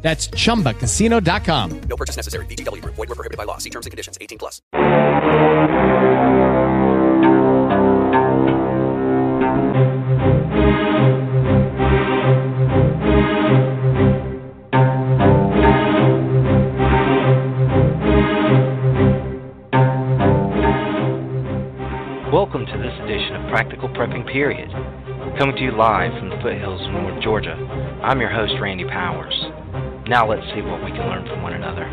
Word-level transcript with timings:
That's 0.00 0.28
chumbacasino.com. 0.28 1.80
No 1.80 1.96
purchase 1.96 2.16
necessary. 2.16 2.46
VGW 2.46 2.82
Group. 2.82 2.94
Void 2.94 3.08
were 3.08 3.14
prohibited 3.14 3.36
by 3.36 3.44
law. 3.44 3.58
See 3.58 3.70
terms 3.70 3.86
and 3.86 3.90
conditions. 3.90 4.16
18 4.20 4.38
plus. 4.38 4.62
Welcome 22.32 22.66
to 22.66 22.78
this 22.78 22.92
edition 23.02 23.36
of 23.36 23.50
Practical 23.50 23.88
Prepping 23.88 24.30
Period. 24.30 24.70
Coming 25.38 25.56
to 25.56 25.62
you 25.62 25.72
live 25.72 26.12
from 26.18 26.30
the 26.30 26.36
foothills 26.36 26.80
of 26.80 26.92
North 26.92 27.22
Georgia, 27.22 27.54
I'm 28.02 28.20
your 28.20 28.30
host, 28.30 28.54
Randy 28.60 28.84
Powers. 28.84 29.34
Now 30.08 30.26
let's 30.26 30.40
see 30.54 30.62
what 30.62 30.82
we 30.82 30.90
can 30.90 31.06
learn 31.06 31.26
from 31.26 31.42
one 31.42 31.52
another. 31.52 31.84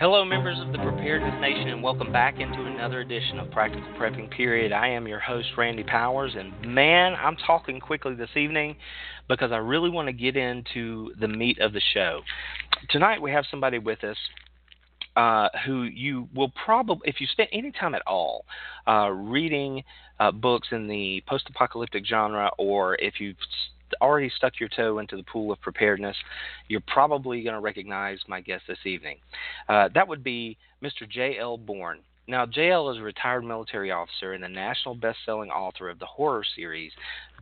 Hello, 0.00 0.24
members 0.24 0.58
of 0.58 0.72
the 0.72 0.78
Preparedness 0.78 1.40
Nation, 1.40 1.68
and 1.68 1.84
welcome 1.84 2.10
back 2.10 2.40
into 2.40 2.64
another 2.64 2.98
edition 2.98 3.38
of 3.38 3.48
Practical 3.52 3.88
Prepping 3.92 4.28
Period. 4.28 4.72
I 4.72 4.88
am 4.88 5.06
your 5.06 5.20
host, 5.20 5.46
Randy 5.56 5.84
Powers, 5.84 6.34
and 6.36 6.74
man, 6.74 7.14
I'm 7.14 7.36
talking 7.36 7.78
quickly 7.78 8.16
this 8.16 8.30
evening 8.34 8.74
because 9.28 9.52
I 9.52 9.58
really 9.58 9.90
want 9.90 10.08
to 10.08 10.12
get 10.12 10.36
into 10.36 11.12
the 11.20 11.28
meat 11.28 11.60
of 11.60 11.74
the 11.74 11.82
show. 11.94 12.22
Tonight, 12.90 13.22
we 13.22 13.30
have 13.30 13.44
somebody 13.52 13.78
with 13.78 14.02
us 14.02 14.16
uh, 15.14 15.48
who 15.64 15.84
you 15.84 16.28
will 16.34 16.52
probably, 16.64 17.08
if 17.08 17.20
you 17.20 17.26
spend 17.28 17.48
any 17.52 17.72
time 17.72 17.94
at 17.94 18.02
all 18.06 18.44
uh, 18.86 19.08
reading 19.08 19.82
uh, 20.20 20.30
books 20.30 20.68
in 20.72 20.86
the 20.86 21.22
post 21.28 21.48
apocalyptic 21.48 22.06
genre, 22.06 22.50
or 22.58 22.96
if 22.96 23.20
you've 23.20 23.36
already 24.00 24.30
stuck 24.36 24.58
your 24.58 24.68
toe 24.68 24.98
into 24.98 25.16
the 25.16 25.22
pool 25.24 25.52
of 25.52 25.60
preparedness, 25.60 26.16
you're 26.68 26.82
probably 26.86 27.42
going 27.42 27.54
to 27.54 27.60
recognize 27.60 28.18
my 28.28 28.40
guest 28.40 28.64
this 28.68 28.78
evening. 28.84 29.18
Uh, 29.68 29.88
that 29.94 30.08
would 30.08 30.24
be 30.24 30.56
Mr. 30.82 31.08
J.L. 31.08 31.56
Bourne. 31.56 32.00
Now, 32.28 32.44
JL 32.44 32.92
is 32.92 32.98
a 32.98 33.02
retired 33.02 33.44
military 33.44 33.92
officer 33.92 34.32
and 34.32 34.42
the 34.42 34.48
national 34.48 34.96
best 34.96 35.18
selling 35.24 35.50
author 35.50 35.88
of 35.88 36.00
the 36.00 36.06
horror 36.06 36.42
series 36.56 36.90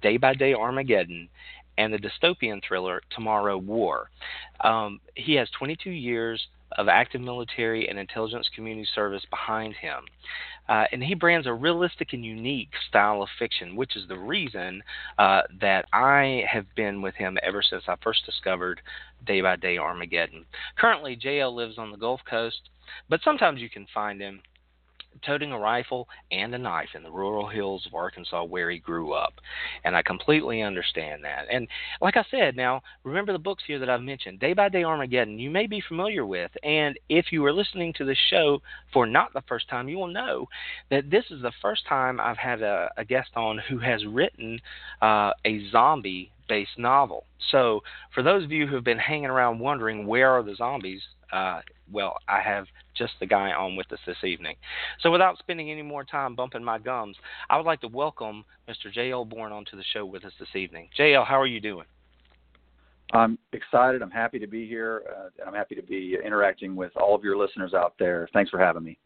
Day 0.03 0.19
by 0.19 0.34
Day 0.34 0.53
Armageddon 0.53 1.28
and 1.78 1.92
the 1.92 1.98
dystopian 1.98 2.61
thriller 2.66 3.00
Tomorrow 3.14 3.59
War. 3.59 4.11
Um, 4.61 5.00
he 5.14 5.34
has 5.34 5.48
22 5.59 5.91
years 5.91 6.47
of 6.77 6.88
active 6.88 7.20
military 7.20 7.88
and 7.88 7.98
intelligence 7.98 8.48
community 8.55 8.86
service 8.94 9.22
behind 9.31 9.75
him. 9.75 10.05
Uh, 10.69 10.84
and 10.93 11.03
he 11.03 11.15
brands 11.15 11.47
a 11.47 11.53
realistic 11.53 12.12
and 12.12 12.25
unique 12.25 12.70
style 12.89 13.23
of 13.23 13.29
fiction, 13.39 13.77
which 13.77 13.97
is 13.97 14.09
the 14.09 14.19
reason 14.19 14.83
uh, 15.19 15.43
that 15.61 15.87
I 15.93 16.45
have 16.51 16.67
been 16.75 17.03
with 17.03 17.15
him 17.15 17.39
ever 17.43 17.62
since 17.62 17.84
I 17.87 17.97
first 18.03 18.25
discovered 18.25 18.81
Day 19.27 19.41
by 19.41 19.56
Day 19.56 19.79
Armageddon. 19.79 20.47
Currently, 20.77 21.17
JL 21.17 21.55
lives 21.55 21.79
on 21.79 21.91
the 21.91 21.97
Gulf 21.97 22.21
Coast, 22.29 22.71
but 23.09 23.21
sometimes 23.23 23.61
you 23.61 23.69
can 23.69 23.87
find 23.93 24.21
him 24.21 24.41
toting 25.23 25.53
a 25.53 25.59
rifle 25.59 26.09
and 26.31 26.55
a 26.55 26.59
knife 26.59 26.91
in 26.94 27.03
the 27.03 27.11
rural 27.11 27.49
hills 27.49 27.87
of 27.87 27.94
Arkansas 27.94 28.44
where 28.44 28.71
he 28.71 28.78
grew 28.78 29.12
up. 29.12 29.34
And 29.84 29.97
I 29.97 30.03
completely 30.03 30.62
understand 30.62 31.25
that. 31.25 31.47
And 31.50 31.69
like 32.00 32.16
I 32.16 32.25
said, 32.31 32.56
now 32.56 32.83
remember 33.05 33.33
the 33.33 33.38
books 33.38 33.62
here 33.66 33.78
that 33.78 33.91
I've 33.91 34.03
mentioned 34.03 34.41
Day 34.41 34.53
by 34.53 34.69
Day 34.69 34.84
Armageddon, 34.84 35.38
you 35.38 35.50
may 35.50 35.66
be 35.66 35.83
familiar 35.87 36.27
with. 36.27 36.50
And 36.62 36.99
if 37.09 37.27
you 37.31 37.44
are 37.47 37.53
listening 37.53 37.93
to 37.94 38.05
this 38.05 38.19
show 38.31 38.61
for 38.93 39.06
not 39.06 39.33
the 39.33 39.43
first 39.49 39.69
time, 39.69 39.88
you 39.88 39.99
will 39.99 40.09
know 40.09 40.49
that 40.91 41.11
this 41.11 41.25
is 41.31 41.43
the 41.43 41.53
first 41.62 41.87
time 41.87 42.21
I've 42.21 42.38
had 42.38 42.62
a, 42.62 42.91
a 42.97 43.05
guest 43.05 43.31
on 43.37 43.59
who 43.69 43.78
has 43.78 44.05
written 44.05 44.61
uh, 45.03 45.33
a 45.44 45.69
zombie 45.71 46.31
based 46.49 46.78
novel. 46.78 47.25
So, 47.50 47.83
for 48.15 48.22
those 48.22 48.44
of 48.44 48.53
you 48.53 48.67
who 48.67 48.75
have 48.75 48.84
been 48.84 48.99
hanging 48.99 49.27
around 49.27 49.59
wondering 49.59 50.06
where 50.06 50.31
are 50.31 50.43
the 50.43 50.55
zombies, 50.55 51.03
uh, 51.34 51.61
well, 51.91 52.17
I 52.28 52.41
have 52.41 52.67
just 52.97 53.12
the 53.19 53.27
guy 53.27 53.50
on 53.50 53.77
with 53.77 53.93
us 53.93 53.99
this 54.06 54.22
evening. 54.22 54.56
So, 55.00 55.11
without 55.11 55.39
spending 55.39 55.71
any 55.71 55.83
more 55.83 56.05
time 56.05 56.37
bumping 56.37 56.62
my 56.62 56.78
gums, 56.78 57.17
I 57.50 57.56
would 57.56 57.67
like 57.67 57.81
to 57.81 57.89
welcome 57.89 58.45
Mr. 58.69 58.93
J.L. 58.93 59.25
Bourne 59.25 59.53
onto 59.53 59.77
the 59.77 59.83
show 59.93 60.06
with 60.06 60.25
us 60.25 60.33
this 60.39 60.55
evening. 60.55 60.89
J.L., 60.97 61.25
how 61.25 61.41
are 61.41 61.47
you 61.47 61.61
doing? 61.61 61.87
I'm 63.12 63.39
excited. 63.53 64.00
I'm 64.00 64.11
happy 64.11 64.39
to 64.39 64.47
be 64.47 64.67
here, 64.67 65.03
uh, 65.11 65.28
and 65.39 65.49
I'm 65.49 65.55
happy 65.55 65.75
to 65.75 65.83
be 65.83 66.17
interacting 66.25 66.77
with 66.77 66.93
all 66.97 67.15
of 67.15 67.25
your 67.25 67.37
listeners 67.37 67.75
out 67.75 67.94
there. 67.99 68.28
Thanks 68.33 68.50
for 68.50 68.59
having 68.59 68.84
me. 68.84 68.99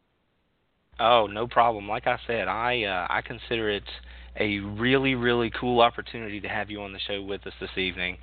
Oh, 1.00 1.26
no 1.26 1.46
problem. 1.46 1.88
Like 1.88 2.06
I 2.06 2.18
said, 2.26 2.48
I 2.48 2.82
uh, 2.84 3.06
I 3.08 3.22
consider 3.22 3.70
it 3.70 3.84
a 4.38 4.58
really, 4.60 5.14
really 5.14 5.50
cool 5.50 5.80
opportunity 5.80 6.40
to 6.40 6.48
have 6.48 6.70
you 6.70 6.80
on 6.82 6.92
the 6.92 6.98
show 6.98 7.22
with 7.22 7.46
us 7.46 7.52
this 7.60 7.76
evening. 7.76 8.16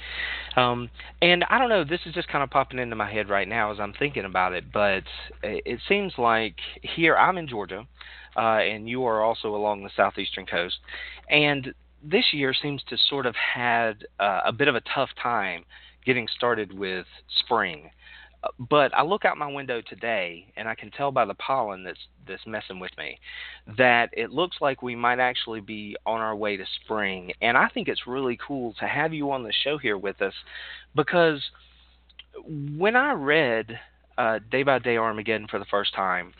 Um, 0.55 0.89
and 1.21 1.43
I 1.49 1.59
don't 1.59 1.69
know, 1.69 1.83
this 1.83 2.01
is 2.05 2.13
just 2.13 2.27
kind 2.27 2.43
of 2.43 2.49
popping 2.49 2.79
into 2.79 2.95
my 2.95 3.11
head 3.11 3.29
right 3.29 3.47
now 3.47 3.71
as 3.71 3.79
I'm 3.79 3.93
thinking 3.93 4.25
about 4.25 4.53
it, 4.53 4.71
but 4.71 5.03
it 5.43 5.79
seems 5.87 6.13
like 6.17 6.55
here 6.81 7.15
I'm 7.15 7.37
in 7.37 7.47
Georgia, 7.47 7.85
uh, 8.35 8.39
and 8.59 8.87
you 8.89 9.05
are 9.05 9.21
also 9.21 9.55
along 9.55 9.83
the 9.83 9.89
southeastern 9.95 10.45
coast, 10.45 10.77
and 11.29 11.73
this 12.03 12.25
year 12.33 12.53
seems 12.53 12.83
to 12.89 12.97
sort 13.09 13.25
of 13.25 13.35
had 13.35 14.05
uh, 14.19 14.41
a 14.45 14.51
bit 14.51 14.67
of 14.67 14.75
a 14.75 14.81
tough 14.93 15.09
time 15.21 15.63
getting 16.05 16.27
started 16.27 16.77
with 16.77 17.05
spring 17.39 17.89
but 18.69 18.93
I 18.95 19.03
look 19.03 19.25
out 19.25 19.37
my 19.37 19.51
window 19.51 19.81
today 19.81 20.47
and 20.57 20.67
I 20.67 20.75
can 20.75 20.91
tell 20.91 21.11
by 21.11 21.25
the 21.25 21.33
pollen 21.35 21.83
that's 21.83 21.99
that's 22.27 22.45
messing 22.47 22.79
with 22.79 22.91
me 22.97 23.19
that 23.77 24.09
it 24.13 24.31
looks 24.31 24.57
like 24.61 24.81
we 24.81 24.95
might 24.95 25.19
actually 25.19 25.61
be 25.61 25.95
on 26.05 26.21
our 26.21 26.35
way 26.35 26.57
to 26.57 26.65
spring. 26.83 27.31
And 27.41 27.57
I 27.57 27.69
think 27.69 27.87
it's 27.87 28.07
really 28.07 28.37
cool 28.45 28.73
to 28.79 28.87
have 28.87 29.13
you 29.13 29.31
on 29.31 29.43
the 29.43 29.53
show 29.63 29.77
here 29.77 29.97
with 29.97 30.21
us 30.21 30.33
because 30.95 31.41
when 32.77 32.95
I 32.95 33.13
read 33.13 33.79
uh, 34.17 34.39
Day 34.51 34.63
by 34.63 34.79
Day 34.79 34.97
Armageddon 34.97 35.47
for 35.47 35.59
the 35.59 35.65
first 35.65 35.93
time, 35.93 36.33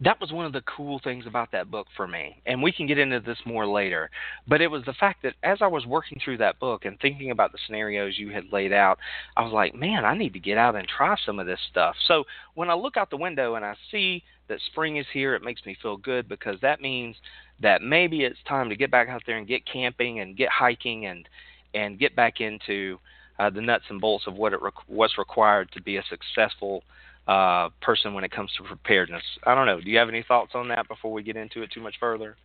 that 0.00 0.20
was 0.20 0.30
one 0.30 0.46
of 0.46 0.52
the 0.52 0.62
cool 0.62 1.00
things 1.02 1.26
about 1.26 1.50
that 1.52 1.70
book 1.70 1.88
for 1.96 2.06
me. 2.06 2.40
And 2.46 2.62
we 2.62 2.70
can 2.70 2.86
get 2.86 2.98
into 2.98 3.18
this 3.20 3.38
more 3.44 3.66
later. 3.66 4.10
But 4.46 4.60
it 4.60 4.68
was 4.68 4.84
the 4.84 4.92
fact 4.92 5.22
that 5.22 5.34
as 5.42 5.58
I 5.60 5.66
was 5.66 5.86
working 5.86 6.20
through 6.24 6.38
that 6.38 6.60
book 6.60 6.84
and 6.84 6.98
thinking 7.00 7.32
about 7.32 7.50
the 7.50 7.58
scenarios 7.66 8.16
you 8.16 8.30
had 8.30 8.52
laid 8.52 8.72
out, 8.72 8.98
I 9.36 9.42
was 9.42 9.52
like, 9.52 9.74
man, 9.74 10.04
I 10.04 10.16
need 10.16 10.32
to 10.34 10.38
get 10.38 10.56
out 10.56 10.76
and 10.76 10.86
try 10.86 11.16
some 11.26 11.40
of 11.40 11.46
this 11.46 11.58
stuff. 11.70 11.96
So 12.06 12.24
when 12.54 12.70
I 12.70 12.74
look 12.74 12.96
out 12.96 13.10
the 13.10 13.16
window 13.16 13.56
and 13.56 13.64
I 13.64 13.74
see 13.90 14.22
that 14.48 14.60
spring 14.70 14.98
is 14.98 15.06
here, 15.12 15.34
it 15.34 15.42
makes 15.42 15.66
me 15.66 15.76
feel 15.82 15.96
good 15.96 16.28
because 16.28 16.60
that 16.62 16.80
means 16.80 17.16
that 17.60 17.82
maybe 17.82 18.22
it's 18.22 18.38
time 18.48 18.68
to 18.68 18.76
get 18.76 18.90
back 18.90 19.08
out 19.08 19.22
there 19.26 19.36
and 19.36 19.48
get 19.48 19.66
camping 19.66 20.20
and 20.20 20.36
get 20.36 20.48
hiking 20.50 21.06
and 21.06 21.28
and 21.74 21.98
get 21.98 22.16
back 22.16 22.40
into 22.40 22.98
uh, 23.38 23.50
the 23.50 23.60
nuts 23.60 23.84
and 23.90 24.00
bolts 24.00 24.26
of 24.26 24.34
what 24.34 24.52
it 24.52 24.62
re- 24.62 24.70
what's 24.86 25.18
required 25.18 25.70
to 25.72 25.82
be 25.82 25.96
a 25.96 26.04
successful 26.08 26.82
uh, 27.28 27.68
person 27.82 28.14
when 28.14 28.24
it 28.24 28.32
comes 28.32 28.50
to 28.56 28.64
preparedness. 28.64 29.22
I 29.44 29.54
don't 29.54 29.66
know. 29.66 29.80
Do 29.80 29.90
you 29.90 29.98
have 29.98 30.08
any 30.08 30.24
thoughts 30.26 30.52
on 30.54 30.66
that 30.68 30.88
before 30.88 31.12
we 31.12 31.22
get 31.22 31.36
into 31.36 31.62
it 31.62 31.70
too 31.70 31.82
much 31.82 31.94
further? 32.00 32.36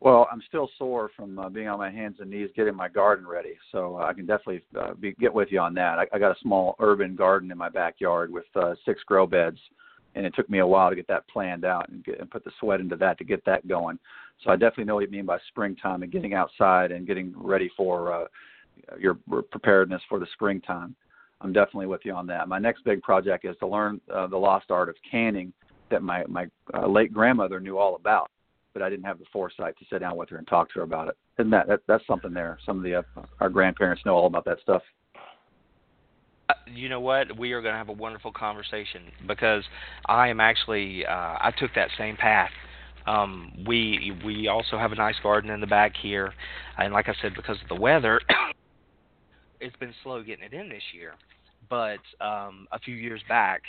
Well, 0.00 0.28
I'm 0.32 0.42
still 0.48 0.68
sore 0.78 1.10
from 1.14 1.38
uh, 1.38 1.48
being 1.48 1.68
on 1.68 1.78
my 1.78 1.90
hands 1.90 2.16
and 2.20 2.30
knees 2.30 2.48
getting 2.56 2.74
my 2.74 2.88
garden 2.88 3.26
ready, 3.26 3.54
so 3.70 3.98
uh, 4.00 4.04
I 4.04 4.12
can 4.12 4.26
definitely 4.26 4.62
uh, 4.80 4.94
be, 4.94 5.12
get 5.12 5.32
with 5.32 5.52
you 5.52 5.60
on 5.60 5.74
that. 5.74 5.98
I, 5.98 6.06
I 6.12 6.18
got 6.18 6.32
a 6.36 6.40
small 6.40 6.74
urban 6.80 7.14
garden 7.14 7.52
in 7.52 7.58
my 7.58 7.68
backyard 7.68 8.32
with 8.32 8.44
uh, 8.56 8.74
six 8.84 9.02
grow 9.04 9.26
beds, 9.26 9.58
and 10.16 10.26
it 10.26 10.34
took 10.34 10.50
me 10.50 10.58
a 10.58 10.66
while 10.66 10.90
to 10.90 10.96
get 10.96 11.06
that 11.06 11.28
planned 11.28 11.64
out 11.64 11.88
and, 11.88 12.04
get, 12.04 12.18
and 12.18 12.28
put 12.28 12.44
the 12.44 12.50
sweat 12.58 12.80
into 12.80 12.96
that 12.96 13.16
to 13.18 13.24
get 13.24 13.44
that 13.44 13.66
going. 13.68 13.96
So 14.42 14.50
I 14.50 14.56
definitely 14.56 14.84
know 14.84 14.96
what 14.96 15.04
you 15.04 15.10
mean 15.10 15.26
by 15.26 15.38
springtime 15.48 16.02
and 16.02 16.10
getting 16.10 16.34
outside 16.34 16.90
and 16.90 17.06
getting 17.06 17.32
ready 17.36 17.70
for 17.76 18.12
uh, 18.12 18.26
your 18.98 19.18
preparedness 19.52 20.02
for 20.08 20.18
the 20.18 20.26
springtime. 20.34 20.96
I'm 21.42 21.52
definitely 21.52 21.86
with 21.86 22.02
you 22.04 22.14
on 22.14 22.26
that. 22.28 22.48
My 22.48 22.58
next 22.58 22.84
big 22.84 23.02
project 23.02 23.44
is 23.44 23.56
to 23.58 23.66
learn 23.66 24.00
uh, 24.12 24.28
the 24.28 24.36
lost 24.36 24.70
art 24.70 24.88
of 24.88 24.94
canning 25.08 25.52
that 25.90 26.02
my 26.02 26.24
my 26.28 26.46
uh, 26.72 26.86
late 26.86 27.12
grandmother 27.12 27.60
knew 27.60 27.78
all 27.78 27.96
about, 27.96 28.30
but 28.72 28.82
I 28.82 28.88
didn't 28.88 29.04
have 29.04 29.18
the 29.18 29.26
foresight 29.32 29.76
to 29.78 29.84
sit 29.90 29.98
down 29.98 30.16
with 30.16 30.30
her 30.30 30.38
and 30.38 30.46
talk 30.46 30.68
to 30.72 30.80
her 30.80 30.82
about 30.82 31.08
it. 31.08 31.16
Isn't 31.38 31.50
that, 31.50 31.66
that 31.66 31.80
that's 31.86 32.06
something 32.06 32.32
there? 32.32 32.58
Some 32.64 32.78
of 32.78 32.84
the 32.84 32.96
uh, 32.96 33.02
our 33.40 33.50
grandparents 33.50 34.02
know 34.06 34.14
all 34.14 34.26
about 34.26 34.44
that 34.44 34.58
stuff. 34.62 34.82
Uh, 36.48 36.54
you 36.72 36.88
know 36.88 37.00
what? 37.00 37.36
We 37.36 37.52
are 37.52 37.60
going 37.60 37.74
to 37.74 37.78
have 37.78 37.88
a 37.88 37.92
wonderful 37.92 38.32
conversation 38.32 39.02
because 39.26 39.64
I 40.06 40.28
am 40.28 40.40
actually 40.40 41.04
uh, 41.04 41.10
I 41.12 41.52
took 41.58 41.74
that 41.74 41.88
same 41.98 42.16
path. 42.16 42.50
Um, 43.06 43.52
we 43.66 44.12
we 44.24 44.46
also 44.46 44.78
have 44.78 44.92
a 44.92 44.96
nice 44.96 45.16
garden 45.22 45.50
in 45.50 45.60
the 45.60 45.66
back 45.66 45.92
here, 46.00 46.32
and 46.78 46.92
like 46.92 47.08
I 47.08 47.14
said, 47.20 47.34
because 47.34 47.56
of 47.60 47.68
the 47.68 47.80
weather, 47.80 48.20
it's 49.62 49.76
been 49.76 49.94
slow 50.02 50.22
getting 50.22 50.44
it 50.44 50.52
in 50.52 50.68
this 50.68 50.82
year, 50.92 51.14
but 51.70 52.00
um, 52.20 52.66
a 52.72 52.78
few 52.78 52.94
years 52.94 53.20
back, 53.28 53.62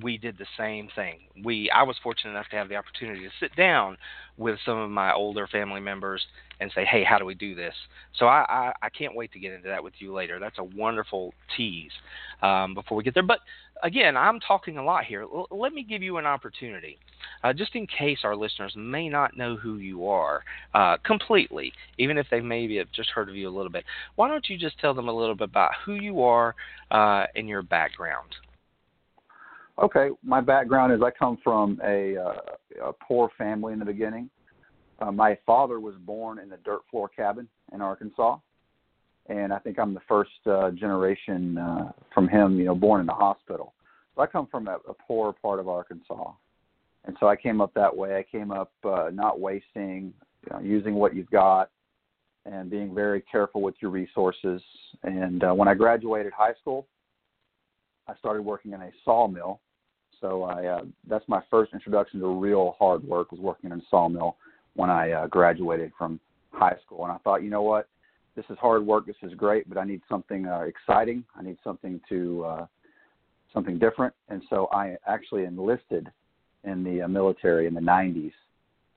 we 0.00 0.16
did 0.16 0.38
the 0.38 0.46
same 0.56 0.88
thing. 0.94 1.18
We 1.44 1.70
I 1.70 1.82
was 1.82 1.96
fortunate 2.02 2.30
enough 2.30 2.48
to 2.50 2.56
have 2.56 2.68
the 2.68 2.76
opportunity 2.76 3.20
to 3.24 3.30
sit 3.40 3.54
down 3.56 3.98
with 4.38 4.58
some 4.64 4.78
of 4.78 4.90
my 4.90 5.12
older 5.12 5.46
family 5.46 5.80
members 5.80 6.24
and 6.60 6.70
say, 6.74 6.84
"Hey, 6.84 7.04
how 7.04 7.18
do 7.18 7.26
we 7.26 7.34
do 7.34 7.54
this?" 7.54 7.74
So 8.18 8.26
I 8.26 8.46
I, 8.48 8.72
I 8.82 8.88
can't 8.88 9.14
wait 9.14 9.32
to 9.32 9.38
get 9.38 9.52
into 9.52 9.68
that 9.68 9.84
with 9.84 9.94
you 9.98 10.14
later. 10.14 10.38
That's 10.38 10.58
a 10.58 10.64
wonderful 10.64 11.34
tease 11.56 11.92
um, 12.40 12.72
before 12.72 12.96
we 12.96 13.04
get 13.04 13.12
there. 13.12 13.22
But 13.22 13.40
again, 13.82 14.16
I'm 14.16 14.40
talking 14.40 14.78
a 14.78 14.84
lot 14.84 15.04
here. 15.04 15.22
L- 15.22 15.48
let 15.50 15.72
me 15.72 15.82
give 15.82 16.02
you 16.02 16.16
an 16.18 16.26
opportunity, 16.26 16.98
uh, 17.44 17.52
just 17.52 17.74
in 17.74 17.86
case 17.86 18.20
our 18.24 18.36
listeners 18.36 18.72
may 18.76 19.08
not 19.08 19.36
know 19.36 19.56
who 19.56 19.76
you 19.76 20.06
are 20.06 20.42
uh, 20.74 20.96
completely, 21.04 21.72
even 21.98 22.16
if 22.16 22.26
they 22.30 22.40
maybe 22.40 22.76
have 22.76 22.90
just 22.92 23.10
heard 23.10 23.28
of 23.28 23.36
you 23.36 23.48
a 23.48 23.54
little 23.54 23.70
bit. 23.70 23.84
Why 24.16 24.28
don't 24.28 24.48
you 24.48 24.56
just 24.56 24.78
tell 24.78 24.94
them 24.94 25.08
a 25.08 25.12
little 25.12 25.34
bit 25.34 25.48
about 25.48 25.72
who 25.84 25.94
you 25.94 26.22
are 26.22 26.54
uh, 26.90 27.26
and 27.36 27.48
your 27.48 27.62
background? 27.62 28.30
Okay, 29.82 30.10
my 30.22 30.40
background 30.40 30.92
is 30.92 31.00
I 31.02 31.10
come 31.10 31.38
from 31.42 31.80
a, 31.82 32.16
uh, 32.16 32.88
a 32.88 32.92
poor 32.92 33.30
family 33.38 33.72
in 33.72 33.78
the 33.78 33.84
beginning. 33.84 34.28
Uh, 35.00 35.10
my 35.10 35.36
father 35.44 35.80
was 35.80 35.94
born 36.00 36.38
in 36.38 36.52
a 36.52 36.58
dirt 36.58 36.82
floor 36.90 37.08
cabin 37.08 37.48
in 37.72 37.80
Arkansas, 37.80 38.38
and 39.28 39.52
I 39.52 39.58
think 39.58 39.78
I'm 39.78 39.94
the 39.94 40.00
first 40.08 40.30
uh, 40.46 40.70
generation 40.70 41.58
uh, 41.58 41.92
from 42.12 42.28
him, 42.28 42.58
you 42.58 42.64
know, 42.64 42.74
born 42.74 43.00
in 43.00 43.08
a 43.08 43.14
hospital. 43.14 43.74
So 44.14 44.22
I 44.22 44.26
come 44.26 44.46
from 44.50 44.68
a, 44.68 44.76
a 44.88 44.94
poor 45.06 45.32
part 45.32 45.60
of 45.60 45.68
Arkansas, 45.68 46.32
and 47.04 47.16
so 47.20 47.28
I 47.28 47.36
came 47.36 47.60
up 47.60 47.72
that 47.74 47.96
way. 47.96 48.16
I 48.16 48.24
came 48.24 48.50
up 48.50 48.72
uh, 48.84 49.10
not 49.12 49.40
wasting, 49.40 50.12
you 50.44 50.52
know, 50.52 50.60
using 50.60 50.94
what 50.94 51.14
you've 51.14 51.30
got, 51.30 51.70
and 52.44 52.70
being 52.70 52.94
very 52.94 53.22
careful 53.22 53.62
with 53.62 53.74
your 53.80 53.90
resources. 53.90 54.60
And 55.02 55.44
uh, 55.44 55.52
when 55.52 55.68
I 55.68 55.74
graduated 55.74 56.32
high 56.32 56.54
school, 56.60 56.86
I 58.08 58.14
started 58.16 58.42
working 58.42 58.72
in 58.72 58.82
a 58.82 58.90
sawmill. 59.04 59.60
So 60.20 60.44
I 60.44 60.66
uh, 60.66 60.82
that's 61.08 61.26
my 61.28 61.40
first 61.50 61.72
introduction 61.72 62.20
to 62.20 62.28
real 62.28 62.76
hard 62.78 63.02
work 63.02 63.32
was 63.32 63.40
working 63.40 63.70
in 63.70 63.78
a 63.78 63.82
sawmill 63.90 64.36
when 64.74 64.90
I 64.90 65.12
uh, 65.12 65.26
graduated 65.26 65.92
from 65.96 66.20
high 66.52 66.76
school. 66.84 67.04
And 67.04 67.12
I 67.12 67.18
thought, 67.18 67.42
you 67.42 67.50
know 67.50 67.62
what, 67.62 67.88
this 68.34 68.44
is 68.48 68.56
hard 68.58 68.86
work. 68.86 69.06
This 69.06 69.16
is 69.22 69.34
great, 69.34 69.68
but 69.68 69.78
I 69.78 69.84
need 69.84 70.00
something 70.08 70.46
uh, 70.46 70.60
exciting. 70.60 71.24
I 71.36 71.42
need 71.42 71.58
something 71.62 72.00
to 72.08 72.44
uh, 72.44 72.66
something 73.52 73.78
different. 73.78 74.14
And 74.28 74.42
so 74.48 74.68
I 74.72 74.96
actually 75.06 75.44
enlisted 75.44 76.10
in 76.64 76.82
the 76.84 77.02
uh, 77.02 77.08
military 77.08 77.66
in 77.66 77.74
the 77.74 77.80
90s. 77.80 78.32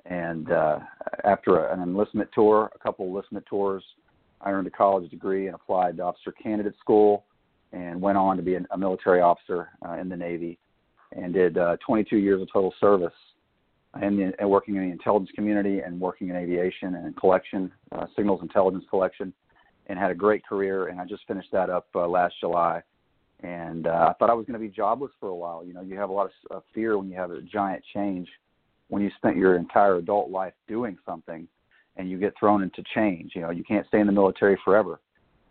And 0.06 0.52
uh, 0.52 0.80
after 1.24 1.66
an 1.68 1.82
enlistment 1.82 2.30
tour, 2.34 2.72
a 2.76 2.80
couple 2.80 3.08
enlistment 3.08 3.46
tours, 3.50 3.84
I 4.42 4.52
earned 4.52 4.68
a 4.68 4.72
college 4.72 5.10
degree 5.10 5.48
and 5.48 5.56
applied 5.56 5.98
to 5.98 6.04
officer 6.04 6.32
candidate 6.32 6.76
school 6.80 7.26
and 7.74 8.00
went 8.00 8.18
on 8.18 8.38
to 8.38 8.44
be 8.44 8.56
a 8.56 8.78
military 8.78 9.22
officer 9.22 9.70
uh, 9.86 9.94
in 9.94 10.08
the 10.08 10.16
Navy 10.16 10.60
and 11.12 11.34
did 11.34 11.58
uh, 11.58 11.78
22 11.86 12.18
years 12.18 12.42
of 12.42 12.48
total 12.52 12.74
service 12.80 13.14
in 14.02 14.18
the, 14.18 14.34
and 14.40 14.50
working 14.50 14.76
in 14.76 14.84
the 14.84 14.92
intelligence 14.92 15.32
community 15.36 15.80
and 15.80 16.00
working 16.00 16.30
in 16.30 16.36
aviation 16.36 16.96
and 16.96 17.16
collection, 17.18 17.72
uh, 17.92 18.06
signals 18.16 18.42
intelligence 18.42 18.86
collection, 18.90 19.34
and 19.88 20.00
had 20.00 20.12
a 20.12 20.16
great 20.16 20.46
career. 20.46 20.88
And 20.88 21.00
I 21.00 21.06
just 21.06 21.26
finished 21.28 21.50
that 21.52 21.70
up 21.70 21.88
uh, 21.96 22.08
last 22.08 22.36
July. 22.40 22.82
And 23.44 23.88
uh, 23.88 24.08
I 24.10 24.14
thought 24.14 24.30
I 24.30 24.34
was 24.34 24.46
going 24.46 24.60
to 24.60 24.66
be 24.66 24.74
jobless 24.74 25.12
for 25.20 25.30
a 25.30 25.36
while. 25.36 25.64
You 25.64 25.74
know, 25.74 25.82
you 25.82 25.98
have 25.98 26.10
a 26.10 26.14
lot 26.14 26.26
of 26.50 26.58
uh, 26.58 26.60
fear 26.74 26.98
when 26.98 27.10
you 27.10 27.16
have 27.18 27.32
a 27.32 27.42
giant 27.42 27.84
change, 27.94 28.28
when 28.88 29.02
you 29.02 29.12
spent 29.18 29.38
your 29.38 29.56
entire 29.58 29.98
adult 29.98 30.30
life 30.30 30.54
doing 30.68 30.98
something, 31.06 31.48
and 31.98 32.10
you 32.10 32.18
get 32.18 32.34
thrown 32.40 32.64
into 32.64 32.84
change. 32.94 33.34
You 33.36 33.42
know, 33.42 33.52
you 33.52 33.64
can't 33.64 33.88
stay 33.88 34.00
in 34.00 34.08
the 34.08 34.14
military 34.14 34.58
forever 34.64 35.00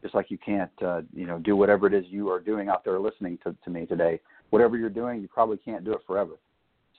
just 0.05 0.15
like 0.15 0.31
you 0.31 0.37
can't 0.37 0.71
uh, 0.83 1.01
you 1.15 1.27
know 1.27 1.39
do 1.39 1.57
whatever 1.57 1.87
it 1.87 1.95
is 1.95 2.05
you 2.11 2.29
are 2.29 2.39
doing 2.39 2.69
out 2.69 2.85
there 2.85 3.01
listening 3.01 3.39
to, 3.43 3.57
to 3.65 3.71
me 3.71 3.87
today 3.87 4.21
whatever 4.51 4.77
you're 4.77 4.91
doing 4.91 5.23
you 5.23 5.27
probably 5.27 5.57
can't 5.57 5.83
do 5.83 5.93
it 5.93 6.01
forever 6.07 6.33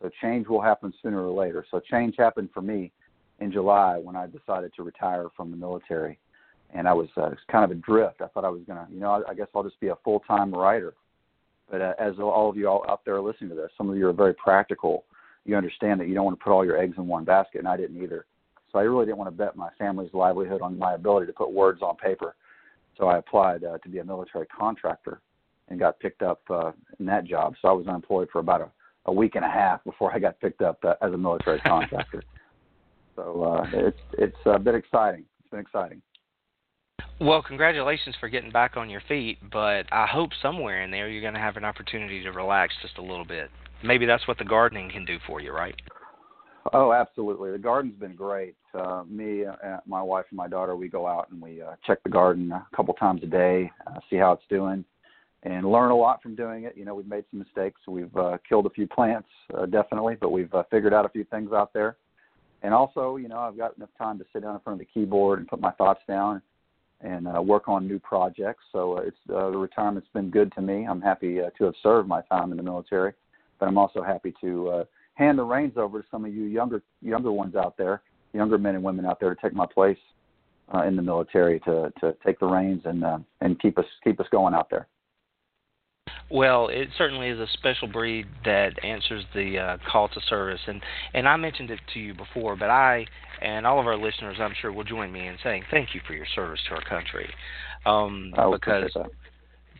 so 0.01 0.09
change 0.21 0.47
will 0.47 0.61
happen 0.61 0.93
sooner 1.01 1.25
or 1.25 1.31
later. 1.31 1.65
So 1.71 1.79
change 1.79 2.15
happened 2.17 2.49
for 2.53 2.61
me 2.61 2.91
in 3.39 3.51
july 3.51 3.97
when 3.97 4.15
i 4.15 4.25
decided 4.27 4.71
to 4.73 4.83
retire 4.83 5.27
from 5.35 5.51
the 5.51 5.57
military. 5.57 6.17
And 6.73 6.87
i 6.87 6.93
was 6.93 7.07
uh, 7.17 7.31
kind 7.51 7.63
of 7.65 7.71
adrift. 7.71 8.21
I 8.21 8.27
thought 8.27 8.45
i 8.45 8.49
was 8.49 8.61
to 8.67 8.87
you 8.91 8.99
know 8.99 9.11
I, 9.11 9.31
I 9.31 9.33
guess 9.33 9.47
i'll 9.55 9.63
just 9.63 9.79
be 9.79 9.89
a 9.89 9.95
full 10.03 10.19
time 10.21 10.53
writer. 10.53 10.93
But 11.69 11.81
uh, 11.81 11.93
as 11.99 12.13
all 12.19 12.49
of 12.49 12.57
you 12.57 12.67
all 12.67 12.85
out 12.89 13.03
there 13.05 13.21
listening 13.21 13.49
to 13.51 13.55
this 13.55 13.71
some 13.77 13.89
of 13.89 13.97
you 13.97 14.07
are 14.07 14.13
very 14.13 14.33
practical. 14.33 15.05
You 15.45 15.55
understand 15.55 15.99
that 15.99 16.07
you 16.07 16.15
don't 16.15 16.25
want 16.25 16.39
to 16.39 16.43
put 16.43 16.51
all 16.51 16.65
your 16.65 16.77
eggs 16.77 16.95
in 16.97 17.07
one 17.07 17.23
basket 17.23 17.59
and 17.59 17.67
i 17.67 17.77
didn't 17.77 18.01
either. 18.01 18.25
So 18.71 18.79
i 18.79 18.83
really 18.83 19.05
didn't 19.05 19.17
want 19.17 19.31
to 19.31 19.37
bet 19.37 19.55
my 19.55 19.69
family's 19.77 20.13
livelihood 20.13 20.61
on 20.61 20.77
my 20.77 20.93
ability 20.93 21.27
to 21.27 21.33
put 21.33 21.51
words 21.51 21.81
on 21.81 21.95
paper. 21.95 22.35
So 22.97 23.07
I 23.07 23.17
applied 23.17 23.63
uh, 23.63 23.77
to 23.79 23.89
be 23.89 23.99
a 23.99 24.03
military 24.03 24.47
contractor 24.47 25.21
and 25.67 25.79
got 25.79 25.99
picked 25.99 26.21
up 26.21 26.41
uh, 26.49 26.71
in 26.99 27.05
that 27.07 27.25
job. 27.25 27.55
So 27.61 27.67
I 27.67 27.71
was 27.71 27.87
unemployed 27.87 28.29
for 28.31 28.39
about 28.39 28.61
a, 28.61 28.69
a 29.05 29.11
week 29.11 29.35
and 29.35 29.45
a 29.45 29.49
half 29.49 29.83
before 29.83 30.13
I 30.13 30.19
got 30.19 30.39
picked 30.39 30.61
up 30.61 30.79
uh, 30.83 30.95
as 31.01 31.13
a 31.13 31.17
military 31.17 31.59
contractor. 31.65 32.23
so 33.15 33.43
uh, 33.43 33.65
it's 33.73 33.99
it's 34.17 34.37
uh, 34.45 34.57
been 34.57 34.75
exciting. 34.75 35.25
It's 35.39 35.49
been 35.49 35.59
exciting. 35.59 36.01
Well, 37.19 37.41
congratulations 37.41 38.15
for 38.19 38.27
getting 38.27 38.51
back 38.51 38.75
on 38.75 38.89
your 38.89 39.01
feet, 39.07 39.37
but 39.51 39.85
I 39.91 40.05
hope 40.05 40.31
somewhere 40.41 40.83
in 40.83 40.91
there 40.91 41.07
you're 41.07 41.21
going 41.21 41.33
to 41.33 41.39
have 41.39 41.55
an 41.55 41.63
opportunity 41.63 42.21
to 42.23 42.31
relax 42.31 42.73
just 42.81 42.97
a 42.97 43.01
little 43.01 43.25
bit. 43.25 43.49
Maybe 43.83 44.05
that's 44.05 44.27
what 44.27 44.37
the 44.37 44.43
gardening 44.43 44.89
can 44.89 45.05
do 45.05 45.17
for 45.25 45.39
you, 45.39 45.53
right? 45.53 45.75
Oh, 46.73 46.91
absolutely. 46.91 47.51
The 47.51 47.57
garden's 47.57 47.95
been 47.95 48.15
great. 48.15 48.55
Uh, 48.73 49.03
me, 49.07 49.45
uh, 49.45 49.77
my 49.85 50.01
wife, 50.01 50.25
and 50.29 50.37
my 50.37 50.47
daughter, 50.47 50.75
we 50.75 50.89
go 50.89 51.07
out 51.07 51.29
and 51.31 51.41
we 51.41 51.61
uh, 51.61 51.75
check 51.85 52.03
the 52.03 52.09
garden 52.09 52.51
a 52.51 52.65
couple 52.75 52.93
times 52.95 53.21
a 53.23 53.27
day, 53.27 53.71
uh, 53.87 53.99
see 54.09 54.17
how 54.17 54.33
it's 54.33 54.43
doing, 54.49 54.83
and 55.45 55.71
learn 55.71 55.91
a 55.91 55.95
lot 55.95 56.21
from 56.21 56.35
doing 56.35 56.63
it. 56.63 56.75
You 56.75 56.85
know, 56.85 56.95
we've 56.95 57.07
made 57.07 57.23
some 57.29 57.39
mistakes. 57.39 57.79
We've 57.87 58.15
uh, 58.17 58.37
killed 58.47 58.65
a 58.65 58.71
few 58.71 58.87
plants, 58.87 59.29
uh, 59.55 59.67
definitely, 59.67 60.17
but 60.19 60.31
we've 60.31 60.53
uh, 60.53 60.63
figured 60.71 60.93
out 60.93 61.05
a 61.05 61.09
few 61.09 61.23
things 61.25 61.53
out 61.53 61.71
there. 61.71 61.97
And 62.63 62.73
also, 62.73 63.17
you 63.17 63.27
know, 63.27 63.37
I've 63.37 63.57
got 63.57 63.77
enough 63.77 63.91
time 63.97 64.17
to 64.17 64.25
sit 64.33 64.41
down 64.41 64.55
in 64.55 64.61
front 64.61 64.81
of 64.81 64.87
the 64.87 64.91
keyboard 64.91 65.37
and 65.37 65.47
put 65.47 65.61
my 65.61 65.71
thoughts 65.71 66.01
down 66.07 66.41
and 67.01 67.27
uh, 67.27 67.39
work 67.39 67.67
on 67.67 67.87
new 67.87 67.99
projects. 67.99 68.63
So 68.71 68.97
uh, 68.97 69.01
it's 69.01 69.17
uh, 69.29 69.51
the 69.51 69.57
retirement's 69.57 70.07
been 70.13 70.31
good 70.31 70.51
to 70.53 70.61
me. 70.61 70.87
I'm 70.87 71.01
happy 71.01 71.39
uh, 71.41 71.51
to 71.59 71.65
have 71.65 71.75
served 71.83 72.07
my 72.07 72.21
time 72.23 72.49
in 72.49 72.57
the 72.57 72.63
military, 72.63 73.13
but 73.59 73.67
I'm 73.67 73.77
also 73.77 74.01
happy 74.01 74.33
to 74.41 74.69
uh, 74.69 74.83
hand 75.13 75.37
the 75.37 75.43
reins 75.43 75.73
over 75.77 76.01
to 76.01 76.07
some 76.09 76.25
of 76.25 76.33
you 76.33 76.45
younger 76.45 76.81
younger 77.01 77.31
ones 77.31 77.55
out 77.55 77.77
there, 77.77 78.01
younger 78.33 78.57
men 78.57 78.73
and 78.73 78.83
women 78.83 79.05
out 79.05 79.19
there 79.19 79.35
to 79.35 79.41
take 79.41 79.53
my 79.53 79.67
place 79.71 79.97
uh, 80.73 80.83
in 80.83 80.95
the 80.95 81.01
military 81.01 81.59
to 81.61 81.93
to 81.99 82.15
take 82.25 82.39
the 82.39 82.47
reins 82.47 82.81
and 82.85 83.03
uh, 83.03 83.19
and 83.41 83.59
keep 83.61 83.77
us 83.77 83.85
keep 84.03 84.19
us 84.19 84.27
going 84.31 84.55
out 84.55 84.69
there. 84.71 84.87
Well, 86.29 86.69
it 86.69 86.89
certainly 86.97 87.29
is 87.29 87.39
a 87.39 87.47
special 87.53 87.87
breed 87.87 88.25
that 88.45 88.83
answers 88.83 89.23
the 89.35 89.59
uh, 89.59 89.77
call 89.91 90.09
to 90.09 90.19
service, 90.27 90.61
and 90.67 90.81
and 91.13 91.27
I 91.27 91.35
mentioned 91.37 91.69
it 91.69 91.79
to 91.93 91.99
you 91.99 92.13
before, 92.13 92.55
but 92.55 92.69
I 92.69 93.05
and 93.41 93.67
all 93.67 93.79
of 93.79 93.85
our 93.85 93.97
listeners, 93.97 94.37
I'm 94.39 94.53
sure, 94.59 94.71
will 94.71 94.83
join 94.83 95.11
me 95.11 95.27
in 95.27 95.37
saying 95.43 95.63
thank 95.69 95.93
you 95.93 96.01
for 96.07 96.13
your 96.13 96.25
service 96.33 96.59
to 96.69 96.75
our 96.75 96.83
country, 96.83 97.29
um, 97.85 98.33
because 98.51 98.91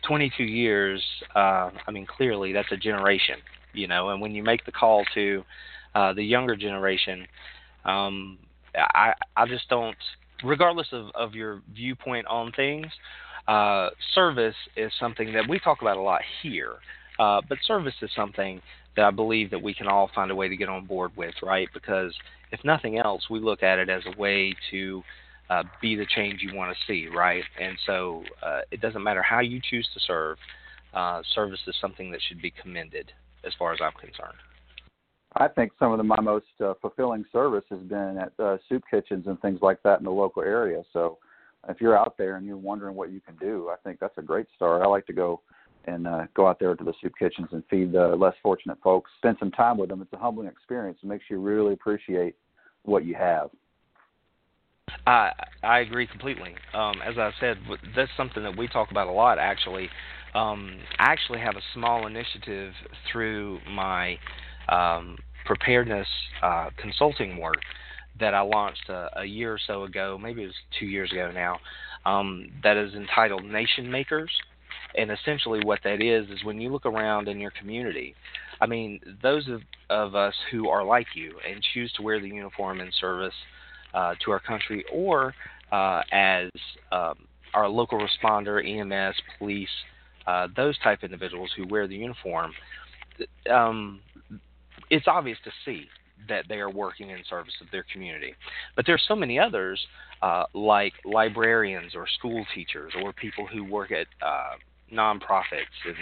22 0.06 0.44
years, 0.44 1.02
uh, 1.34 1.70
I 1.86 1.90
mean, 1.90 2.06
clearly 2.06 2.52
that's 2.52 2.70
a 2.70 2.76
generation 2.76 3.36
you 3.76 3.86
know. 3.86 4.08
And 4.08 4.20
when 4.20 4.32
you 4.32 4.42
make 4.42 4.64
the 4.64 4.72
call 4.72 5.04
to 5.14 5.44
uh, 5.94 6.12
the 6.14 6.24
younger 6.24 6.56
generation, 6.56 7.26
um, 7.84 8.38
I 8.74 9.12
I 9.36 9.46
just 9.46 9.68
don't, 9.68 9.96
regardless 10.44 10.88
of 10.92 11.06
of 11.14 11.34
your 11.34 11.62
viewpoint 11.74 12.26
on 12.26 12.52
things, 12.52 12.86
uh, 13.48 13.90
service 14.14 14.56
is 14.76 14.92
something 14.98 15.32
that 15.32 15.48
we 15.48 15.58
talk 15.58 15.82
about 15.82 15.96
a 15.96 16.00
lot 16.00 16.22
here. 16.42 16.74
Uh, 17.18 17.40
but 17.48 17.58
service 17.66 17.94
is 18.02 18.10
something 18.14 18.60
that 18.96 19.04
I 19.04 19.10
believe 19.10 19.50
that 19.50 19.62
we 19.62 19.74
can 19.74 19.86
all 19.86 20.10
find 20.14 20.30
a 20.30 20.34
way 20.34 20.48
to 20.48 20.56
get 20.56 20.68
on 20.68 20.84
board 20.84 21.12
with, 21.16 21.34
right? 21.42 21.68
Because 21.72 22.14
if 22.52 22.62
nothing 22.64 22.98
else, 22.98 23.28
we 23.30 23.40
look 23.40 23.62
at 23.62 23.78
it 23.78 23.88
as 23.88 24.02
a 24.06 24.18
way 24.18 24.54
to 24.70 25.02
uh, 25.48 25.62
be 25.80 25.96
the 25.96 26.06
change 26.06 26.42
you 26.42 26.54
want 26.54 26.76
to 26.76 26.86
see, 26.86 27.08
right? 27.08 27.44
And 27.60 27.78
so 27.86 28.22
uh, 28.42 28.60
it 28.70 28.80
doesn't 28.80 29.02
matter 29.02 29.22
how 29.22 29.40
you 29.40 29.60
choose 29.62 29.88
to 29.94 30.00
serve. 30.00 30.38
Uh, 30.92 31.22
service 31.34 31.60
is 31.66 31.74
something 31.80 32.10
that 32.10 32.20
should 32.26 32.40
be 32.40 32.50
commended 32.50 33.12
as 33.44 33.52
far 33.58 33.72
as 33.72 33.80
I'm 33.82 33.92
concerned. 33.92 34.38
I 35.38 35.48
think 35.48 35.72
some 35.78 35.92
of 35.92 35.98
the, 35.98 36.04
my 36.04 36.20
most 36.20 36.46
uh, 36.64 36.74
fulfilling 36.80 37.24
service 37.32 37.64
has 37.70 37.80
been 37.80 38.18
at 38.18 38.32
uh, 38.42 38.56
soup 38.68 38.82
kitchens 38.90 39.26
and 39.26 39.40
things 39.40 39.60
like 39.60 39.82
that 39.82 39.98
in 39.98 40.04
the 40.04 40.10
local 40.10 40.42
area. 40.42 40.82
So 40.92 41.18
if 41.68 41.80
you're 41.80 41.98
out 41.98 42.16
there 42.16 42.36
and 42.36 42.46
you're 42.46 42.56
wondering 42.56 42.94
what 42.94 43.12
you 43.12 43.20
can 43.20 43.36
do, 43.36 43.68
I 43.70 43.76
think 43.84 44.00
that's 44.00 44.16
a 44.18 44.22
great 44.22 44.46
start. 44.56 44.82
I 44.82 44.86
like 44.86 45.06
to 45.06 45.12
go 45.12 45.42
and 45.84 46.06
uh, 46.06 46.26
go 46.34 46.46
out 46.46 46.58
there 46.58 46.74
to 46.74 46.84
the 46.84 46.94
soup 47.00 47.12
kitchens 47.18 47.48
and 47.52 47.62
feed 47.68 47.92
the 47.92 48.08
less 48.16 48.34
fortunate 48.42 48.78
folks. 48.82 49.10
Spend 49.18 49.36
some 49.38 49.50
time 49.50 49.78
with 49.78 49.88
them. 49.88 50.02
It's 50.02 50.12
a 50.12 50.18
humbling 50.18 50.48
experience. 50.48 50.98
It 51.02 51.06
makes 51.06 51.24
you 51.28 51.40
really 51.40 51.74
appreciate 51.74 52.34
what 52.84 53.04
you 53.04 53.14
have. 53.14 53.50
I 55.06 55.32
I 55.62 55.80
agree 55.80 56.06
completely. 56.06 56.54
Um, 56.72 56.94
as 57.04 57.18
I 57.18 57.30
said, 57.40 57.58
that's 57.94 58.10
something 58.16 58.42
that 58.42 58.56
we 58.56 58.68
talk 58.68 58.90
about 58.90 59.08
a 59.08 59.12
lot. 59.12 59.38
Actually, 59.38 59.88
um, 60.34 60.78
I 60.98 61.12
actually 61.12 61.40
have 61.40 61.56
a 61.56 61.62
small 61.74 62.06
initiative 62.06 62.72
through 63.10 63.58
my 63.68 64.16
um, 64.68 65.16
preparedness 65.44 66.08
uh, 66.42 66.70
consulting 66.76 67.40
work 67.40 67.60
that 68.18 68.34
I 68.34 68.40
launched 68.40 68.88
a, 68.88 69.10
a, 69.20 69.24
year 69.24 69.52
or 69.52 69.58
so 69.64 69.84
ago, 69.84 70.18
maybe 70.20 70.42
it 70.42 70.46
was 70.46 70.54
two 70.78 70.86
years 70.86 71.12
ago 71.12 71.30
now, 71.30 71.58
um, 72.04 72.50
that 72.62 72.76
is 72.76 72.94
entitled 72.94 73.44
Nation 73.44 73.90
Makers. 73.90 74.30
And 74.96 75.10
essentially, 75.10 75.60
what 75.64 75.80
that 75.84 76.00
is 76.00 76.28
is 76.30 76.42
when 76.44 76.60
you 76.60 76.70
look 76.70 76.86
around 76.86 77.28
in 77.28 77.38
your 77.38 77.50
community, 77.50 78.14
I 78.60 78.66
mean, 78.66 79.00
those 79.22 79.46
of, 79.48 79.60
of 79.90 80.14
us 80.14 80.34
who 80.50 80.68
are 80.68 80.82
like 80.82 81.08
you 81.14 81.34
and 81.48 81.62
choose 81.74 81.92
to 81.92 82.02
wear 82.02 82.18
the 82.20 82.28
uniform 82.28 82.80
in 82.80 82.90
service 82.98 83.34
uh, 83.92 84.14
to 84.24 84.30
our 84.30 84.40
country 84.40 84.84
or 84.90 85.34
uh, 85.70 86.02
as 86.12 86.48
um, 86.92 87.16
our 87.52 87.68
local 87.68 88.00
responder, 88.00 88.64
EMS, 88.64 89.16
police, 89.38 89.68
uh, 90.26 90.48
those 90.56 90.78
type 90.78 91.00
individuals 91.02 91.50
who 91.56 91.66
wear 91.68 91.86
the 91.86 91.96
uniform, 91.96 92.52
um, 93.50 94.00
it's 94.90 95.06
obvious 95.06 95.38
to 95.44 95.50
see 95.64 95.88
that 96.28 96.44
they 96.48 96.56
are 96.56 96.70
working 96.70 97.10
in 97.10 97.18
service 97.28 97.54
of 97.60 97.70
their 97.70 97.84
community. 97.92 98.34
But 98.74 98.86
there's 98.86 99.04
so 99.06 99.14
many 99.14 99.38
others, 99.38 99.80
uh, 100.22 100.44
like 100.54 100.94
librarians 101.04 101.94
or 101.94 102.06
school 102.18 102.44
teachers 102.54 102.92
or 103.02 103.12
people 103.12 103.46
who 103.46 103.64
work 103.64 103.92
at 103.92 104.06
uh, 104.22 104.54
nonprofits 104.92 105.76
and 105.84 105.96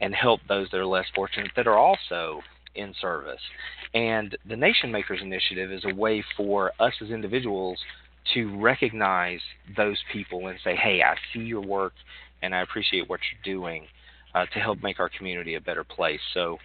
and 0.00 0.14
help 0.14 0.40
those 0.48 0.68
that 0.70 0.78
are 0.78 0.86
less 0.86 1.06
fortunate 1.14 1.52
that 1.56 1.66
are 1.66 1.78
also 1.78 2.40
in 2.74 2.92
service. 3.00 3.40
And 3.94 4.36
the 4.48 4.56
Nation 4.56 4.90
Makers 4.90 5.20
Initiative 5.22 5.70
is 5.70 5.84
a 5.84 5.94
way 5.94 6.24
for 6.36 6.72
us 6.80 6.92
as 7.00 7.10
individuals 7.10 7.78
to 8.34 8.58
recognize 8.60 9.40
those 9.76 9.98
people 10.12 10.48
and 10.48 10.58
say, 10.64 10.74
"Hey, 10.74 11.02
I 11.02 11.14
see 11.32 11.40
your 11.40 11.60
work, 11.60 11.92
and 12.42 12.54
I 12.54 12.62
appreciate 12.62 13.08
what 13.08 13.20
you're 13.30 13.54
doing 13.54 13.86
uh, 14.34 14.46
to 14.46 14.58
help 14.58 14.82
make 14.82 14.98
our 14.98 15.08
community 15.08 15.54
a 15.54 15.60
better 15.60 15.84
place." 15.84 16.20
So. 16.32 16.58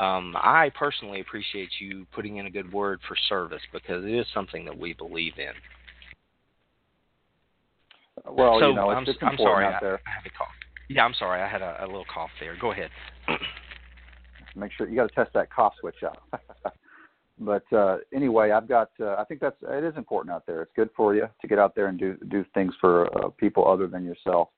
Um, 0.00 0.36
I 0.36 0.70
personally 0.78 1.20
appreciate 1.20 1.70
you 1.80 2.06
putting 2.14 2.36
in 2.36 2.46
a 2.46 2.50
good 2.50 2.72
word 2.72 3.00
for 3.08 3.16
service 3.28 3.62
because 3.72 4.04
it 4.04 4.14
is 4.14 4.26
something 4.32 4.64
that 4.64 4.78
we 4.78 4.92
believe 4.92 5.32
in. 5.38 5.52
Well, 8.30 8.58
so 8.60 8.68
you 8.68 8.74
know, 8.74 8.90
it's 8.90 8.98
I'm, 8.98 9.04
just 9.04 9.18
I'm 9.22 9.36
sorry, 9.36 9.66
out 9.66 9.74
I, 9.74 9.78
there. 9.80 10.00
I 10.06 10.10
have 10.10 10.26
a 10.26 10.30
cough. 10.30 10.48
Yeah, 10.88 11.04
I'm 11.04 11.14
sorry, 11.14 11.42
I 11.42 11.48
had 11.48 11.62
a, 11.62 11.84
a 11.84 11.86
little 11.86 12.04
cough 12.12 12.30
there. 12.40 12.56
Go 12.60 12.72
ahead. 12.72 12.90
Make 14.56 14.72
sure 14.76 14.88
you 14.88 14.96
got 14.96 15.08
to 15.08 15.14
test 15.14 15.32
that 15.34 15.52
cough 15.52 15.74
switch 15.80 16.02
out. 16.04 16.22
but 17.38 17.64
uh, 17.72 17.98
anyway, 18.14 18.52
I've 18.52 18.68
got. 18.68 18.90
Uh, 19.00 19.16
I 19.18 19.24
think 19.24 19.40
that's 19.40 19.56
it 19.62 19.84
is 19.84 19.96
important 19.96 20.34
out 20.34 20.46
there. 20.46 20.62
It's 20.62 20.72
good 20.76 20.90
for 20.96 21.14
you 21.14 21.28
to 21.40 21.48
get 21.48 21.58
out 21.58 21.74
there 21.74 21.88
and 21.88 21.98
do 21.98 22.16
do 22.28 22.44
things 22.54 22.72
for 22.80 23.06
uh, 23.18 23.30
people 23.30 23.68
other 23.68 23.86
than 23.88 24.04
yourself. 24.04 24.48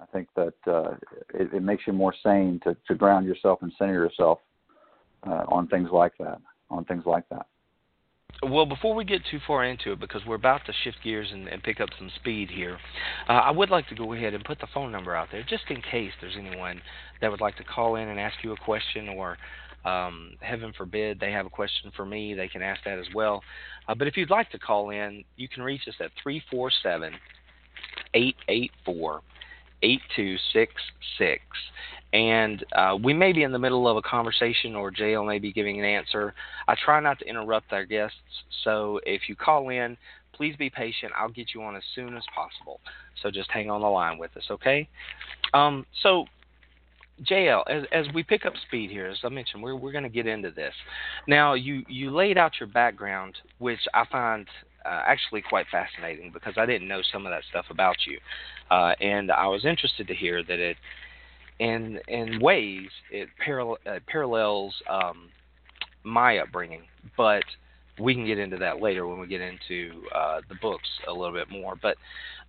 I 0.00 0.06
think 0.06 0.28
that 0.36 0.54
uh, 0.66 0.94
it, 1.34 1.52
it 1.54 1.62
makes 1.62 1.86
you 1.86 1.92
more 1.92 2.14
sane 2.22 2.60
to, 2.64 2.76
to 2.88 2.94
ground 2.94 3.26
yourself 3.26 3.60
and 3.62 3.72
center 3.78 3.92
yourself 3.92 4.38
uh, 5.26 5.44
on 5.48 5.66
things 5.68 5.88
like 5.92 6.12
that. 6.18 6.40
On 6.70 6.84
things 6.84 7.04
like 7.06 7.28
that. 7.30 7.46
Well, 8.42 8.66
before 8.66 8.94
we 8.94 9.04
get 9.04 9.22
too 9.30 9.38
far 9.46 9.64
into 9.64 9.92
it, 9.92 10.00
because 10.00 10.22
we're 10.26 10.34
about 10.34 10.66
to 10.66 10.72
shift 10.82 10.98
gears 11.04 11.28
and, 11.32 11.46
and 11.46 11.62
pick 11.62 11.80
up 11.80 11.90
some 11.96 12.10
speed 12.16 12.50
here, 12.50 12.76
uh, 13.28 13.32
I 13.32 13.52
would 13.52 13.70
like 13.70 13.88
to 13.88 13.94
go 13.94 14.12
ahead 14.14 14.34
and 14.34 14.44
put 14.44 14.58
the 14.58 14.66
phone 14.74 14.90
number 14.90 15.14
out 15.14 15.28
there 15.30 15.44
just 15.48 15.64
in 15.68 15.80
case 15.80 16.10
there's 16.20 16.34
anyone 16.36 16.80
that 17.20 17.30
would 17.30 17.40
like 17.40 17.56
to 17.58 17.64
call 17.64 17.96
in 17.96 18.08
and 18.08 18.18
ask 18.18 18.34
you 18.42 18.52
a 18.52 18.56
question, 18.56 19.10
or 19.10 19.36
um, 19.84 20.32
heaven 20.40 20.72
forbid 20.76 21.20
they 21.20 21.30
have 21.30 21.46
a 21.46 21.50
question 21.50 21.92
for 21.94 22.04
me, 22.04 22.34
they 22.34 22.48
can 22.48 22.62
ask 22.62 22.82
that 22.84 22.98
as 22.98 23.06
well. 23.14 23.42
Uh, 23.86 23.94
but 23.94 24.08
if 24.08 24.16
you'd 24.16 24.30
like 24.30 24.50
to 24.50 24.58
call 24.58 24.90
in, 24.90 25.22
you 25.36 25.48
can 25.48 25.62
reach 25.62 25.82
us 25.86 25.94
at 26.00 26.10
347 26.22 27.14
884 28.14 29.22
8266 29.82 31.42
and 32.12 32.64
uh, 32.72 32.96
we 33.02 33.12
may 33.14 33.32
be 33.32 33.42
in 33.42 33.52
the 33.52 33.58
middle 33.58 33.88
of 33.88 33.96
a 33.96 34.02
conversation 34.02 34.76
or 34.76 34.90
JL 34.90 35.26
may 35.26 35.38
be 35.38 35.52
giving 35.52 35.78
an 35.78 35.84
answer. 35.84 36.34
I 36.68 36.74
try 36.84 37.00
not 37.00 37.18
to 37.20 37.26
interrupt 37.26 37.72
our 37.72 37.84
guests, 37.84 38.16
so 38.64 39.00
if 39.06 39.22
you 39.28 39.36
call 39.36 39.70
in, 39.70 39.96
please 40.34 40.54
be 40.56 40.70
patient. 40.70 41.12
I'll 41.16 41.30
get 41.30 41.54
you 41.54 41.62
on 41.62 41.76
as 41.76 41.82
soon 41.94 42.16
as 42.16 42.22
possible. 42.34 42.80
So 43.22 43.30
just 43.30 43.50
hang 43.50 43.70
on 43.70 43.80
the 43.80 43.86
line 43.86 44.18
with 44.18 44.36
us, 44.36 44.44
okay? 44.50 44.88
Um, 45.54 45.86
so, 46.02 46.26
JL, 47.24 47.62
as, 47.68 47.84
as 47.92 48.06
we 48.14 48.22
pick 48.22 48.44
up 48.44 48.54
speed 48.66 48.90
here, 48.90 49.06
as 49.06 49.18
I 49.22 49.28
mentioned, 49.28 49.62
we're, 49.62 49.76
we're 49.76 49.92
going 49.92 50.04
to 50.04 50.10
get 50.10 50.26
into 50.26 50.50
this. 50.50 50.74
Now, 51.28 51.54
you, 51.54 51.82
you 51.88 52.10
laid 52.10 52.36
out 52.36 52.52
your 52.58 52.68
background, 52.68 53.36
which 53.58 53.80
I 53.94 54.04
find 54.10 54.46
uh, 54.84 55.02
actually 55.06 55.42
quite 55.42 55.66
fascinating 55.70 56.30
because 56.32 56.54
I 56.56 56.66
didn't 56.66 56.88
know 56.88 57.02
some 57.12 57.26
of 57.26 57.30
that 57.30 57.42
stuff 57.48 57.66
about 57.70 57.96
you. 58.06 58.18
Uh, 58.70 58.94
and 59.00 59.30
I 59.30 59.46
was 59.46 59.64
interested 59.64 60.08
to 60.08 60.14
hear 60.14 60.42
that 60.42 60.58
it 60.58 60.76
in 61.62 62.00
in 62.08 62.40
ways 62.40 62.88
it 63.12 63.28
uh, 63.46 63.98
parallels 64.08 64.74
um, 64.90 65.28
my 66.02 66.38
upbringing, 66.38 66.82
but 67.16 67.44
we 68.00 68.14
can 68.14 68.26
get 68.26 68.38
into 68.38 68.56
that 68.56 68.80
later 68.80 69.06
when 69.06 69.20
we 69.20 69.28
get 69.28 69.40
into 69.40 70.02
uh, 70.12 70.40
the 70.48 70.56
books 70.56 70.88
a 71.06 71.12
little 71.12 71.32
bit 71.32 71.48
more. 71.50 71.76
But 71.80 71.96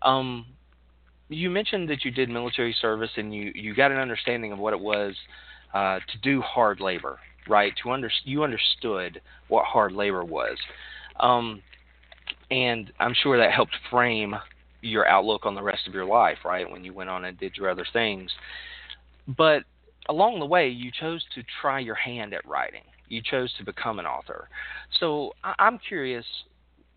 um, 0.01 0.48
you 1.29 1.51
mentioned 1.51 1.89
that 1.89 2.03
you 2.03 2.10
did 2.10 2.27
military 2.29 2.75
service 2.82 3.12
and 3.15 3.34
you 3.34 3.51
you 3.53 3.75
got 3.75 3.91
an 3.91 4.00
understanding 4.00 4.51
of 4.51 4.58
what 4.58 4.74
it 4.74 4.79
was 4.79 5.15
uh, 5.75 6.00
to 6.00 6.17
do 6.24 6.41
hard 6.41 6.79
labor, 6.79 7.20
right? 7.48 7.74
To 7.84 7.91
under 7.91 8.10
you 8.24 8.43
understood 8.43 9.22
what 9.48 9.65
hard 9.65 9.91
labor 9.91 10.25
was, 10.25 10.58
um, 11.20 11.62
and 12.50 12.91
I'm 13.00 13.13
sure 13.22 13.38
that 13.38 13.51
helped 13.51 13.75
frame 13.91 14.34
your 14.82 15.08
outlook 15.08 15.46
on 15.46 15.53
the 15.53 15.62
rest 15.62 15.88
of 15.88 15.93
your 15.93 16.05
life, 16.05 16.39
right? 16.43 16.70
When 16.70 16.84
you 16.84 16.93
went 16.93 17.12
on 17.12 17.25
and 17.25 17.38
did 17.38 17.58
your 17.58 17.70
other 17.70 17.86
things. 17.93 18.32
But 19.27 19.63
along 20.10 20.39
the 20.39 20.46
way, 20.46 20.70
you 20.70 20.92
chose 20.92 21.24
to 21.36 21.44
try 21.62 21.80
your 21.80 21.96
hand 21.96 22.34
at 22.34 22.46
writing. 22.48 22.84
You 23.10 23.22
chose 23.24 23.53
to 23.58 23.63
become 23.63 24.00
an 24.00 24.06
author. 24.06 24.50
So 25.00 25.34
I'm 25.44 25.80
curious 25.88 26.25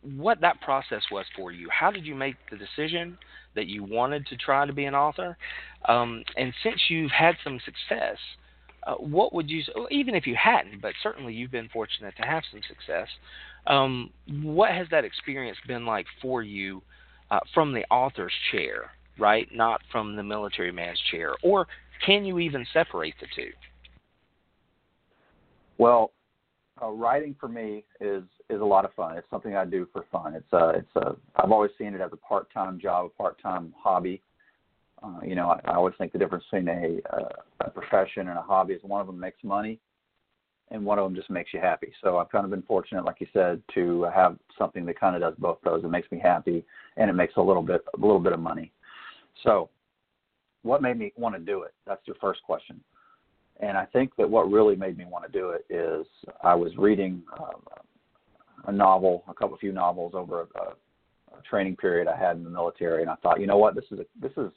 what 0.02 0.40
that 0.40 0.60
process 0.60 1.02
was 1.10 1.26
for 1.36 1.52
you. 1.52 1.68
How 1.70 1.90
did 1.90 2.06
you 2.06 2.14
make 2.14 2.36
the 2.50 2.56
decision 2.56 3.18
that 3.54 3.66
you 3.66 3.82
wanted 3.82 4.26
to 4.26 4.36
try 4.36 4.66
to 4.66 4.72
be 4.72 4.84
an 4.84 4.94
author? 4.94 5.36
Um, 5.88 6.24
and 6.36 6.52
since 6.62 6.80
you've 6.88 7.10
had 7.10 7.34
some 7.42 7.58
success, 7.64 8.18
uh, 8.86 8.94
what 8.94 9.32
would 9.32 9.50
you, 9.50 9.62
even 9.90 10.14
if 10.14 10.26
you 10.26 10.36
hadn't, 10.36 10.80
but 10.80 10.92
certainly 11.02 11.34
you've 11.34 11.50
been 11.50 11.68
fortunate 11.70 12.14
to 12.16 12.22
have 12.22 12.44
some 12.50 12.60
success, 12.68 13.08
um, 13.66 14.10
what 14.42 14.70
has 14.70 14.86
that 14.90 15.04
experience 15.04 15.58
been 15.66 15.84
like 15.84 16.06
for 16.22 16.42
you 16.42 16.82
uh, 17.30 17.40
from 17.52 17.72
the 17.72 17.84
author's 17.90 18.32
chair, 18.52 18.92
right? 19.18 19.48
Not 19.52 19.80
from 19.90 20.14
the 20.14 20.22
military 20.22 20.70
man's 20.70 21.00
chair, 21.10 21.34
or 21.42 21.66
can 22.04 22.24
you 22.24 22.38
even 22.38 22.66
separate 22.72 23.14
the 23.20 23.26
two? 23.34 23.50
Well, 25.78 26.12
uh, 26.82 26.90
writing 26.90 27.34
for 27.38 27.48
me 27.48 27.84
is 28.00 28.22
is 28.50 28.60
a 28.60 28.64
lot 28.64 28.84
of 28.84 28.92
fun. 28.94 29.16
It's 29.16 29.28
something 29.30 29.56
I 29.56 29.64
do 29.64 29.88
for 29.92 30.04
fun. 30.12 30.34
It's 30.34 30.52
a 30.52 30.70
it's 30.76 30.96
a 30.96 31.16
I've 31.36 31.52
always 31.52 31.70
seen 31.78 31.94
it 31.94 32.00
as 32.00 32.12
a 32.12 32.16
part 32.16 32.52
time 32.52 32.78
job, 32.78 33.06
a 33.06 33.08
part 33.10 33.40
time 33.40 33.74
hobby. 33.78 34.20
Uh, 35.02 35.20
you 35.24 35.34
know, 35.34 35.50
I, 35.50 35.60
I 35.70 35.74
always 35.74 35.94
think 35.98 36.12
the 36.12 36.18
difference 36.18 36.44
between 36.50 36.68
a, 36.68 37.00
a 37.10 37.66
a 37.66 37.70
profession 37.70 38.28
and 38.28 38.38
a 38.38 38.42
hobby 38.42 38.74
is 38.74 38.82
one 38.82 39.00
of 39.00 39.06
them 39.06 39.18
makes 39.18 39.42
money, 39.42 39.78
and 40.70 40.84
one 40.84 40.98
of 40.98 41.04
them 41.04 41.14
just 41.14 41.30
makes 41.30 41.52
you 41.54 41.60
happy. 41.60 41.92
So 42.02 42.18
I've 42.18 42.30
kind 42.30 42.44
of 42.44 42.50
been 42.50 42.62
fortunate, 42.62 43.04
like 43.04 43.20
you 43.20 43.26
said, 43.32 43.62
to 43.74 44.02
have 44.14 44.36
something 44.58 44.84
that 44.86 44.98
kind 44.98 45.14
of 45.16 45.22
does 45.22 45.34
both 45.38 45.58
those. 45.64 45.84
It 45.84 45.90
makes 45.90 46.10
me 46.10 46.18
happy, 46.18 46.64
and 46.96 47.08
it 47.08 47.14
makes 47.14 47.34
a 47.36 47.42
little 47.42 47.62
bit 47.62 47.84
a 47.94 48.00
little 48.00 48.20
bit 48.20 48.32
of 48.32 48.40
money. 48.40 48.72
So 49.44 49.70
what 50.66 50.82
made 50.82 50.98
me 50.98 51.12
want 51.16 51.34
to 51.34 51.40
do 51.40 51.62
it? 51.62 51.72
That's 51.86 52.06
your 52.06 52.16
first 52.20 52.42
question. 52.42 52.80
And 53.60 53.78
I 53.78 53.86
think 53.86 54.14
that 54.16 54.28
what 54.28 54.50
really 54.50 54.76
made 54.76 54.98
me 54.98 55.06
want 55.06 55.24
to 55.24 55.32
do 55.32 55.50
it 55.50 55.64
is 55.70 56.06
I 56.42 56.54
was 56.54 56.76
reading 56.76 57.22
um, 57.38 57.62
a 58.66 58.72
novel, 58.72 59.24
a 59.28 59.34
couple, 59.34 59.54
of 59.54 59.60
few 59.60 59.72
novels 59.72 60.12
over 60.14 60.42
a, 60.42 60.60
a 60.60 61.42
training 61.48 61.76
period 61.76 62.08
I 62.08 62.16
had 62.16 62.36
in 62.36 62.44
the 62.44 62.50
military, 62.50 63.02
and 63.02 63.10
I 63.10 63.14
thought, 63.16 63.40
you 63.40 63.46
know 63.46 63.56
what, 63.56 63.74
this 63.74 63.84
is 63.90 64.00
a, 64.00 64.04
this 64.20 64.32
is 64.36 64.50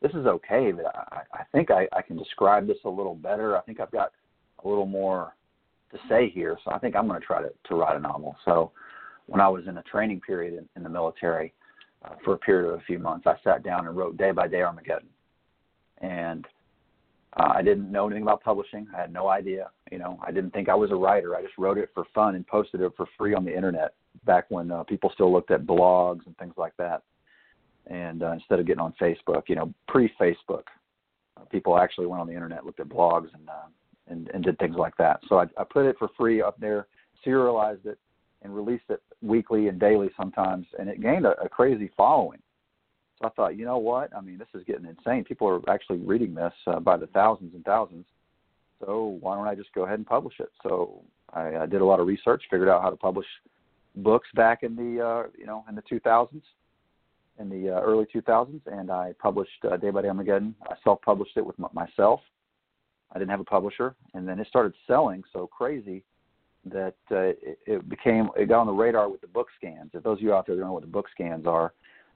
this 0.00 0.12
is 0.12 0.26
okay. 0.26 0.72
But 0.72 0.86
I, 0.86 1.22
I 1.32 1.42
think 1.52 1.70
I, 1.70 1.88
I 1.92 2.00
can 2.00 2.16
describe 2.16 2.66
this 2.66 2.78
a 2.84 2.88
little 2.88 3.16
better. 3.16 3.58
I 3.58 3.60
think 3.62 3.80
I've 3.80 3.90
got 3.90 4.12
a 4.64 4.68
little 4.68 4.86
more 4.86 5.34
to 5.90 5.98
say 6.08 6.30
here, 6.30 6.56
so 6.64 6.70
I 6.70 6.78
think 6.78 6.96
I'm 6.96 7.08
going 7.08 7.20
to 7.20 7.26
try 7.26 7.42
to 7.42 7.50
to 7.68 7.74
write 7.74 7.96
a 7.96 8.00
novel. 8.00 8.36
So 8.46 8.70
when 9.26 9.40
I 9.40 9.48
was 9.48 9.66
in 9.66 9.76
a 9.76 9.82
training 9.82 10.20
period 10.20 10.54
in, 10.54 10.66
in 10.76 10.82
the 10.82 10.88
military 10.88 11.52
uh, 12.04 12.14
for 12.24 12.34
a 12.34 12.38
period 12.38 12.72
of 12.72 12.78
a 12.78 12.84
few 12.84 12.98
months, 12.98 13.26
I 13.26 13.34
sat 13.44 13.62
down 13.62 13.86
and 13.86 13.94
wrote 13.94 14.16
Day 14.16 14.30
by 14.30 14.48
Day 14.48 14.62
Armageddon 14.62 15.08
and 16.00 16.46
uh, 17.36 17.52
I 17.54 17.62
didn't 17.62 17.90
know 17.92 18.06
anything 18.06 18.22
about 18.22 18.42
publishing. 18.42 18.86
I 18.94 19.00
had 19.00 19.12
no 19.12 19.28
idea. 19.28 19.70
You 19.92 19.98
know, 19.98 20.18
I 20.26 20.32
didn't 20.32 20.50
think 20.52 20.68
I 20.68 20.74
was 20.74 20.90
a 20.90 20.96
writer. 20.96 21.36
I 21.36 21.42
just 21.42 21.58
wrote 21.58 21.78
it 21.78 21.90
for 21.94 22.04
fun 22.14 22.34
and 22.34 22.46
posted 22.46 22.80
it 22.80 22.92
for 22.96 23.06
free 23.16 23.34
on 23.34 23.44
the 23.44 23.54
internet 23.54 23.94
back 24.24 24.46
when 24.48 24.70
uh, 24.70 24.82
people 24.82 25.10
still 25.14 25.32
looked 25.32 25.50
at 25.50 25.66
blogs 25.66 26.26
and 26.26 26.36
things 26.38 26.54
like 26.56 26.76
that. 26.78 27.02
And 27.86 28.22
uh, 28.22 28.32
instead 28.32 28.58
of 28.60 28.66
getting 28.66 28.80
on 28.80 28.94
Facebook, 29.00 29.42
you 29.48 29.54
know, 29.54 29.72
pre-Facebook, 29.86 30.64
uh, 31.36 31.44
people 31.50 31.78
actually 31.78 32.06
went 32.06 32.20
on 32.20 32.26
the 32.26 32.34
internet, 32.34 32.66
looked 32.66 32.80
at 32.80 32.88
blogs, 32.88 33.32
and 33.34 33.48
uh, 33.48 33.68
and, 34.08 34.30
and 34.32 34.42
did 34.42 34.58
things 34.58 34.76
like 34.76 34.96
that. 34.96 35.20
So 35.28 35.38
I, 35.38 35.44
I 35.58 35.64
put 35.64 35.84
it 35.84 35.96
for 35.98 36.08
free 36.16 36.40
up 36.40 36.58
there, 36.58 36.86
serialized 37.22 37.84
it, 37.84 37.98
and 38.42 38.54
released 38.54 38.84
it 38.88 39.02
weekly 39.22 39.68
and 39.68 39.78
daily 39.78 40.10
sometimes, 40.16 40.66
and 40.78 40.88
it 40.88 41.02
gained 41.02 41.26
a, 41.26 41.38
a 41.42 41.48
crazy 41.48 41.90
following. 41.96 42.38
So 43.20 43.26
I 43.26 43.30
thought, 43.30 43.56
you 43.56 43.64
know 43.64 43.78
what? 43.78 44.14
I 44.16 44.20
mean, 44.20 44.38
this 44.38 44.48
is 44.54 44.64
getting 44.64 44.86
insane. 44.86 45.24
People 45.24 45.48
are 45.48 45.70
actually 45.70 45.98
reading 45.98 46.34
this 46.34 46.52
uh, 46.66 46.80
by 46.80 46.96
the 46.96 47.08
thousands 47.08 47.54
and 47.54 47.64
thousands. 47.64 48.04
So 48.84 49.18
why 49.20 49.34
don't 49.34 49.48
I 49.48 49.54
just 49.54 49.72
go 49.74 49.84
ahead 49.84 49.98
and 49.98 50.06
publish 50.06 50.34
it? 50.38 50.50
So 50.62 51.02
I, 51.32 51.56
I 51.56 51.66
did 51.66 51.80
a 51.80 51.84
lot 51.84 52.00
of 52.00 52.06
research, 52.06 52.42
figured 52.50 52.68
out 52.68 52.82
how 52.82 52.90
to 52.90 52.96
publish 52.96 53.26
books 53.96 54.28
back 54.34 54.62
in 54.62 54.76
the 54.76 55.04
uh, 55.04 55.22
you 55.36 55.46
know 55.46 55.64
in 55.68 55.74
the 55.74 55.82
2000s, 55.82 56.42
in 57.40 57.48
the 57.48 57.70
uh, 57.70 57.80
early 57.80 58.06
2000s, 58.14 58.60
and 58.66 58.90
I 58.90 59.14
published 59.20 59.64
uh, 59.70 59.76
Day 59.76 59.90
by 59.90 60.02
Day 60.02 60.08
Armageddon. 60.08 60.54
I 60.68 60.74
self-published 60.84 61.36
it 61.36 61.44
with 61.44 61.56
m- 61.58 61.66
myself. 61.72 62.20
I 63.12 63.18
didn't 63.18 63.30
have 63.30 63.40
a 63.40 63.44
publisher, 63.44 63.96
and 64.14 64.28
then 64.28 64.38
it 64.38 64.46
started 64.48 64.74
selling 64.86 65.24
so 65.32 65.46
crazy 65.46 66.04
that 66.66 66.94
uh, 67.10 67.32
it, 67.42 67.58
it 67.66 67.88
became 67.88 68.28
it 68.36 68.48
got 68.48 68.60
on 68.60 68.66
the 68.66 68.72
radar 68.72 69.08
with 69.08 69.20
the 69.20 69.26
book 69.26 69.48
scans. 69.56 69.90
If 69.94 70.04
those 70.04 70.18
of 70.18 70.22
you 70.22 70.34
out 70.34 70.46
there 70.46 70.56
don't 70.56 70.66
know 70.66 70.72
what 70.72 70.82
the 70.82 70.88
book 70.88 71.06
scans 71.12 71.46
are, 71.46 71.72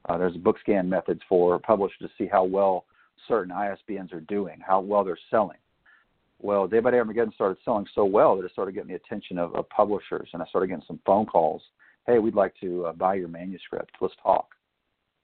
uh, 0.08 0.18
there's 0.18 0.36
book 0.36 0.56
scan 0.60 0.88
methods 0.88 1.20
for 1.28 1.58
publishers 1.58 1.98
to 2.00 2.10
see 2.18 2.26
how 2.26 2.44
well 2.44 2.84
certain 3.28 3.52
ISBNs 3.52 4.12
are 4.12 4.20
doing, 4.20 4.58
how 4.66 4.80
well 4.80 5.04
they're 5.04 5.18
selling. 5.30 5.58
Well, 6.40 6.66
Day 6.66 6.80
by 6.80 6.90
Day 6.90 6.98
Armageddon 6.98 7.32
started 7.34 7.58
selling 7.64 7.86
so 7.94 8.04
well 8.04 8.36
that 8.36 8.44
it 8.44 8.52
started 8.52 8.72
getting 8.72 8.88
the 8.88 8.96
attention 8.96 9.38
of, 9.38 9.54
of 9.54 9.68
publishers, 9.68 10.28
and 10.32 10.42
I 10.42 10.46
started 10.46 10.68
getting 10.68 10.84
some 10.88 10.98
phone 11.06 11.24
calls. 11.24 11.62
Hey, 12.06 12.18
we'd 12.18 12.34
like 12.34 12.54
to 12.60 12.86
uh, 12.86 12.92
buy 12.92 13.14
your 13.14 13.28
manuscript. 13.28 13.92
Let's 14.00 14.14
talk. 14.20 14.48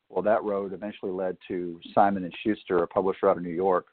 Well, 0.08 0.22
that 0.22 0.44
road 0.44 0.72
eventually 0.72 1.10
led 1.10 1.36
to 1.48 1.80
Simon 1.92 2.24
and 2.24 2.32
Schuster, 2.44 2.84
a 2.84 2.86
publisher 2.86 3.28
out 3.28 3.36
of 3.36 3.42
New 3.42 3.50
York. 3.50 3.86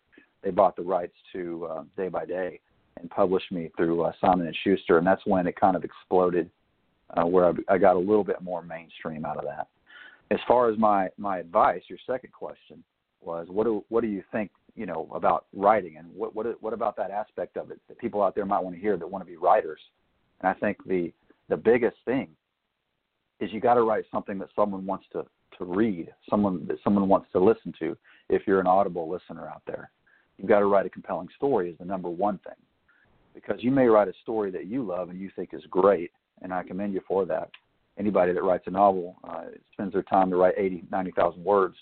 They 0.43 0.51
bought 0.51 0.75
the 0.75 0.83
rights 0.83 1.15
to 1.33 1.67
uh, 1.69 1.83
Day 1.97 2.09
by 2.09 2.25
Day 2.25 2.59
and 2.99 3.09
published 3.09 3.51
me 3.51 3.71
through 3.75 4.03
uh, 4.03 4.11
Simon 4.21 4.45
and 4.45 4.55
Schuster, 4.63 4.99
and 4.99 5.07
that's 5.07 5.25
when 5.25 5.47
it 5.47 5.59
kind 5.59 5.75
of 5.75 5.83
exploded, 5.83 6.49
uh, 7.17 7.25
where 7.25 7.47
I, 7.47 7.73
I 7.73 7.77
got 7.79 7.95
a 7.95 7.99
little 7.99 8.23
bit 8.23 8.41
more 8.41 8.61
mainstream 8.61 9.25
out 9.25 9.37
of 9.37 9.45
that. 9.45 9.67
As 10.31 10.39
far 10.47 10.69
as 10.69 10.77
my 10.77 11.09
my 11.17 11.37
advice, 11.37 11.83
your 11.87 11.99
second 12.07 12.33
question 12.33 12.83
was, 13.21 13.47
what 13.49 13.65
do 13.65 13.83
what 13.89 14.01
do 14.01 14.07
you 14.07 14.23
think, 14.31 14.51
you 14.75 14.85
know, 14.85 15.07
about 15.13 15.45
writing, 15.53 15.97
and 15.97 16.07
what 16.13 16.35
what 16.35 16.61
what 16.61 16.73
about 16.73 16.95
that 16.97 17.11
aspect 17.11 17.57
of 17.57 17.71
it 17.71 17.79
that 17.87 17.97
people 17.99 18.23
out 18.23 18.35
there 18.35 18.45
might 18.45 18.63
want 18.63 18.75
to 18.75 18.81
hear 18.81 18.97
that 18.97 19.09
want 19.09 19.23
to 19.23 19.29
be 19.29 19.37
writers? 19.37 19.79
And 20.41 20.49
I 20.49 20.53
think 20.53 20.77
the 20.85 21.11
the 21.49 21.57
biggest 21.57 21.97
thing 22.05 22.29
is 23.39 23.51
you 23.51 23.59
got 23.59 23.75
to 23.75 23.83
write 23.83 24.05
something 24.11 24.39
that 24.39 24.49
someone 24.55 24.85
wants 24.85 25.05
to 25.13 25.25
to 25.57 25.65
read, 25.65 26.11
someone 26.29 26.65
that 26.67 26.77
someone 26.83 27.07
wants 27.07 27.27
to 27.33 27.39
listen 27.39 27.73
to. 27.79 27.95
If 28.29 28.41
you're 28.47 28.59
an 28.59 28.67
Audible 28.67 29.09
listener 29.09 29.47
out 29.47 29.61
there, 29.67 29.91
you've 30.37 30.49
got 30.49 30.59
to 30.59 30.65
write 30.65 30.85
a 30.85 30.89
compelling 30.89 31.29
story 31.37 31.69
is 31.69 31.77
the 31.77 31.85
number 31.85 32.09
one 32.09 32.39
thing, 32.39 32.57
because 33.33 33.63
you 33.63 33.71
may 33.71 33.85
write 33.85 34.07
a 34.07 34.13
story 34.23 34.49
that 34.51 34.65
you 34.65 34.83
love 34.83 35.09
and 35.09 35.19
you 35.19 35.29
think 35.35 35.53
is 35.53 35.61
great, 35.69 36.11
and 36.41 36.51
I 36.51 36.63
commend 36.63 36.93
you 36.93 37.01
for 37.07 37.25
that. 37.25 37.49
Anybody 37.97 38.33
that 38.33 38.43
writes 38.43 38.65
a 38.67 38.71
novel 38.71 39.15
uh, 39.23 39.45
spends 39.73 39.93
their 39.93 40.03
time 40.03 40.29
to 40.29 40.35
write 40.35 40.55
80, 40.57 40.83
90,000 40.91 41.43
words. 41.43 41.75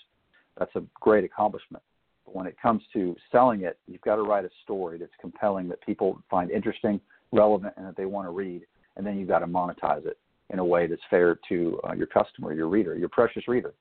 That's 0.58 0.74
a 0.76 0.82
great 1.00 1.24
accomplishment. 1.24 1.82
But 2.24 2.36
when 2.36 2.46
it 2.46 2.56
comes 2.60 2.82
to 2.92 3.16
selling 3.32 3.62
it, 3.62 3.78
you've 3.88 4.00
got 4.02 4.16
to 4.16 4.22
write 4.22 4.44
a 4.44 4.50
story 4.62 4.98
that's 4.98 5.12
compelling, 5.20 5.68
that 5.68 5.84
people 5.84 6.22
find 6.30 6.50
interesting, 6.50 7.00
relevant, 7.32 7.74
and 7.76 7.86
that 7.86 7.96
they 7.96 8.06
want 8.06 8.26
to 8.28 8.30
read. 8.30 8.62
And 8.96 9.04
then 9.04 9.18
you've 9.18 9.28
got 9.28 9.40
to 9.40 9.46
monetize 9.46 10.06
it 10.06 10.18
in 10.50 10.58
a 10.60 10.64
way 10.64 10.86
that's 10.86 11.02
fair 11.10 11.38
to 11.48 11.80
uh, 11.88 11.94
your 11.94 12.06
customer, 12.06 12.52
your 12.52 12.68
reader, 12.68 12.96
your 12.96 13.08
precious 13.08 13.48
reader, 13.48 13.74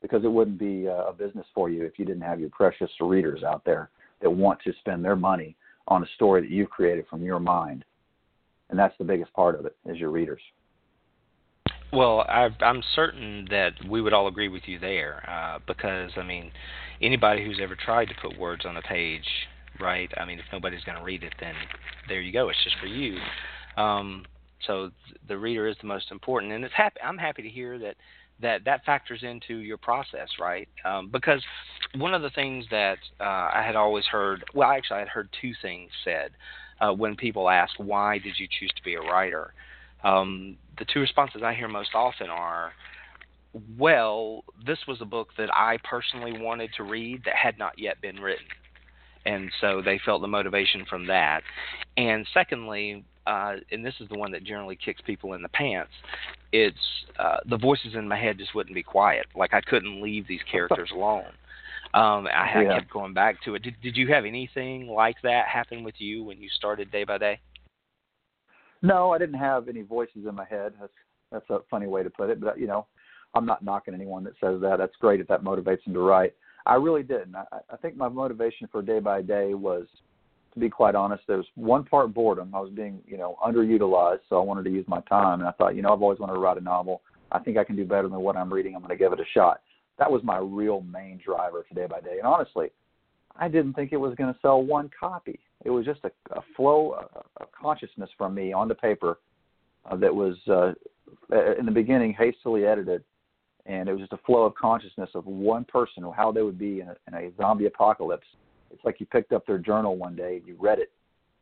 because 0.00 0.22
it 0.24 0.30
wouldn't 0.30 0.58
be 0.58 0.88
uh, 0.88 1.06
a 1.06 1.12
business 1.12 1.46
for 1.54 1.70
you 1.70 1.84
if 1.84 1.98
you 1.98 2.04
didn't 2.04 2.22
have 2.22 2.38
your 2.38 2.50
precious 2.50 2.90
readers 3.00 3.42
out 3.42 3.64
there 3.64 3.90
that 4.20 4.30
want 4.30 4.60
to 4.62 4.72
spend 4.80 5.04
their 5.04 5.16
money 5.16 5.56
on 5.88 6.02
a 6.04 6.06
story 6.14 6.40
that 6.40 6.50
you've 6.50 6.70
created 6.70 7.06
from 7.08 7.22
your 7.22 7.40
mind. 7.40 7.84
And 8.68 8.78
that's 8.78 8.96
the 8.98 9.04
biggest 9.04 9.32
part 9.32 9.58
of 9.58 9.66
it 9.66 9.76
is 9.86 9.96
your 9.96 10.10
readers. 10.10 10.40
Well, 11.92 12.20
I, 12.28 12.48
I'm 12.60 12.82
certain 12.94 13.46
that 13.50 13.72
we 13.88 14.00
would 14.00 14.12
all 14.12 14.28
agree 14.28 14.48
with 14.48 14.62
you 14.66 14.78
there, 14.78 15.28
uh, 15.28 15.58
because 15.66 16.12
I 16.16 16.22
mean, 16.22 16.52
anybody 17.02 17.44
who's 17.44 17.58
ever 17.60 17.74
tried 17.74 18.06
to 18.06 18.14
put 18.22 18.38
words 18.38 18.64
on 18.64 18.76
a 18.76 18.82
page, 18.82 19.26
right? 19.80 20.10
I 20.16 20.24
mean, 20.24 20.38
if 20.38 20.44
nobody's 20.52 20.84
going 20.84 20.98
to 20.98 21.04
read 21.04 21.24
it, 21.24 21.34
then 21.40 21.54
there 22.08 22.20
you 22.20 22.32
go. 22.32 22.48
It's 22.48 22.62
just 22.62 22.76
for 22.78 22.86
you. 22.86 23.18
Um, 23.76 24.24
so 24.66 24.90
the 25.26 25.36
reader 25.36 25.66
is 25.66 25.76
the 25.80 25.86
most 25.88 26.12
important, 26.12 26.52
and 26.52 26.64
it's 26.64 26.74
happy. 26.74 27.00
I'm 27.02 27.18
happy 27.18 27.42
to 27.42 27.48
hear 27.48 27.78
that 27.78 27.96
that 28.40 28.64
that 28.64 28.84
factors 28.84 29.20
into 29.22 29.56
your 29.56 29.76
process, 29.76 30.28
right? 30.38 30.68
Um, 30.84 31.08
because 31.10 31.42
one 31.96 32.14
of 32.14 32.22
the 32.22 32.30
things 32.30 32.64
that 32.70 32.98
uh, 33.20 33.50
I 33.52 33.62
had 33.66 33.74
always 33.74 34.06
heard, 34.06 34.44
well, 34.54 34.70
actually, 34.70 34.96
I 34.96 35.00
had 35.00 35.08
heard 35.08 35.28
two 35.40 35.52
things 35.60 35.90
said 36.04 36.30
uh, 36.80 36.92
when 36.92 37.16
people 37.16 37.50
ask, 37.50 37.72
"Why 37.78 38.18
did 38.18 38.34
you 38.38 38.46
choose 38.58 38.72
to 38.76 38.82
be 38.84 38.94
a 38.94 39.00
writer?" 39.00 39.52
Um, 40.04 40.56
the 40.78 40.84
two 40.84 41.00
responses 41.00 41.42
I 41.42 41.54
hear 41.54 41.68
most 41.68 41.94
often 41.94 42.30
are, 42.30 42.72
"Well, 43.76 44.44
this 44.64 44.78
was 44.86 45.00
a 45.00 45.04
book 45.04 45.34
that 45.36 45.54
I 45.54 45.78
personally 45.84 46.32
wanted 46.32 46.72
to 46.74 46.84
read 46.84 47.24
that 47.24 47.36
had 47.36 47.58
not 47.58 47.78
yet 47.78 48.00
been 48.00 48.20
written." 48.20 48.46
And 49.26 49.52
so 49.60 49.82
they 49.82 49.98
felt 49.98 50.22
the 50.22 50.28
motivation 50.28 50.86
from 50.86 51.06
that. 51.06 51.42
And 51.96 52.26
secondly, 52.32 53.04
uh, 53.26 53.56
and 53.70 53.84
this 53.84 53.94
is 54.00 54.08
the 54.08 54.18
one 54.18 54.32
that 54.32 54.44
generally 54.44 54.76
kicks 54.76 55.00
people 55.02 55.34
in 55.34 55.42
the 55.42 55.48
pants. 55.48 55.92
It's 56.52 57.04
uh, 57.18 57.38
the 57.46 57.58
voices 57.58 57.94
in 57.94 58.08
my 58.08 58.18
head 58.18 58.38
just 58.38 58.54
wouldn't 58.54 58.74
be 58.74 58.82
quiet. 58.82 59.26
Like 59.36 59.54
I 59.54 59.60
couldn't 59.60 60.02
leave 60.02 60.26
these 60.26 60.40
characters 60.50 60.90
alone. 60.92 61.32
Um, 61.92 62.28
I, 62.28 62.62
yeah. 62.62 62.70
I 62.70 62.78
kept 62.78 62.90
going 62.90 63.14
back 63.14 63.42
to 63.44 63.56
it. 63.56 63.62
Did, 63.62 63.74
did 63.82 63.96
you 63.96 64.08
have 64.08 64.24
anything 64.24 64.86
like 64.88 65.16
that 65.22 65.46
happen 65.46 65.82
with 65.82 65.96
you 65.98 66.22
when 66.22 66.40
you 66.40 66.48
started 66.48 66.90
day 66.92 67.04
by 67.04 67.18
day? 67.18 67.40
No, 68.82 69.12
I 69.12 69.18
didn't 69.18 69.38
have 69.38 69.68
any 69.68 69.82
voices 69.82 70.26
in 70.28 70.34
my 70.34 70.44
head. 70.44 70.72
That's 70.80 70.92
that's 71.32 71.50
a 71.50 71.60
funny 71.70 71.86
way 71.86 72.02
to 72.02 72.10
put 72.10 72.30
it, 72.30 72.40
but 72.40 72.58
you 72.58 72.66
know, 72.66 72.86
I'm 73.34 73.46
not 73.46 73.64
knocking 73.64 73.94
anyone 73.94 74.24
that 74.24 74.32
says 74.40 74.60
that. 74.62 74.78
That's 74.78 74.96
great 75.00 75.20
if 75.20 75.28
that 75.28 75.44
motivates 75.44 75.84
them 75.84 75.94
to 75.94 76.00
write. 76.00 76.34
I 76.66 76.74
really 76.74 77.04
didn't. 77.04 77.36
I, 77.36 77.44
I 77.72 77.76
think 77.76 77.96
my 77.96 78.08
motivation 78.08 78.68
for 78.70 78.82
day 78.82 78.98
by 78.98 79.22
day 79.22 79.54
was 79.54 79.86
to 80.54 80.60
be 80.60 80.68
quite 80.68 80.94
honest, 80.94 81.22
there 81.26 81.36
was 81.36 81.46
one 81.54 81.84
part 81.84 82.12
boredom. 82.12 82.54
I 82.54 82.60
was 82.60 82.70
being, 82.70 83.00
you 83.06 83.16
know, 83.16 83.36
underutilized, 83.44 84.20
so 84.28 84.36
I 84.36 84.44
wanted 84.44 84.64
to 84.64 84.70
use 84.70 84.84
my 84.88 85.00
time. 85.02 85.40
And 85.40 85.48
I 85.48 85.52
thought, 85.52 85.76
you 85.76 85.82
know, 85.82 85.92
I've 85.92 86.02
always 86.02 86.18
wanted 86.18 86.34
to 86.34 86.40
write 86.40 86.58
a 86.58 86.60
novel. 86.60 87.02
I 87.32 87.38
think 87.38 87.56
I 87.56 87.64
can 87.64 87.76
do 87.76 87.84
better 87.84 88.08
than 88.08 88.18
what 88.20 88.36
I'm 88.36 88.52
reading. 88.52 88.74
I'm 88.74 88.80
going 88.80 88.90
to 88.90 88.96
give 88.96 89.12
it 89.12 89.20
a 89.20 89.24
shot. 89.32 89.60
That 89.98 90.10
was 90.10 90.22
my 90.24 90.38
real 90.38 90.82
main 90.82 91.20
driver 91.24 91.64
to 91.68 91.74
day 91.74 91.86
by 91.86 92.00
day. 92.00 92.18
And 92.18 92.26
honestly, 92.26 92.70
I 93.36 93.48
didn't 93.48 93.74
think 93.74 93.92
it 93.92 93.96
was 93.98 94.14
going 94.16 94.32
to 94.32 94.40
sell 94.40 94.62
one 94.62 94.90
copy. 94.98 95.38
It 95.64 95.70
was 95.70 95.84
just 95.84 96.00
a, 96.04 96.10
a 96.32 96.42
flow 96.56 97.06
of 97.36 97.48
consciousness 97.52 98.10
from 98.16 98.34
me 98.34 98.52
onto 98.52 98.74
paper 98.74 99.18
uh, 99.90 99.96
that 99.96 100.14
was, 100.14 100.36
uh, 100.48 100.72
in 101.58 101.66
the 101.66 101.72
beginning, 101.72 102.14
hastily 102.18 102.66
edited. 102.66 103.04
And 103.66 103.88
it 103.88 103.92
was 103.92 104.00
just 104.00 104.12
a 104.12 104.24
flow 104.24 104.44
of 104.44 104.54
consciousness 104.54 105.10
of 105.14 105.26
one 105.26 105.64
person, 105.64 106.04
how 106.16 106.32
they 106.32 106.42
would 106.42 106.58
be 106.58 106.80
in 106.80 106.88
a, 106.88 106.96
in 107.08 107.14
a 107.14 107.30
zombie 107.36 107.66
apocalypse 107.66 108.26
it's 108.70 108.84
like 108.84 109.00
you 109.00 109.06
picked 109.06 109.32
up 109.32 109.46
their 109.46 109.58
journal 109.58 109.96
one 109.96 110.16
day, 110.16 110.36
and 110.36 110.46
you 110.46 110.56
read 110.58 110.78
it. 110.78 110.92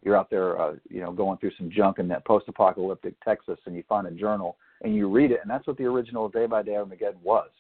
You're 0.02 0.16
out 0.16 0.30
there, 0.30 0.60
uh, 0.60 0.74
you 0.88 1.00
know, 1.00 1.12
going 1.12 1.38
through 1.38 1.52
some 1.58 1.70
junk 1.70 1.98
in 1.98 2.08
that 2.08 2.24
post-apocalyptic 2.24 3.14
Texas, 3.24 3.58
and 3.66 3.74
you 3.74 3.82
find 3.88 4.06
a 4.06 4.10
journal 4.10 4.56
and 4.82 4.94
you 4.94 5.10
read 5.10 5.32
it, 5.32 5.40
and 5.42 5.50
that's 5.50 5.66
what 5.66 5.76
the 5.76 5.84
original 5.84 6.28
Day 6.28 6.46
by 6.46 6.62
Day 6.62 6.76
Armageddon 6.76 7.18
was, 7.24 7.50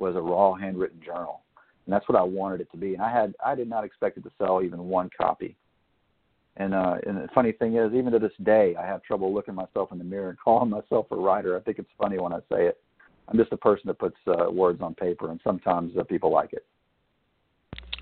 was 0.00 0.16
a 0.16 0.20
raw 0.20 0.52
handwritten 0.52 1.00
journal, 1.00 1.42
and 1.86 1.92
that's 1.92 2.08
what 2.08 2.18
I 2.18 2.22
wanted 2.22 2.60
it 2.60 2.68
to 2.72 2.76
be. 2.76 2.94
And 2.94 3.02
I 3.02 3.12
had, 3.12 3.36
I 3.44 3.54
did 3.54 3.68
not 3.68 3.84
expect 3.84 4.18
it 4.18 4.24
to 4.24 4.32
sell 4.36 4.60
even 4.60 4.88
one 4.88 5.08
copy. 5.16 5.56
And 6.58 6.74
uh, 6.74 6.96
and 7.06 7.16
the 7.18 7.28
funny 7.34 7.52
thing 7.52 7.76
is, 7.76 7.92
even 7.92 8.12
to 8.12 8.18
this 8.18 8.32
day, 8.42 8.74
I 8.78 8.86
have 8.86 9.02
trouble 9.02 9.32
looking 9.32 9.54
myself 9.54 9.92
in 9.92 9.98
the 9.98 10.04
mirror 10.04 10.30
and 10.30 10.38
calling 10.44 10.70
myself 10.70 11.06
a 11.10 11.16
writer. 11.16 11.56
I 11.56 11.60
think 11.60 11.78
it's 11.78 11.90
funny 11.98 12.18
when 12.18 12.32
I 12.32 12.38
say 12.50 12.66
it. 12.66 12.80
I'm 13.28 13.36
just 13.36 13.52
a 13.52 13.56
person 13.56 13.88
that 13.88 13.98
puts 13.98 14.16
uh, 14.26 14.50
words 14.50 14.80
on 14.80 14.94
paper, 14.94 15.30
and 15.30 15.40
sometimes 15.42 15.96
uh, 15.98 16.04
people 16.04 16.32
like 16.32 16.52
it. 16.52 16.64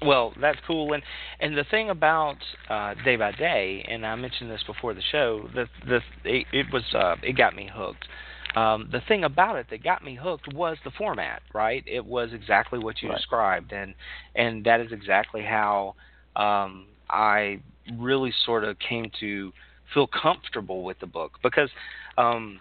Well, 0.03 0.35
that's 0.41 0.59
cool, 0.67 0.93
and 0.93 1.03
and 1.41 1.57
the 1.57 1.65
thing 1.65 1.91
about 1.91 2.37
uh, 2.69 2.95
day 3.05 3.17
by 3.17 3.33
day, 3.33 3.85
and 3.89 4.07
I 4.07 4.15
mentioned 4.17 4.51
this 4.51 4.63
before 4.67 4.95
the 4.95 5.03
show, 5.11 5.49
the 5.55 5.67
the 5.87 6.01
it, 6.25 6.47
it 6.53 6.67
was 6.73 6.83
uh, 6.95 7.17
it 7.23 7.37
got 7.37 7.57
me 7.57 7.71
hooked. 7.73 8.07
Um, 8.55 8.89
the 8.93 9.01
thing 9.09 9.25
about 9.25 9.57
it 9.57 9.67
that 9.71 9.83
got 9.83 10.05
me 10.05 10.15
hooked 10.15 10.53
was 10.53 10.77
the 10.85 10.93
format, 10.93 11.43
right? 11.53 11.83
It 11.87 12.05
was 12.05 12.33
exactly 12.33 12.79
what 12.79 13.03
you 13.03 13.09
right. 13.09 13.17
described, 13.17 13.73
and 13.73 13.95
and 14.37 14.65
that 14.65 14.81
is 14.81 14.93
exactly 14.93 15.43
how 15.43 15.95
um, 16.37 16.87
I 17.09 17.61
really 17.99 18.33
sort 18.45 18.65
of 18.65 18.79
came 18.79 19.11
to 19.21 19.53
feel 19.93 20.07
comfortable 20.07 20.83
with 20.83 20.99
the 21.01 21.07
book 21.07 21.39
because 21.43 21.71
um, 22.19 22.61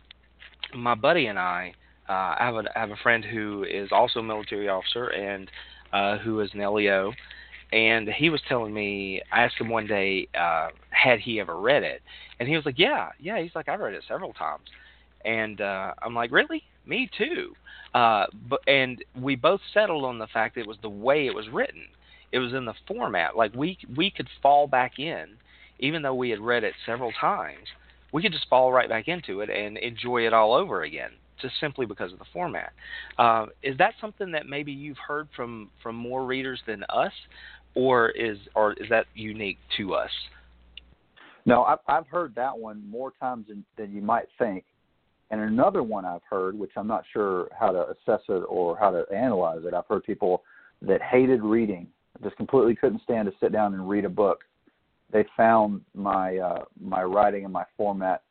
my 0.75 0.95
buddy 0.95 1.27
and 1.27 1.39
I, 1.39 1.73
uh, 2.09 2.35
I 2.37 2.37
have 2.39 2.55
a 2.55 2.63
I 2.75 2.79
have 2.79 2.91
a 2.91 2.97
friend 2.97 3.23
who 3.23 3.63
is 3.63 3.89
also 3.91 4.19
a 4.19 4.23
military 4.23 4.67
officer 4.67 5.07
and 5.07 5.49
uh, 5.93 6.17
who 6.17 6.41
is 6.41 6.49
an 6.53 6.59
LEO, 6.59 7.13
and 7.71 8.09
he 8.09 8.29
was 8.29 8.41
telling 8.47 8.73
me. 8.73 9.21
I 9.31 9.43
asked 9.43 9.59
him 9.59 9.69
one 9.69 9.87
day, 9.87 10.27
uh, 10.37 10.69
had 10.89 11.19
he 11.19 11.39
ever 11.39 11.57
read 11.57 11.83
it, 11.83 12.01
and 12.39 12.49
he 12.49 12.55
was 12.55 12.65
like, 12.65 12.77
"Yeah, 12.77 13.09
yeah." 13.19 13.41
He's 13.41 13.55
like, 13.55 13.69
"I've 13.69 13.79
read 13.79 13.93
it 13.93 14.03
several 14.07 14.33
times," 14.33 14.65
and 15.23 15.61
uh, 15.61 15.93
I'm 16.01 16.13
like, 16.13 16.31
"Really? 16.31 16.63
Me 16.85 17.09
too." 17.17 17.53
Uh, 17.93 18.25
but 18.49 18.59
and 18.67 19.03
we 19.19 19.35
both 19.35 19.61
settled 19.73 20.03
on 20.03 20.17
the 20.17 20.27
fact 20.27 20.55
that 20.55 20.61
it 20.61 20.67
was 20.67 20.77
the 20.81 20.89
way 20.89 21.27
it 21.27 21.33
was 21.33 21.47
written. 21.49 21.83
It 22.33 22.39
was 22.39 22.53
in 22.53 22.65
the 22.65 22.73
format. 22.87 23.37
Like 23.37 23.53
we 23.53 23.77
we 23.95 24.11
could 24.11 24.27
fall 24.41 24.67
back 24.67 24.99
in, 24.99 25.27
even 25.79 26.01
though 26.01 26.15
we 26.15 26.31
had 26.31 26.39
read 26.39 26.63
it 26.65 26.73
several 26.85 27.13
times. 27.21 27.67
We 28.11 28.21
could 28.21 28.33
just 28.33 28.49
fall 28.49 28.73
right 28.73 28.89
back 28.89 29.07
into 29.07 29.41
it 29.41 29.49
and 29.49 29.77
enjoy 29.77 30.27
it 30.27 30.33
all 30.33 30.53
over 30.53 30.83
again 30.83 31.11
just 31.41 31.55
simply 31.59 31.85
because 31.85 32.13
of 32.13 32.19
the 32.19 32.25
format. 32.31 32.71
Uh, 33.17 33.47
is 33.61 33.77
that 33.77 33.93
something 34.01 34.31
that 34.31 34.47
maybe 34.47 34.71
you've 34.71 34.97
heard 34.97 35.27
from 35.35 35.69
from 35.83 35.95
more 35.95 36.25
readers 36.25 36.61
than 36.65 36.83
us, 36.89 37.11
or 37.75 38.09
is 38.09 38.37
or 38.55 38.73
is 38.73 38.89
that 38.89 39.05
unique 39.13 39.57
to 39.77 39.93
us? 39.93 40.11
No, 41.45 41.63
I've 41.63 41.79
I've 41.87 42.07
heard 42.07 42.33
that 42.35 42.57
one 42.57 42.83
more 42.89 43.11
times 43.19 43.47
than, 43.47 43.65
than 43.77 43.93
you 43.93 44.01
might 44.01 44.27
think, 44.39 44.63
And 45.29 45.41
another 45.41 45.83
one 45.83 46.05
I've 46.05 46.21
heard, 46.29 46.57
which 46.57 46.71
I'm 46.77 46.87
not 46.87 47.03
sure 47.11 47.49
how 47.59 47.71
to 47.71 47.89
assess 47.89 48.21
it 48.29 48.43
or 48.47 48.77
how 48.77 48.91
to 48.91 49.03
analyze 49.13 49.61
it, 49.65 49.73
I've 49.73 49.87
heard 49.87 50.03
people 50.03 50.43
that 50.83 51.01
hated 51.01 51.41
reading, 51.41 51.87
just 52.21 52.35
completely 52.37 52.75
couldn't 52.75 53.01
stand 53.03 53.27
to 53.27 53.33
sit 53.39 53.51
down 53.51 53.73
and 53.73 53.89
read 53.89 54.05
a 54.05 54.09
book. 54.09 54.43
They 55.11 55.25
found 55.35 55.81
my 55.93 56.37
uh, 56.37 56.65
my 56.79 57.03
writing 57.03 57.43
and 57.43 57.53
my 57.53 57.65
format 57.77 58.23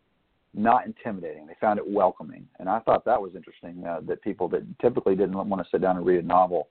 not 0.54 0.86
intimidating. 0.86 1.46
They 1.46 1.56
found 1.60 1.78
it 1.78 1.88
welcoming, 1.88 2.46
and 2.58 2.68
I 2.68 2.80
thought 2.80 3.04
that 3.04 3.20
was 3.20 3.34
interesting. 3.34 3.84
Uh, 3.86 4.00
that 4.06 4.22
people 4.22 4.48
that 4.48 4.62
typically 4.80 5.14
didn't 5.14 5.36
want 5.48 5.62
to 5.62 5.68
sit 5.70 5.80
down 5.80 5.96
and 5.96 6.04
read 6.04 6.22
a 6.22 6.26
novel 6.26 6.68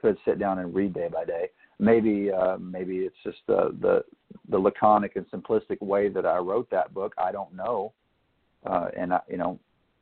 could 0.00 0.16
sit 0.24 0.38
down 0.38 0.58
and 0.58 0.74
read 0.74 0.94
day 0.94 1.08
by 1.12 1.24
day. 1.24 1.50
Maybe 1.78 2.30
uh, 2.32 2.56
maybe 2.58 2.98
it's 2.98 3.16
just 3.24 3.38
the 3.46 3.76
the 3.80 4.04
the 4.48 4.58
laconic 4.58 5.16
and 5.16 5.26
simplistic 5.30 5.80
way 5.80 6.08
that 6.08 6.26
I 6.26 6.38
wrote 6.38 6.70
that 6.70 6.92
book. 6.92 7.14
I 7.18 7.32
don't 7.32 7.54
know, 7.54 7.92
uh, 8.66 8.88
and 8.96 9.14
I, 9.14 9.20
you 9.28 9.36
know, 9.36 9.58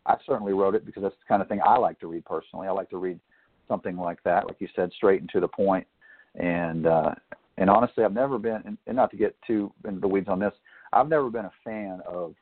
I 0.06 0.16
certainly 0.26 0.54
wrote 0.54 0.74
it 0.74 0.86
because 0.86 1.02
that's 1.02 1.14
the 1.14 1.28
kind 1.28 1.42
of 1.42 1.48
thing 1.48 1.60
I 1.64 1.76
like 1.76 2.00
to 2.00 2.06
read 2.06 2.24
personally. 2.24 2.66
I 2.66 2.72
like 2.72 2.90
to 2.90 2.98
read 2.98 3.20
something 3.68 3.96
like 3.96 4.22
that, 4.24 4.46
like 4.46 4.56
you 4.60 4.68
said, 4.74 4.90
straight 4.96 5.20
and 5.20 5.30
to 5.30 5.40
the 5.40 5.48
point. 5.48 5.86
And 6.38 6.86
uh, 6.86 7.14
and 7.56 7.68
honestly, 7.68 8.04
I've 8.04 8.12
never 8.12 8.38
been, 8.38 8.78
and 8.86 8.96
not 8.96 9.10
to 9.10 9.16
get 9.16 9.36
too 9.46 9.72
into 9.86 10.00
the 10.00 10.08
weeds 10.08 10.28
on 10.28 10.38
this, 10.38 10.52
I've 10.92 11.08
never 11.08 11.30
been 11.30 11.44
a 11.44 11.52
fan 11.64 12.00
of 12.06 12.34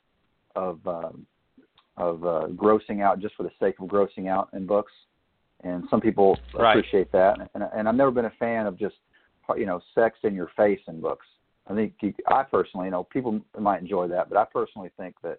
of 0.54 0.86
um, 0.86 1.26
of 1.96 2.24
uh, 2.24 2.46
grossing 2.54 3.02
out 3.02 3.20
just 3.20 3.34
for 3.34 3.42
the 3.42 3.50
sake 3.58 3.76
of 3.80 3.88
grossing 3.88 4.28
out 4.28 4.50
in 4.52 4.66
books. 4.66 4.92
And 5.64 5.84
some 5.90 6.02
people 6.02 6.38
right. 6.54 6.76
appreciate 6.76 7.10
that, 7.12 7.38
and, 7.54 7.64
and 7.74 7.88
I've 7.88 7.94
never 7.94 8.10
been 8.10 8.26
a 8.26 8.32
fan 8.38 8.66
of 8.66 8.78
just 8.78 8.96
you 9.56 9.66
know 9.66 9.80
sex 9.94 10.18
in 10.22 10.34
your 10.34 10.50
face 10.56 10.80
in 10.86 11.00
books. 11.00 11.26
I 11.66 11.74
think 11.74 11.94
I 12.28 12.42
personally, 12.42 12.86
you 12.86 12.92
know, 12.92 13.04
people 13.04 13.40
might 13.58 13.80
enjoy 13.80 14.06
that, 14.08 14.28
but 14.28 14.38
I 14.38 14.44
personally 14.44 14.90
think 14.96 15.16
that 15.22 15.38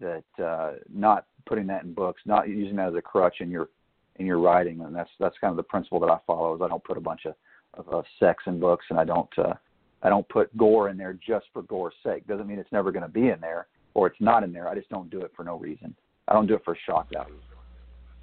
that 0.00 0.44
uh, 0.44 0.72
not 0.92 1.26
putting 1.46 1.66
that 1.68 1.84
in 1.84 1.94
books, 1.94 2.20
not 2.26 2.48
using 2.48 2.76
that 2.76 2.88
as 2.88 2.94
a 2.94 3.02
crutch 3.02 3.36
in 3.40 3.50
your 3.50 3.68
in 4.16 4.26
your 4.26 4.38
writing, 4.38 4.82
and 4.82 4.94
that's 4.94 5.10
that's 5.18 5.36
kind 5.40 5.50
of 5.50 5.56
the 5.56 5.62
principle 5.62 6.00
that 6.00 6.10
I 6.10 6.18
follow. 6.26 6.54
Is 6.54 6.60
I 6.62 6.68
don't 6.68 6.84
put 6.84 6.98
a 6.98 7.00
bunch 7.00 7.24
of 7.24 7.34
of, 7.78 7.88
of 7.88 8.04
sex 8.18 8.42
in 8.46 8.60
books, 8.60 8.86
and 8.90 8.98
I 8.98 9.04
don't 9.04 9.38
uh, 9.38 9.54
I 10.02 10.08
don't 10.08 10.28
put 10.28 10.54
gore 10.56 10.90
in 10.90 10.96
there 10.96 11.18
just 11.26 11.46
for 11.52 11.62
gore's 11.62 11.94
sake. 12.04 12.26
Doesn't 12.26 12.46
mean 12.46 12.58
it's 12.58 12.72
never 12.72 12.92
going 12.92 13.02
to 13.02 13.08
be 13.08 13.28
in 13.28 13.40
there 13.40 13.66
or 13.94 14.08
it's 14.08 14.20
not 14.20 14.42
in 14.42 14.52
there. 14.52 14.68
I 14.68 14.74
just 14.74 14.90
don't 14.90 15.08
do 15.08 15.20
it 15.20 15.32
for 15.34 15.44
no 15.44 15.56
reason. 15.56 15.94
I 16.28 16.34
don't 16.34 16.46
do 16.46 16.54
it 16.54 16.62
for 16.64 16.76
shock 16.86 17.08
value. 17.12 17.34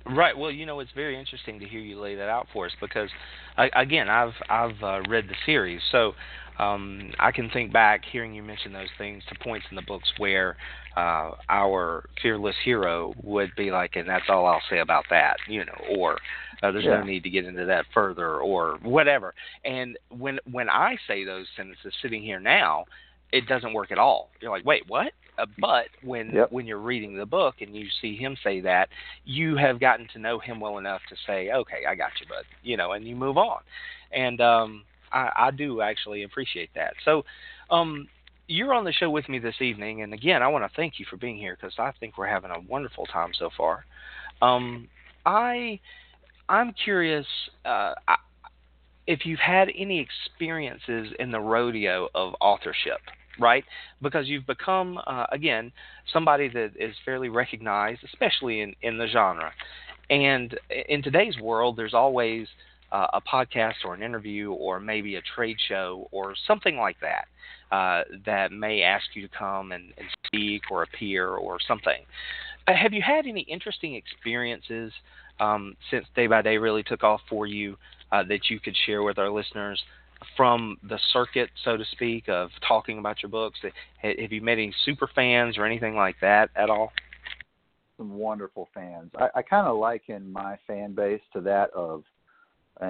Right. 0.05 0.37
Well, 0.37 0.51
you 0.51 0.65
know, 0.65 0.79
it's 0.79 0.91
very 0.95 1.17
interesting 1.17 1.59
to 1.59 1.67
hear 1.67 1.79
you 1.79 1.99
lay 1.99 2.15
that 2.15 2.27
out 2.27 2.47
for 2.51 2.65
us 2.65 2.71
because, 2.81 3.09
I, 3.57 3.69
again, 3.75 4.09
I've 4.09 4.33
I've 4.49 4.83
uh, 4.83 5.01
read 5.07 5.27
the 5.29 5.35
series, 5.45 5.79
so 5.91 6.13
um, 6.57 7.11
I 7.19 7.31
can 7.31 7.51
think 7.51 7.71
back 7.71 8.01
hearing 8.11 8.33
you 8.33 8.41
mention 8.41 8.73
those 8.73 8.89
things 8.97 9.23
to 9.29 9.35
points 9.43 9.67
in 9.69 9.75
the 9.75 9.83
books 9.83 10.11
where 10.17 10.57
uh, 10.95 11.31
our 11.49 12.05
fearless 12.21 12.55
hero 12.63 13.13
would 13.23 13.51
be 13.55 13.71
like, 13.71 13.95
and 13.95 14.07
that's 14.07 14.25
all 14.29 14.45
I'll 14.45 14.61
say 14.69 14.79
about 14.79 15.05
that, 15.09 15.37
you 15.47 15.65
know, 15.65 15.97
or 15.97 16.17
uh, 16.61 16.71
there's 16.71 16.85
yeah. 16.85 16.99
no 16.99 17.03
need 17.03 17.23
to 17.23 17.29
get 17.29 17.45
into 17.45 17.65
that 17.65 17.85
further, 17.93 18.39
or 18.39 18.77
whatever. 18.83 19.33
And 19.65 19.97
when 20.09 20.39
when 20.51 20.69
I 20.69 20.97
say 21.07 21.23
those 21.23 21.47
sentences 21.55 21.93
sitting 22.01 22.21
here 22.21 22.39
now, 22.39 22.85
it 23.31 23.47
doesn't 23.47 23.73
work 23.73 23.91
at 23.91 23.97
all. 23.97 24.29
You're 24.41 24.51
like, 24.51 24.65
wait, 24.65 24.83
what? 24.87 25.13
Uh, 25.37 25.45
but 25.59 25.85
when 26.03 26.31
yep. 26.31 26.51
when 26.51 26.67
you're 26.67 26.77
reading 26.77 27.15
the 27.15 27.25
book 27.25 27.55
and 27.61 27.75
you 27.75 27.87
see 28.01 28.15
him 28.15 28.35
say 28.43 28.59
that, 28.61 28.89
you 29.23 29.55
have 29.55 29.79
gotten 29.79 30.07
to 30.13 30.19
know 30.19 30.39
him 30.39 30.59
well 30.59 30.77
enough 30.77 31.01
to 31.09 31.15
say, 31.25 31.51
okay, 31.51 31.85
I 31.87 31.95
got 31.95 32.11
you, 32.19 32.27
bud, 32.27 32.43
you 32.63 32.77
know, 32.77 32.91
and 32.91 33.07
you 33.07 33.15
move 33.15 33.37
on. 33.37 33.61
And 34.11 34.41
um, 34.41 34.83
I, 35.11 35.31
I 35.35 35.51
do 35.51 35.81
actually 35.81 36.23
appreciate 36.23 36.69
that. 36.75 36.93
So, 37.05 37.23
um, 37.69 38.07
you're 38.51 38.73
on 38.73 38.83
the 38.83 38.91
show 38.91 39.09
with 39.09 39.29
me 39.29 39.39
this 39.39 39.61
evening, 39.61 40.01
and 40.01 40.13
again, 40.13 40.43
I 40.43 40.47
want 40.49 40.69
to 40.69 40.75
thank 40.75 40.99
you 40.99 41.05
for 41.09 41.15
being 41.15 41.37
here 41.37 41.57
because 41.59 41.73
I 41.79 41.91
think 41.99 42.17
we're 42.17 42.27
having 42.27 42.51
a 42.51 42.59
wonderful 42.59 43.05
time 43.05 43.31
so 43.37 43.49
far. 43.57 43.85
Um, 44.41 44.89
I 45.25 45.79
I'm 46.49 46.73
curious 46.73 47.25
uh, 47.63 47.93
if 49.07 49.25
you've 49.25 49.39
had 49.39 49.69
any 49.75 49.99
experiences 49.99 51.13
in 51.17 51.31
the 51.31 51.39
rodeo 51.39 52.09
of 52.13 52.33
authorship, 52.41 52.99
right? 53.39 53.63
Because 54.01 54.27
you've 54.27 54.47
become 54.47 54.99
uh, 55.07 55.27
again 55.31 55.71
somebody 56.11 56.49
that 56.49 56.71
is 56.77 56.93
fairly 57.05 57.29
recognized, 57.29 58.01
especially 58.03 58.59
in 58.61 58.75
in 58.81 58.97
the 58.97 59.07
genre. 59.07 59.51
And 60.09 60.59
in 60.89 61.01
today's 61.01 61.39
world, 61.39 61.77
there's 61.77 61.93
always 61.93 62.47
uh, 62.91 63.07
a 63.13 63.21
podcast 63.21 63.75
or 63.85 63.93
an 63.93 64.03
interview 64.03 64.51
or 64.51 64.79
maybe 64.79 65.15
a 65.15 65.21
trade 65.35 65.57
show 65.67 66.07
or 66.11 66.33
something 66.47 66.77
like 66.77 66.97
that 67.01 67.27
uh, 67.75 68.03
that 68.25 68.51
may 68.51 68.81
ask 68.81 69.05
you 69.13 69.27
to 69.27 69.33
come 69.37 69.71
and, 69.71 69.93
and 69.97 70.07
speak 70.27 70.63
or 70.69 70.83
appear 70.83 71.29
or 71.29 71.57
something. 71.67 72.01
Uh, 72.67 72.73
have 72.73 72.93
you 72.93 73.01
had 73.01 73.25
any 73.25 73.41
interesting 73.41 73.95
experiences 73.95 74.91
um, 75.39 75.75
since 75.89 76.05
Day 76.15 76.27
by 76.27 76.41
Day 76.41 76.57
really 76.57 76.83
took 76.83 77.03
off 77.03 77.21
for 77.29 77.47
you 77.47 77.77
uh, 78.11 78.23
that 78.23 78.49
you 78.49 78.59
could 78.59 78.75
share 78.85 79.03
with 79.03 79.17
our 79.17 79.29
listeners? 79.29 79.81
From 80.37 80.77
the 80.87 80.99
circuit, 81.13 81.49
so 81.63 81.77
to 81.77 81.83
speak, 81.93 82.29
of 82.29 82.51
talking 82.67 82.99
about 82.99 83.23
your 83.23 83.31
books, 83.31 83.59
have 84.03 84.31
you 84.31 84.39
met 84.39 84.53
any 84.53 84.71
super 84.85 85.09
fans 85.15 85.57
or 85.57 85.65
anything 85.65 85.95
like 85.95 86.15
that 86.21 86.51
at 86.55 86.69
all? 86.69 86.93
Some 87.97 88.13
wonderful 88.13 88.69
fans. 88.71 89.09
I, 89.17 89.29
I 89.37 89.41
kind 89.41 89.65
of 89.65 89.77
liken 89.77 90.31
my 90.31 90.59
fan 90.67 90.93
base 90.93 91.21
to 91.33 91.41
that 91.41 91.71
of 91.71 92.03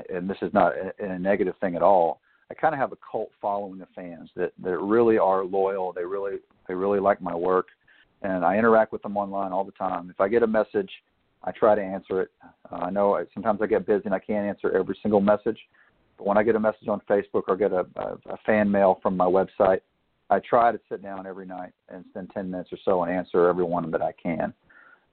and 0.10 0.30
this 0.30 0.38
is 0.42 0.54
not 0.54 0.74
a, 0.76 0.94
a 1.04 1.20
negative 1.20 1.56
thing 1.60 1.76
at 1.76 1.82
all. 1.82 2.22
I 2.50 2.54
kind 2.54 2.74
of 2.74 2.80
have 2.80 2.92
a 2.92 2.98
cult 3.10 3.30
following 3.42 3.82
of 3.82 3.88
fans 3.96 4.30
that 4.36 4.52
that 4.64 4.78
really 4.78 5.18
are 5.18 5.44
loyal. 5.44 5.94
They 5.94 6.06
really 6.06 6.38
they 6.68 6.74
really 6.74 7.00
like 7.00 7.22
my 7.22 7.36
work, 7.36 7.68
and 8.22 8.44
I 8.44 8.58
interact 8.58 8.92
with 8.92 9.02
them 9.04 9.18
online 9.18 9.52
all 9.52 9.64
the 9.64 9.72
time. 9.72 10.10
If 10.10 10.20
I 10.20 10.28
get 10.28 10.44
a 10.44 10.48
message, 10.48 10.90
I 11.44 11.52
try 11.52 11.76
to 11.76 11.82
answer 11.82 12.22
it. 12.22 12.32
Uh, 12.72 12.76
I 12.76 12.90
know 12.90 13.16
I, 13.16 13.24
sometimes 13.34 13.62
I 13.62 13.68
get 13.68 13.86
busy 13.86 14.04
and 14.06 14.14
I 14.14 14.20
can't 14.20 14.46
answer 14.46 14.72
every 14.72 14.98
single 15.02 15.22
message, 15.22 15.58
but 16.18 16.28
when 16.28 16.38
I 16.38 16.44
get 16.44 16.56
a 16.56 16.60
message 16.60 16.88
on 16.88 17.02
Facebook 17.10 17.44
or 17.48 17.56
get 17.56 17.72
a, 17.72 17.86
a, 17.96 18.34
a 18.34 18.38
fan 18.46 18.70
mail 18.70 19.00
from 19.02 19.16
my 19.18 19.26
website, 19.26 19.80
I 20.30 20.40
try 20.40 20.72
to 20.72 20.80
sit 20.90 21.02
down 21.02 21.26
every 21.26 21.46
night 21.46 21.72
and 21.90 22.06
spend 22.10 22.32
10 22.34 22.52
minutes 22.52 22.72
or 22.72 22.78
so 22.86 23.04
and 23.04 23.12
answer 23.12 23.48
every 23.48 23.66
one 23.66 23.90
that 23.92 24.02
I 24.02 24.14
can. 24.14 24.54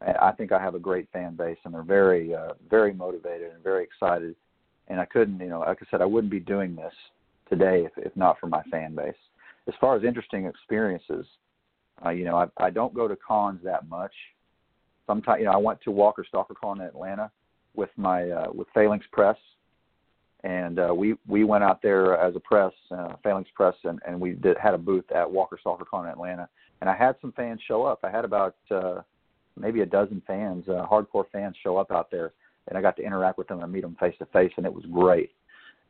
I 0.00 0.30
think 0.32 0.52
I 0.52 0.62
have 0.62 0.76
a 0.76 0.78
great 0.78 1.08
fan 1.12 1.34
base, 1.34 1.58
and 1.64 1.74
they're 1.74 1.82
very, 1.82 2.32
uh, 2.32 2.52
very 2.70 2.92
motivated 2.92 3.52
and 3.52 3.64
very 3.64 3.82
excited 3.82 4.36
and 4.88 5.00
I 5.00 5.04
couldn't, 5.04 5.40
you 5.40 5.48
know, 5.48 5.60
like 5.60 5.78
I 5.80 5.86
said, 5.90 6.00
I 6.00 6.06
wouldn't 6.06 6.30
be 6.30 6.40
doing 6.40 6.74
this 6.74 6.92
today 7.48 7.84
if, 7.84 7.92
if 7.96 8.14
not 8.16 8.38
for 8.38 8.46
my 8.46 8.62
fan 8.64 8.94
base. 8.94 9.14
As 9.66 9.74
far 9.80 9.96
as 9.96 10.04
interesting 10.04 10.46
experiences, 10.46 11.26
uh, 12.04 12.10
you 12.10 12.24
know, 12.24 12.36
I, 12.36 12.66
I 12.66 12.70
don't 12.70 12.94
go 12.94 13.06
to 13.06 13.16
cons 13.16 13.60
that 13.64 13.88
much. 13.88 14.12
Sometimes, 15.06 15.40
you 15.40 15.46
know, 15.46 15.52
I 15.52 15.56
went 15.56 15.80
to 15.82 15.90
Walker 15.90 16.24
Stalker 16.26 16.54
Con 16.54 16.80
in 16.80 16.86
Atlanta 16.86 17.30
with 17.74 17.90
my 17.96 18.30
uh, 18.30 18.48
with 18.52 18.68
Phalanx 18.74 19.04
Press, 19.12 19.36
and 20.44 20.78
uh, 20.78 20.94
we 20.94 21.16
we 21.26 21.44
went 21.44 21.64
out 21.64 21.82
there 21.82 22.18
as 22.18 22.36
a 22.36 22.40
press, 22.40 22.72
uh, 22.90 23.14
Phalanx 23.22 23.50
Press, 23.54 23.74
and, 23.84 24.00
and 24.06 24.20
we 24.20 24.32
did 24.32 24.56
had 24.58 24.74
a 24.74 24.78
booth 24.78 25.10
at 25.14 25.30
Walker 25.30 25.58
Stalker 25.60 25.84
Con 25.84 26.06
in 26.06 26.12
Atlanta, 26.12 26.48
and 26.80 26.88
I 26.88 26.96
had 26.96 27.16
some 27.20 27.32
fans 27.32 27.60
show 27.66 27.84
up. 27.84 28.00
I 28.04 28.10
had 28.10 28.24
about 28.24 28.56
uh, 28.70 29.00
maybe 29.58 29.80
a 29.80 29.86
dozen 29.86 30.22
fans, 30.26 30.64
uh, 30.68 30.86
hardcore 30.90 31.24
fans, 31.32 31.56
show 31.62 31.76
up 31.76 31.90
out 31.90 32.10
there 32.10 32.32
and 32.68 32.78
I 32.78 32.82
got 32.82 32.96
to 32.96 33.02
interact 33.02 33.38
with 33.38 33.48
them 33.48 33.62
and 33.62 33.72
meet 33.72 33.82
them 33.82 33.96
face 33.98 34.14
to 34.18 34.26
face, 34.26 34.52
and 34.56 34.66
it 34.66 34.72
was 34.72 34.84
great. 34.92 35.32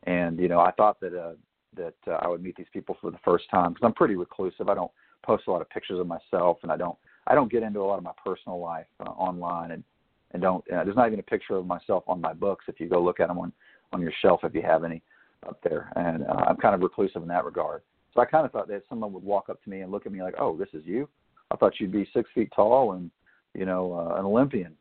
And 0.05 0.39
you 0.39 0.49
know, 0.49 0.61
I 0.61 0.71
thought 0.73 1.01
that 1.01 1.15
uh, 1.15 1.33
that 1.77 1.95
uh, 2.07 2.19
I 2.23 2.29
would 2.29 2.43
meet 2.43 2.57
these 2.57 2.67
people 2.73 2.97
for 3.01 3.11
the 3.11 3.19
first 3.25 3.45
time 3.51 3.73
because 3.73 3.87
I'm 3.87 3.95
pretty 3.95 4.17
reclusive. 4.17 4.69
I 4.69 4.75
don't 4.75 4.91
post 5.25 5.45
a 5.47 5.51
lot 5.51 5.61
of 5.61 5.71
pictures 5.71 5.99
of 5.99 6.07
myself, 6.07 6.59
and 6.63 6.73
I 6.73 6.77
don't 6.77 6.97
I 7.27 7.35
don't 7.35 7.51
get 7.51 7.63
into 7.63 7.81
a 7.81 7.85
lot 7.85 7.99
of 7.99 8.05
my 8.05 8.13
personal 8.25 8.61
life 8.61 8.87
uh, 9.01 9.11
online, 9.11 9.73
and 9.73 9.85
and 10.33 10.43
don't 10.43 10.65
uh, 10.71 10.85
there's 10.85 10.97
not 10.97 11.09
even 11.09 11.21
a 11.21 11.25
picture 11.25 11.57
of 11.57 11.67
myself 11.67 12.05
on 12.07 12.21
my 12.21 12.33
books 12.33 12.67
if 12.69 12.81
you 12.81 12.89
go 12.89 13.03
look 13.03 13.21
at 13.21 13.29
them 13.29 13.39
on 13.39 13.53
on 13.93 14.01
your 14.01 14.13
shelf 14.23 14.41
if 14.45 14.55
you 14.55 14.63
have 14.63 14.85
any 14.85 15.03
up 15.47 15.59
there. 15.63 15.93
And 15.97 16.25
uh, 16.27 16.45
I'm 16.49 16.57
kind 16.57 16.75
of 16.75 16.83
reclusive 16.83 17.23
in 17.23 17.29
that 17.29 17.45
regard. 17.45 17.83
So 18.15 18.21
I 18.21 18.25
kind 18.25 18.45
of 18.45 18.53
thought 18.53 18.69
that 18.69 18.83
someone 18.89 19.13
would 19.13 19.23
walk 19.23 19.49
up 19.49 19.63
to 19.63 19.71
me 19.71 19.81
and 19.81 19.93
look 19.93 20.07
at 20.07 20.13
me 20.13 20.23
like, 20.23 20.35
"Oh, 20.39 20.57
this 20.57 20.69
is 20.73 20.85
you." 20.85 21.09
I 21.51 21.57
thought 21.57 21.81
you'd 21.81 21.93
be 21.93 22.09
six 22.15 22.29
feet 22.35 22.53
tall 22.55 22.93
and 22.93 23.11
you 23.55 23.67
know 23.67 23.93
uh, 23.93 24.19
an 24.19 24.25
Olympian 24.25 24.75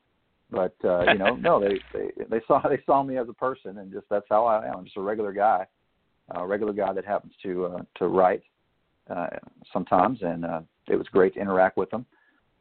but 0.50 0.76
uh, 0.84 1.04
you 1.12 1.18
know, 1.18 1.36
no, 1.36 1.60
they, 1.60 1.80
they 1.94 2.10
they 2.30 2.42
saw 2.48 2.62
they 2.68 2.82
saw 2.86 3.04
me 3.04 3.18
as 3.18 3.28
a 3.30 3.34
person, 3.34 3.80
and 3.80 3.92
just 3.92 4.06
that's 4.10 4.26
how 4.30 4.46
I 4.46 4.66
am. 4.68 4.78
I'm 4.78 4.86
just 4.86 4.98
a 4.98 5.02
regular 5.02 5.34
guy, 5.34 5.66
a 6.32 6.46
regular 6.46 6.74
guy 6.74 6.94
that 6.94 7.06
happens 7.06 7.34
to 7.44 7.66
uh, 7.66 7.82
to 7.98 8.08
write 8.08 8.44
uh, 9.10 9.28
sometimes, 9.74 10.20
and 10.22 10.46
uh, 10.46 10.62
it 10.88 10.96
was 10.96 11.08
great 11.12 11.34
to 11.34 11.42
interact 11.42 11.78
with 11.78 11.90
them. 11.90 12.06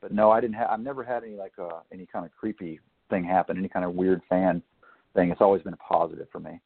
But 0.01 0.13
no, 0.13 0.31
I 0.31 0.41
didn't 0.41 0.57
have. 0.57 0.69
I've 0.71 0.81
never 0.81 1.05
had 1.05 1.23
any 1.23 1.37
like 1.37 1.53
uh, 1.59 1.81
any 1.93 2.07
kind 2.07 2.25
of 2.25 2.33
creepy 2.33 2.81
thing 3.09 3.25
happen, 3.25 3.57
any 3.57 3.69
kind 3.69 3.85
of 3.85 3.95
weird 3.95 4.21
fan 4.29 4.63
thing. 5.15 5.31
It's 5.31 5.41
always 5.41 5.63
been 5.63 5.75
a 5.75 5.79
positive 5.79 6.27
for 6.33 6.41
me. 6.41 6.61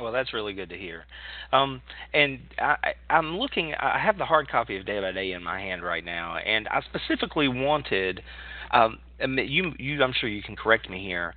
Well, 0.00 0.12
that's 0.12 0.32
really 0.32 0.52
good 0.52 0.68
to 0.70 0.76
hear. 0.76 1.04
Um, 1.52 1.82
and 2.14 2.38
I, 2.58 2.94
I'm 3.10 3.36
looking. 3.36 3.74
I 3.74 3.98
have 3.98 4.16
the 4.16 4.24
hard 4.24 4.48
copy 4.48 4.76
of 4.76 4.86
Day 4.86 5.00
by 5.00 5.12
Day 5.12 5.32
in 5.32 5.42
my 5.42 5.60
hand 5.60 5.82
right 5.82 6.04
now, 6.04 6.36
and 6.36 6.68
I 6.68 6.82
specifically 6.82 7.48
wanted 7.48 8.22
um, 8.70 8.98
you, 9.20 9.72
you, 9.78 10.02
I'm 10.02 10.12
sure 10.12 10.28
you 10.28 10.42
can 10.42 10.56
correct 10.56 10.88
me 10.88 11.04
here 11.04 11.34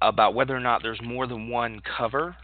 about 0.00 0.34
whether 0.34 0.56
or 0.56 0.60
not 0.60 0.82
there's 0.82 1.00
more 1.02 1.26
than 1.26 1.48
one 1.48 1.82
cover 1.96 2.36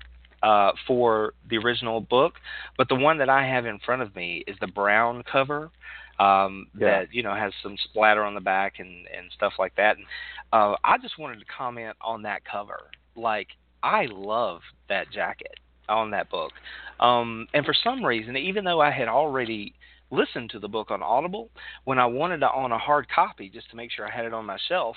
uh, 0.42 0.72
for 0.86 1.34
the 1.48 1.56
original 1.56 2.00
book, 2.00 2.34
but 2.76 2.88
the 2.88 2.94
one 2.94 3.18
that 3.18 3.28
I 3.28 3.46
have 3.46 3.64
in 3.64 3.78
front 3.78 4.02
of 4.02 4.14
me 4.14 4.44
is 4.46 4.56
the 4.60 4.66
brown 4.66 5.22
cover 5.30 5.70
um, 6.18 6.66
yeah. 6.78 7.00
that 7.02 7.14
you 7.14 7.22
know 7.22 7.34
has 7.34 7.52
some 7.62 7.76
splatter 7.84 8.22
on 8.22 8.34
the 8.34 8.40
back 8.40 8.74
and 8.78 9.06
and 9.16 9.30
stuff 9.34 9.54
like 9.58 9.74
that. 9.76 9.96
And 9.96 10.06
uh, 10.52 10.76
I 10.84 10.98
just 10.98 11.18
wanted 11.18 11.38
to 11.38 11.46
comment 11.46 11.96
on 12.00 12.22
that 12.22 12.42
cover. 12.44 12.90
Like 13.16 13.48
I 13.84 14.06
love 14.10 14.62
that 14.88 15.10
jacket 15.12 15.60
on 15.88 16.10
that 16.12 16.30
book, 16.30 16.52
um, 17.00 17.46
and 17.52 17.64
for 17.64 17.74
some 17.74 18.04
reason, 18.04 18.36
even 18.36 18.64
though 18.64 18.80
I 18.80 18.90
had 18.90 19.08
already 19.08 19.74
listened 20.10 20.50
to 20.50 20.58
the 20.58 20.68
book 20.68 20.90
on 20.90 21.02
Audible, 21.02 21.50
when 21.84 21.98
I 21.98 22.06
wanted 22.06 22.38
to 22.38 22.52
own 22.52 22.72
a 22.72 22.78
hard 22.78 23.06
copy 23.14 23.50
just 23.50 23.68
to 23.70 23.76
make 23.76 23.90
sure 23.90 24.06
I 24.06 24.10
had 24.10 24.24
it 24.24 24.32
on 24.32 24.46
my 24.46 24.56
shelf, 24.68 24.96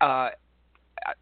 uh, 0.00 0.30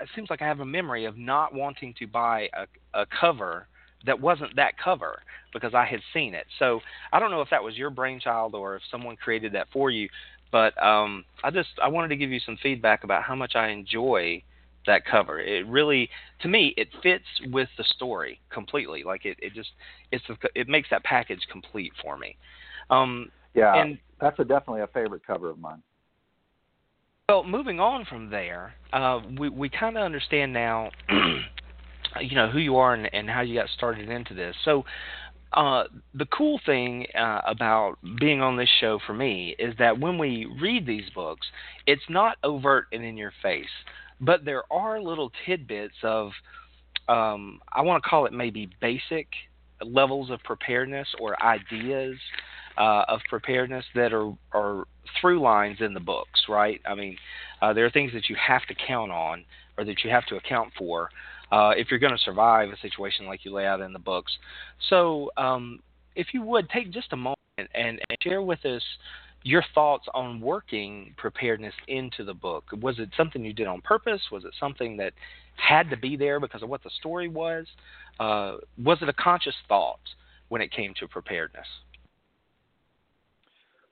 it 0.00 0.08
seems 0.14 0.28
like 0.28 0.42
I 0.42 0.46
have 0.46 0.60
a 0.60 0.66
memory 0.66 1.04
of 1.06 1.16
not 1.16 1.54
wanting 1.54 1.94
to 1.98 2.06
buy 2.06 2.48
a, 2.54 3.00
a 3.00 3.06
cover 3.20 3.66
that 4.04 4.20
wasn't 4.20 4.54
that 4.56 4.74
cover 4.82 5.22
because 5.52 5.74
I 5.74 5.84
had 5.84 6.00
seen 6.12 6.34
it. 6.34 6.46
So 6.58 6.80
I 7.12 7.20
don't 7.20 7.30
know 7.30 7.40
if 7.40 7.50
that 7.50 7.62
was 7.62 7.76
your 7.76 7.90
brainchild 7.90 8.54
or 8.54 8.76
if 8.76 8.82
someone 8.90 9.16
created 9.16 9.52
that 9.52 9.68
for 9.72 9.90
you, 9.90 10.08
but 10.50 10.80
um, 10.82 11.24
I 11.42 11.50
just 11.50 11.70
I 11.82 11.88
wanted 11.88 12.08
to 12.08 12.16
give 12.16 12.30
you 12.30 12.40
some 12.40 12.58
feedback 12.62 13.04
about 13.04 13.22
how 13.22 13.34
much 13.34 13.54
I 13.54 13.68
enjoy 13.68 14.42
that 14.86 15.04
cover. 15.04 15.40
It 15.40 15.66
really, 15.66 16.08
to 16.40 16.48
me, 16.48 16.74
it 16.76 16.88
fits 17.02 17.24
with 17.46 17.68
the 17.78 17.84
story 17.96 18.40
completely. 18.50 19.02
Like 19.04 19.24
it, 19.24 19.38
it 19.40 19.54
just 19.54 19.70
it's 20.10 20.24
it 20.54 20.68
makes 20.68 20.88
that 20.90 21.04
package 21.04 21.40
complete 21.50 21.92
for 22.02 22.16
me. 22.16 22.36
Um, 22.90 23.30
yeah, 23.54 23.74
and 23.74 23.98
that's 24.20 24.38
a, 24.38 24.44
definitely 24.44 24.82
a 24.82 24.86
favorite 24.88 25.26
cover 25.26 25.50
of 25.50 25.58
mine. 25.58 25.82
Well, 27.28 27.44
moving 27.44 27.80
on 27.80 28.04
from 28.04 28.30
there, 28.30 28.74
uh, 28.92 29.20
we 29.38 29.48
we 29.48 29.68
kind 29.68 29.96
of 29.96 30.02
understand 30.02 30.52
now, 30.52 30.90
you 32.20 32.34
know, 32.34 32.50
who 32.50 32.58
you 32.58 32.76
are 32.76 32.94
and, 32.94 33.12
and 33.14 33.28
how 33.30 33.42
you 33.42 33.54
got 33.54 33.68
started 33.70 34.08
into 34.08 34.34
this. 34.34 34.54
So, 34.64 34.84
uh, 35.54 35.84
the 36.14 36.26
cool 36.26 36.60
thing 36.64 37.06
uh, 37.18 37.40
about 37.46 37.96
being 38.18 38.40
on 38.40 38.56
this 38.56 38.68
show 38.80 38.98
for 39.06 39.12
me 39.12 39.54
is 39.58 39.74
that 39.78 39.98
when 39.98 40.18
we 40.18 40.46
read 40.60 40.86
these 40.86 41.08
books, 41.14 41.46
it's 41.86 42.02
not 42.08 42.38
overt 42.42 42.86
and 42.92 43.04
in 43.04 43.16
your 43.16 43.32
face, 43.42 43.66
but 44.22 44.44
there 44.44 44.62
are 44.72 45.00
little 45.00 45.30
tidbits 45.44 45.96
of, 46.02 46.30
um, 47.08 47.60
I 47.72 47.82
want 47.82 48.02
to 48.02 48.08
call 48.08 48.24
it 48.26 48.32
maybe 48.32 48.70
basic 48.80 49.26
levels 49.84 50.30
of 50.30 50.40
preparedness 50.44 51.08
or 51.20 51.40
ideas 51.42 52.16
uh, 52.78 53.04
of 53.08 53.20
preparedness 53.28 53.84
that 53.94 54.12
are, 54.12 54.32
are 54.52 54.84
through 55.20 55.40
lines 55.40 55.78
in 55.80 55.92
the 55.92 56.00
books, 56.00 56.44
right? 56.48 56.80
I 56.86 56.94
mean, 56.94 57.16
uh, 57.60 57.72
there 57.72 57.84
are 57.84 57.90
things 57.90 58.12
that 58.14 58.28
you 58.30 58.36
have 58.36 58.62
to 58.66 58.74
count 58.86 59.10
on 59.10 59.44
or 59.76 59.84
that 59.84 60.04
you 60.04 60.10
have 60.10 60.24
to 60.26 60.36
account 60.36 60.72
for 60.78 61.10
uh, 61.50 61.72
if 61.76 61.90
you're 61.90 61.98
going 61.98 62.16
to 62.16 62.22
survive 62.22 62.70
a 62.70 62.76
situation 62.78 63.26
like 63.26 63.44
you 63.44 63.52
lay 63.52 63.66
out 63.66 63.80
in 63.80 63.92
the 63.92 63.98
books. 63.98 64.32
So, 64.88 65.30
um, 65.36 65.80
if 66.14 66.28
you 66.32 66.42
would 66.42 66.68
take 66.70 66.92
just 66.92 67.12
a 67.12 67.16
moment 67.16 67.38
and, 67.56 67.68
and 67.74 68.00
share 68.22 68.42
with 68.42 68.64
us 68.66 68.82
your 69.44 69.64
thoughts 69.74 70.06
on 70.14 70.40
working 70.40 71.14
preparedness 71.16 71.74
into 71.88 72.24
the 72.24 72.34
book. 72.34 72.64
Was 72.80 72.98
it 72.98 73.10
something 73.16 73.44
you 73.44 73.52
did 73.52 73.66
on 73.66 73.80
purpose? 73.80 74.20
Was 74.30 74.44
it 74.44 74.52
something 74.58 74.96
that 74.98 75.12
had 75.56 75.90
to 75.90 75.96
be 75.96 76.16
there 76.16 76.40
because 76.40 76.62
of 76.62 76.68
what 76.68 76.82
the 76.82 76.90
story 76.98 77.28
was? 77.28 77.66
Uh, 78.20 78.56
was 78.82 78.98
it 79.02 79.08
a 79.08 79.12
conscious 79.14 79.54
thought 79.68 80.00
when 80.48 80.60
it 80.60 80.70
came 80.70 80.94
to 81.00 81.08
preparedness? 81.08 81.66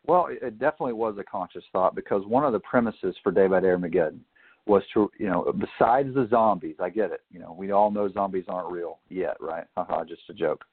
Well, 0.06 0.28
it 0.30 0.58
definitely 0.58 0.94
was 0.94 1.16
a 1.18 1.24
conscious 1.24 1.64
thought 1.72 1.94
because 1.94 2.24
one 2.26 2.44
of 2.44 2.52
the 2.52 2.60
premises 2.60 3.14
for 3.22 3.30
Day 3.30 3.46
by 3.46 3.60
Day 3.60 3.68
Armageddon 3.68 4.24
was 4.66 4.82
to, 4.94 5.10
you 5.18 5.26
know, 5.26 5.52
besides 5.52 6.14
the 6.14 6.26
zombies, 6.30 6.76
I 6.80 6.90
get 6.90 7.12
it. 7.12 7.22
You 7.30 7.40
know, 7.40 7.54
we 7.56 7.70
all 7.70 7.90
know 7.90 8.10
zombies 8.12 8.44
aren't 8.48 8.70
real 8.70 8.98
yet, 9.08 9.36
right? 9.40 9.64
Haha, 9.76 10.04
just 10.04 10.22
a 10.28 10.34
joke. 10.34 10.64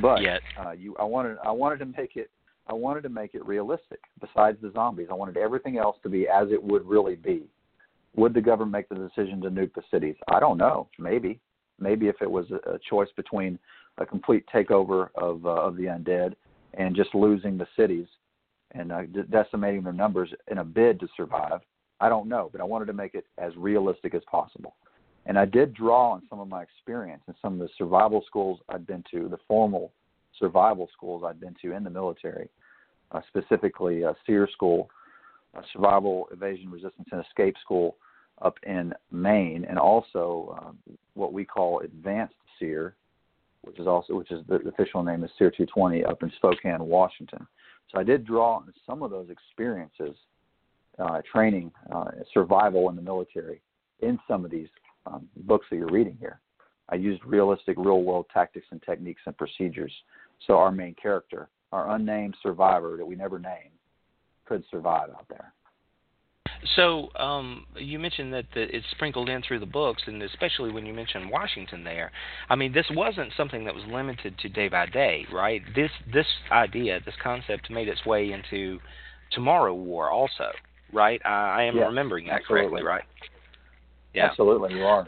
But 0.00 0.22
yet. 0.22 0.40
Uh, 0.58 0.72
you, 0.72 0.96
I 0.98 1.04
wanted, 1.04 1.36
I 1.44 1.50
wanted 1.50 1.78
to 1.80 1.86
make 1.86 2.16
it, 2.16 2.30
I 2.66 2.72
wanted 2.72 3.02
to 3.02 3.08
make 3.08 3.34
it 3.34 3.44
realistic. 3.46 4.00
Besides 4.20 4.58
the 4.62 4.72
zombies, 4.72 5.08
I 5.10 5.14
wanted 5.14 5.36
everything 5.36 5.78
else 5.78 5.96
to 6.02 6.08
be 6.08 6.26
as 6.28 6.50
it 6.50 6.62
would 6.62 6.84
really 6.86 7.16
be. 7.16 7.42
Would 8.16 8.34
the 8.34 8.40
government 8.40 8.72
make 8.72 8.88
the 8.88 9.08
decision 9.08 9.40
to 9.42 9.50
nuke 9.50 9.74
the 9.74 9.82
cities? 9.90 10.16
I 10.28 10.40
don't 10.40 10.56
know. 10.56 10.88
Maybe, 10.98 11.40
maybe 11.78 12.08
if 12.08 12.16
it 12.22 12.30
was 12.30 12.46
a, 12.50 12.78
choice 12.88 13.08
between 13.16 13.58
a 13.98 14.06
complete 14.06 14.44
takeover 14.54 15.08
of 15.14 15.44
uh, 15.44 15.50
of 15.50 15.76
the 15.76 15.84
undead 15.84 16.34
and 16.74 16.96
just 16.96 17.14
losing 17.14 17.58
the 17.58 17.66
cities 17.76 18.06
and 18.72 18.92
uh, 18.92 19.02
decimating 19.30 19.82
their 19.82 19.92
numbers 19.92 20.32
in 20.50 20.58
a 20.58 20.64
bid 20.64 21.00
to 21.00 21.08
survive. 21.16 21.60
I 22.00 22.08
don't 22.08 22.28
know, 22.28 22.50
but 22.50 22.60
I 22.60 22.64
wanted 22.64 22.86
to 22.86 22.92
make 22.92 23.14
it 23.14 23.26
as 23.38 23.52
realistic 23.56 24.14
as 24.14 24.22
possible. 24.30 24.74
And 25.26 25.38
I 25.38 25.44
did 25.44 25.74
draw 25.74 26.12
on 26.12 26.22
some 26.28 26.40
of 26.40 26.48
my 26.48 26.62
experience 26.62 27.22
in 27.28 27.34
some 27.40 27.54
of 27.54 27.58
the 27.60 27.68
survival 27.78 28.22
schools 28.26 28.60
I'd 28.68 28.86
been 28.86 29.04
to, 29.12 29.28
the 29.28 29.38
formal 29.48 29.92
survival 30.38 30.88
schools 30.92 31.22
I'd 31.26 31.40
been 31.40 31.56
to 31.62 31.72
in 31.72 31.84
the 31.84 31.90
military, 31.90 32.48
uh, 33.12 33.20
specifically 33.28 34.02
a 34.02 34.14
SERE 34.26 34.48
school, 34.52 34.90
a 35.54 35.62
Survival, 35.72 36.28
Evasion, 36.32 36.70
Resistance, 36.70 37.08
and 37.12 37.24
Escape 37.24 37.56
School 37.62 37.96
up 38.42 38.58
in 38.64 38.92
Maine, 39.12 39.64
and 39.68 39.78
also 39.78 40.58
uh, 40.60 40.92
what 41.14 41.32
we 41.32 41.44
call 41.44 41.80
Advanced 41.80 42.34
SERE, 42.58 42.96
which 43.62 43.78
is 43.78 43.86
also 43.86 44.14
which 44.14 44.30
is 44.30 44.44
the 44.48 44.56
official 44.68 45.02
name 45.02 45.24
is 45.24 45.30
SERE 45.38 45.50
220 45.50 46.04
up 46.04 46.22
in 46.22 46.32
Spokane, 46.36 46.84
Washington. 46.84 47.46
So 47.90 48.00
I 48.00 48.02
did 48.02 48.26
draw 48.26 48.56
on 48.56 48.72
some 48.86 49.02
of 49.02 49.10
those 49.10 49.28
experiences, 49.30 50.16
uh, 50.98 51.22
training, 51.30 51.70
uh, 51.92 52.06
survival 52.32 52.88
in 52.90 52.96
the 52.96 53.02
military, 53.02 53.60
in 54.00 54.18
some 54.26 54.44
of 54.44 54.50
these 54.50 54.68
um, 55.06 55.28
books 55.36 55.66
that 55.70 55.76
you're 55.76 55.86
reading 55.86 56.16
here. 56.18 56.40
I 56.88 56.96
used 56.96 57.24
realistic, 57.24 57.76
real 57.78 58.02
world 58.02 58.26
tactics 58.32 58.66
and 58.70 58.82
techniques 58.82 59.22
and 59.26 59.36
procedures. 59.36 59.92
So 60.46 60.58
our 60.58 60.72
main 60.72 60.94
character, 60.94 61.48
our 61.72 61.94
unnamed 61.94 62.36
survivor 62.42 62.96
that 62.96 63.06
we 63.06 63.16
never 63.16 63.38
name, 63.38 63.70
could 64.46 64.64
survive 64.70 65.10
out 65.10 65.26
there. 65.28 65.52
So 66.76 67.08
um, 67.16 67.66
you 67.76 67.98
mentioned 67.98 68.32
that 68.32 68.46
the, 68.54 68.62
it's 68.74 68.86
sprinkled 68.92 69.28
in 69.28 69.42
through 69.42 69.60
the 69.60 69.66
books, 69.66 70.02
and 70.06 70.22
especially 70.22 70.70
when 70.70 70.86
you 70.86 70.94
mentioned 70.94 71.30
Washington 71.30 71.84
there. 71.84 72.10
I 72.48 72.54
mean, 72.54 72.72
this 72.72 72.86
wasn't 72.90 73.32
something 73.36 73.64
that 73.64 73.74
was 73.74 73.84
limited 73.86 74.38
to 74.38 74.48
day 74.48 74.68
by 74.68 74.86
day, 74.86 75.26
right? 75.32 75.62
This 75.74 75.90
this 76.12 76.26
idea, 76.50 77.00
this 77.04 77.14
concept, 77.22 77.70
made 77.70 77.88
its 77.88 78.04
way 78.06 78.32
into 78.32 78.78
Tomorrow 79.32 79.74
War 79.74 80.10
also, 80.10 80.50
right? 80.92 81.20
I, 81.24 81.60
I 81.60 81.62
am 81.64 81.76
yes, 81.76 81.86
remembering 81.86 82.26
that 82.26 82.40
absolutely. 82.42 82.82
correctly, 82.82 82.82
right? 82.82 83.04
Yeah, 84.14 84.26
absolutely, 84.26 84.74
you 84.74 84.84
are. 84.84 85.06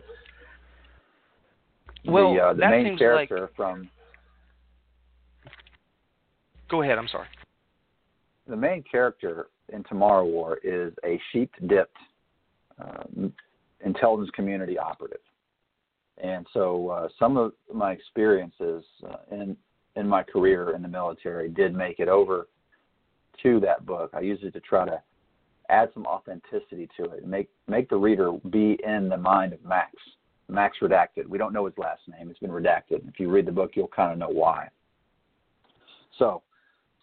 Well, 2.05 2.35
the, 2.35 2.41
uh, 2.41 2.53
the 2.55 2.69
main 2.69 2.99
character 2.99 3.41
like... 3.43 3.57
from. 3.57 3.89
Go 6.71 6.83
ahead. 6.83 6.99
I'm 6.99 7.09
sorry. 7.09 7.29
The 8.49 8.57
main 8.57 8.83
character 8.91 9.49
in 9.73 9.85
Tomorrow 9.85 10.25
War 10.25 10.59
is 10.63 10.93
a 11.05 11.21
sheep 11.33 11.51
dipped 11.67 11.97
um, 12.81 13.33
intelligence 13.85 14.31
community 14.35 14.79
operative. 14.79 15.21
And 16.23 16.47
so 16.53 16.89
uh, 16.89 17.09
some 17.19 17.37
of 17.37 17.53
my 17.73 17.93
experiences 17.93 18.85
uh, 19.09 19.17
in 19.31 19.57
in 19.97 20.07
my 20.07 20.23
career 20.23 20.75
in 20.77 20.83
the 20.83 20.89
military 20.89 21.49
did 21.49 21.75
make 21.75 22.01
it 22.01 22.09
over 22.09 22.49
to 23.43 23.61
that 23.61 23.87
book. 23.87 24.11
I 24.13 24.21
used 24.21 24.45
it 24.45 24.53
to 24.53 24.61
try 24.61 24.85
to 24.85 25.01
add 25.71 25.89
some 25.95 26.07
authenticity 26.07 26.89
to 26.97 27.05
it, 27.13 27.27
make 27.27 27.49
make 27.67 27.89
the 27.89 27.97
reader 27.97 28.33
be 28.51 28.79
in 28.85 29.09
the 29.09 29.17
mind 29.17 29.53
of 29.53 29.65
Max. 29.65 29.93
Max 30.49 30.77
redacted. 30.81 31.27
We 31.27 31.39
don't 31.39 31.53
know 31.53 31.67
his 31.67 31.77
last 31.77 32.03
name. 32.09 32.31
It's 32.31 32.39
been 32.39 32.51
redacted. 32.51 33.09
If 33.09 33.19
you 33.19 33.31
read 33.31 33.47
the 33.47 33.53
book, 33.53 33.73
you'll 33.75 33.89
kind 33.89 34.13
of 34.13 34.19
know 34.19 34.35
why. 34.35 34.69
So 36.19 36.43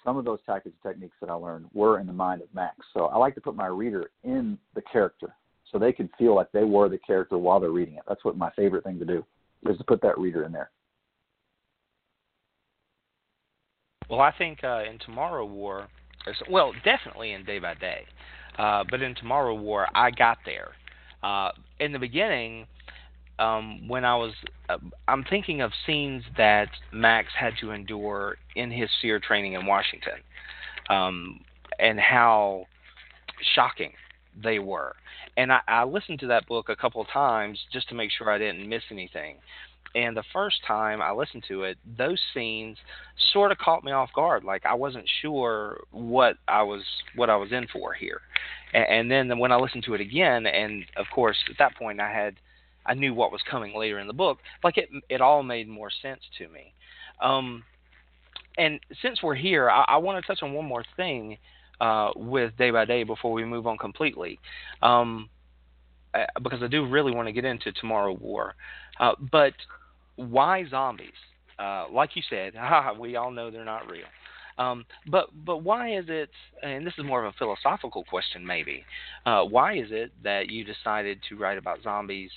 some 0.03 0.17
of 0.17 0.25
those 0.25 0.39
tactics 0.45 0.75
and 0.83 0.91
techniques 0.91 1.15
that 1.21 1.29
I 1.29 1.33
learned 1.33 1.65
were 1.73 1.99
in 1.99 2.07
the 2.07 2.13
mind 2.13 2.41
of 2.41 2.53
Max. 2.53 2.75
So 2.93 3.05
I 3.05 3.17
like 3.17 3.35
to 3.35 3.41
put 3.41 3.55
my 3.55 3.67
reader 3.67 4.11
in 4.23 4.57
the 4.75 4.81
character 4.81 5.33
so 5.71 5.79
they 5.79 5.91
can 5.91 6.09
feel 6.17 6.35
like 6.35 6.51
they 6.51 6.63
were 6.63 6.89
the 6.89 6.97
character 6.97 7.37
while 7.37 7.59
they're 7.59 7.71
reading 7.71 7.95
it. 7.95 8.03
That's 8.07 8.23
what 8.23 8.37
my 8.37 8.51
favorite 8.51 8.83
thing 8.83 8.99
to 8.99 9.05
do 9.05 9.25
is 9.65 9.77
to 9.77 9.83
put 9.83 10.01
that 10.01 10.17
reader 10.17 10.43
in 10.43 10.51
there. 10.51 10.69
Well, 14.09 14.21
I 14.21 14.33
think 14.37 14.63
uh, 14.63 14.83
in 14.89 14.99
Tomorrow 14.99 15.45
War, 15.45 15.87
well, 16.49 16.73
definitely 16.83 17.31
in 17.31 17.43
Day 17.45 17.59
by 17.59 17.73
Day, 17.75 18.03
uh, 18.59 18.83
but 18.89 19.01
in 19.01 19.15
Tomorrow 19.15 19.55
War, 19.55 19.87
I 19.95 20.11
got 20.11 20.37
there. 20.45 20.71
Uh, 21.23 21.51
in 21.79 21.93
the 21.93 21.99
beginning, 21.99 22.67
um, 23.39 23.87
when 23.87 24.05
I 24.05 24.15
was, 24.15 24.33
uh, 24.69 24.77
I'm 25.07 25.23
thinking 25.23 25.61
of 25.61 25.71
scenes 25.85 26.23
that 26.37 26.69
Max 26.91 27.29
had 27.37 27.53
to 27.61 27.71
endure 27.71 28.37
in 28.55 28.71
his 28.71 28.89
SERE 29.01 29.19
training 29.19 29.53
in 29.53 29.65
Washington, 29.65 30.19
um, 30.89 31.41
and 31.79 31.99
how 31.99 32.65
shocking 33.55 33.93
they 34.41 34.59
were. 34.59 34.95
And 35.37 35.51
I, 35.51 35.59
I 35.67 35.83
listened 35.83 36.19
to 36.19 36.27
that 36.27 36.47
book 36.47 36.69
a 36.69 36.75
couple 36.75 37.01
of 37.01 37.07
times 37.07 37.59
just 37.71 37.89
to 37.89 37.95
make 37.95 38.11
sure 38.11 38.29
I 38.29 38.37
didn't 38.37 38.67
miss 38.67 38.83
anything. 38.91 39.37
And 39.95 40.17
the 40.17 40.23
first 40.33 40.57
time 40.65 41.01
I 41.01 41.11
listened 41.11 41.43
to 41.49 41.63
it, 41.63 41.77
those 41.97 42.19
scenes 42.33 42.77
sort 43.31 43.51
of 43.51 43.59
caught 43.59 43.83
me 43.83 43.91
off 43.91 44.09
guard. 44.15 44.43
Like 44.43 44.65
I 44.65 44.73
wasn't 44.73 45.07
sure 45.21 45.81
what 45.91 46.37
I 46.47 46.63
was 46.63 46.81
what 47.15 47.29
I 47.29 47.35
was 47.35 47.51
in 47.51 47.67
for 47.67 47.93
here. 47.93 48.21
And, 48.73 49.11
and 49.11 49.11
then 49.11 49.37
when 49.37 49.51
I 49.51 49.55
listened 49.55 49.83
to 49.85 49.93
it 49.93 50.01
again, 50.01 50.47
and 50.47 50.83
of 50.97 51.05
course 51.13 51.37
at 51.49 51.57
that 51.59 51.75
point 51.75 51.99
I 51.99 52.11
had 52.11 52.35
I 52.85 52.93
knew 52.93 53.13
what 53.13 53.31
was 53.31 53.41
coming 53.49 53.75
later 53.75 53.99
in 53.99 54.07
the 54.07 54.13
book. 54.13 54.39
Like 54.63 54.77
it, 54.77 54.89
it 55.09 55.21
all 55.21 55.43
made 55.43 55.67
more 55.67 55.89
sense 56.01 56.21
to 56.37 56.47
me. 56.49 56.73
Um, 57.21 57.63
and 58.57 58.79
since 59.01 59.23
we're 59.23 59.35
here, 59.35 59.69
I, 59.69 59.85
I 59.87 59.97
want 59.97 60.23
to 60.23 60.27
touch 60.27 60.43
on 60.43 60.53
one 60.53 60.65
more 60.65 60.83
thing 60.95 61.37
uh, 61.81 62.11
with 62.15 62.55
day 62.57 62.71
by 62.71 62.85
day 62.85 63.03
before 63.03 63.31
we 63.31 63.45
move 63.45 63.67
on 63.67 63.77
completely, 63.77 64.39
um, 64.81 65.29
uh, 66.13 66.25
because 66.41 66.61
I 66.61 66.67
do 66.67 66.87
really 66.87 67.11
want 67.13 67.27
to 67.27 67.31
get 67.31 67.45
into 67.45 67.71
Tomorrow 67.71 68.13
War. 68.13 68.55
Uh, 68.99 69.13
but 69.31 69.53
why 70.15 70.65
zombies? 70.69 71.09
Uh, 71.57 71.85
like 71.91 72.15
you 72.15 72.21
said, 72.29 72.53
we 72.99 73.15
all 73.15 73.31
know 73.31 73.49
they're 73.49 73.65
not 73.65 73.89
real. 73.89 74.05
Um, 74.57 74.85
but 75.09 75.29
but 75.45 75.63
why 75.63 75.97
is 75.97 76.05
it? 76.09 76.29
And 76.61 76.85
this 76.85 76.93
is 76.99 77.05
more 77.05 77.25
of 77.25 77.33
a 77.33 77.37
philosophical 77.37 78.03
question, 78.03 78.45
maybe. 78.45 78.85
Uh, 79.25 79.43
why 79.43 79.77
is 79.77 79.87
it 79.89 80.11
that 80.23 80.51
you 80.51 80.63
decided 80.63 81.19
to 81.29 81.37
write 81.37 81.57
about 81.57 81.81
zombies 81.83 82.29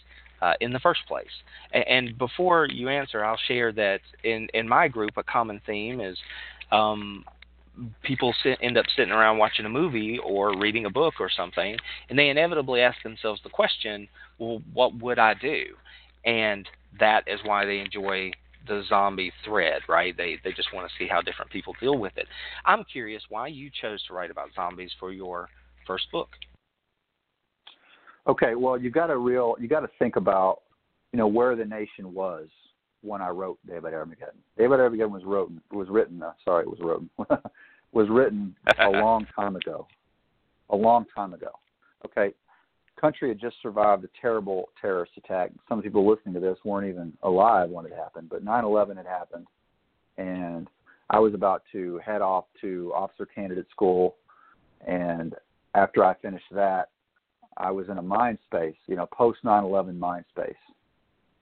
uh, 0.42 0.55
in 0.61 0.72
the 0.72 0.79
first 0.81 1.01
place? 1.07 1.27
And, 1.72 2.16
before 2.18 2.66
you 2.70 2.88
answer, 2.88 3.25
I'll 3.25 3.40
share 3.49 3.72
that 3.72 4.01
in 4.25 4.49
in 4.55 4.68
my 4.68 4.88
group, 4.88 5.16
a 5.16 5.22
common 5.22 5.61
theme 5.66 6.01
is. 6.01 6.18
Um, 6.72 7.25
people 8.03 8.35
sit, 8.42 8.59
end 8.62 8.79
up 8.79 8.87
sitting 8.96 9.12
around 9.12 9.37
watching 9.37 9.66
a 9.66 9.68
movie 9.68 10.18
or 10.25 10.59
reading 10.59 10.87
a 10.87 10.90
book 10.90 11.14
or 11.20 11.29
something, 11.29 11.77
and 12.09 12.18
they 12.18 12.31
inevitably 12.31 12.81
ask 12.81 13.03
themselves 13.03 13.40
the 13.44 13.51
question, 13.51 14.09
"Well, 14.38 14.62
what 14.72 14.94
would 14.94 15.18
I 15.18 15.35
do?" 15.35 15.77
And 16.25 16.66
that 16.99 17.25
is 17.27 17.38
why 17.44 17.66
they 17.66 17.81
enjoy 17.81 18.33
the 18.66 18.83
zombie 18.88 19.33
thread, 19.44 19.83
right? 19.88 20.16
They 20.16 20.38
they 20.42 20.53
just 20.53 20.72
want 20.72 20.88
to 20.88 20.96
see 20.99 21.09
how 21.09 21.20
different 21.22 21.51
people 21.51 21.75
deal 21.81 21.99
with 21.99 22.16
it. 22.16 22.27
I'm 22.64 22.85
curious 22.85 23.22
why 23.29 23.49
you 23.49 23.70
chose 23.70 24.03
to 24.07 24.14
write 24.14 24.31
about 24.31 24.49
zombies 24.55 24.92
for 24.99 25.12
your 25.12 25.49
first 25.87 26.11
book. 26.11 26.31
Okay, 28.28 28.54
well, 28.56 28.76
you 28.76 28.90
got 28.90 29.06
to 29.06 29.18
real 29.18 29.56
you 29.60 29.68
got 29.68 29.80
to 29.80 29.90
think 29.98 30.16
about 30.16 30.62
you 31.12 31.18
know 31.18 31.28
where 31.28 31.54
the 31.54 31.64
nation 31.64 32.12
was 32.12 32.48
when 33.02 33.22
I 33.22 33.28
wrote 33.28 33.58
Day 33.66 33.78
by 33.78 33.90
Day 33.90 33.96
Armageddon. 33.96 34.38
Day 34.58 34.66
by 34.66 34.76
Day 34.76 34.82
Armageddon 34.82 35.12
was 35.12 35.22
written 35.24 35.60
was 35.70 35.88
written. 35.88 36.22
Uh, 36.22 36.32
sorry, 36.44 36.64
it 36.64 36.68
was 36.68 36.80
written 36.80 37.10
was 37.92 38.08
written 38.10 38.54
a 38.78 38.90
long 38.90 39.26
time 39.34 39.56
ago. 39.56 39.86
A 40.70 40.76
long 40.76 41.06
time 41.14 41.32
ago. 41.32 41.50
Okay, 42.04 42.34
country 43.00 43.28
had 43.28 43.38
just 43.38 43.56
survived 43.62 44.04
a 44.04 44.08
terrible 44.20 44.70
terrorist 44.80 45.12
attack. 45.16 45.52
Some 45.68 45.80
people 45.80 46.08
listening 46.08 46.34
to 46.34 46.40
this 46.40 46.58
weren't 46.64 46.88
even 46.88 47.12
alive 47.22 47.70
when 47.70 47.86
it 47.86 47.92
happened, 47.92 48.28
but 48.28 48.44
9/11 48.44 48.96
had 48.96 49.06
happened, 49.06 49.46
and 50.18 50.68
I 51.10 51.20
was 51.20 51.34
about 51.34 51.62
to 51.70 51.98
head 52.04 52.22
off 52.22 52.46
to 52.62 52.92
officer 52.92 53.26
candidate 53.26 53.66
school, 53.70 54.16
and 54.84 55.36
after 55.74 56.04
I 56.04 56.14
finished 56.14 56.46
that, 56.50 56.88
I 57.56 57.70
was 57.70 57.88
in 57.88 57.98
a 57.98 58.02
mind 58.02 58.38
space, 58.46 58.76
you 58.86 58.96
know, 58.96 59.06
post 59.06 59.40
9/11 59.44 59.98
mind 59.98 60.24
space. 60.30 60.56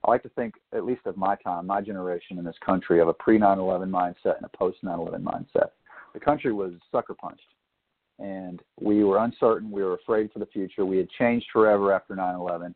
I 0.05 0.11
like 0.11 0.23
to 0.23 0.29
think, 0.31 0.55
at 0.73 0.85
least 0.85 1.07
of 1.07 1.17
my 1.17 1.35
time, 1.37 1.67
my 1.67 1.81
generation 1.81 2.39
in 2.39 2.45
this 2.45 2.59
country, 2.65 3.01
of 3.01 3.09
a 3.09 3.15
pre 3.15 3.39
9/11 3.39 3.91
mindset 3.91 4.37
and 4.37 4.45
a 4.45 4.57
post 4.57 4.83
9/11 4.83 5.23
mindset. 5.23 5.71
The 6.13 6.21
country 6.21 6.53
was 6.53 6.73
sucker 6.93 7.15
punched 7.15 7.55
and 8.19 8.61
we 8.81 9.05
were 9.05 9.19
uncertain. 9.19 9.71
We 9.71 9.83
were 9.83 9.95
afraid 9.95 10.31
for 10.33 10.39
the 10.39 10.47
future. 10.47 10.85
We 10.85 10.99
had 10.99 11.11
changed 11.11 11.47
forever 11.53 11.93
after 11.93 12.15
9/11. 12.15 12.75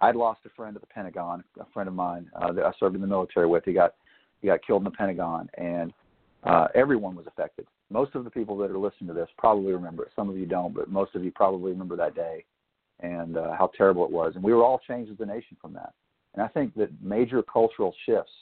I'd 0.00 0.16
lost 0.16 0.40
a 0.46 0.50
friend 0.50 0.76
at 0.76 0.80
the 0.80 0.86
Pentagon, 0.88 1.42
a 1.58 1.64
friend 1.72 1.88
of 1.88 1.94
mine 1.94 2.30
uh, 2.36 2.52
that 2.52 2.64
I 2.64 2.72
served 2.78 2.94
in 2.94 3.00
the 3.00 3.06
military 3.06 3.46
with. 3.46 3.64
He 3.64 3.72
got 3.72 3.94
he 4.40 4.46
got 4.46 4.64
killed 4.64 4.82
in 4.82 4.84
the 4.84 4.90
Pentagon, 4.92 5.50
and 5.58 5.92
uh, 6.44 6.68
everyone 6.74 7.16
was 7.16 7.26
affected. 7.26 7.66
Most 7.90 8.14
of 8.14 8.22
the 8.22 8.30
people 8.30 8.56
that 8.58 8.70
are 8.70 8.78
listening 8.78 9.08
to 9.08 9.14
this 9.14 9.28
probably 9.36 9.72
remember 9.72 10.04
it. 10.04 10.12
Some 10.14 10.28
of 10.28 10.36
you 10.36 10.46
don't, 10.46 10.74
but 10.74 10.88
most 10.88 11.14
of 11.16 11.24
you 11.24 11.32
probably 11.32 11.72
remember 11.72 11.96
that 11.96 12.14
day 12.14 12.44
and 13.00 13.36
uh, 13.36 13.52
how 13.56 13.70
terrible 13.76 14.04
it 14.04 14.10
was. 14.10 14.32
And 14.34 14.44
we 14.44 14.52
were 14.52 14.64
all 14.64 14.80
changed 14.86 15.12
as 15.12 15.20
a 15.20 15.26
nation 15.26 15.56
from 15.60 15.72
that. 15.74 15.92
And 16.34 16.42
I 16.42 16.48
think 16.48 16.74
that 16.76 16.90
major 17.02 17.42
cultural 17.42 17.94
shifts, 18.06 18.32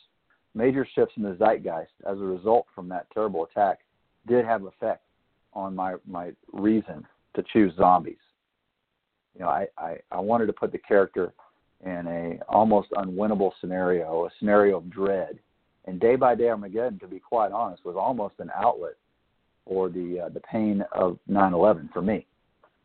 major 0.55 0.87
shifts 0.95 1.14
in 1.16 1.23
the 1.23 1.37
zeitgeist 1.37 1.92
as 2.11 2.19
a 2.19 2.25
result 2.25 2.66
from 2.75 2.88
that 2.88 3.07
terrible 3.12 3.45
attack, 3.45 3.81
did 4.27 4.45
have 4.45 4.64
effect 4.64 5.03
on 5.53 5.75
my 5.75 5.95
my 6.07 6.33
reason 6.53 7.07
to 7.35 7.45
choose 7.53 7.73
zombies. 7.77 8.16
You 9.35 9.42
know, 9.42 9.49
I, 9.49 9.66
I, 9.79 9.97
I 10.11 10.19
wanted 10.19 10.47
to 10.47 10.53
put 10.53 10.73
the 10.73 10.79
character 10.79 11.33
in 11.85 12.07
a 12.07 12.40
almost 12.49 12.90
unwinnable 12.92 13.53
scenario, 13.61 14.27
a 14.27 14.31
scenario 14.38 14.79
of 14.79 14.90
dread. 14.90 15.38
And 15.85 16.01
Day 16.01 16.16
by 16.16 16.35
Day 16.35 16.49
Armageddon, 16.49 16.99
to 17.01 17.07
be 17.07 17.21
quite 17.21 17.53
honest, 17.53 17.85
was 17.85 17.97
almost 17.97 18.35
an 18.38 18.51
outlet 18.55 18.95
for 19.64 19.88
the 19.88 20.23
uh, 20.27 20.29
the 20.31 20.40
pain 20.40 20.83
of 20.92 21.19
9/11 21.31 21.92
for 21.92 22.03
me. 22.03 22.27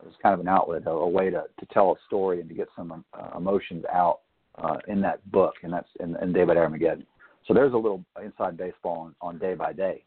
It 0.02 0.06
was 0.06 0.16
kind 0.22 0.34
of 0.34 0.40
an 0.40 0.48
outlet, 0.48 0.84
a, 0.86 0.92
a 0.92 1.08
way 1.08 1.30
to 1.30 1.44
to 1.60 1.66
tell 1.72 1.92
a 1.92 1.96
story 2.08 2.40
and 2.40 2.50
to 2.50 2.56
get 2.56 2.68
some 2.76 3.04
uh, 3.14 3.38
emotions 3.38 3.84
out 3.94 4.20
uh, 4.56 4.78
in 4.88 5.02
that 5.02 5.30
book, 5.32 5.54
and 5.64 5.72
that's 5.72 5.90
in, 6.00 6.16
in 6.22 6.34
Day 6.34 6.42
Armageddon. 6.42 7.06
So 7.48 7.54
there's 7.54 7.74
a 7.74 7.78
little 7.78 8.04
inside 8.24 8.58
baseball 8.58 9.00
on, 9.00 9.16
on 9.22 9.40
Day 9.40 9.56
by 9.56 9.74
Day 9.74 10.04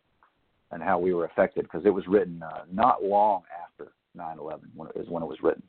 and 0.70 0.82
how 0.82 0.98
we 0.98 1.14
were 1.14 1.24
affected 1.24 1.64
because 1.64 1.82
it 1.84 1.90
was 1.90 2.06
written 2.06 2.42
uh, 2.42 2.64
not 2.72 3.02
long 3.02 3.42
after 3.62 3.92
9/11 4.16 4.60
when 4.74 4.88
was 4.94 5.06
when 5.08 5.22
it 5.22 5.26
was 5.26 5.38
written. 5.42 5.62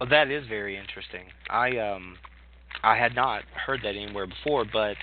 Well, 0.00 0.08
that 0.08 0.30
is 0.30 0.46
very 0.48 0.76
interesting. 0.76 1.26
I 1.50 1.76
um 1.78 2.16
I 2.82 2.96
had 2.96 3.14
not 3.14 3.42
heard 3.66 3.80
that 3.82 3.96
anywhere 3.96 4.26
before, 4.26 4.64
but 4.70 4.96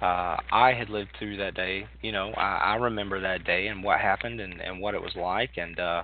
uh, 0.00 0.36
I 0.52 0.74
had 0.76 0.90
lived 0.90 1.10
through 1.18 1.36
that 1.38 1.54
day. 1.54 1.86
You 2.02 2.12
know, 2.12 2.32
I, 2.36 2.74
I 2.74 2.74
remember 2.76 3.20
that 3.20 3.44
day 3.44 3.68
and 3.68 3.82
what 3.82 4.00
happened 4.00 4.40
and, 4.40 4.60
and 4.60 4.80
what 4.80 4.94
it 4.94 5.02
was 5.02 5.14
like, 5.16 5.56
and 5.56 5.78
uh, 5.78 6.02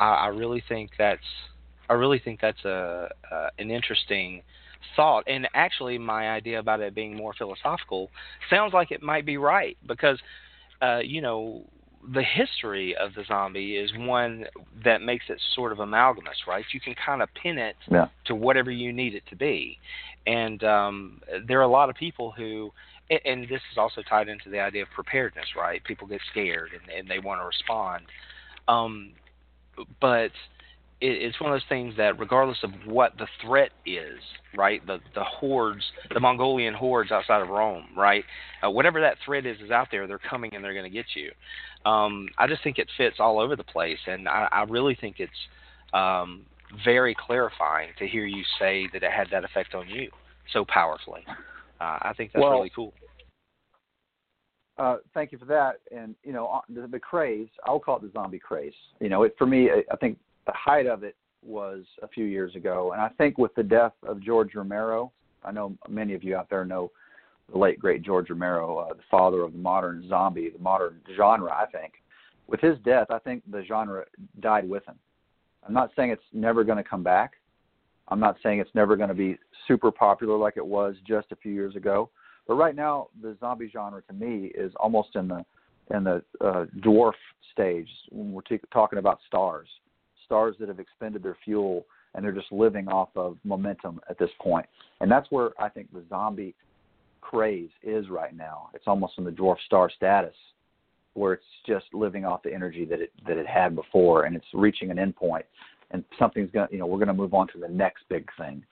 I, 0.00 0.10
I 0.10 0.26
really 0.28 0.62
think 0.68 0.90
that's 0.98 1.20
I 1.88 1.94
really 1.94 2.18
think 2.18 2.40
that's 2.40 2.64
a 2.64 3.08
uh, 3.30 3.48
an 3.58 3.70
interesting 3.70 4.42
thought. 4.96 5.24
And 5.26 5.48
actually, 5.54 5.98
my 5.98 6.30
idea 6.30 6.58
about 6.58 6.80
it 6.80 6.94
being 6.94 7.16
more 7.16 7.34
philosophical 7.34 8.10
sounds 8.50 8.72
like 8.72 8.90
it 8.90 9.02
might 9.02 9.26
be 9.26 9.36
right 9.36 9.76
because 9.86 10.18
uh, 10.82 10.98
you 10.98 11.20
know, 11.20 11.64
the 12.12 12.22
history 12.22 12.94
of 12.96 13.14
the 13.14 13.24
zombie 13.26 13.76
is 13.76 13.90
one 13.96 14.44
that 14.84 15.00
makes 15.00 15.24
it 15.28 15.40
sort 15.54 15.72
of 15.72 15.78
amalgamous, 15.78 16.36
right? 16.46 16.64
You 16.72 16.80
can 16.80 16.94
kind 16.94 17.22
of 17.22 17.28
pin 17.40 17.56
it 17.56 17.76
yeah. 17.90 18.08
to 18.26 18.34
whatever 18.34 18.70
you 18.70 18.92
need 18.92 19.14
it 19.14 19.22
to 19.30 19.36
be. 19.36 19.78
And 20.26 20.62
um, 20.64 21.22
there 21.46 21.58
are 21.58 21.62
a 21.62 21.68
lot 21.68 21.88
of 21.88 21.96
people 21.96 22.32
who, 22.32 22.70
and 23.24 23.44
this 23.44 23.62
is 23.72 23.78
also 23.78 24.02
tied 24.02 24.28
into 24.28 24.50
the 24.50 24.60
idea 24.60 24.82
of 24.82 24.88
preparedness, 24.94 25.46
right? 25.56 25.82
People 25.84 26.06
get 26.06 26.20
scared 26.30 26.70
and, 26.72 26.90
and 26.90 27.08
they 27.08 27.18
want 27.18 27.40
to 27.40 27.46
respond. 27.46 28.04
Um, 28.68 29.12
but 30.00 30.30
it, 31.00 31.22
it's 31.22 31.40
one 31.40 31.52
of 31.52 31.54
those 31.54 31.68
things 31.68 31.94
that 31.96 32.18
regardless 32.18 32.58
of 32.62 32.70
what 32.86 33.16
the 33.18 33.26
threat 33.42 33.70
is, 33.86 34.18
right, 34.56 34.84
the 34.86 34.98
the 35.14 35.24
hordes, 35.24 35.84
the 36.12 36.20
Mongolian 36.20 36.74
hordes 36.74 37.10
outside 37.10 37.42
of 37.42 37.48
Rome, 37.48 37.86
right, 37.96 38.24
uh, 38.64 38.70
whatever 38.70 39.00
that 39.00 39.16
threat 39.24 39.46
is 39.46 39.60
is 39.60 39.70
out 39.70 39.88
there, 39.90 40.06
they're 40.06 40.18
coming 40.18 40.54
and 40.54 40.64
they're 40.64 40.74
going 40.74 40.90
to 40.90 40.90
get 40.90 41.06
you. 41.14 41.30
Um, 41.90 42.28
I 42.38 42.46
just 42.46 42.62
think 42.62 42.78
it 42.78 42.88
fits 42.96 43.16
all 43.18 43.38
over 43.38 43.56
the 43.56 43.64
place, 43.64 43.98
and 44.06 44.28
I, 44.28 44.48
I 44.50 44.62
really 44.62 44.96
think 44.98 45.16
it's 45.18 45.32
um, 45.92 46.42
very 46.84 47.14
clarifying 47.14 47.90
to 47.98 48.06
hear 48.06 48.24
you 48.24 48.42
say 48.58 48.88
that 48.92 49.02
it 49.02 49.10
had 49.10 49.28
that 49.30 49.44
effect 49.44 49.74
on 49.74 49.88
you 49.88 50.10
so 50.52 50.64
powerfully. 50.64 51.24
Uh, 51.80 51.98
I 52.00 52.12
think 52.16 52.32
that's 52.32 52.42
well, 52.42 52.52
really 52.52 52.72
cool. 52.74 52.92
Uh, 54.76 54.96
thank 55.12 55.30
you 55.30 55.38
for 55.38 55.44
that. 55.44 55.76
And 55.96 56.14
you 56.24 56.32
know, 56.32 56.60
the, 56.68 56.86
the 56.86 56.98
craze, 56.98 57.48
I'll 57.64 57.78
call 57.78 57.96
it 57.96 58.02
the 58.02 58.10
zombie 58.12 58.38
craze. 58.38 58.72
You 59.00 59.08
know, 59.08 59.22
it 59.22 59.34
for 59.38 59.46
me, 59.46 59.70
I 59.70 59.96
think 59.96 60.18
the 60.46 60.52
height 60.52 60.86
of 60.86 61.04
it 61.04 61.16
was 61.42 61.84
a 62.02 62.08
few 62.08 62.24
years 62.24 62.56
ago, 62.56 62.92
and 62.92 63.00
I 63.00 63.08
think 63.10 63.38
with 63.38 63.54
the 63.54 63.62
death 63.62 63.92
of 64.06 64.20
George 64.20 64.54
Romero, 64.54 65.12
I 65.44 65.52
know 65.52 65.76
many 65.88 66.14
of 66.14 66.24
you 66.24 66.36
out 66.36 66.48
there 66.50 66.64
know 66.64 66.90
the 67.52 67.58
late 67.58 67.78
great 67.78 68.02
George 68.02 68.30
Romero, 68.30 68.78
uh, 68.78 68.94
the 68.94 69.02
father 69.10 69.42
of 69.42 69.52
the 69.52 69.58
modern 69.58 70.08
zombie, 70.08 70.50
the 70.50 70.58
modern 70.58 71.00
genre. 71.16 71.52
I 71.52 71.66
think 71.66 71.92
with 72.46 72.60
his 72.60 72.78
death, 72.84 73.08
I 73.10 73.18
think 73.18 73.42
the 73.50 73.62
genre 73.64 74.04
died 74.40 74.68
with 74.68 74.86
him. 74.86 74.96
I'm 75.66 75.74
not 75.74 75.90
saying 75.96 76.10
it's 76.10 76.22
never 76.32 76.64
going 76.64 76.78
to 76.78 76.84
come 76.84 77.02
back. 77.02 77.34
I'm 78.08 78.20
not 78.20 78.36
saying 78.42 78.60
it's 78.60 78.74
never 78.74 78.96
going 78.96 79.08
to 79.08 79.14
be 79.14 79.38
super 79.66 79.90
popular 79.90 80.36
like 80.36 80.56
it 80.56 80.66
was 80.66 80.94
just 81.06 81.32
a 81.32 81.36
few 81.36 81.52
years 81.52 81.76
ago. 81.76 82.10
But 82.46 82.54
right 82.54 82.76
now, 82.76 83.08
the 83.22 83.36
zombie 83.40 83.70
genre 83.72 84.02
to 84.02 84.12
me 84.12 84.52
is 84.54 84.72
almost 84.76 85.16
in 85.16 85.28
the 85.28 85.44
in 85.94 86.04
the 86.04 86.22
uh, 86.40 86.64
dwarf 86.80 87.12
stage 87.52 87.88
when 88.10 88.32
we're 88.32 88.42
t- 88.42 88.58
talking 88.72 88.98
about 88.98 89.18
stars 89.26 89.68
stars 90.24 90.56
that 90.58 90.68
have 90.68 90.80
expended 90.80 91.22
their 91.22 91.36
fuel 91.44 91.84
and 92.14 92.24
they're 92.24 92.32
just 92.32 92.50
living 92.50 92.88
off 92.88 93.10
of 93.16 93.36
momentum 93.44 94.00
at 94.08 94.18
this 94.18 94.30
point. 94.40 94.66
And 95.00 95.10
that's 95.10 95.30
where 95.30 95.50
I 95.58 95.68
think 95.68 95.92
the 95.92 96.02
zombie 96.08 96.54
craze 97.20 97.70
is 97.82 98.08
right 98.08 98.34
now. 98.34 98.70
It's 98.72 98.84
almost 98.86 99.14
in 99.18 99.24
the 99.24 99.30
dwarf 99.30 99.56
star 99.66 99.90
status 99.90 100.34
where 101.14 101.34
it's 101.34 101.44
just 101.66 101.86
living 101.92 102.24
off 102.24 102.42
the 102.42 102.52
energy 102.52 102.84
that 102.84 103.00
it 103.00 103.12
that 103.26 103.36
it 103.36 103.46
had 103.46 103.74
before 103.74 104.24
and 104.24 104.34
it's 104.34 104.46
reaching 104.52 104.90
an 104.90 104.96
endpoint 104.96 105.44
and 105.92 106.04
something's 106.18 106.50
going 106.50 106.66
to 106.66 106.72
you 106.72 106.78
know 106.78 106.86
we're 106.86 106.98
going 106.98 107.08
to 107.08 107.14
move 107.14 107.34
on 107.34 107.46
to 107.48 107.58
the 107.58 107.68
next 107.68 108.02
big 108.08 108.28
thing 108.36 108.62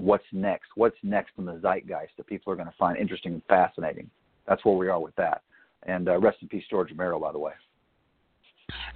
what's 0.00 0.24
next 0.32 0.68
what's 0.74 0.96
next 1.02 1.32
in 1.38 1.44
the 1.44 1.58
zeitgeist 1.60 2.12
that 2.16 2.26
people 2.26 2.52
are 2.52 2.56
going 2.56 2.68
to 2.68 2.74
find 2.78 2.96
interesting 2.98 3.34
and 3.34 3.42
fascinating 3.48 4.10
that's 4.46 4.64
where 4.64 4.76
we 4.76 4.88
are 4.88 5.00
with 5.00 5.14
that 5.16 5.42
and 5.86 6.08
uh, 6.08 6.18
rest 6.18 6.38
in 6.42 6.48
peace 6.48 6.64
george 6.70 6.90
romero 6.90 7.18
by 7.18 7.32
the 7.32 7.38
way 7.38 7.52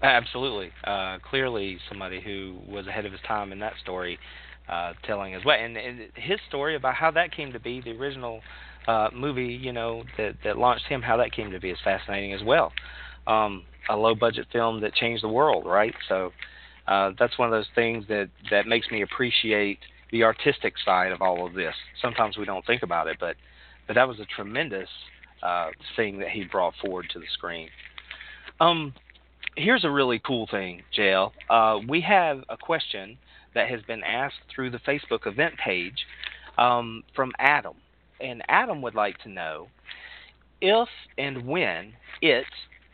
Absolutely. 0.03 0.71
Uh, 0.85 1.19
clearly, 1.29 1.79
somebody 1.89 2.21
who 2.21 2.59
was 2.69 2.87
ahead 2.87 3.07
of 3.07 3.13
his 3.13 3.21
time 3.27 3.53
in 3.53 3.59
that 3.59 3.73
story. 3.83 4.19
uh, 4.69 4.93
telling 5.07 5.35
as 5.35 5.45
well. 5.45 5.59
And, 5.59 5.77
and 5.77 6.01
his 6.15 6.39
story 6.49 6.77
about 6.77 6.95
how 6.95 7.11
that 7.13 7.35
came 7.35 7.53
to 7.53 7.61
be, 7.61 7.81
the 7.81 7.91
original 7.93 8.41
uh, 8.87 9.09
movie, 9.15 9.47
you 9.47 9.73
know, 9.73 10.05
that 10.17 10.37
that 10.45 10.59
launched 10.59 10.87
him, 10.87 11.03
how 11.03 11.17
that 11.19 11.33
came 11.33 11.51
to 11.51 11.61
be 11.61 11.71
is 11.71 11.79
fascinating 11.85 12.33
as 12.33 12.43
well. 12.43 12.73
Um, 13.27 13.65
a 13.89 13.97
low 13.97 14.15
budget 14.15 14.47
film 14.53 14.81
that 14.81 14.95
changed 14.95 15.23
the 15.23 15.29
world, 15.29 15.67
right? 15.67 15.95
So 16.09 16.33
uh, 16.87 17.11
that's 17.19 17.39
one 17.39 17.49
of 17.49 17.53
those 17.53 17.69
things 17.75 18.05
that 18.09 18.31
that 18.51 18.67
makes 18.67 18.91
me 18.91 19.03
appreciate 19.03 19.79
the 20.13 20.23
artistic 20.23 20.75
side 20.85 21.13
of 21.13 21.23
all 21.23 21.47
of 21.47 21.55
this. 21.55 21.75
Sometimes 22.01 22.37
we 22.37 22.45
don't 22.45 22.65
think 22.67 22.83
about 22.83 23.07
it, 23.07 23.17
but 23.21 23.37
but 23.87 23.95
that 23.95 24.09
was 24.09 24.19
a 24.19 24.25
tremendous 24.25 24.89
uh, 25.43 25.69
thing 25.97 26.19
that 26.19 26.31
he 26.31 26.45
brought 26.45 26.75
forward 26.81 27.07
to 27.13 27.19
the 27.19 27.27
screen. 27.35 27.69
Um, 28.61 28.95
here's 29.57 29.85
a 29.85 29.91
really 29.91 30.21
cool 30.21 30.47
thing, 30.51 30.83
JL. 30.97 31.33
Uh, 31.51 31.81
we 31.87 32.01
have 32.01 32.45
a 32.49 32.57
question 32.57 33.19
that 33.55 33.69
has 33.69 33.83
been 33.83 34.03
asked 34.03 34.41
through 34.55 34.71
the 34.71 34.79
Facebook 34.79 35.27
event 35.27 35.55
page 35.63 36.07
um, 36.57 37.05
from 37.15 37.33
Adam, 37.39 37.75
and 38.21 38.43
Adam 38.49 38.81
would 38.83 38.95
like 38.95 39.19
to 39.19 39.29
know 39.29 39.69
if 40.61 40.89
and 41.19 41.47
when 41.47 41.93
it 42.23 42.47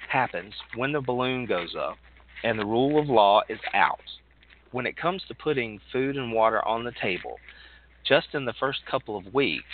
happens 0.08 0.54
when 0.74 0.92
the 0.92 1.00
balloon 1.00 1.46
goes 1.46 1.76
up 1.78 1.96
and 2.42 2.58
the 2.58 2.66
rule 2.66 3.00
of 3.00 3.08
law 3.08 3.42
is 3.48 3.60
out. 3.74 4.00
When 4.72 4.86
it 4.86 4.96
comes 4.96 5.22
to 5.28 5.34
putting 5.34 5.80
food 5.92 6.16
and 6.16 6.32
water 6.32 6.66
on 6.66 6.84
the 6.84 6.92
table, 7.00 7.36
just 8.06 8.28
in 8.34 8.44
the 8.44 8.54
first 8.60 8.80
couple 8.90 9.16
of 9.16 9.34
weeks, 9.34 9.64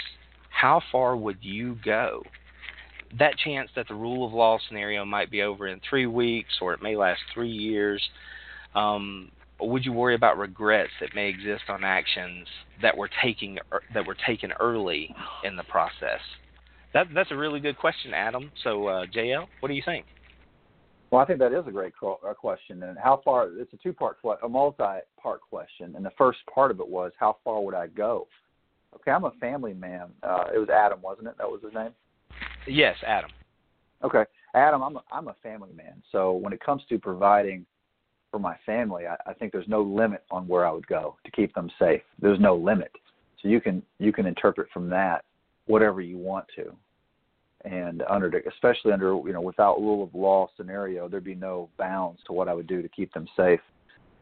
how 0.51 0.83
far 0.91 1.17
would 1.17 1.39
you 1.41 1.77
go? 1.85 2.23
That 3.19 3.37
chance 3.37 3.71
that 3.77 3.89
the 3.89 3.95
rule 3.95 4.27
of 4.27 4.33
law 4.33 4.59
scenario 4.67 5.05
might 5.05 5.31
be 5.31 5.43
over 5.43 5.69
in 5.69 5.81
three 5.89 6.07
weeks 6.07 6.55
or 6.61 6.75
it 6.75 6.83
may 6.83 6.97
last 6.97 7.21
three 7.33 7.51
years, 7.51 8.03
um, 8.75 9.31
would 9.61 9.85
you 9.85 9.93
worry 9.93 10.15
about 10.15 10.39
regrets 10.39 10.91
that 11.01 11.15
may 11.15 11.29
exist 11.29 11.65
on 11.69 11.85
actions 11.85 12.47
that 12.83 12.97
were 12.97 13.09
taking 13.23 13.59
that 13.95 14.07
were 14.07 14.17
taken 14.27 14.53
early 14.61 15.15
in 15.45 15.57
the 15.57 15.63
process? 15.65 16.21
That, 16.93 17.09
that's 17.15 17.31
a 17.31 17.37
really 17.37 17.61
good 17.61 17.79
question, 17.79 18.13
Adam. 18.15 18.51
So, 18.65 18.87
uh, 18.87 19.07
JL, 19.07 19.47
what 19.61 19.69
do 19.69 19.75
you 19.75 19.83
think? 19.85 20.07
Well, 21.11 21.21
I 21.21 21.25
think 21.25 21.39
that 21.39 21.53
is 21.53 21.67
a 21.67 21.71
great 21.71 21.93
uh, 22.03 22.35
question. 22.35 22.83
And 22.83 22.99
how 22.99 23.21
far? 23.25 23.49
It's 23.57 23.73
a 23.73 23.77
two-part, 23.77 24.19
a 24.43 24.49
multi-part 24.49 25.41
question. 25.41 25.95
And 25.95 26.05
the 26.05 26.11
first 26.19 26.39
part 26.53 26.71
of 26.71 26.81
it 26.81 26.89
was, 26.89 27.13
how 27.19 27.37
far 27.45 27.63
would 27.63 27.75
I 27.75 27.87
go? 27.87 28.27
Okay, 28.95 29.11
I'm 29.11 29.25
a 29.25 29.31
family 29.33 29.75
man. 29.75 30.09
Uh, 30.23 30.45
it 30.55 30.59
was 30.59 30.69
Adam, 30.69 31.01
wasn't 31.03 31.29
it? 31.29 31.35
That 31.39 31.49
was 31.49 31.61
his 31.63 31.75
name. 31.75 31.91
Yes, 32.67 32.97
Adam. 33.07 33.31
Okay, 34.03 34.25
Adam, 34.55 34.83
I'm 34.83 34.97
a, 34.97 35.03
I'm 35.13 35.29
a 35.29 35.37
family 35.43 35.73
man. 35.75 36.03
So 36.13 36.33
when 36.33 36.53
it 36.53 36.61
comes 36.61 36.83
to 36.89 36.99
providing 36.99 37.67
for 38.31 38.39
my 38.39 38.57
family, 38.67 39.07
I, 39.07 39.17
I 39.31 39.35
think 39.35 39.53
there's 39.53 39.69
no 39.69 39.83
limit 39.83 40.25
on 40.31 40.49
where 40.49 40.67
I 40.67 40.71
would 40.71 40.87
go 40.87 41.17
to 41.25 41.31
keep 41.31 41.55
them 41.55 41.71
safe. 41.79 42.03
There's 42.21 42.41
no 42.41 42.57
limit. 42.57 42.91
So 43.43 43.49
you 43.49 43.61
can 43.61 43.83
you 43.99 44.13
can 44.13 44.27
interpret 44.27 44.69
from 44.73 44.89
that 44.91 45.25
whatever 45.67 46.01
you 46.01 46.19
want 46.19 46.47
to 46.57 46.75
and 47.67 48.03
under 48.09 48.29
especially 48.49 48.93
under 48.93 49.19
you 49.27 49.33
know 49.33 49.41
without 49.41 49.79
rule 49.79 50.03
of 50.03 50.15
law 50.15 50.49
scenario 50.57 51.09
there'd 51.09 51.25
be 51.25 51.35
no 51.35 51.69
bounds 51.79 52.21
to 52.25 52.33
what 52.33 52.49
i 52.49 52.55
would 52.55 52.67
do 52.67 52.81
to 52.81 52.89
keep 52.89 53.13
them 53.13 53.27
safe. 53.37 53.61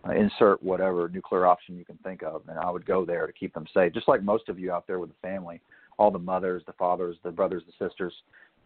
Uh, 0.07 0.13
insert 0.13 0.63
whatever 0.63 1.09
nuclear 1.09 1.47
option 1.47 1.79
you 1.79 1.85
can 1.85 1.97
think 1.99 2.23
of 2.23 2.43
and 2.49 2.59
i 2.59 2.71
would 2.71 2.85
go 2.85 3.05
there 3.05 3.27
to 3.27 3.33
keep 3.33 3.55
them 3.55 3.67
safe. 3.73 3.93
Just 3.93 4.09
like 4.09 4.23
most 4.23 4.49
of 4.49 4.59
you 4.59 4.73
out 4.73 4.87
there 4.87 4.99
with 4.99 5.11
the 5.11 5.17
family 5.23 5.61
all 5.99 6.11
the 6.11 6.19
mothers 6.19 6.63
the 6.67 6.73
fathers 6.73 7.17
the 7.23 7.31
brothers 7.31 7.63
the 7.67 7.89
sisters 7.89 8.13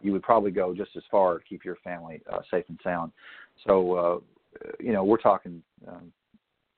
you 0.01 0.13
would 0.13 0.23
probably 0.23 0.51
go 0.51 0.73
just 0.73 0.91
as 0.95 1.03
far 1.11 1.37
to 1.37 1.43
keep 1.43 1.65
your 1.65 1.75
family 1.83 2.21
uh, 2.31 2.39
safe 2.49 2.65
and 2.69 2.79
sound. 2.83 3.11
So 3.67 3.93
uh, 3.93 4.19
you 4.79 4.93
know 4.93 5.03
we're 5.03 5.17
talking 5.17 5.61
um, 5.87 6.11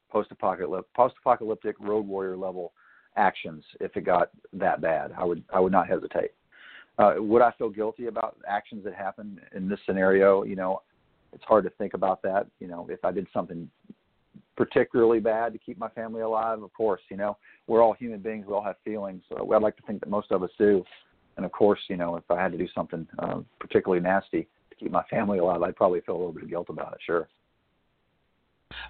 post-apocalyptic 0.09 0.93
post-apocalyptic 0.93 1.75
road 1.79 2.07
warrior 2.07 2.35
level 2.35 2.73
actions 3.15 3.63
if 3.79 3.95
it 3.95 4.05
got 4.05 4.29
that 4.53 4.81
bad. 4.81 5.11
I 5.17 5.23
would 5.23 5.43
i 5.53 5.59
would 5.59 5.71
not 5.71 5.87
hesitate 5.87 6.31
uh, 7.01 7.15
would 7.17 7.41
I 7.41 7.51
feel 7.57 7.69
guilty 7.69 8.07
about 8.07 8.37
actions 8.47 8.83
that 8.83 8.93
happen 8.93 9.39
in 9.55 9.67
this 9.67 9.79
scenario? 9.85 10.43
You 10.43 10.55
know, 10.55 10.81
it's 11.33 11.43
hard 11.43 11.63
to 11.63 11.69
think 11.71 11.93
about 11.93 12.21
that. 12.21 12.47
You 12.59 12.67
know, 12.67 12.87
if 12.89 13.03
I 13.03 13.11
did 13.11 13.27
something 13.33 13.69
particularly 14.55 15.19
bad 15.19 15.53
to 15.53 15.59
keep 15.59 15.77
my 15.79 15.89
family 15.89 16.21
alive, 16.21 16.61
of 16.61 16.71
course, 16.73 17.01
you 17.09 17.17
know, 17.17 17.37
we're 17.67 17.81
all 17.81 17.93
human 17.93 18.19
beings. 18.19 18.45
We 18.47 18.53
all 18.53 18.63
have 18.63 18.75
feelings. 18.85 19.23
So 19.29 19.51
I'd 19.51 19.61
like 19.61 19.77
to 19.77 19.83
think 19.83 20.01
that 20.01 20.09
most 20.09 20.31
of 20.31 20.43
us 20.43 20.51
do. 20.57 20.83
And 21.37 21.45
of 21.45 21.51
course, 21.51 21.79
you 21.89 21.97
know, 21.97 22.17
if 22.17 22.29
I 22.29 22.41
had 22.41 22.51
to 22.51 22.57
do 22.57 22.67
something 22.75 23.07
uh, 23.19 23.39
particularly 23.59 24.03
nasty 24.03 24.47
to 24.69 24.75
keep 24.75 24.91
my 24.91 25.03
family 25.09 25.39
alive, 25.39 25.63
I'd 25.63 25.75
probably 25.75 26.01
feel 26.01 26.15
a 26.15 26.17
little 26.17 26.33
bit 26.33 26.43
of 26.43 26.49
guilt 26.49 26.67
about 26.69 26.93
it. 26.93 26.99
Sure. 27.05 27.27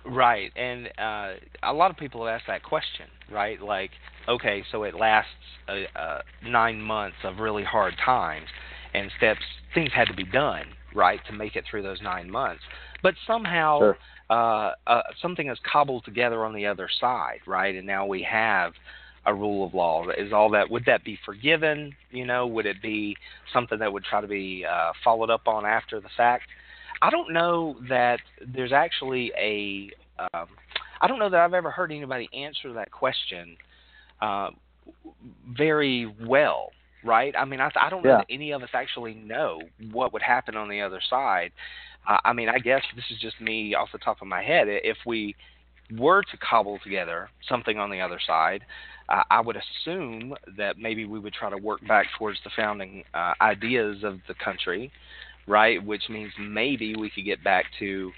Right, 0.06 0.52
and 0.56 0.88
uh, 0.98 1.34
a 1.64 1.74
lot 1.74 1.92
of 1.92 1.98
people 1.98 2.26
have 2.26 2.36
asked 2.36 2.48
that 2.48 2.64
question, 2.64 3.06
right? 3.32 3.62
Like, 3.62 3.92
okay, 4.28 4.64
so 4.72 4.84
it 4.84 4.96
lasts 4.96 5.30
uh, 5.68 5.98
uh, 5.98 6.22
nine 6.44 6.82
months 6.82 7.18
of 7.24 7.38
really 7.38 7.64
hard 7.64 7.94
times, 8.04 8.48
and 8.94 9.12
steps 9.18 9.42
things 9.74 9.92
had 9.94 10.08
to 10.08 10.14
be 10.14 10.24
done, 10.26 10.66
right, 10.96 11.20
to 11.28 11.34
make 11.34 11.56
it 11.56 11.66
through 11.70 11.84
those 11.84 12.02
nine 12.02 12.30
months. 12.30 12.64
But 13.04 13.14
somehow, 13.28 13.80
sure. 13.80 13.98
uh, 14.30 14.72
uh, 14.88 15.02
something 15.22 15.50
is 15.50 15.58
cobbled 15.72 16.04
together 16.04 16.46
on 16.46 16.54
the 16.54 16.66
other 16.66 16.90
side, 17.00 17.40
right? 17.46 17.76
And 17.76 17.86
now 17.86 18.06
we 18.06 18.24
have 18.24 18.74
a 19.26 19.34
rule 19.34 19.66
of 19.66 19.74
law. 19.74 20.10
Is 20.10 20.34
all 20.34 20.50
that? 20.52 20.70
Would 20.70 20.86
that 20.86 21.04
be 21.04 21.18
forgiven? 21.26 21.94
You 22.10 22.26
know, 22.26 22.48
would 22.48 22.66
it 22.66 22.82
be 22.82 23.16
something 23.54 23.80
that 23.80 23.94
would 23.94 24.04
try 24.04 24.22
to 24.22 24.28
be 24.28 24.66
uh, 24.70 24.94
followed 25.04 25.30
up 25.30 25.48
on 25.48 25.66
after 25.66 26.00
the 26.02 26.10
fact? 26.18 26.46
I 27.02 27.10
don't 27.10 27.34
know 27.34 27.76
that 27.90 28.20
there's 28.46 28.74
actually 28.74 29.32
a. 29.38 29.92
Um, 30.34 30.48
I 31.02 31.08
don't 31.08 31.18
know 31.18 31.30
that 31.30 31.40
I've 31.40 31.54
ever 31.54 31.72
heard 31.72 31.92
anybody 31.92 32.30
answer 32.34 32.74
that 32.74 32.92
question 32.92 33.58
uh, 34.22 34.50
very 35.58 36.14
well. 36.26 36.72
Right? 37.04 37.34
I 37.36 37.46
mean, 37.46 37.60
I, 37.60 37.72
I 37.82 37.90
don't 37.90 38.06
know 38.06 38.18
that 38.18 38.28
any 38.30 38.52
of 38.52 38.62
us 38.62 38.70
actually 38.74 39.16
know 39.16 39.60
what 39.92 40.14
would 40.14 40.22
happen 40.22 40.56
on 40.56 40.70
the 40.70 40.82
other 40.82 41.02
side. 41.10 41.52
Uh, 42.08 42.18
I 42.24 42.34
mean, 42.34 42.48
I 42.48 42.60
guess 42.60 42.84
this 42.96 43.06
is 43.10 43.18
just 43.20 43.42
me 43.42 43.74
off 43.74 43.90
the 43.92 43.98
top 43.98 44.22
of 44.22 44.28
my 44.28 44.44
head. 44.44 44.68
If 44.68 44.98
we 45.08 45.36
were 45.98 46.22
to 46.22 46.38
cobble 46.38 46.78
together 46.84 47.30
something 47.50 47.80
on 47.80 47.90
the 47.90 48.02
other 48.02 48.20
side, 48.26 48.64
uh, 49.10 49.24
I 49.30 49.42
would 49.42 49.58
assume 49.58 50.36
that 50.58 50.78
maybe 50.78 51.06
we 51.06 51.20
would 51.20 51.34
try 51.34 51.50
to 51.50 51.58
work 51.58 51.86
back 51.88 52.06
towards 52.18 52.40
the 52.44 52.52
founding 52.56 53.04
uh, 53.14 53.34
ideas 53.42 54.04
of 54.04 54.20
the 54.28 54.36
country 54.36 54.92
right? 55.48 55.84
Which 55.84 56.04
means 56.10 56.32
maybe 56.40 56.96
we 56.96 57.10
could 57.10 57.26
get 57.26 57.44
back 57.44 57.66
to 57.80 58.12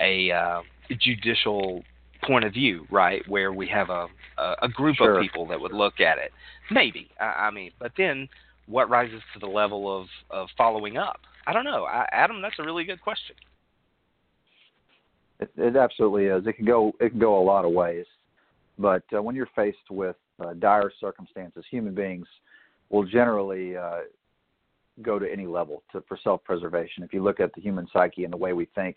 a 0.00 0.30
uh, 0.30 0.62
judicial 1.00 1.82
point 2.24 2.44
of 2.44 2.52
view, 2.52 2.86
right, 2.90 3.22
where 3.28 3.52
we 3.52 3.66
have 3.68 3.90
a 3.90 4.06
a, 4.38 4.54
a 4.62 4.68
group 4.68 4.96
sure. 4.96 5.16
of 5.16 5.22
people 5.22 5.46
that 5.48 5.60
would 5.60 5.72
look 5.72 6.00
at 6.00 6.18
it. 6.18 6.32
Maybe, 6.70 7.08
I, 7.20 7.46
I 7.46 7.50
mean, 7.50 7.72
but 7.78 7.92
then 7.96 8.28
what 8.66 8.88
rises 8.88 9.20
to 9.34 9.40
the 9.40 9.46
level 9.46 10.00
of 10.00 10.06
of 10.30 10.48
following 10.56 10.96
up? 10.96 11.20
I 11.46 11.52
don't 11.52 11.64
know, 11.64 11.84
I, 11.84 12.06
Adam. 12.12 12.42
That's 12.42 12.58
a 12.58 12.62
really 12.62 12.84
good 12.84 13.00
question. 13.00 13.36
It, 15.40 15.50
it 15.56 15.76
absolutely 15.76 16.26
is. 16.26 16.46
It 16.46 16.54
can 16.54 16.66
go 16.66 16.92
it 17.00 17.10
can 17.10 17.18
go 17.18 17.40
a 17.40 17.44
lot 17.44 17.64
of 17.64 17.72
ways, 17.72 18.06
but 18.78 19.02
uh, 19.16 19.22
when 19.22 19.34
you're 19.34 19.48
faced 19.56 19.90
with 19.90 20.16
uh, 20.40 20.54
dire 20.54 20.92
circumstances, 21.00 21.64
human 21.70 21.94
beings 21.94 22.26
will 22.90 23.04
generally 23.04 23.76
uh, 23.76 24.00
go 25.02 25.18
to 25.18 25.30
any 25.30 25.46
level 25.46 25.82
to, 25.92 26.02
for 26.08 26.18
self-preservation. 26.22 27.02
If 27.02 27.12
you 27.12 27.22
look 27.22 27.40
at 27.40 27.54
the 27.54 27.60
human 27.60 27.86
psyche 27.92 28.24
and 28.24 28.32
the 28.32 28.38
way 28.38 28.52
we 28.52 28.66
think, 28.74 28.96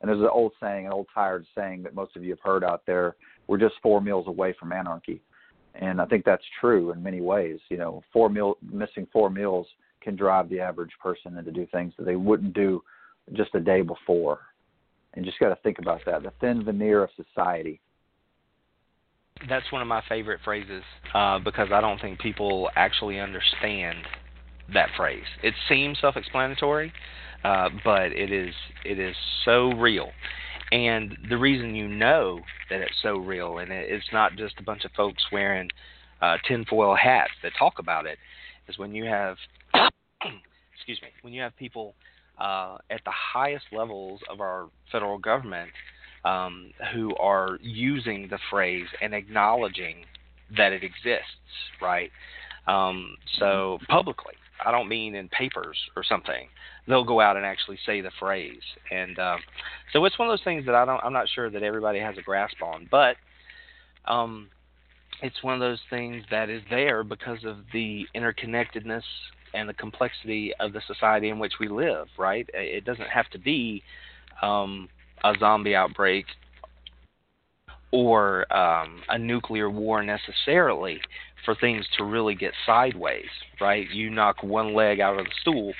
and 0.00 0.08
there's 0.08 0.20
an 0.20 0.28
old 0.30 0.52
saying, 0.60 0.86
an 0.86 0.92
old 0.92 1.06
tired 1.14 1.46
saying 1.54 1.82
that 1.84 1.94
most 1.94 2.16
of 2.16 2.24
you 2.24 2.30
have 2.30 2.40
heard 2.40 2.64
out 2.64 2.82
there: 2.86 3.16
"We're 3.46 3.58
just 3.58 3.76
four 3.82 4.00
meals 4.00 4.26
away 4.26 4.54
from 4.58 4.72
anarchy," 4.72 5.22
and 5.74 6.00
I 6.00 6.06
think 6.06 6.24
that's 6.24 6.44
true 6.60 6.92
in 6.92 7.02
many 7.02 7.20
ways. 7.20 7.58
You 7.70 7.78
know, 7.78 8.02
four 8.12 8.28
meal 8.28 8.58
missing 8.62 9.06
four 9.12 9.30
meals 9.30 9.66
can 10.02 10.16
drive 10.16 10.48
the 10.48 10.60
average 10.60 10.92
person 11.02 11.38
into 11.38 11.50
do 11.50 11.66
things 11.72 11.94
that 11.96 12.04
they 12.04 12.16
wouldn't 12.16 12.52
do 12.52 12.82
just 13.32 13.54
a 13.54 13.60
day 13.60 13.82
before. 13.82 14.40
And 15.14 15.24
just 15.24 15.38
got 15.38 15.48
to 15.48 15.56
think 15.62 15.78
about 15.78 16.00
that. 16.04 16.22
The 16.22 16.32
thin 16.40 16.62
veneer 16.62 17.02
of 17.02 17.10
society 17.16 17.80
that's 19.48 19.70
one 19.70 19.82
of 19.82 19.88
my 19.88 20.02
favorite 20.08 20.40
phrases 20.44 20.82
uh, 21.14 21.38
because 21.38 21.68
I 21.72 21.80
don't 21.80 22.00
think 22.00 22.18
people 22.20 22.70
actually 22.74 23.20
understand 23.20 23.98
that 24.72 24.88
phrase. 24.96 25.24
It 25.42 25.54
seems 25.68 25.98
self-explanatory, 26.00 26.92
uh, 27.44 27.68
but 27.84 28.12
it 28.12 28.32
is 28.32 28.54
it 28.84 28.98
is 28.98 29.16
so 29.44 29.72
real. 29.72 30.10
And 30.72 31.16
the 31.28 31.36
reason 31.36 31.74
you 31.74 31.86
know 31.86 32.40
that 32.70 32.80
it's 32.80 32.96
so 33.02 33.18
real, 33.18 33.58
and 33.58 33.70
it's 33.70 34.06
not 34.12 34.36
just 34.36 34.54
a 34.58 34.62
bunch 34.62 34.84
of 34.84 34.90
folks 34.92 35.24
wearing 35.30 35.70
uh, 36.20 36.38
tinfoil 36.46 36.96
hats 36.96 37.30
that 37.42 37.52
talk 37.58 37.78
about 37.78 38.06
it, 38.06 38.18
is 38.68 38.76
when 38.76 38.92
you 38.92 39.04
have, 39.04 39.36
excuse 40.74 41.00
me, 41.02 41.08
when 41.22 41.32
you 41.32 41.40
have 41.42 41.56
people 41.56 41.94
uh, 42.38 42.78
at 42.90 43.00
the 43.04 43.12
highest 43.12 43.66
levels 43.72 44.20
of 44.28 44.40
our 44.40 44.68
federal 44.90 45.18
government 45.18 45.70
um, 46.24 46.72
who 46.92 47.14
are 47.16 47.58
using 47.62 48.26
the 48.28 48.38
phrase 48.50 48.86
and 49.00 49.14
acknowledging 49.14 50.04
that 50.56 50.72
it 50.72 50.82
exists, 50.82 51.30
right? 51.80 52.10
Um, 52.66 53.16
so 53.38 53.78
publicly, 53.88 54.34
I 54.64 54.70
don't 54.70 54.88
mean 54.88 55.14
in 55.14 55.28
papers 55.28 55.76
or 55.96 56.04
something. 56.04 56.48
They'll 56.88 57.04
go 57.04 57.20
out 57.20 57.36
and 57.36 57.44
actually 57.44 57.78
say 57.84 58.00
the 58.00 58.10
phrase, 58.18 58.62
and 58.90 59.18
um, 59.18 59.40
so 59.92 60.04
it's 60.04 60.18
one 60.18 60.28
of 60.28 60.32
those 60.32 60.44
things 60.44 60.64
that 60.66 60.74
I 60.74 60.84
don't. 60.84 61.02
I'm 61.02 61.12
not 61.12 61.28
sure 61.34 61.50
that 61.50 61.62
everybody 61.62 61.98
has 61.98 62.16
a 62.16 62.22
grasp 62.22 62.62
on. 62.62 62.88
But 62.90 63.16
um, 64.06 64.48
it's 65.22 65.42
one 65.42 65.54
of 65.54 65.60
those 65.60 65.80
things 65.90 66.24
that 66.30 66.48
is 66.48 66.62
there 66.70 67.02
because 67.02 67.44
of 67.44 67.58
the 67.72 68.06
interconnectedness 68.14 69.02
and 69.54 69.68
the 69.68 69.74
complexity 69.74 70.52
of 70.60 70.72
the 70.72 70.80
society 70.86 71.28
in 71.28 71.38
which 71.38 71.54
we 71.60 71.68
live. 71.68 72.06
Right? 72.18 72.48
It 72.54 72.84
doesn't 72.84 73.08
have 73.08 73.28
to 73.30 73.38
be 73.38 73.82
um, 74.42 74.88
a 75.24 75.34
zombie 75.38 75.74
outbreak 75.74 76.26
or 77.90 78.52
um, 78.54 79.00
a 79.08 79.18
nuclear 79.18 79.70
war 79.70 80.02
necessarily 80.02 81.00
for 81.46 81.54
things 81.54 81.86
to 81.96 82.04
really 82.04 82.34
get 82.34 82.52
sideways, 82.66 83.24
right? 83.58 83.88
You 83.90 84.10
knock 84.10 84.42
one 84.42 84.74
leg 84.74 85.00
out 85.00 85.18
of 85.18 85.24
the 85.24 85.32
stool 85.40 85.72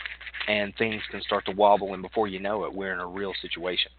and 0.49 0.73
things 0.77 1.03
can 1.11 1.21
start 1.23 1.45
to 1.47 1.53
wobble, 1.53 1.93
and 1.93 2.03
before 2.03 2.29
you 2.29 2.41
know 2.41 2.65
it, 2.65 2.73
we're 2.73 2.95
in 2.95 3.01
a 3.01 3.07
real 3.07 3.35
situation. 3.43 3.91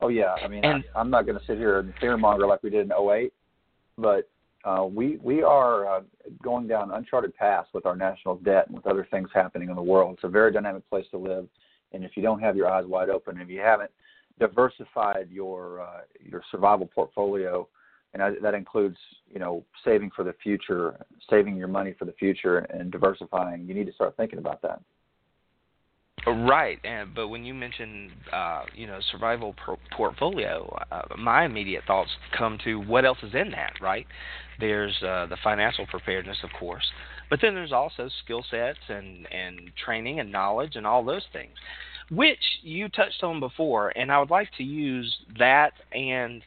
Oh 0.00 0.08
yeah, 0.08 0.34
I 0.44 0.48
mean, 0.48 0.64
and, 0.64 0.84
I, 0.94 1.00
I'm 1.00 1.10
not 1.10 1.26
going 1.26 1.38
to 1.38 1.44
sit 1.46 1.56
here 1.56 1.78
and 1.78 1.94
fearmonger 1.96 2.46
like 2.46 2.62
we 2.62 2.70
did 2.70 2.90
in 2.90 2.92
08, 2.92 3.32
but 3.96 4.28
uh, 4.64 4.84
we 4.84 5.18
we 5.22 5.42
are 5.42 5.86
uh, 5.86 6.00
going 6.42 6.66
down 6.66 6.90
uncharted 6.90 7.34
paths 7.36 7.68
with 7.72 7.86
our 7.86 7.96
national 7.96 8.36
debt 8.36 8.66
and 8.66 8.76
with 8.76 8.86
other 8.86 9.06
things 9.10 9.28
happening 9.32 9.70
in 9.70 9.76
the 9.76 9.82
world. 9.82 10.14
It's 10.14 10.24
a 10.24 10.28
very 10.28 10.52
dynamic 10.52 10.88
place 10.90 11.06
to 11.12 11.18
live, 11.18 11.46
and 11.92 12.04
if 12.04 12.16
you 12.16 12.22
don't 12.22 12.40
have 12.40 12.56
your 12.56 12.68
eyes 12.68 12.84
wide 12.86 13.10
open, 13.10 13.40
if 13.40 13.48
you 13.48 13.60
haven't 13.60 13.90
diversified 14.38 15.28
your 15.30 15.82
uh, 15.82 16.00
your 16.20 16.42
survival 16.50 16.86
portfolio, 16.86 17.68
and 18.14 18.36
that 18.42 18.54
includes 18.54 18.96
you 19.32 19.40
know 19.40 19.64
saving 19.84 20.10
for 20.14 20.24
the 20.24 20.34
future, 20.42 21.04
saving 21.28 21.56
your 21.56 21.68
money 21.68 21.94
for 21.98 22.04
the 22.04 22.12
future, 22.12 22.58
and 22.58 22.90
diversifying. 22.90 23.66
You 23.66 23.74
need 23.74 23.86
to 23.86 23.92
start 23.92 24.16
thinking 24.16 24.38
about 24.38 24.62
that. 24.62 24.80
Right, 26.26 26.78
and 26.84 27.14
but 27.14 27.28
when 27.28 27.44
you 27.44 27.52
mention 27.52 28.10
uh, 28.32 28.62
you 28.74 28.86
know 28.86 28.98
survival 29.10 29.54
portfolio, 29.94 30.74
uh, 30.90 31.02
my 31.18 31.44
immediate 31.44 31.82
thoughts 31.86 32.10
come 32.36 32.58
to 32.64 32.76
what 32.76 33.04
else 33.04 33.18
is 33.22 33.34
in 33.34 33.50
that. 33.50 33.72
Right, 33.80 34.06
there's 34.60 34.94
uh, 35.02 35.26
the 35.26 35.36
financial 35.42 35.86
preparedness, 35.86 36.38
of 36.42 36.50
course, 36.58 36.84
but 37.28 37.40
then 37.42 37.54
there's 37.54 37.72
also 37.72 38.08
skill 38.24 38.44
sets 38.50 38.78
and 38.88 39.26
and 39.32 39.70
training 39.84 40.20
and 40.20 40.32
knowledge 40.32 40.76
and 40.76 40.86
all 40.86 41.04
those 41.04 41.24
things 41.32 41.52
which 42.10 42.38
you 42.62 42.88
touched 42.90 43.22
on 43.22 43.40
before, 43.40 43.88
and 43.96 44.12
I 44.12 44.18
would 44.18 44.30
like 44.30 44.50
to 44.58 44.62
use 44.62 45.12
that 45.38 45.72
and 45.92 46.42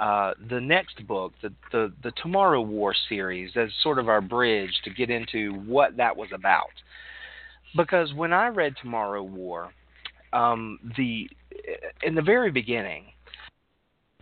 uh, 0.00 0.32
the 0.48 0.60
next 0.60 1.06
book, 1.06 1.34
the, 1.42 1.52
the 1.72 1.92
the 2.02 2.10
Tomorrow 2.22 2.62
War 2.62 2.94
series, 3.10 3.50
as 3.54 3.68
sort 3.82 3.98
of 3.98 4.08
our 4.08 4.22
bridge 4.22 4.72
to 4.84 4.90
get 4.90 5.10
into 5.10 5.52
what 5.66 5.98
that 5.98 6.16
was 6.16 6.30
about. 6.32 6.72
Because 7.76 8.14
when 8.14 8.32
I 8.32 8.48
read 8.48 8.74
Tomorrow 8.80 9.22
War, 9.22 9.72
um, 10.32 10.78
the 10.96 11.28
in 12.02 12.14
the 12.14 12.22
very 12.22 12.50
beginning, 12.50 13.04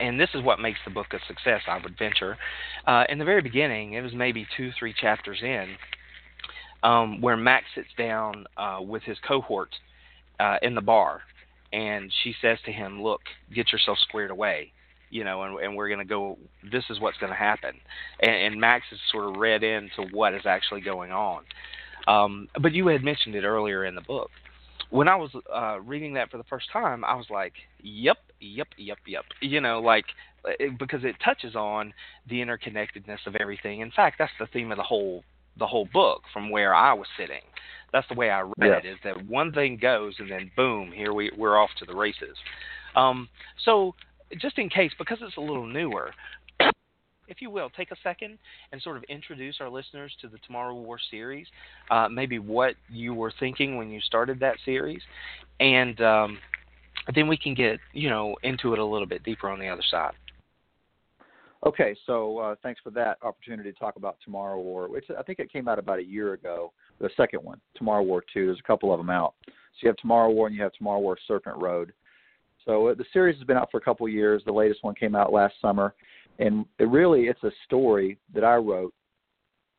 and 0.00 0.18
this 0.18 0.30
is 0.34 0.42
what 0.42 0.58
makes 0.58 0.80
the 0.84 0.90
book 0.90 1.06
a 1.12 1.18
success, 1.28 1.60
I 1.68 1.80
would 1.80 1.96
venture. 1.96 2.36
Uh, 2.84 3.04
in 3.08 3.18
the 3.18 3.24
very 3.24 3.40
beginning, 3.40 3.92
it 3.92 4.00
was 4.00 4.12
maybe 4.14 4.48
two, 4.56 4.72
three 4.76 4.92
chapters 5.00 5.38
in, 5.42 5.76
um, 6.82 7.20
where 7.20 7.36
Max 7.36 7.66
sits 7.76 7.88
down 7.96 8.46
uh, 8.56 8.78
with 8.80 9.04
his 9.04 9.16
cohort 9.26 9.70
uh, 10.40 10.56
in 10.60 10.74
the 10.74 10.80
bar, 10.80 11.20
and 11.72 12.12
she 12.24 12.34
says 12.42 12.58
to 12.64 12.72
him, 12.72 13.00
"Look, 13.00 13.20
get 13.54 13.70
yourself 13.70 13.98
squared 14.00 14.32
away." 14.32 14.72
You 15.10 15.24
know, 15.24 15.42
and, 15.42 15.58
and 15.58 15.76
we're 15.76 15.88
going 15.88 16.00
to 16.00 16.04
go. 16.04 16.38
This 16.70 16.84
is 16.90 17.00
what's 17.00 17.18
going 17.18 17.32
to 17.32 17.38
happen, 17.38 17.74
and, 18.20 18.30
and 18.30 18.60
Max 18.60 18.84
is 18.92 18.98
sort 19.10 19.28
of 19.28 19.36
read 19.36 19.62
into 19.62 20.02
what 20.12 20.34
is 20.34 20.42
actually 20.46 20.80
going 20.80 21.12
on. 21.12 21.44
Um, 22.06 22.48
but 22.60 22.72
you 22.72 22.86
had 22.88 23.02
mentioned 23.02 23.34
it 23.34 23.44
earlier 23.44 23.84
in 23.84 23.94
the 23.94 24.00
book. 24.00 24.30
When 24.90 25.08
I 25.08 25.16
was 25.16 25.30
uh, 25.54 25.80
reading 25.80 26.14
that 26.14 26.30
for 26.30 26.38
the 26.38 26.44
first 26.44 26.70
time, 26.72 27.04
I 27.04 27.14
was 27.14 27.26
like, 27.30 27.52
"Yep, 27.82 28.16
yep, 28.40 28.68
yep, 28.76 28.98
yep." 29.06 29.24
You 29.40 29.60
know, 29.60 29.80
like 29.80 30.06
it, 30.44 30.78
because 30.78 31.04
it 31.04 31.16
touches 31.24 31.54
on 31.54 31.92
the 32.28 32.36
interconnectedness 32.36 33.26
of 33.26 33.36
everything. 33.36 33.80
In 33.80 33.90
fact, 33.90 34.16
that's 34.18 34.32
the 34.38 34.46
theme 34.46 34.70
of 34.70 34.78
the 34.78 34.82
whole 34.82 35.24
the 35.58 35.66
whole 35.66 35.88
book 35.92 36.22
from 36.32 36.50
where 36.50 36.74
I 36.74 36.92
was 36.92 37.06
sitting. 37.18 37.42
That's 37.92 38.06
the 38.08 38.14
way 38.14 38.30
I 38.30 38.42
read 38.42 38.54
yeah. 38.60 38.76
it. 38.78 38.86
Is 38.86 38.98
that 39.04 39.26
one 39.26 39.52
thing 39.52 39.76
goes 39.76 40.14
and 40.18 40.30
then 40.30 40.50
boom, 40.56 40.92
here 40.92 41.12
we 41.12 41.30
we're 41.36 41.58
off 41.58 41.70
to 41.78 41.84
the 41.84 41.94
races. 41.94 42.36
Um, 42.96 43.28
so 43.64 43.94
just 44.40 44.58
in 44.58 44.68
case, 44.68 44.92
because 44.98 45.18
it's 45.20 45.36
a 45.36 45.40
little 45.40 45.66
newer, 45.66 46.12
if 47.28 47.40
you 47.40 47.50
will, 47.50 47.70
take 47.70 47.90
a 47.90 47.96
second 48.02 48.38
and 48.72 48.80
sort 48.82 48.96
of 48.96 49.04
introduce 49.04 49.56
our 49.60 49.70
listeners 49.70 50.14
to 50.20 50.28
the 50.28 50.38
Tomorrow 50.46 50.74
War 50.74 50.98
series, 51.10 51.46
uh, 51.90 52.08
maybe 52.08 52.38
what 52.38 52.74
you 52.88 53.14
were 53.14 53.32
thinking 53.40 53.76
when 53.76 53.90
you 53.90 54.00
started 54.00 54.38
that 54.40 54.56
series, 54.64 55.02
and 55.60 56.00
um, 56.00 56.38
then 57.14 57.28
we 57.28 57.36
can 57.36 57.54
get 57.54 57.78
you 57.92 58.10
know 58.10 58.36
into 58.42 58.72
it 58.72 58.78
a 58.78 58.84
little 58.84 59.06
bit 59.06 59.22
deeper 59.24 59.48
on 59.48 59.58
the 59.58 59.68
other 59.68 59.84
side. 59.90 60.12
Okay, 61.66 61.96
so 62.06 62.38
uh, 62.38 62.54
thanks 62.62 62.80
for 62.84 62.90
that 62.90 63.18
opportunity 63.22 63.72
to 63.72 63.78
talk 63.78 63.96
about 63.96 64.16
Tomorrow 64.24 64.60
War, 64.60 64.88
which 64.88 65.06
I 65.18 65.22
think 65.22 65.40
it 65.40 65.52
came 65.52 65.66
out 65.66 65.78
about 65.78 65.98
a 65.98 66.04
year 66.04 66.34
ago. 66.34 66.72
The 67.00 67.10
second 67.16 67.42
one, 67.42 67.60
Tomorrow 67.74 68.02
War 68.02 68.22
Two. 68.32 68.46
There's 68.46 68.60
a 68.60 68.66
couple 68.66 68.92
of 68.92 68.98
them 68.98 69.10
out. 69.10 69.34
So 69.46 69.52
you 69.82 69.88
have 69.88 69.96
Tomorrow 69.96 70.30
War 70.30 70.46
and 70.46 70.54
you 70.54 70.62
have 70.62 70.72
Tomorrow 70.72 71.00
War 71.00 71.16
Serpent 71.26 71.56
Road. 71.60 71.92
So 72.68 72.88
uh, 72.88 72.94
the 72.94 73.04
series 73.14 73.38
has 73.38 73.46
been 73.46 73.56
out 73.56 73.70
for 73.70 73.78
a 73.78 73.80
couple 73.80 74.06
of 74.06 74.12
years. 74.12 74.42
The 74.44 74.52
latest 74.52 74.84
one 74.84 74.94
came 74.94 75.14
out 75.14 75.32
last 75.32 75.54
summer, 75.60 75.94
and 76.38 76.66
it 76.78 76.88
really 76.88 77.22
it's 77.22 77.42
a 77.42 77.50
story 77.64 78.18
that 78.34 78.44
I 78.44 78.56
wrote, 78.56 78.92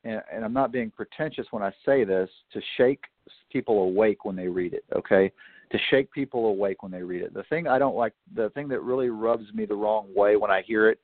and, 0.02 0.20
and 0.32 0.44
I'm 0.44 0.52
not 0.52 0.72
being 0.72 0.90
pretentious 0.90 1.46
when 1.52 1.62
I 1.62 1.70
say 1.86 2.02
this 2.02 2.28
to 2.52 2.60
shake 2.76 3.04
people 3.52 3.82
awake 3.82 4.24
when 4.24 4.34
they 4.34 4.48
read 4.48 4.74
it. 4.74 4.84
Okay, 4.94 5.30
to 5.70 5.78
shake 5.88 6.10
people 6.10 6.46
awake 6.46 6.82
when 6.82 6.90
they 6.90 7.02
read 7.02 7.22
it. 7.22 7.32
The 7.32 7.44
thing 7.44 7.68
I 7.68 7.78
don't 7.78 7.94
like, 7.94 8.12
the 8.34 8.50
thing 8.50 8.66
that 8.68 8.82
really 8.82 9.08
rubs 9.08 9.44
me 9.54 9.66
the 9.66 9.76
wrong 9.76 10.08
way 10.12 10.34
when 10.34 10.50
I 10.50 10.62
hear 10.62 10.90
it 10.90 10.98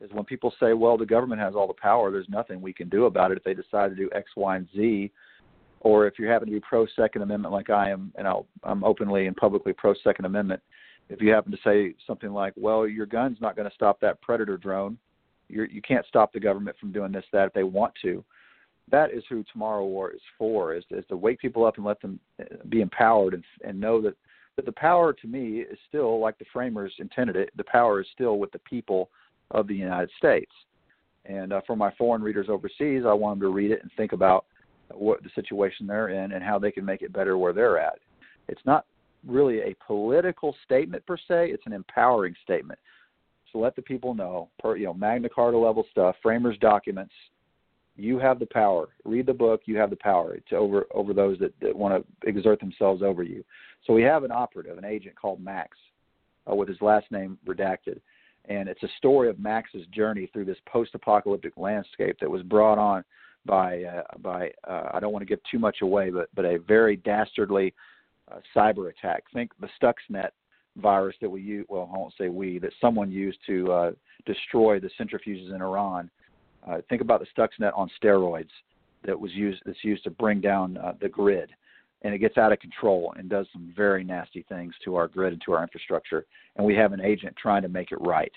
is 0.00 0.10
when 0.12 0.24
people 0.24 0.52
say, 0.58 0.72
well, 0.72 0.98
the 0.98 1.06
government 1.06 1.40
has 1.40 1.54
all 1.54 1.68
the 1.68 1.74
power, 1.74 2.10
there's 2.10 2.28
nothing 2.28 2.60
we 2.60 2.72
can 2.72 2.88
do 2.88 3.06
about 3.06 3.30
it 3.30 3.38
if 3.38 3.44
they 3.44 3.54
decide 3.54 3.90
to 3.90 3.96
do 3.96 4.10
X, 4.12 4.30
Y, 4.36 4.56
and 4.56 4.68
Z. 4.74 5.12
Or 5.80 6.08
if 6.08 6.18
you 6.18 6.26
happen 6.26 6.48
to 6.48 6.52
be 6.52 6.60
pro 6.60 6.84
Second 6.96 7.22
Amendment 7.22 7.52
like 7.52 7.70
I 7.70 7.90
am, 7.90 8.12
and 8.16 8.26
I'll, 8.26 8.46
I'm 8.64 8.82
openly 8.82 9.28
and 9.28 9.36
publicly 9.36 9.72
pro 9.72 9.94
Second 10.02 10.24
Amendment, 10.24 10.60
if 11.08 11.20
you 11.22 11.30
happen 11.30 11.52
to 11.52 11.58
say 11.64 11.94
something 12.06 12.30
like, 12.30 12.52
well, 12.56 12.86
your 12.86 13.06
gun's 13.06 13.40
not 13.40 13.56
going 13.56 13.68
to 13.68 13.74
stop 13.74 14.00
that 14.00 14.20
predator 14.20 14.56
drone, 14.56 14.98
You're, 15.48 15.66
you 15.66 15.82
can't 15.82 16.06
stop 16.06 16.32
the 16.32 16.40
government 16.40 16.76
from 16.78 16.92
doing 16.92 17.12
this, 17.12 17.24
that 17.32 17.46
if 17.46 17.52
they 17.52 17.64
want 17.64 17.94
to. 18.02 18.24
That 18.90 19.12
is 19.12 19.22
who 19.28 19.44
Tomorrow 19.52 19.86
War 19.86 20.10
is 20.12 20.20
for, 20.38 20.74
is, 20.74 20.84
is 20.90 21.04
to 21.08 21.16
wake 21.16 21.40
people 21.40 21.64
up 21.64 21.76
and 21.76 21.84
let 21.84 22.00
them 22.00 22.18
uh, 22.40 22.44
be 22.68 22.80
empowered 22.80 23.34
and, 23.34 23.44
and 23.64 23.80
know 23.80 24.00
that, 24.02 24.16
that 24.56 24.66
the 24.66 24.72
power 24.72 25.12
to 25.12 25.26
me 25.26 25.60
is 25.60 25.78
still, 25.88 26.20
like 26.20 26.38
the 26.38 26.46
framers 26.52 26.92
intended 26.98 27.36
it, 27.36 27.50
the 27.56 27.64
power 27.64 28.00
is 28.00 28.06
still 28.12 28.38
with 28.38 28.50
the 28.52 28.58
people 28.60 29.10
of 29.50 29.66
the 29.66 29.74
United 29.74 30.10
States. 30.18 30.52
And 31.24 31.52
uh, 31.52 31.60
for 31.66 31.76
my 31.76 31.92
foreign 31.98 32.22
readers 32.22 32.48
overseas, 32.48 33.02
I 33.06 33.12
want 33.12 33.38
them 33.38 33.48
to 33.48 33.54
read 33.54 33.70
it 33.70 33.82
and 33.82 33.90
think 33.96 34.12
about 34.12 34.46
what 34.92 35.22
the 35.22 35.30
situation 35.34 35.86
they're 35.86 36.08
in 36.08 36.32
and 36.32 36.42
how 36.42 36.58
they 36.58 36.72
can 36.72 36.84
make 36.84 37.02
it 37.02 37.12
better 37.12 37.36
where 37.36 37.52
they're 37.52 37.78
at. 37.78 37.98
It's 38.48 38.64
not 38.64 38.86
really 39.26 39.60
a 39.60 39.76
political 39.86 40.54
statement 40.64 41.04
per 41.06 41.16
se; 41.16 41.50
it's 41.50 41.66
an 41.66 41.72
empowering 41.72 42.34
statement. 42.42 42.78
So 43.52 43.58
let 43.58 43.76
the 43.76 43.82
people 43.82 44.14
know, 44.14 44.50
per, 44.58 44.76
you 44.76 44.84
know, 44.84 44.94
Magna 44.94 45.28
Carta 45.28 45.56
level 45.56 45.86
stuff, 45.90 46.16
framers' 46.22 46.58
documents. 46.60 47.14
You 47.96 48.18
have 48.18 48.38
the 48.38 48.46
power. 48.46 48.88
Read 49.04 49.26
the 49.26 49.34
book. 49.34 49.62
You 49.64 49.76
have 49.78 49.90
the 49.90 49.96
power 49.96 50.36
to 50.50 50.56
over 50.56 50.86
over 50.92 51.12
those 51.12 51.38
that, 51.38 51.52
that 51.60 51.74
want 51.74 52.04
to 52.04 52.28
exert 52.28 52.60
themselves 52.60 53.02
over 53.02 53.22
you. 53.22 53.44
So 53.86 53.92
we 53.92 54.02
have 54.02 54.24
an 54.24 54.30
operative, 54.30 54.78
an 54.78 54.84
agent 54.84 55.16
called 55.16 55.40
Max, 55.40 55.76
uh, 56.50 56.54
with 56.54 56.68
his 56.68 56.80
last 56.80 57.10
name 57.10 57.38
redacted 57.46 58.00
and 58.48 58.68
it's 58.68 58.82
a 58.82 58.88
story 58.96 59.28
of 59.28 59.38
Max's 59.38 59.86
journey 59.88 60.28
through 60.32 60.46
this 60.46 60.58
post-apocalyptic 60.66 61.56
landscape 61.56 62.16
that 62.20 62.30
was 62.30 62.42
brought 62.42 62.78
on 62.78 63.04
by 63.46 63.82
uh, 63.84 64.02
by 64.18 64.50
uh, 64.66 64.90
I 64.92 65.00
don't 65.00 65.12
want 65.12 65.22
to 65.22 65.26
give 65.26 65.40
too 65.50 65.58
much 65.58 65.78
away, 65.82 66.10
but 66.10 66.28
but 66.34 66.44
a 66.44 66.58
very 66.58 66.96
dastardly 66.96 67.74
uh, 68.30 68.38
cyber 68.54 68.90
attack. 68.90 69.24
Think 69.32 69.52
the 69.60 69.68
Stuxnet 69.80 70.30
virus 70.76 71.16
that 71.20 71.30
we 71.30 71.40
use. 71.40 71.66
Well, 71.68 71.90
I 71.92 71.98
won't 71.98 72.14
say 72.18 72.28
we 72.28 72.58
that 72.58 72.72
someone 72.80 73.10
used 73.10 73.38
to 73.46 73.72
uh, 73.72 73.90
destroy 74.26 74.78
the 74.80 74.90
centrifuges 75.00 75.54
in 75.54 75.60
Iran. 75.62 76.10
Uh, 76.68 76.78
think 76.88 77.02
about 77.02 77.20
the 77.20 77.26
Stuxnet 77.36 77.76
on 77.76 77.90
steroids 78.02 78.50
that 79.04 79.18
was 79.18 79.32
used 79.32 79.62
that's 79.64 79.84
used 79.84 80.04
to 80.04 80.10
bring 80.10 80.40
down 80.40 80.76
uh, 80.76 80.92
the 81.00 81.08
grid 81.08 81.50
and 82.02 82.14
it 82.14 82.18
gets 82.18 82.38
out 82.38 82.52
of 82.52 82.60
control 82.60 83.12
and 83.16 83.28
does 83.28 83.46
some 83.52 83.72
very 83.76 84.04
nasty 84.04 84.44
things 84.48 84.74
to 84.84 84.94
our 84.96 85.08
grid 85.08 85.32
and 85.32 85.42
to 85.44 85.52
our 85.52 85.62
infrastructure. 85.62 86.26
And 86.56 86.64
we 86.64 86.74
have 86.74 86.92
an 86.92 87.00
agent 87.00 87.36
trying 87.36 87.62
to 87.62 87.68
make 87.68 87.92
it 87.92 88.00
right, 88.00 88.32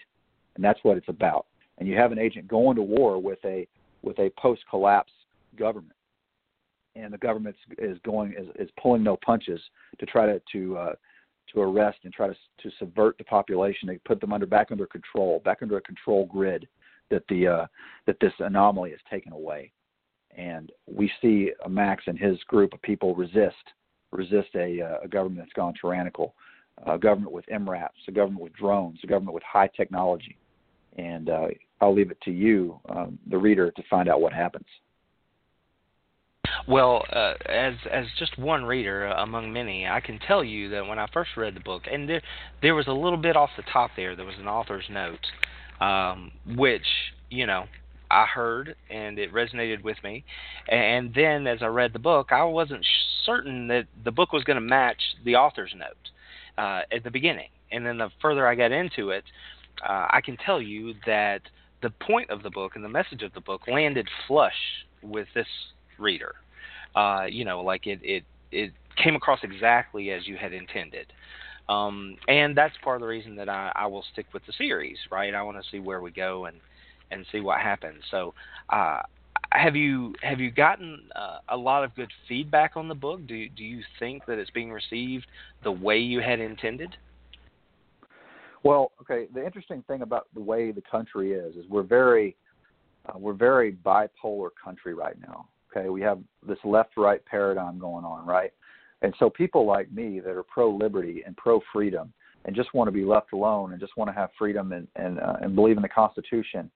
and 0.56 0.64
that's 0.64 0.80
what 0.84 0.98
it's 0.98 1.10
about. 1.10 1.46
And 1.78 1.88
you 1.88 1.96
have 1.96 2.12
an 2.12 2.20
agent 2.20 2.48
going 2.48 2.76
to 2.76 2.82
war 2.82 3.22
with 3.22 3.39
a 3.46 3.68
with 4.04 4.18
a 4.20 4.32
post-collapse 4.38 5.12
government, 5.58 5.94
and 6.96 7.14
the 7.14 7.18
government 7.18 7.56
is 7.78 7.98
going 8.04 8.34
is, 8.34 8.48
is 8.60 8.70
pulling 8.82 9.04
no 9.04 9.18
punches 9.18 9.62
to 10.00 10.06
try 10.06 10.26
to 10.26 10.42
to 10.52 10.78
uh, 10.78 10.94
to 11.54 11.62
arrest 11.62 12.00
and 12.04 12.14
try 12.14 12.28
to 12.28 12.36
to 12.62 12.72
subvert 12.80 13.18
the 13.18 13.24
population 13.24 13.89
and 13.89 14.04
put 14.04 14.20
them 14.22 14.34
under 14.34 14.46
back 14.46 14.72
under 14.72 14.86
control, 14.86 15.42
back 15.44 15.60
under 15.62 15.78
a 15.78 15.82
control 15.82 16.26
grid 16.26 16.68
that 17.10 17.24
the 17.30 17.48
uh, 17.48 17.66
that 18.08 18.18
this 18.20 18.34
anomaly 18.39 18.92
has 18.92 19.00
taken 19.10 19.32
away 19.32 19.72
and 20.38 20.72
we 20.88 21.12
see 21.22 21.52
Max 21.70 22.04
and 22.08 22.18
his 22.18 22.38
group 22.48 22.74
of 22.74 22.82
people 22.82 23.16
resist 23.16 23.56
resist 24.12 24.50
a, 24.56 24.82
uh, 24.82 24.98
a 25.04 25.08
government 25.08 25.39
that's 25.39 25.54
gone 25.54 25.74
tyrannical, 25.80 26.36
a 26.86 26.98
government 26.98 27.32
with 27.32 27.46
MRAPs, 27.46 28.08
a 28.10 28.12
government 28.12 28.44
with 28.44 28.54
drones, 28.54 29.00
a 29.04 29.08
government 29.08 29.34
with 29.34 29.44
high 29.44 29.70
technology. 29.76 30.38
and 30.98 31.30
uh, 31.30 31.48
I'll 31.80 31.94
leave 31.94 32.12
it 32.12 32.20
to 32.26 32.32
you, 32.32 32.78
um, 32.89 33.18
the 33.30 33.38
reader, 33.38 33.72
to 33.72 33.84
find 33.89 34.10
out 34.10 34.20
what 34.20 34.34
happens. 34.34 34.66
Well, 36.68 37.03
uh, 37.12 37.34
as 37.47 37.74
as 37.91 38.05
just 38.20 38.38
one 38.38 38.66
reader 38.66 39.05
among 39.07 39.51
many, 39.51 39.88
I 39.88 39.99
can 39.99 40.20
tell 40.20 40.43
you 40.43 40.70
that 40.70 40.86
when 40.86 40.99
I 40.99 41.07
first 41.12 41.32
read 41.36 41.55
the 41.55 41.59
book, 41.59 41.84
and 41.91 42.07
there 42.07 42.22
there 42.62 42.76
was 42.76 42.88
a 42.88 42.93
little 42.93 43.18
bit 43.18 43.36
off 43.36 43.49
the 43.57 43.64
top 43.64 43.91
there. 43.95 44.16
There 44.16 44.26
was 44.26 44.38
an 44.39 44.47
author's 44.47 44.86
note, 44.89 45.26
um, 45.80 46.32
which 46.55 46.86
you 47.30 47.47
know 47.47 47.66
I 48.12 48.26
heard 48.26 48.76
and 48.89 49.18
it 49.18 49.34
resonated 49.34 49.84
with 49.84 49.97
me. 50.03 50.26
And 50.68 51.14
then 51.14 51.47
as 51.47 51.59
I 51.62 51.68
read 51.68 51.93
the 51.93 51.99
book, 51.99 52.32
I 52.32 52.43
wasn't 52.43 52.86
certain 53.26 53.68
that 53.70 53.88
the 54.03 54.12
book 54.12 54.34
was 54.34 54.43
going 54.43 54.55
to 54.55 54.62
match 54.62 55.01
the 55.24 55.36
author's 55.36 55.74
note 55.76 56.09
uh, 56.57 56.82
at 56.91 57.03
the 57.03 57.12
beginning. 57.12 57.49
And 57.72 57.86
then 57.86 57.97
the 57.97 58.09
further 58.22 58.45
I 58.47 58.55
got 58.55 58.74
into 58.74 59.12
it, 59.12 59.24
uh, 59.88 60.07
I 60.09 60.20
can 60.24 60.36
tell 60.38 60.62
you 60.62 60.93
that 61.05 61.41
the 61.82 61.89
point 61.89 62.30
of 62.30 62.43
the 62.43 62.49
book 62.49 62.74
and 62.76 62.84
the 62.84 62.89
message 62.89 63.24
of 63.24 63.34
the 63.34 63.41
book 63.41 63.62
landed 63.68 64.07
flush 64.28 64.86
with 65.01 65.28
this 65.34 65.47
reader. 65.97 66.36
Uh, 66.96 67.26
you 67.30 67.46
know, 67.46 67.62
like 67.62 67.88
it, 67.88 68.00
it, 68.04 68.24
it 68.52 68.72
came 69.02 69.16
across 69.16 69.39
exactly 69.44 70.12
as 70.12 70.28
you 70.28 70.36
had 70.36 70.54
intended. 70.54 71.08
Um, 71.70 72.18
and 72.28 72.58
that's 72.58 72.74
part 72.84 72.98
of 72.98 73.02
the 73.02 73.08
reason 73.08 73.36
that 73.38 73.48
I, 73.48 73.72
I 73.76 73.88
will 73.88 74.04
stick 74.12 74.26
with 74.34 74.46
the 74.46 74.54
series, 74.58 74.98
right? 75.10 75.34
I 75.34 75.42
want 75.42 75.58
to 75.58 75.64
see 75.72 75.80
where 75.80 76.02
we 76.02 76.12
go 76.12 76.46
and 76.46 76.58
and 77.12 77.26
see 77.32 77.42
what 77.42 77.60
happens. 77.60 78.02
So, 78.10 78.34
uh, 78.70 79.02
have 79.52 79.76
you 79.76 80.14
have 80.22 80.39
you 80.39 80.50
gotten 80.50 81.10
uh, 81.16 81.39
a 81.50 81.58
lot 81.58 81.84
of 81.84 81.94
good 81.96 82.10
feedback 82.28 82.76
on 82.76 82.88
the 82.88 82.96
book? 82.96 83.26
Do 83.28 83.48
do 83.50 83.64
you 83.64 83.82
think 84.00 84.26
that 84.26 84.38
it's 84.38 84.50
being 84.50 84.72
received 84.72 85.28
the 85.64 85.72
way 85.72 85.98
you 85.98 86.22
had 86.22 86.39
intended? 86.39 86.96
Well, 88.64 88.92
okay. 89.02 89.28
The 89.34 89.46
interesting 89.46 89.84
thing 89.88 90.04
about 90.04 90.28
the 90.34 90.42
way 90.42 90.72
the 90.72 90.84
country 90.89 91.34
is 91.34 91.56
is 91.56 91.66
we're 91.70 91.84
very 91.84 92.36
uh, 93.08 93.18
we're 93.18 93.34
very 93.34 93.74
bipolar 93.74 94.50
country 94.64 94.94
right 94.94 95.20
now. 95.20 95.48
Okay, 95.76 95.90
we 95.90 96.02
have 96.02 96.20
this 96.48 96.60
left-right 96.64 97.26
paradigm 97.26 97.80
going 97.80 98.04
on, 98.04 98.26
right? 98.26 98.52
And 99.02 99.14
so 99.20 99.30
people 99.30 99.66
like 99.66 99.92
me 99.92 100.20
that 100.20 100.32
are 100.32 100.44
pro-liberty 100.44 101.24
and 101.26 101.36
pro-freedom 101.38 102.14
and 102.46 102.56
just 102.56 102.74
want 102.74 102.88
to 102.88 102.92
be 102.92 103.06
left 103.06 103.34
alone 103.34 103.72
and 103.72 103.80
just 103.80 103.96
want 103.98 104.10
to 104.10 104.14
have 104.14 104.30
freedom 104.38 104.72
and 104.74 104.88
and, 104.96 105.20
uh, 105.20 105.38
and 105.42 105.56
believe 105.56 105.78
in 105.78 105.84
the 105.84 105.90
Constitution 105.90 106.70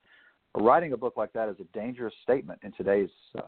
writing 0.58 0.94
a 0.94 0.98
book 0.98 1.18
like 1.18 1.34
that 1.34 1.50
is 1.50 1.56
a 1.60 1.78
dangerous 1.78 2.14
statement 2.24 2.60
in 2.64 2.72
today's 2.74 3.10
uh, 3.38 3.42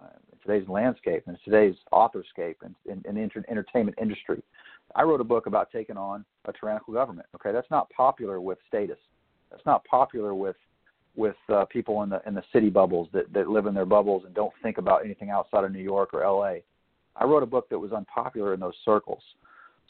today's 0.45 0.67
landscape 0.67 1.23
and 1.27 1.37
today's 1.43 1.75
authorscape 1.93 2.55
and 2.63 2.75
in, 2.85 3.15
the 3.15 3.41
entertainment 3.49 3.97
industry. 4.01 4.41
I 4.95 5.03
wrote 5.03 5.21
a 5.21 5.25
book 5.25 5.45
about 5.45 5.71
taking 5.71 5.97
on 5.97 6.25
a 6.45 6.53
tyrannical 6.53 6.93
government. 6.93 7.27
Okay, 7.35 7.51
that's 7.51 7.69
not 7.71 7.89
popular 7.89 8.41
with 8.41 8.57
statists. 8.67 9.03
That's 9.51 9.65
not 9.65 9.83
popular 9.85 10.33
with 10.35 10.55
with 11.17 11.35
uh, 11.49 11.65
people 11.65 12.03
in 12.03 12.09
the 12.09 12.21
in 12.25 12.33
the 12.33 12.43
city 12.53 12.69
bubbles 12.69 13.09
that 13.11 13.31
that 13.33 13.49
live 13.49 13.65
in 13.65 13.73
their 13.73 13.85
bubbles 13.85 14.23
and 14.25 14.33
don't 14.33 14.53
think 14.63 14.77
about 14.77 15.03
anything 15.03 15.29
outside 15.31 15.65
of 15.65 15.71
New 15.73 15.81
York 15.81 16.13
or 16.13 16.23
L.A. 16.23 16.63
I 17.15 17.25
wrote 17.25 17.43
a 17.43 17.47
book 17.47 17.67
that 17.69 17.79
was 17.79 17.91
unpopular 17.91 18.53
in 18.53 18.59
those 18.59 18.75
circles. 18.85 19.23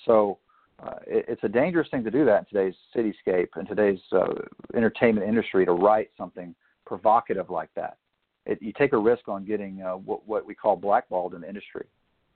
So 0.06 0.40
uh, 0.82 0.96
it, 1.06 1.26
it's 1.28 1.44
a 1.44 1.50
dangerous 1.50 1.90
thing 1.90 2.04
to 2.04 2.12
do 2.12 2.24
that 2.26 2.40
in 2.40 2.46
today's 2.46 2.76
cityscape 2.96 3.50
and 3.56 3.68
today's 3.68 4.00
uh, 4.14 4.34
entertainment 4.76 5.28
industry 5.28 5.66
to 5.66 5.74
write 5.74 6.10
something 6.18 6.56
provocative 6.86 7.50
like 7.50 7.70
that. 7.76 7.98
It, 8.46 8.62
you 8.62 8.72
take 8.72 8.94
a 8.94 8.98
risk 8.98 9.28
on 9.28 9.46
getting 9.46 9.82
uh, 9.82 9.98
what, 9.98 10.26
what 10.28 10.46
we 10.46 10.56
call 10.56 10.78
blackballed 10.78 11.34
in 11.34 11.42
the 11.42 11.50
industry, 11.50 11.86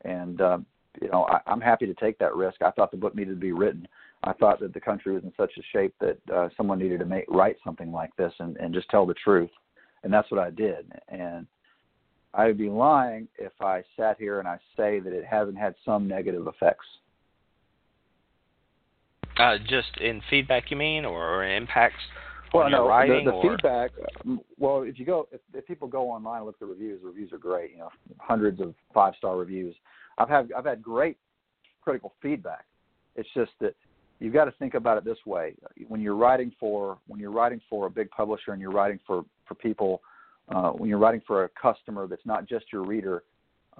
and 0.04 0.42
um, 0.42 0.66
you 1.02 1.10
know 1.10 1.26
I, 1.26 1.40
I'm 1.48 1.62
happy 1.62 1.86
to 1.86 1.94
take 1.94 2.18
that 2.20 2.36
risk. 2.36 2.62
I 2.62 2.72
thought 2.72 2.92
the 2.92 2.98
book 2.98 3.16
needed 3.16 3.36
to 3.36 3.40
be 3.40 3.54
written. 3.54 3.88
I 4.24 4.34
thought 4.34 4.60
that 4.60 4.74
the 4.74 4.80
country 4.80 5.14
was 5.14 5.24
in 5.24 5.34
such 5.36 5.52
a 5.58 5.62
shape 5.72 5.96
that 6.00 6.18
uh, 6.34 6.50
someone 6.56 6.80
needed 6.80 7.00
to 7.00 7.06
make 7.06 7.26
write 7.28 7.58
something 7.64 7.92
like 7.92 8.16
this 8.18 8.34
and, 8.40 8.56
and 8.58 8.74
just 8.74 8.90
tell 8.90 9.06
the 9.06 9.16
truth, 9.16 9.50
and 10.04 10.14
that's 10.14 10.30
what 10.30 10.40
I 10.40 10.52
did. 10.52 10.92
And 11.10 11.48
I 12.34 12.46
would 12.46 12.58
be 12.58 12.70
lying 12.70 13.28
if 13.38 13.52
I 13.62 13.84
sat 13.98 14.18
here 14.20 14.40
and 14.40 14.48
I 14.48 14.58
say 14.78 15.00
that 15.00 15.12
it 15.12 15.26
hasn't 15.26 15.58
had 15.58 15.76
some 15.84 16.08
negative 16.08 16.48
effects. 16.48 16.86
Uh, 19.38 19.58
just 19.68 19.98
in 20.00 20.22
feedback, 20.30 20.70
you 20.70 20.78
mean, 20.78 21.04
or, 21.04 21.24
or 21.24 21.46
impacts 21.46 22.02
well, 22.54 22.70
no, 22.70 22.88
writing? 22.88 23.26
the, 23.26 23.32
the 23.32 23.38
or? 23.38 23.56
feedback. 23.56 23.92
Um, 24.26 24.42
well, 24.58 24.82
if 24.82 25.00
you 25.00 25.06
go, 25.06 25.28
if, 25.32 25.40
if 25.54 25.66
people 25.66 25.88
go 25.88 26.10
online 26.10 26.38
and 26.38 26.46
look 26.46 26.56
at 26.56 26.60
the 26.60 26.66
reviews, 26.66 27.02
the 27.02 27.08
reviews 27.08 27.32
are 27.32 27.38
great. 27.38 27.72
You 27.72 27.80
know, 27.80 27.90
hundreds 28.20 28.60
of 28.60 28.74
five 28.94 29.14
star 29.18 29.38
reviews. 29.38 29.76
I've 30.18 30.30
had 30.30 30.52
I've 30.56 30.66
had 30.66 30.82
great 30.82 31.18
critical 31.82 32.14
feedback. 32.22 32.66
It's 33.16 33.30
just 33.34 33.52
that 33.62 33.76
you've 34.22 34.34
got 34.34 34.46
to 34.46 34.52
think 34.52 34.74
about 34.76 34.98
it 34.98 35.06
this 35.06 35.18
way: 35.26 35.56
when 35.88 36.02
you're 36.02 36.16
writing 36.16 36.52
for 36.60 36.98
when 37.08 37.20
you're 37.20 37.32
writing 37.32 37.62
for 37.70 37.88
a 37.88 37.90
big 37.90 38.10
publisher 38.12 38.52
and 38.52 38.62
you're 38.62 38.72
writing 38.72 39.00
for 39.06 39.26
for 39.48 39.56
people, 39.56 40.02
uh, 40.50 40.70
when 40.70 40.90
you're 40.90 41.00
writing 41.00 41.22
for 41.26 41.44
a 41.44 41.50
customer 41.50 42.08
that's 42.08 42.26
not 42.26 42.48
just 42.48 42.66
your 42.72 42.84
reader, 42.84 43.24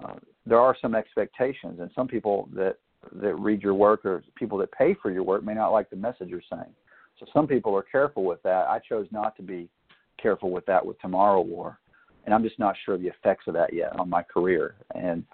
uh, 0.02 0.14
there 0.44 0.60
are 0.60 0.76
some 0.82 0.94
expectations, 0.94 1.80
and 1.80 1.90
some 1.94 2.08
people 2.08 2.48
that 2.54 2.76
that 3.20 3.34
read 3.34 3.62
your 3.62 3.74
work 3.74 4.04
or 4.04 4.22
people 4.36 4.58
that 4.58 4.70
pay 4.72 4.94
for 5.00 5.10
your 5.10 5.22
work 5.22 5.42
may 5.42 5.54
not 5.54 5.70
like 5.70 5.90
the 5.90 5.96
message 5.96 6.28
you're 6.28 6.42
saying. 6.50 6.72
So 7.18 7.26
some 7.32 7.46
people 7.46 7.74
are 7.76 7.82
careful 7.82 8.24
with 8.24 8.42
that. 8.42 8.68
I 8.68 8.80
chose 8.80 9.06
not 9.10 9.36
to 9.36 9.42
be 9.42 9.68
careful 10.20 10.50
with 10.50 10.66
that 10.66 10.84
with 10.84 11.00
Tomorrow 11.00 11.42
War, 11.42 11.78
and 12.24 12.34
I'm 12.34 12.42
just 12.42 12.58
not 12.58 12.76
sure 12.84 12.94
of 12.94 13.02
the 13.02 13.08
effects 13.08 13.46
of 13.48 13.54
that 13.54 13.72
yet 13.72 13.98
on 13.98 14.08
my 14.08 14.22
career. 14.22 14.74
And 14.94 15.24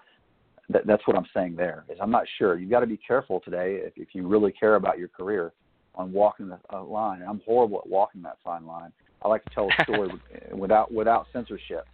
th- 0.71 0.85
that's 0.85 1.05
what 1.07 1.17
I'm 1.17 1.27
saying 1.33 1.55
there 1.55 1.85
is 1.89 1.97
I'm 2.01 2.11
not 2.11 2.25
sure. 2.37 2.57
You've 2.57 2.69
got 2.69 2.81
to 2.81 2.87
be 2.87 2.97
careful 2.97 3.39
today 3.39 3.79
if, 3.83 3.93
if 3.95 4.09
you 4.13 4.27
really 4.27 4.51
care 4.51 4.75
about 4.75 4.99
your 4.99 5.07
career 5.07 5.53
on 5.95 6.11
walking 6.11 6.49
the 6.49 6.59
uh, 6.71 6.83
line. 6.83 7.21
And 7.21 7.29
I'm 7.29 7.41
horrible 7.45 7.79
at 7.79 7.87
walking 7.87 8.21
that 8.23 8.37
fine 8.43 8.65
line. 8.65 8.91
I 9.23 9.27
like 9.27 9.43
to 9.43 9.49
tell 9.53 9.67
a 9.67 9.83
story 9.83 10.09
without 10.53 10.93
without 10.93 11.27
censorship, 11.33 11.85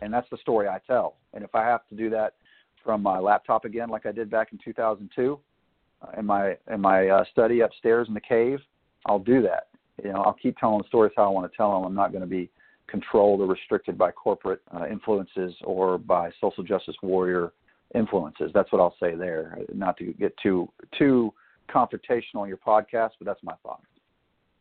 and 0.00 0.12
that's 0.12 0.28
the 0.30 0.38
story 0.38 0.68
I 0.68 0.80
tell. 0.86 1.16
And 1.32 1.44
if 1.44 1.54
I 1.54 1.64
have 1.64 1.86
to 1.88 1.94
do 1.94 2.10
that 2.10 2.34
from 2.84 3.02
my 3.02 3.18
laptop 3.18 3.64
again, 3.64 3.88
like 3.88 4.06
I 4.06 4.12
did 4.12 4.30
back 4.30 4.52
in 4.52 4.58
2002, 4.64 5.38
uh, 6.02 6.18
in 6.18 6.26
my 6.26 6.56
in 6.72 6.80
my 6.80 7.08
uh, 7.08 7.24
study 7.30 7.60
upstairs 7.60 8.08
in 8.08 8.14
the 8.14 8.20
cave, 8.20 8.58
I'll 9.06 9.20
do 9.20 9.42
that. 9.42 9.68
You 10.02 10.12
know, 10.12 10.22
I'll 10.22 10.32
keep 10.32 10.56
telling 10.58 10.78
the 10.78 10.88
stories 10.88 11.12
how 11.16 11.24
I 11.24 11.28
want 11.28 11.50
to 11.50 11.56
tell 11.56 11.72
them. 11.74 11.84
I'm 11.84 11.94
not 11.94 12.10
going 12.10 12.22
to 12.22 12.26
be 12.26 12.50
controlled 12.88 13.40
or 13.40 13.46
restricted 13.46 13.96
by 13.96 14.10
corporate 14.10 14.60
uh, 14.74 14.86
influences 14.90 15.54
or 15.62 15.98
by 15.98 16.30
social 16.40 16.64
justice 16.64 16.96
warrior 17.02 17.52
influences. 17.94 18.50
That's 18.54 18.70
what 18.72 18.80
I'll 18.80 18.96
say 19.00 19.14
there. 19.14 19.58
Not 19.72 19.96
to 19.98 20.12
get 20.12 20.34
too 20.42 20.70
too 20.98 21.32
confrontational 21.72 22.42
in 22.42 22.48
your 22.48 22.58
podcast, 22.58 23.10
but 23.18 23.26
that's 23.26 23.42
my 23.42 23.54
thought. 23.62 23.82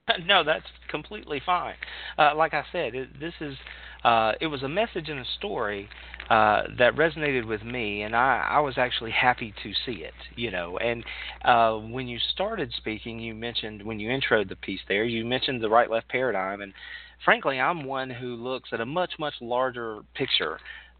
No, 0.25 0.43
that's 0.43 0.65
completely 0.89 1.41
fine. 1.45 1.75
Uh, 2.17 2.36
like 2.36 2.53
I 2.53 2.63
said, 2.71 2.95
it, 2.95 3.19
this 3.19 3.34
is 3.39 3.55
uh, 4.03 4.34
it 4.41 4.47
was 4.47 4.63
a 4.63 4.67
message 4.67 5.09
and 5.09 5.19
a 5.19 5.25
story 5.38 5.88
uh, 6.29 6.63
that 6.77 6.95
resonated 6.95 7.47
with 7.47 7.63
me, 7.63 8.01
and 8.01 8.15
I, 8.15 8.47
I 8.49 8.59
was 8.59 8.77
actually 8.77 9.11
happy 9.11 9.53
to 9.63 9.71
see 9.86 10.03
it. 10.03 10.13
You 10.36 10.51
know, 10.51 10.77
and 10.79 11.03
uh, 11.45 11.75
when 11.75 12.07
you 12.07 12.17
started 12.34 12.73
speaking, 12.77 13.19
you 13.19 13.34
mentioned 13.36 13.84
when 13.84 13.99
you 13.99 14.09
introed 14.09 14.49
the 14.49 14.55
piece 14.55 14.82
there, 14.88 15.03
you 15.03 15.23
mentioned 15.23 15.61
the 15.61 15.69
right-left 15.69 16.09
paradigm, 16.09 16.61
and 16.61 16.73
frankly, 17.23 17.59
I'm 17.59 17.86
one 17.86 18.09
who 18.09 18.36
looks 18.36 18.69
at 18.73 18.82
a 18.82 18.86
much 18.86 19.13
much 19.19 19.36
larger 19.39 19.99
picture 20.15 20.57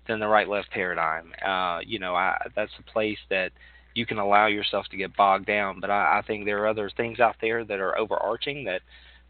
than 0.08 0.20
the 0.20 0.28
right-left 0.28 0.72
paradigm. 0.72 1.32
Uh, 1.46 1.80
you 1.86 2.00
know, 2.00 2.16
I, 2.16 2.38
that's 2.56 2.72
a 2.80 2.92
place 2.92 3.20
that 3.30 3.52
you 3.94 4.06
can 4.06 4.18
allow 4.18 4.48
yourself 4.48 4.88
to 4.90 4.98
get 4.98 5.16
bogged 5.16 5.46
down, 5.46 5.80
but 5.80 5.90
I, 5.90 6.20
I 6.20 6.22
think 6.26 6.46
there 6.46 6.64
are 6.64 6.68
other 6.68 6.90
things 6.90 7.20
out 7.20 7.36
there 7.42 7.64
that 7.66 7.80
are 7.80 7.98
overarching 7.98 8.66
that 8.66 8.82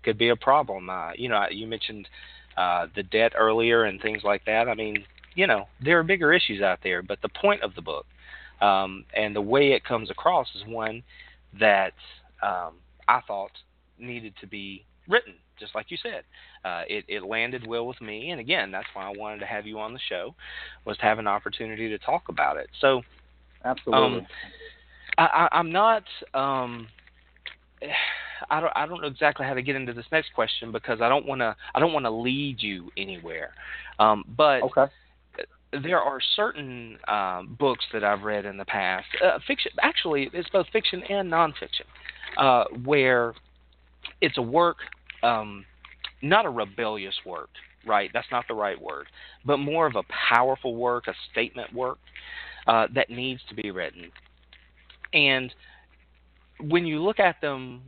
could 0.04 0.18
be 0.18 0.30
a 0.30 0.36
problem. 0.36 0.90
Uh, 0.90 1.12
you 1.16 1.30
know, 1.30 1.46
you 1.50 1.68
mentioned 1.68 2.08
uh, 2.58 2.88
the 2.96 3.04
debt 3.04 3.34
earlier 3.36 3.84
and 3.86 4.02
things 4.02 4.24
like 4.24 4.46
that. 4.46 4.68
I 4.68 4.76
mean, 4.76 5.06
you 5.36 5.48
know, 5.48 5.68
there 5.84 6.00
are 6.00 6.04
bigger 6.04 6.34
issues 6.34 6.62
out 6.62 6.80
there, 6.84 7.02
but 7.02 7.22
the 7.22 7.30
point 7.30 7.64
of 7.64 7.76
the 7.76 7.82
book 7.82 8.06
um, 8.62 9.06
and 9.16 9.36
the 9.36 9.42
way 9.42 9.72
it 9.72 9.84
comes 9.84 10.10
across 10.10 10.48
is 10.56 10.64
one 10.66 11.04
that 11.60 11.94
um, 12.42 12.76
I 13.08 13.22
thought 13.28 13.52
needed 13.98 14.34
to 14.42 14.48
be 14.48 14.86
written, 15.08 15.34
just 15.62 15.76
like 15.76 15.90
you 15.90 15.98
said. 16.02 16.24
Uh, 16.66 16.82
it, 16.90 17.06
it 17.08 17.24
landed 17.24 17.66
well 17.66 17.88
with 17.88 18.02
me, 18.02 18.32
and 18.32 18.42
again, 18.42 18.72
that's 18.72 18.88
why 18.94 19.06
I 19.06 19.14
wanted 19.16 19.40
to 19.40 19.46
have 19.46 19.66
you 19.66 19.80
on 19.80 19.94
the 19.94 20.00
show, 20.10 20.36
was 20.84 20.98
to 20.98 21.04
have 21.04 21.20
an 21.20 21.28
opportunity 21.28 21.88
to 21.88 21.98
talk 22.00 22.28
about 22.28 22.58
it. 22.58 22.68
So, 22.82 23.04
absolutely, 23.64 24.20
um, 24.20 24.28
I, 25.18 25.24
I, 25.24 25.58
I'm 25.58 25.72
not. 25.72 26.04
Um, 26.34 26.88
I 28.50 28.60
don't 28.60 28.74
I 28.76 28.88
don't 28.88 29.02
know 29.02 29.08
exactly 29.08 29.46
how 29.46 29.54
to 29.54 29.62
get 29.62 29.76
into 29.76 29.94
this 29.94 30.06
next 30.12 30.34
question 30.34 30.72
because 30.72 31.00
I 31.00 31.08
don't 31.08 31.28
want 31.28 31.42
to 31.42 31.56
I 31.76 31.80
don't 31.80 31.94
want 31.94 32.06
to 32.06 32.10
lead 32.10 32.58
you 32.60 32.92
anywhere. 32.98 33.54
Um, 34.00 34.26
but 34.36 34.64
okay. 34.64 34.86
there 35.84 36.00
are 36.00 36.20
certain 36.36 36.98
um, 37.08 37.56
books 37.60 37.86
that 37.94 38.04
I've 38.04 38.24
read 38.24 38.46
in 38.46 38.58
the 38.58 38.66
past, 38.66 39.06
uh, 39.24 39.38
fiction 39.46 39.72
actually 39.84 40.32
it's 40.34 40.50
both 40.50 40.66
fiction 40.74 41.04
and 41.04 41.32
nonfiction, 41.32 41.86
uh, 42.36 42.64
where 42.84 43.36
it's 44.22 44.38
a 44.38 44.42
work, 44.42 44.78
um, 45.24 45.66
not 46.22 46.46
a 46.46 46.50
rebellious 46.50 47.16
work, 47.26 47.50
right? 47.86 48.10
That's 48.14 48.28
not 48.32 48.46
the 48.48 48.54
right 48.54 48.80
word, 48.80 49.08
but 49.46 49.58
more 49.58 49.88
of 49.88 49.96
a 49.96 50.04
powerful 50.30 50.76
work, 50.76 51.08
a 51.08 51.14
statement 51.32 51.74
work 51.74 51.98
uh, 52.68 52.88
that 52.94 53.10
needs 53.10 53.42
to 53.50 53.56
be 53.56 53.72
written, 53.72 54.12
and 55.14 55.54
when 56.60 56.86
you 56.86 57.02
look 57.02 57.20
at 57.20 57.42
them 57.42 57.82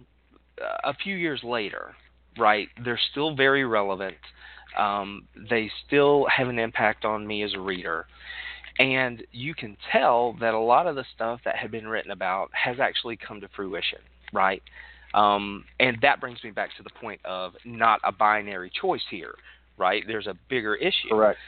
a 0.83 0.93
few 0.93 1.15
years 1.15 1.41
later, 1.43 1.95
right? 2.37 2.67
They're 2.83 2.99
still 3.11 3.35
very 3.35 3.65
relevant. 3.65 4.17
Um, 4.77 5.27
they 5.49 5.71
still 5.85 6.25
have 6.35 6.47
an 6.47 6.59
impact 6.59 7.05
on 7.05 7.25
me 7.25 7.43
as 7.43 7.53
a 7.53 7.59
reader. 7.59 8.07
And 8.79 9.23
you 9.31 9.53
can 9.53 9.77
tell 9.91 10.35
that 10.39 10.55
a 10.55 10.59
lot 10.59 10.87
of 10.87 10.95
the 10.95 11.05
stuff 11.13 11.41
that 11.45 11.55
had 11.55 11.69
been 11.69 11.87
written 11.87 12.11
about 12.11 12.49
has 12.53 12.79
actually 12.79 13.17
come 13.17 13.39
to 13.41 13.47
fruition, 13.55 13.99
right? 14.31 14.63
Um, 15.13 15.65
and 15.79 15.97
that 16.01 16.19
brings 16.19 16.43
me 16.43 16.51
back 16.51 16.69
to 16.77 16.83
the 16.83 16.89
point 17.01 17.21
of 17.23 17.53
not 17.65 17.99
a 18.03 18.11
binary 18.11 18.71
choice 18.81 19.03
here, 19.09 19.35
right? 19.77 20.03
There's 20.07 20.27
a 20.27 20.35
bigger 20.49 20.75
issue. 20.75 21.09
Correct. 21.09 21.39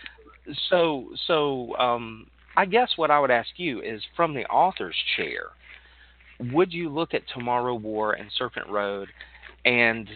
So, 0.69 1.09
so 1.25 1.75
um, 1.77 2.27
I 2.55 2.65
guess 2.65 2.89
what 2.95 3.09
I 3.09 3.19
would 3.19 3.31
ask 3.31 3.49
you 3.57 3.81
is 3.81 4.01
from 4.15 4.33
the 4.33 4.45
author's 4.45 4.95
chair, 5.17 5.47
would 6.51 6.71
you 6.71 6.89
look 6.89 7.13
at 7.13 7.23
Tomorrow 7.33 7.75
War 7.75 8.13
and 8.13 8.29
Serpent 8.37 8.67
Road, 8.69 9.07
and 9.63 10.07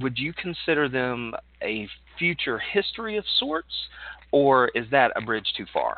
would 0.00 0.18
you 0.18 0.32
consider 0.32 0.88
them 0.88 1.34
a 1.62 1.88
future 2.18 2.58
history 2.58 3.16
of 3.16 3.24
sorts, 3.38 3.72
or 4.30 4.68
is 4.74 4.86
that 4.90 5.10
a 5.16 5.20
bridge 5.20 5.52
too 5.56 5.66
far? 5.72 5.96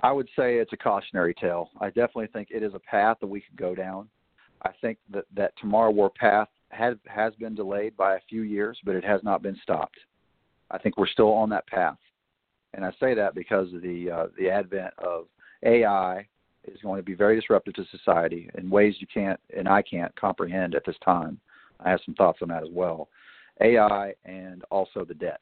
I 0.00 0.12
would 0.12 0.28
say 0.36 0.56
it's 0.56 0.72
a 0.72 0.76
cautionary 0.76 1.34
tale. 1.34 1.70
I 1.80 1.88
definitely 1.88 2.28
think 2.32 2.48
it 2.50 2.62
is 2.62 2.74
a 2.74 2.78
path 2.80 3.18
that 3.20 3.26
we 3.26 3.40
could 3.40 3.56
go 3.56 3.74
down. 3.74 4.08
I 4.66 4.74
think 4.80 4.98
that 5.12 5.24
that 5.34 5.52
Tomorrow 5.60 5.92
War 5.92 6.10
path 6.10 6.48
has 6.70 6.96
has 7.06 7.34
been 7.34 7.54
delayed 7.54 7.96
by 7.96 8.16
a 8.16 8.20
few 8.28 8.42
years, 8.42 8.78
but 8.84 8.96
it 8.96 9.04
has 9.04 9.22
not 9.22 9.42
been 9.42 9.56
stopped. 9.62 9.98
I 10.70 10.78
think 10.78 10.96
we're 10.96 11.06
still 11.06 11.32
on 11.32 11.48
that 11.50 11.66
path, 11.68 11.98
and 12.74 12.84
I 12.84 12.90
say 12.98 13.14
that 13.14 13.34
because 13.34 13.72
of 13.72 13.82
the 13.82 14.10
uh, 14.10 14.26
the 14.38 14.50
advent 14.50 14.92
of 14.98 15.26
AI 15.62 16.26
is 16.64 16.80
going 16.82 16.98
to 16.98 17.04
be 17.04 17.14
very 17.14 17.36
disruptive 17.36 17.74
to 17.74 17.84
society 17.92 18.50
in 18.58 18.68
ways 18.68 18.96
you 18.98 19.06
can't 19.06 19.38
and 19.56 19.68
I 19.68 19.82
can't 19.82 20.14
comprehend 20.16 20.74
at 20.74 20.84
this 20.84 20.96
time. 21.04 21.38
I 21.78 21.90
have 21.90 22.00
some 22.04 22.14
thoughts 22.14 22.40
on 22.42 22.48
that 22.48 22.64
as 22.64 22.70
well. 22.72 23.08
AI 23.60 24.14
and 24.24 24.64
also 24.70 25.04
the 25.04 25.14
debt, 25.14 25.40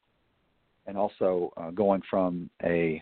and 0.85 0.97
also 0.97 1.51
uh, 1.57 1.71
going 1.71 2.03
from 2.09 2.49
a 2.63 3.01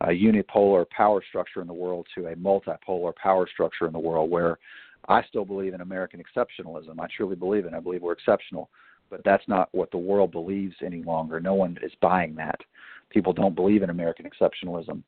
a 0.00 0.08
unipolar 0.08 0.88
power 0.90 1.22
structure 1.28 1.60
in 1.60 1.68
the 1.68 1.72
world 1.72 2.08
to 2.16 2.26
a 2.26 2.34
multipolar 2.34 3.14
power 3.14 3.46
structure 3.46 3.86
in 3.86 3.92
the 3.92 3.98
world 3.98 4.28
where 4.28 4.58
I 5.08 5.22
still 5.24 5.44
believe 5.44 5.74
in 5.74 5.80
American 5.80 6.22
exceptionalism. 6.22 6.98
I 7.00 7.06
truly 7.16 7.36
believe 7.36 7.66
in. 7.66 7.74
I 7.74 7.80
believe 7.80 8.02
we're 8.02 8.12
exceptional, 8.12 8.70
but 9.10 9.22
that's 9.24 9.46
not 9.48 9.68
what 9.72 9.90
the 9.90 9.98
world 9.98 10.32
believes 10.32 10.74
any 10.84 11.02
longer. 11.02 11.40
No 11.40 11.54
one 11.54 11.78
is 11.82 11.92
buying 12.00 12.34
that. 12.36 12.60
People 13.10 13.32
don't 13.32 13.54
believe 13.54 13.82
in 13.82 13.90
American 13.90 14.26
exceptionalism 14.26 15.02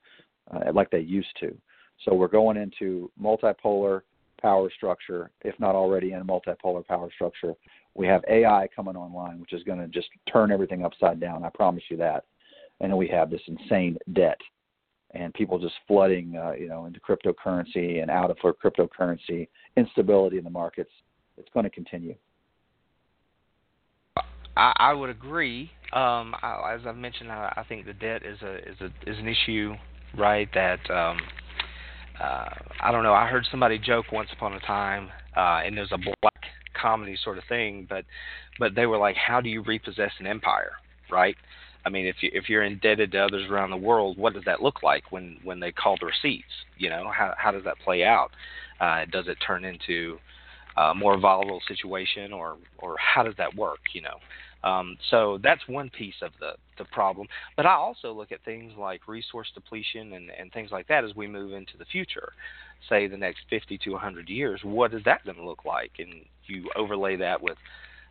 uh, 0.53 0.72
like 0.72 0.90
they 0.90 1.01
used 1.01 1.36
to. 1.40 1.57
So 2.05 2.14
we're 2.14 2.28
going 2.28 2.57
into 2.57 3.11
multipolar 3.20 4.03
power 4.40 4.70
structure, 4.76 5.30
if 5.42 5.59
not 5.59 5.74
already 5.74 6.12
in 6.12 6.20
a 6.20 6.24
multipolar 6.24 6.86
power 6.86 7.09
structure. 7.14 7.55
We 7.95 8.07
have 8.09 8.24
AI 8.28 8.68
coming 8.74 8.97
online, 8.97 9.40
which 9.40 9.53
is 9.53 9.62
going 9.62 9.78
to 9.78 9.86
just 9.86 10.09
turn 10.30 10.51
everything 10.51 10.84
upside 10.84 11.20
down. 11.20 11.45
I 11.45 11.51
promise 11.51 11.84
you 11.88 11.97
that. 11.99 12.24
And 12.80 12.90
then 12.90 12.97
we 12.99 13.09
have 13.09 13.30
this 13.30 13.40
insane 13.47 13.97
debt 14.12 14.38
and 15.14 15.32
people 15.34 15.58
just 15.58 15.74
flooding, 15.86 16.36
uh, 16.36 16.52
you 16.52 16.68
know, 16.68 16.86
into 16.86 17.00
cryptocurrency 17.00 18.02
and 18.02 18.10
out 18.10 18.30
of 18.30 18.36
for 18.38 18.52
cryptocurrency, 18.52 19.48
instability 19.76 20.38
in 20.38 20.44
the 20.44 20.50
markets. 20.50 20.90
It's 21.38 21.48
going 21.54 21.64
to 21.64 21.70
continue. 21.70 22.14
I, 24.56 24.72
I 24.76 24.92
would 24.92 25.10
agree. 25.10 25.70
Um, 25.92 26.34
I, 26.42 26.74
as 26.74 26.86
I've 26.86 26.96
mentioned, 26.96 27.30
I, 27.30 27.52
I 27.56 27.64
think 27.64 27.86
the 27.86 27.92
debt 27.92 28.22
is 28.24 28.40
a 28.42 28.56
is 28.56 28.76
a 28.80 29.10
is 29.10 29.18
an 29.18 29.28
issue, 29.28 29.74
right? 30.16 30.48
That 30.54 30.78
um, 30.90 31.18
uh, 32.20 32.48
I 32.80 32.92
don't 32.92 33.02
know. 33.02 33.14
I 33.14 33.26
heard 33.26 33.46
somebody 33.50 33.78
joke 33.78 34.06
once 34.12 34.28
upon 34.32 34.54
a 34.54 34.60
time, 34.60 35.10
uh, 35.36 35.62
and 35.64 35.76
there's 35.76 35.92
a 35.92 35.98
black 35.98 36.44
comedy 36.80 37.16
sort 37.22 37.38
of 37.38 37.44
thing, 37.48 37.86
but 37.88 38.04
but 38.58 38.74
they 38.74 38.86
were 38.86 38.98
like, 38.98 39.16
"How 39.16 39.40
do 39.40 39.48
you 39.48 39.62
repossess 39.62 40.12
an 40.18 40.26
empire?" 40.26 40.72
Right? 41.10 41.36
I 41.87 41.91
mean, 41.91 42.07
if 42.07 42.16
you 42.22 42.30
if 42.32 42.49
you're 42.49 42.62
indebted 42.62 43.12
to 43.12 43.18
others 43.18 43.51
around 43.51 43.70
the 43.70 43.76
world, 43.76 44.16
what 44.16 44.35
does 44.35 44.45
that 44.45 44.62
look 44.62 44.82
like 44.82 45.12
when 45.12 45.39
when 45.43 45.61
they 45.61 45.72
call 45.72 45.97
the 46.01 46.07
receipts? 46.07 46.53
You 46.78 46.91
know, 46.91 47.11
how 47.14 47.35
how 47.37 47.51
does 47.51 47.64
that 47.64 47.78
play 47.85 48.05
out? 48.05 48.30
Uh, 48.80 49.05
does 49.11 49.28
it 49.28 49.37
turn 49.47 49.64
into 49.64 50.18
a 50.76 50.95
more 50.95 51.18
volatile 51.18 51.61
situation, 51.68 52.32
or 52.32 52.57
or 52.78 52.97
how 52.99 53.22
does 53.22 53.35
that 53.37 53.55
work? 53.55 53.80
You 53.93 54.03
know, 54.03 54.68
um, 54.68 54.97
so 55.11 55.39
that's 55.43 55.61
one 55.68 55.91
piece 55.91 56.14
of 56.22 56.32
the 56.41 56.53
the 56.78 56.87
problem. 56.87 57.28
But 57.57 57.66
I 57.66 57.74
also 57.74 58.12
look 58.12 58.32
at 58.32 58.43
things 58.45 58.72
like 58.78 59.07
resource 59.07 59.49
depletion 59.55 60.14
and 60.14 60.30
and 60.30 60.51
things 60.53 60.70
like 60.72 60.89
that 60.89 61.05
as 61.05 61.14
we 61.14 61.26
move 61.26 61.53
into 61.53 61.76
the 61.78 61.85
future, 61.85 62.32
say 62.89 63.07
the 63.07 63.16
next 63.16 63.43
50 63.51 63.78
to 63.78 63.91
100 63.91 64.28
years. 64.28 64.61
What 64.64 64.95
is 64.95 65.03
that 65.05 65.24
going 65.24 65.37
to 65.37 65.45
look 65.45 65.64
like? 65.66 65.93
And 65.99 66.24
you 66.47 66.70
overlay 66.76 67.16
that 67.16 67.43
with 67.43 67.59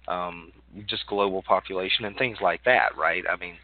um, 0.08 0.52
just 0.88 1.06
global 1.08 1.42
population 1.44 2.06
and 2.06 2.18
things 2.18 2.38
like 2.42 2.64
that, 2.66 2.98
right? 2.98 3.24
I 3.30 3.36
mean, 3.38 3.56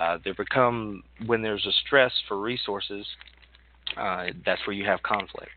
uh, 0.00 0.18
there 0.24 0.34
become 0.34 1.02
when 1.26 1.42
there's 1.42 1.66
a 1.66 1.72
stress 1.86 2.12
for 2.28 2.40
resources, 2.40 3.06
uh, 3.96 4.26
that's 4.44 4.66
where 4.66 4.74
you 4.74 4.84
have 4.86 5.02
conflict, 5.02 5.52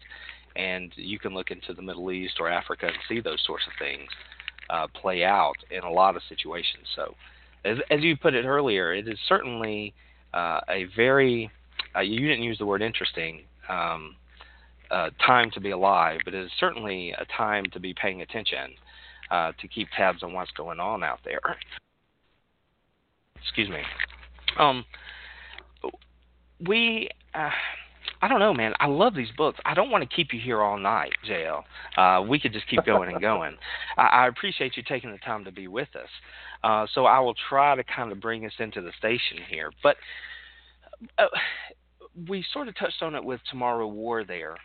and 0.56 0.92
you 0.96 1.20
can 1.20 1.34
look 1.34 1.52
into 1.52 1.74
the 1.74 1.82
Middle 1.82 2.12
East 2.12 2.36
or 2.40 2.50
Africa 2.50 2.88
and 2.88 2.96
see 3.08 3.22
those 3.22 3.42
sorts 3.46 3.66
of 3.68 3.74
things 3.80 4.10
uh, 4.70 4.88
play 5.00 5.24
out 5.24 5.56
in 5.72 5.84
a 5.84 5.92
lot 5.92 6.16
of 6.16 6.22
situations. 6.28 6.84
So, 6.96 7.16
as, 7.64 7.78
as 7.90 8.02
you 8.02 8.18
put 8.18 8.34
it 8.34 8.46
earlier, 8.46 8.94
it 8.94 9.08
is 9.08 9.18
certainly 9.28 9.94
uh, 10.34 10.60
a 10.70 10.86
very 10.96 11.50
uh, 11.96 12.02
you 12.02 12.28
didn't 12.28 12.44
use 12.44 12.58
the 12.58 12.66
word 12.66 12.82
interesting. 12.82 13.44
Um, 13.70 14.16
uh, 14.92 15.10
time 15.26 15.50
to 15.52 15.60
be 15.60 15.72
alive, 15.72 16.20
but 16.26 16.36
it 16.36 16.44
is 16.44 16.52
certainly 16.60 17.12
a 17.14 17.26
time 17.36 17.66
to 17.74 17.80
be 17.80 17.92
paying 17.94 18.22
attention 18.22 18.76
uh, 19.32 19.52
to 19.60 19.68
keep 19.68 19.88
tabs 19.96 20.24
on 20.24 20.34
what's 20.34 20.52
going 20.52 20.80
on 20.80 21.04
out 21.04 21.20
there. 21.24 21.40
Excuse 23.42 23.70
me. 23.70 23.82
Um, 24.58 24.86
we, 26.66 27.10
uh, 27.34 27.50
I 28.22 28.28
don't 28.28 28.40
know, 28.40 28.54
man. 28.54 28.74
I 28.80 28.88
love 28.88 29.14
these 29.14 29.32
books. 29.38 29.60
I 29.66 29.74
don't 29.74 29.92
want 29.92 30.08
to 30.08 30.16
keep 30.16 30.34
you 30.34 30.40
here 30.40 30.62
all 30.62 30.78
night, 30.78 31.12
JL. 31.30 31.64
Uh, 31.98 32.24
we 32.24 32.40
could 32.40 32.54
just 32.54 32.68
keep 32.68 32.86
going 32.86 33.12
and 33.12 33.22
going. 33.22 33.56
I, 33.98 34.04
I 34.04 34.28
appreciate 34.28 34.78
you 34.78 34.84
taking 34.88 35.12
the 35.12 35.18
time 35.20 35.44
to 35.46 35.52
be 35.52 35.68
with 35.68 35.90
us. 35.96 36.10
Uh, 36.64 36.88
so 36.94 37.06
I 37.06 37.20
will 37.20 37.36
try 37.50 37.76
to 37.76 37.84
kind 37.84 38.12
of 38.12 38.20
bring 38.20 38.46
us 38.46 38.54
into 38.60 38.82
the 38.82 38.92
station 38.98 39.38
here. 39.48 39.72
But 39.84 39.98
uh, 41.18 41.28
we 42.28 42.44
sort 42.54 42.68
of 42.68 42.78
touched 42.78 43.02
on 43.02 43.16
it 43.16 43.24
with 43.24 43.42
Tomorrow 43.50 43.88
War 43.88 44.24
there. 44.24 44.56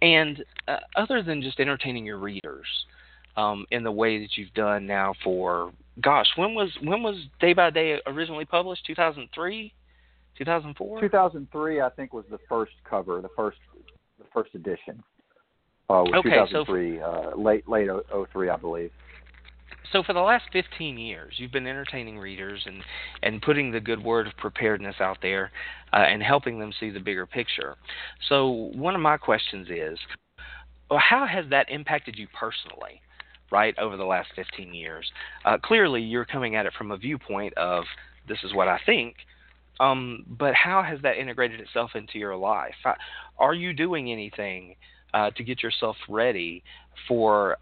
And 0.00 0.44
uh, 0.66 0.78
other 0.96 1.22
than 1.22 1.42
just 1.42 1.60
entertaining 1.60 2.06
your 2.06 2.18
readers, 2.18 2.66
um, 3.38 3.64
in 3.70 3.84
the 3.84 3.92
way 3.92 4.18
that 4.18 4.36
you've 4.36 4.52
done 4.54 4.86
now 4.86 5.14
for 5.22 5.72
gosh, 6.00 6.26
when 6.36 6.54
was 6.54 6.70
when 6.82 7.02
was 7.02 7.16
Day 7.40 7.52
by 7.52 7.70
Day 7.70 8.00
originally 8.06 8.44
published? 8.44 8.84
2003, 8.86 9.72
2004. 10.36 11.00
2003, 11.00 11.80
I 11.80 11.88
think, 11.90 12.12
was 12.12 12.24
the 12.30 12.38
first 12.48 12.72
cover, 12.88 13.20
the 13.20 13.28
first 13.36 13.58
the 14.18 14.24
first 14.34 14.54
edition. 14.54 15.02
Uh, 15.90 16.04
was 16.04 16.14
okay, 16.18 16.30
2003, 16.30 16.98
so 16.98 17.04
uh, 17.04 17.40
late 17.40 17.68
late 17.68 17.88
03, 18.32 18.50
I 18.50 18.56
believe. 18.56 18.90
So 19.92 20.02
for 20.02 20.12
the 20.12 20.20
last 20.20 20.44
15 20.52 20.98
years, 20.98 21.32
you've 21.38 21.52
been 21.52 21.66
entertaining 21.66 22.18
readers 22.18 22.62
and 22.66 22.82
and 23.22 23.40
putting 23.40 23.70
the 23.70 23.80
good 23.80 24.02
word 24.02 24.26
of 24.26 24.36
preparedness 24.36 24.96
out 25.00 25.18
there, 25.22 25.52
uh, 25.92 25.98
and 25.98 26.22
helping 26.22 26.58
them 26.58 26.72
see 26.80 26.90
the 26.90 27.00
bigger 27.00 27.24
picture. 27.24 27.76
So 28.28 28.70
one 28.74 28.96
of 28.96 29.00
my 29.00 29.16
questions 29.16 29.68
is, 29.70 29.98
well, 30.90 30.98
how 30.98 31.24
has 31.24 31.46
that 31.50 31.70
impacted 31.70 32.18
you 32.18 32.26
personally? 32.38 33.00
Right, 33.50 33.76
over 33.78 33.96
the 33.96 34.04
last 34.04 34.28
15 34.36 34.74
years. 34.74 35.10
Uh, 35.44 35.58
clearly, 35.62 36.02
you're 36.02 36.24
coming 36.24 36.56
at 36.56 36.66
it 36.66 36.72
from 36.76 36.90
a 36.90 36.96
viewpoint 36.96 37.54
of 37.56 37.84
this 38.28 38.38
is 38.44 38.54
what 38.54 38.68
I 38.68 38.78
think, 38.84 39.16
um, 39.80 40.24
but 40.28 40.54
how 40.54 40.82
has 40.82 41.00
that 41.02 41.16
integrated 41.16 41.60
itself 41.60 41.92
into 41.94 42.18
your 42.18 42.36
life? 42.36 42.74
Are 43.38 43.54
you 43.54 43.72
doing 43.72 44.10
anything 44.10 44.74
uh, 45.14 45.30
to 45.30 45.44
get 45.44 45.62
yourself 45.62 45.96
ready 46.08 46.62
for 47.06 47.56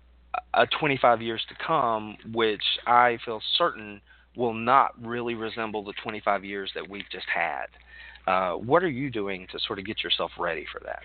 a 0.54 0.66
25 0.66 1.22
years 1.22 1.42
to 1.48 1.54
come, 1.64 2.16
which 2.32 2.62
I 2.86 3.18
feel 3.24 3.40
certain 3.56 4.00
will 4.36 4.54
not 4.54 4.92
really 5.02 5.34
resemble 5.34 5.84
the 5.84 5.94
25 6.02 6.44
years 6.44 6.70
that 6.74 6.88
we've 6.88 7.08
just 7.10 7.26
had? 7.32 7.66
Uh, 8.26 8.54
what 8.54 8.82
are 8.82 8.88
you 8.88 9.10
doing 9.10 9.46
to 9.52 9.58
sort 9.66 9.78
of 9.78 9.84
get 9.84 10.02
yourself 10.02 10.32
ready 10.38 10.66
for 10.72 10.80
that? 10.84 11.00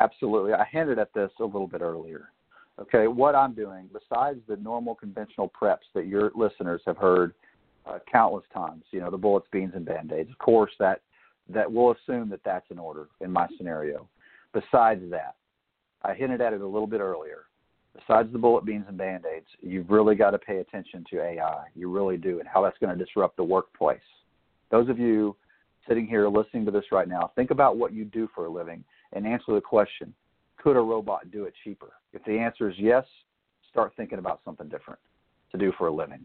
Absolutely. 0.00 0.54
I 0.54 0.64
hinted 0.64 0.98
at 0.98 1.12
this 1.12 1.30
a 1.38 1.44
little 1.44 1.66
bit 1.66 1.82
earlier. 1.82 2.30
Okay, 2.82 3.06
what 3.06 3.36
I'm 3.36 3.54
doing, 3.54 3.88
besides 3.92 4.40
the 4.48 4.56
normal 4.56 4.96
conventional 4.96 5.48
preps 5.48 5.86
that 5.94 6.08
your 6.08 6.32
listeners 6.34 6.80
have 6.84 6.96
heard 6.96 7.32
uh, 7.86 8.00
countless 8.10 8.44
times, 8.52 8.82
you 8.90 8.98
know, 8.98 9.08
the 9.08 9.16
bullets, 9.16 9.46
beans, 9.52 9.70
and 9.76 9.84
band-aids. 9.84 10.30
Of 10.30 10.38
course, 10.38 10.72
that 10.80 11.00
that 11.48 11.70
we'll 11.70 11.92
assume 11.92 12.28
that 12.30 12.40
that's 12.44 12.68
in 12.70 12.80
order 12.80 13.08
in 13.20 13.30
my 13.30 13.46
scenario. 13.56 14.08
Besides 14.52 15.02
that, 15.10 15.36
I 16.02 16.14
hinted 16.14 16.40
at 16.40 16.52
it 16.52 16.60
a 16.60 16.66
little 16.66 16.88
bit 16.88 17.00
earlier. 17.00 17.44
Besides 17.94 18.32
the 18.32 18.38
bullet 18.38 18.64
beans 18.64 18.86
and 18.88 18.98
band-aids, 18.98 19.46
you've 19.60 19.90
really 19.90 20.16
got 20.16 20.30
to 20.30 20.38
pay 20.38 20.58
attention 20.58 21.04
to 21.10 21.22
AI. 21.22 21.66
You 21.76 21.88
really 21.88 22.16
do, 22.16 22.40
and 22.40 22.48
how 22.48 22.62
that's 22.62 22.78
going 22.78 22.96
to 22.96 23.04
disrupt 23.04 23.36
the 23.36 23.44
workplace. 23.44 24.00
Those 24.72 24.88
of 24.88 24.98
you 24.98 25.36
sitting 25.86 26.06
here 26.06 26.26
listening 26.26 26.64
to 26.64 26.72
this 26.72 26.90
right 26.90 27.08
now, 27.08 27.30
think 27.36 27.52
about 27.52 27.76
what 27.76 27.92
you 27.92 28.04
do 28.04 28.28
for 28.34 28.46
a 28.46 28.50
living 28.50 28.82
and 29.12 29.24
answer 29.24 29.54
the 29.54 29.60
question: 29.60 30.12
could 30.62 30.76
a 30.76 30.80
robot 30.80 31.30
do 31.30 31.44
it 31.44 31.54
cheaper? 31.64 31.92
If 32.12 32.24
the 32.24 32.38
answer 32.38 32.68
is 32.70 32.76
yes, 32.78 33.04
start 33.70 33.92
thinking 33.96 34.18
about 34.18 34.40
something 34.44 34.68
different 34.68 35.00
to 35.50 35.58
do 35.58 35.72
for 35.76 35.88
a 35.88 35.92
living. 35.92 36.24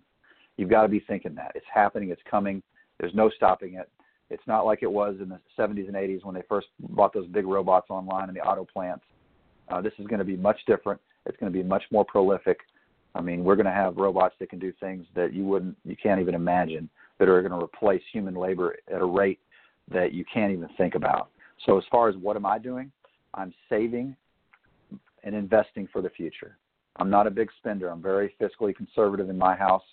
You've 0.57 0.69
got 0.69 0.83
to 0.83 0.87
be 0.87 0.99
thinking 0.99 1.35
that 1.35 1.51
it's 1.55 1.65
happening, 1.73 2.09
it's 2.09 2.21
coming. 2.29 2.61
There's 2.99 3.13
no 3.13 3.29
stopping 3.29 3.75
it. 3.75 3.89
It's 4.29 4.43
not 4.47 4.65
like 4.65 4.79
it 4.81 4.91
was 4.91 5.15
in 5.21 5.29
the 5.29 5.39
70s 5.57 5.87
and 5.87 5.95
80s 5.95 6.25
when 6.25 6.35
they 6.35 6.43
first 6.49 6.67
bought 6.79 7.13
those 7.13 7.27
big 7.27 7.45
robots 7.45 7.87
online 7.89 8.27
in 8.27 8.35
the 8.35 8.41
auto 8.41 8.65
plants. 8.65 9.05
Uh, 9.69 9.81
this 9.81 9.93
is 9.99 10.07
going 10.07 10.19
to 10.19 10.25
be 10.25 10.35
much 10.35 10.59
different. 10.67 10.99
It's 11.25 11.37
going 11.37 11.51
to 11.51 11.57
be 11.57 11.63
much 11.63 11.83
more 11.91 12.03
prolific. 12.03 12.59
I 13.15 13.21
mean, 13.21 13.43
we're 13.43 13.55
going 13.55 13.65
to 13.67 13.71
have 13.71 13.97
robots 13.97 14.35
that 14.39 14.49
can 14.49 14.59
do 14.59 14.73
things 14.79 15.05
that 15.15 15.33
you 15.33 15.45
wouldn't, 15.45 15.77
you 15.85 15.95
can't 16.01 16.19
even 16.19 16.35
imagine, 16.35 16.89
that 17.19 17.29
are 17.29 17.41
going 17.41 17.57
to 17.57 17.63
replace 17.63 18.01
human 18.11 18.35
labor 18.35 18.75
at 18.93 19.01
a 19.01 19.05
rate 19.05 19.39
that 19.91 20.13
you 20.13 20.25
can't 20.31 20.51
even 20.51 20.67
think 20.77 20.95
about. 20.95 21.29
So, 21.65 21.77
as 21.77 21.83
far 21.89 22.09
as 22.09 22.15
what 22.17 22.35
am 22.35 22.45
I 22.45 22.59
doing, 22.59 22.91
I'm 23.33 23.53
saving 23.69 24.15
and 25.23 25.35
investing 25.35 25.87
for 25.91 26.01
the 26.01 26.09
future. 26.09 26.57
I'm 26.97 27.09
not 27.09 27.27
a 27.27 27.31
big 27.31 27.49
spender. 27.57 27.89
I'm 27.89 28.01
very 28.01 28.35
fiscally 28.41 28.75
conservative 28.75 29.29
in 29.29 29.37
my 29.37 29.55
house. 29.55 29.83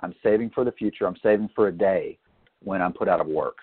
I'm 0.00 0.14
saving 0.22 0.50
for 0.50 0.64
the 0.64 0.72
future. 0.72 1.06
I'm 1.06 1.16
saving 1.22 1.50
for 1.54 1.68
a 1.68 1.72
day 1.72 2.18
when 2.62 2.82
I'm 2.82 2.92
put 2.92 3.08
out 3.08 3.20
of 3.20 3.26
work, 3.26 3.58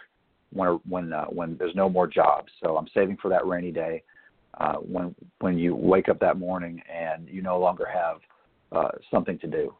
when 0.51 0.80
when 0.88 1.13
uh, 1.13 1.26
when 1.26 1.57
there's 1.57 1.76
no 1.76 1.89
more 1.89 2.07
jobs. 2.07 2.51
So 2.61 2.78
I'm 2.78 2.88
saving 2.93 3.18
for 3.22 3.30
that 3.30 3.45
rainy 3.45 3.72
day 3.72 4.03
uh, 4.59 4.76
when 4.76 5.15
when 5.39 5.57
you 5.57 5.76
wake 5.76 6.09
up 6.09 6.20
that 6.20 6.38
morning 6.38 6.82
and 6.91 7.28
you 7.28 7.41
no 7.41 7.59
longer 7.59 7.86
have 7.86 8.18
uh, 8.72 8.89
something 9.11 9.38
to 9.39 9.47
do. 9.47 9.74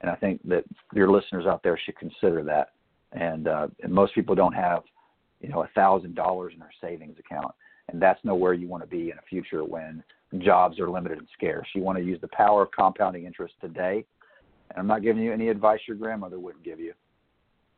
And 0.00 0.10
I 0.10 0.14
think 0.14 0.40
that 0.48 0.64
your 0.94 1.10
listeners 1.10 1.46
out 1.46 1.62
there 1.62 1.78
should 1.84 1.96
consider 1.96 2.44
that. 2.44 2.72
And, 3.12 3.48
uh, 3.48 3.68
and 3.82 3.92
most 3.92 4.14
people 4.14 4.34
don't 4.34 4.52
have, 4.52 4.82
you 5.40 5.48
know, 5.48 5.62
a 5.62 5.68
thousand 5.74 6.14
dollars 6.14 6.52
in 6.52 6.60
their 6.60 6.70
savings 6.80 7.18
account, 7.18 7.54
and 7.88 8.00
that's 8.00 8.20
nowhere 8.22 8.52
you 8.52 8.68
want 8.68 8.82
to 8.82 8.88
be 8.88 9.10
in 9.10 9.18
a 9.18 9.22
future 9.28 9.64
when 9.64 10.02
jobs 10.38 10.78
are 10.78 10.90
limited 10.90 11.18
and 11.18 11.28
scarce. 11.34 11.66
You 11.74 11.82
want 11.82 11.98
to 11.98 12.04
use 12.04 12.20
the 12.20 12.28
power 12.28 12.62
of 12.62 12.70
compounding 12.70 13.24
interest 13.24 13.54
today. 13.60 14.04
And 14.70 14.78
I'm 14.78 14.86
not 14.86 15.02
giving 15.02 15.22
you 15.22 15.32
any 15.32 15.48
advice 15.48 15.80
your 15.88 15.96
grandmother 15.96 16.38
wouldn't 16.38 16.64
give 16.64 16.78
you, 16.78 16.92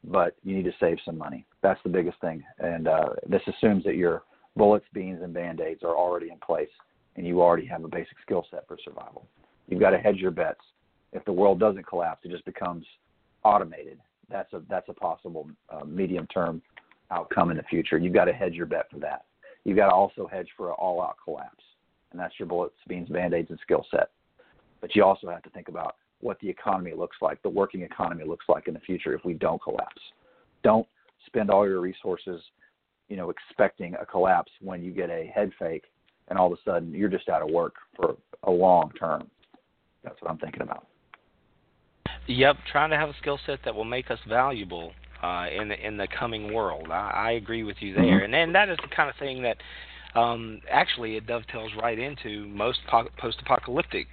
but 0.05 0.35
you 0.43 0.57
need 0.57 0.65
to 0.65 0.75
save 0.81 0.99
some 1.05 1.17
money. 1.17 1.47
That's 1.63 1.81
the 1.85 1.89
biggest 1.91 2.21
thing. 2.21 2.43
And 2.59 2.89
uh, 2.89 3.11
this 3.29 3.43
assumes 3.47 3.85
that 3.85 3.95
your 3.95 4.25
bullets, 4.57 4.87
beans, 4.93 5.21
and 5.23 5.33
band 5.33 5.61
aids 5.61 5.83
are 5.85 5.97
already 5.97 6.31
in 6.31 6.39
place 6.39 6.69
and 7.17 7.27
you 7.27 7.41
already 7.41 7.67
have 7.67 7.85
a 7.85 7.89
basic 7.89 8.17
skill 8.23 8.47
set 8.51 8.67
for 8.67 8.79
survival. 8.83 9.27
You've 9.69 9.81
got 9.81 9.91
to 9.91 9.99
hedge 9.99 10.17
your 10.17 10.31
bets. 10.31 10.61
If 11.13 11.25
the 11.25 11.33
world 11.33 11.61
doesn't 11.61 11.87
collapse, 11.87 12.25
it 12.25 12.31
just 12.31 12.45
becomes 12.45 12.87
automated. 13.45 13.99
That's 14.31 14.53
a 14.53 14.63
that's 14.69 14.89
a 14.89 14.95
possible 14.95 15.49
uh, 15.71 15.85
medium 15.85 16.27
term 16.29 16.63
outcome 17.11 17.51
in 17.51 17.57
the 17.57 17.63
future. 17.65 17.99
You've 17.99 18.15
got 18.15 18.27
to 18.27 18.33
hedge 18.33 18.55
your 18.55 18.67
bet 18.67 18.87
for 18.91 18.99
that. 19.01 19.25
You've 19.65 19.77
got 19.77 19.89
to 19.89 19.95
also 19.95 20.29
hedge 20.31 20.49
for 20.57 20.69
an 20.69 20.77
all 20.79 21.03
out 21.03 21.17
collapse, 21.23 21.65
and 22.13 22.21
that's 22.21 22.35
your 22.39 22.49
bullets, 22.49 22.75
beans, 22.89 23.09
band 23.09 23.35
aids, 23.35 23.51
and 23.51 23.59
skill 23.63 23.87
set. 23.91 24.11
But 24.81 24.95
you 24.95 25.05
also 25.05 25.29
have 25.29 25.43
to 25.43 25.51
think 25.51 25.69
about 25.69 25.97
what 26.21 26.39
the 26.41 26.49
economy 26.49 26.93
looks 26.95 27.17
like, 27.21 27.43
the 27.43 27.49
working 27.49 27.83
economy 27.83 28.25
looks 28.25 28.47
like 28.49 28.69
in 28.69 28.75
the 28.75 28.81
future 28.81 29.15
if 29.15 29.25
we 29.25 29.35
don't 29.35 29.63
collapse. 29.63 30.03
Don't 30.63 30.87
spend 31.27 31.51
all 31.51 31.67
your 31.67 31.81
resources, 31.81 32.43
you 33.09 33.17
know, 33.17 33.31
expecting 33.31 33.95
a 33.95 34.07
collapse 34.07 34.53
when 34.61 34.83
you 34.83 34.93
get 34.93 35.11
a 35.11 35.31
head 35.35 35.51
fake 35.59 35.85
and 36.29 36.39
all 36.39 36.53
of 36.53 36.59
a 36.59 36.71
sudden 36.71 36.93
you're 36.93 37.09
just 37.09 37.29
out 37.29 37.43
of 37.43 37.51
work 37.51 37.75
for 37.97 38.17
a 38.45 38.51
long 38.51 38.91
term. 38.99 39.29
That's 40.05 40.21
what 40.21 40.31
I'm 40.31 40.39
thinking 40.39 40.63
about. 40.63 40.87
Yep, 42.27 42.57
trying 42.71 42.91
to 42.91 42.97
have 42.97 43.09
a 43.09 43.15
skill 43.21 43.39
set 43.47 43.59
that 43.65 43.75
will 43.75 43.85
make 43.85 44.11
us 44.11 44.19
valuable 44.29 44.93
uh, 45.23 45.47
in 45.55 45.69
the 45.69 45.87
in 45.87 45.97
the 45.97 46.07
coming 46.19 46.55
world. 46.55 46.89
I, 46.91 47.11
I 47.11 47.31
agree 47.33 47.65
with 47.65 47.77
you 47.81 47.95
there, 47.95 48.05
mm-hmm. 48.05 48.25
and 48.25 48.35
and 48.35 48.55
that 48.55 48.69
is 48.69 48.79
the 48.83 48.95
kind 48.95 49.11
of 49.11 49.17
thing 49.17 49.43
that 49.43 49.57
um, 50.15 50.61
actually 50.71 51.17
it 51.17 51.27
dovetails 51.27 51.73
right 51.81 51.99
into 51.99 52.47
most 52.49 52.81
po- 52.89 53.09
post-apocalyptic 53.19 54.07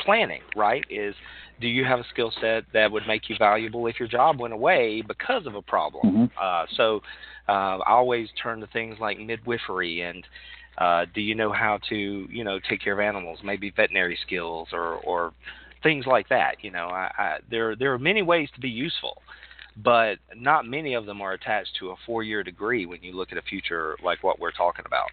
planning. 0.00 0.42
Right? 0.56 0.84
Is 0.90 1.14
do 1.60 1.68
you 1.68 1.84
have 1.84 2.00
a 2.00 2.04
skill 2.12 2.32
set 2.40 2.64
that 2.72 2.90
would 2.90 3.06
make 3.06 3.28
you 3.28 3.36
valuable 3.38 3.86
if 3.86 3.98
your 3.98 4.08
job 4.08 4.40
went 4.40 4.52
away 4.52 5.02
because 5.06 5.46
of 5.46 5.54
a 5.54 5.62
problem? 5.62 6.06
Mm-hmm. 6.06 6.24
Uh, 6.40 6.66
so 6.76 7.00
uh, 7.48 7.78
I 7.78 7.92
always 7.92 8.28
turn 8.42 8.60
to 8.60 8.66
things 8.68 8.96
like 9.00 9.18
midwifery 9.18 10.02
and 10.02 10.24
uh, 10.78 11.04
do 11.14 11.20
you 11.20 11.34
know 11.34 11.52
how 11.52 11.78
to 11.88 12.26
you 12.30 12.44
know 12.44 12.58
take 12.68 12.82
care 12.82 12.94
of 12.94 13.00
animals 13.00 13.38
maybe 13.44 13.70
veterinary 13.70 14.18
skills 14.24 14.68
or 14.72 14.96
or 14.96 15.32
things 15.82 16.06
like 16.06 16.28
that 16.28 16.56
you 16.62 16.70
know 16.70 16.86
I, 16.86 17.10
I 17.18 17.36
there 17.50 17.76
there 17.76 17.92
are 17.92 17.98
many 17.98 18.22
ways 18.22 18.48
to 18.54 18.60
be 18.60 18.70
useful 18.70 19.20
but 19.76 20.16
not 20.36 20.66
many 20.66 20.94
of 20.94 21.06
them 21.06 21.20
are 21.20 21.32
attached 21.32 21.70
to 21.78 21.90
a 21.90 21.94
four 22.06 22.22
year 22.22 22.42
degree 22.42 22.86
when 22.86 23.02
you 23.02 23.14
look 23.14 23.32
at 23.32 23.38
a 23.38 23.42
future 23.42 23.96
like 24.04 24.22
what 24.22 24.38
we're 24.38 24.52
talking 24.52 24.84
about 24.86 25.08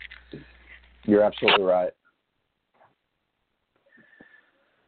you're 1.05 1.23
absolutely 1.23 1.63
right 1.63 1.91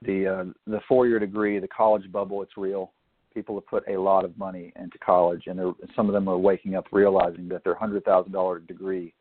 the 0.01 0.27
uh, 0.27 0.43
the 0.67 0.79
four 0.87 1.07
year 1.07 1.19
degree 1.19 1.59
the 1.59 1.67
college 1.67 2.11
bubble 2.11 2.41
it's 2.41 2.57
real 2.57 2.91
people 3.33 3.55
have 3.55 3.65
put 3.67 3.87
a 3.87 3.97
lot 3.97 4.25
of 4.25 4.37
money 4.37 4.73
into 4.75 4.97
college 4.97 5.43
and 5.47 5.59
some 5.95 6.07
of 6.07 6.13
them 6.13 6.27
are 6.27 6.37
waking 6.37 6.75
up 6.75 6.85
realizing 6.91 7.47
that 7.47 7.63
their 7.63 7.75
hundred 7.75 8.03
thousand 8.03 8.31
dollar 8.31 8.59
degree 8.59 9.13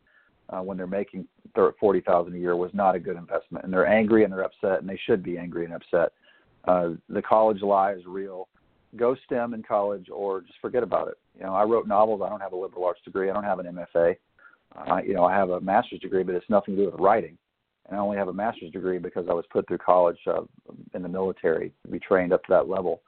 uh, 0.51 0.61
when 0.61 0.77
they're 0.77 0.87
making 0.87 1.27
forty 1.79 2.01
thousand 2.01 2.35
a 2.35 2.39
year 2.39 2.57
was 2.57 2.71
not 2.75 2.95
a 2.95 2.99
good 2.99 3.17
investment, 3.17 3.65
and 3.65 3.73
they're 3.73 3.87
angry 3.87 4.25
and 4.25 4.33
they're 4.33 4.45
upset, 4.45 4.81
and 4.81 4.89
they 4.89 4.99
should 5.07 5.23
be 5.23 5.39
angry 5.39 5.65
and 5.65 5.75
upset. 5.75 6.13
Uh, 6.65 6.91
the 7.09 7.23
college 7.23 7.63
lie 7.63 7.93
is 7.93 8.05
real. 8.07 8.49
Go 8.97 9.17
STEM 9.27 9.55
in 9.55 9.63
college, 9.63 10.09
or 10.13 10.41
just 10.41 10.59
forget 10.61 10.83
about 10.83 11.09
it. 11.09 11.19
You 11.39 11.45
know, 11.45 11.55
I 11.55 11.63
wrote 11.65 11.87
novels. 11.87 12.23
I 12.25 12.29
don't 12.29 12.41
have 12.41 12.53
a 12.53 12.57
liberal 12.57 12.85
arts 12.85 13.01
degree. 13.05 13.31
I 13.31 13.33
don't 13.33 13.45
have 13.45 13.61
an 13.61 13.67
MFA. 13.67 14.17
Uh, 14.77 14.97
you 15.05 15.15
know, 15.15 15.25
I 15.25 15.35
have 15.35 15.51
a 15.51 15.61
master's 15.61 16.01
degree, 16.01 16.23
but 16.23 16.35
it's 16.35 16.49
nothing 16.49 16.77
to 16.77 16.85
do 16.85 16.91
with 16.91 17.01
writing. 17.01 17.37
And 17.89 17.97
I 17.99 18.01
only 18.01 18.17
have 18.17 18.29
a 18.29 18.33
master's 18.33 18.71
degree 18.71 18.99
because 18.99 19.27
I 19.29 19.35
was 19.35 19.45
put 19.51 19.67
through 19.67 19.79
college 19.79 20.19
uh, 20.27 20.43
in 20.95 21.03
the 21.03 21.09
military 21.09 21.73
to 21.85 21.91
be 21.91 21.99
trained 21.99 22.33
up 22.33 22.43
to 22.45 22.51
that 22.51 22.69
level. 22.69 23.03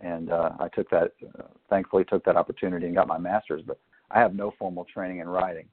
And 0.00 0.32
uh, 0.32 0.50
I 0.58 0.68
took 0.68 0.88
that, 0.90 1.12
uh, 1.38 1.42
thankfully, 1.68 2.04
took 2.04 2.24
that 2.24 2.36
opportunity 2.36 2.86
and 2.86 2.94
got 2.94 3.08
my 3.08 3.18
master's. 3.18 3.62
But 3.66 3.78
I 4.10 4.20
have 4.20 4.34
no 4.34 4.52
formal 4.58 4.86
training 4.92 5.18
in 5.18 5.28
writing. 5.28 5.66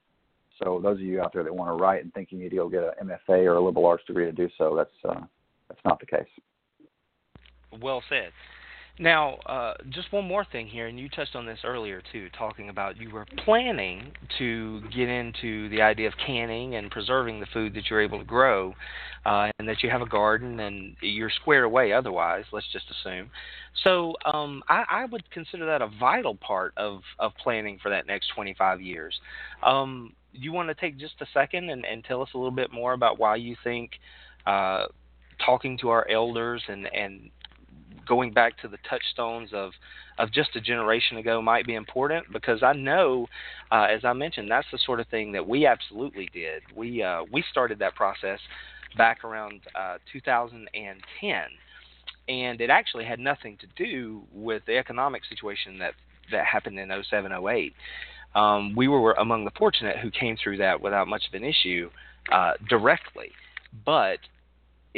So 0.59 0.79
those 0.81 0.97
of 0.97 1.01
you 1.01 1.21
out 1.21 1.33
there 1.33 1.43
that 1.43 1.53
want 1.53 1.69
to 1.69 1.81
write 1.81 2.03
and 2.03 2.13
think 2.13 2.31
you 2.31 2.39
need 2.39 2.49
to 2.49 2.55
go 2.55 2.69
get 2.69 2.83
an 2.83 3.07
MFA 3.07 3.45
or 3.45 3.55
a 3.55 3.61
liberal 3.61 3.85
arts 3.85 4.03
degree 4.07 4.25
to 4.25 4.31
do 4.31 4.49
so, 4.57 4.75
that's 4.75 4.89
uh, 5.07 5.21
that's 5.67 5.81
not 5.85 5.99
the 5.99 6.05
case. 6.05 6.27
Well 7.79 8.01
said. 8.09 8.31
Now, 8.99 9.35
uh, 9.45 9.73
just 9.89 10.11
one 10.11 10.27
more 10.27 10.43
thing 10.43 10.65
here, 10.65 10.87
and 10.87 10.99
you 10.99 11.07
touched 11.07 11.35
on 11.35 11.45
this 11.45 11.59
earlier 11.63 12.01
too, 12.11 12.29
talking 12.35 12.69
about 12.69 12.97
you 12.97 13.11
were 13.11 13.27
planning 13.45 14.11
to 14.39 14.81
get 14.89 15.07
into 15.07 15.69
the 15.69 15.83
idea 15.83 16.07
of 16.07 16.15
canning 16.25 16.75
and 16.75 16.89
preserving 16.89 17.39
the 17.39 17.45
food 17.53 17.75
that 17.75 17.89
you're 17.89 18.01
able 18.01 18.17
to 18.17 18.25
grow, 18.25 18.73
uh, 19.25 19.51
and 19.59 19.69
that 19.69 19.83
you 19.83 19.91
have 19.91 20.01
a 20.01 20.07
garden 20.07 20.59
and 20.59 20.95
you're 21.01 21.29
squared 21.29 21.63
away 21.65 21.93
otherwise. 21.93 22.45
Let's 22.51 22.71
just 22.73 22.85
assume. 22.89 23.29
So, 23.83 24.15
um, 24.25 24.63
I, 24.67 24.83
I 24.89 25.05
would 25.05 25.29
consider 25.29 25.67
that 25.67 25.83
a 25.83 25.89
vital 25.99 26.33
part 26.35 26.73
of 26.75 27.01
of 27.19 27.33
planning 27.35 27.77
for 27.81 27.89
that 27.89 28.07
next 28.07 28.29
25 28.33 28.81
years. 28.81 29.19
Um, 29.61 30.13
you 30.33 30.51
want 30.51 30.69
to 30.69 30.75
take 30.75 30.97
just 30.97 31.21
a 31.21 31.27
second 31.33 31.69
and, 31.69 31.85
and 31.85 32.03
tell 32.03 32.23
us 32.23 32.29
a 32.33 32.37
little 32.37 32.51
bit 32.51 32.71
more 32.71 32.93
about 32.93 33.19
why 33.19 33.35
you 33.35 33.55
think 33.63 33.91
uh, 34.47 34.85
talking 35.45 35.77
to 35.79 35.89
our 35.89 36.07
elders 36.09 36.63
and, 36.67 36.87
and 36.93 37.29
going 38.07 38.31
back 38.31 38.57
to 38.61 38.67
the 38.67 38.77
touchstones 38.89 39.49
of 39.53 39.71
of 40.17 40.31
just 40.31 40.55
a 40.55 40.61
generation 40.61 41.17
ago 41.17 41.41
might 41.41 41.67
be 41.67 41.75
important 41.75 42.25
because 42.33 42.63
I 42.63 42.73
know, 42.73 43.27
uh, 43.71 43.87
as 43.89 44.03
I 44.03 44.13
mentioned, 44.13 44.49
that's 44.49 44.67
the 44.71 44.79
sort 44.83 44.99
of 44.99 45.07
thing 45.07 45.31
that 45.33 45.47
we 45.47 45.67
absolutely 45.67 46.29
did. 46.33 46.63
We 46.75 47.03
uh, 47.03 47.23
we 47.31 47.43
started 47.51 47.79
that 47.79 47.95
process 47.95 48.39
back 48.97 49.23
around 49.23 49.61
uh, 49.75 49.97
2010, 50.11 51.35
and 52.29 52.61
it 52.61 52.69
actually 52.69 53.05
had 53.05 53.19
nothing 53.19 53.57
to 53.57 53.67
do 53.75 54.23
with 54.33 54.63
the 54.65 54.77
economic 54.77 55.23
situation 55.25 55.77
that 55.79 55.93
that 56.31 56.45
happened 56.45 56.77
in 56.77 56.91
07, 57.09 57.31
08 57.31 57.73
um, 58.35 58.75
we 58.75 58.87
were 58.87 59.13
among 59.13 59.45
the 59.45 59.51
fortunate 59.57 59.97
who 59.97 60.11
came 60.11 60.37
through 60.41 60.57
that 60.57 60.81
without 60.81 61.07
much 61.07 61.23
of 61.27 61.33
an 61.33 61.43
issue 61.43 61.89
uh, 62.31 62.53
directly. 62.69 63.31
But 63.85 64.19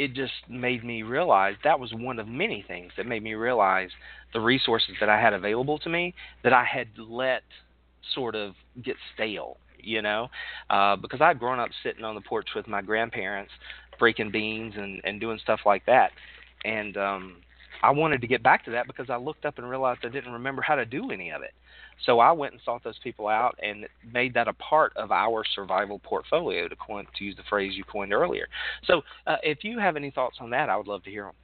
it 0.00 0.14
just 0.14 0.32
made 0.48 0.82
me 0.82 1.02
realize 1.02 1.56
that 1.62 1.78
was 1.78 1.92
one 1.92 2.18
of 2.18 2.26
many 2.26 2.64
things 2.66 2.90
that 2.96 3.04
made 3.04 3.22
me 3.22 3.34
realize 3.34 3.90
the 4.32 4.40
resources 4.40 4.94
that 4.98 5.10
I 5.10 5.20
had 5.20 5.34
available 5.34 5.78
to 5.80 5.90
me 5.90 6.14
that 6.42 6.54
I 6.54 6.64
had 6.64 6.88
let 6.96 7.42
sort 8.14 8.34
of 8.34 8.54
get 8.82 8.96
stale, 9.12 9.58
you 9.78 10.00
know, 10.00 10.28
uh, 10.70 10.96
because 10.96 11.20
I'd 11.20 11.38
grown 11.38 11.60
up 11.60 11.68
sitting 11.82 12.02
on 12.02 12.14
the 12.14 12.22
porch 12.22 12.48
with 12.56 12.66
my 12.66 12.80
grandparents, 12.80 13.52
breaking 13.98 14.30
beans 14.30 14.72
and, 14.74 15.02
and 15.04 15.20
doing 15.20 15.38
stuff 15.42 15.60
like 15.66 15.84
that. 15.84 16.12
And 16.64 16.96
um, 16.96 17.36
I 17.82 17.90
wanted 17.90 18.22
to 18.22 18.26
get 18.26 18.42
back 18.42 18.64
to 18.64 18.70
that 18.70 18.86
because 18.86 19.10
I 19.10 19.16
looked 19.16 19.44
up 19.44 19.58
and 19.58 19.68
realized 19.68 20.00
I 20.04 20.08
didn't 20.08 20.32
remember 20.32 20.62
how 20.62 20.76
to 20.76 20.86
do 20.86 21.10
any 21.10 21.30
of 21.30 21.42
it. 21.42 21.52
So 22.06 22.18
I 22.18 22.32
went 22.32 22.52
and 22.52 22.62
sought 22.64 22.82
those 22.82 22.98
people 23.02 23.28
out 23.28 23.58
and 23.62 23.86
made 24.12 24.34
that 24.34 24.48
a 24.48 24.52
part 24.54 24.96
of 24.96 25.12
our 25.12 25.44
survival 25.54 25.98
portfolio, 25.98 26.68
to 26.68 26.76
coin, 26.76 27.06
to 27.18 27.24
use 27.24 27.36
the 27.36 27.42
phrase 27.48 27.74
you 27.76 27.84
coined 27.84 28.12
earlier. 28.12 28.46
So 28.84 29.02
uh, 29.26 29.36
if 29.42 29.64
you 29.64 29.78
have 29.78 29.96
any 29.96 30.10
thoughts 30.10 30.38
on 30.40 30.50
that, 30.50 30.68
I 30.68 30.76
would 30.76 30.86
love 30.86 31.02
to 31.04 31.10
hear 31.10 31.24
them. 31.24 31.34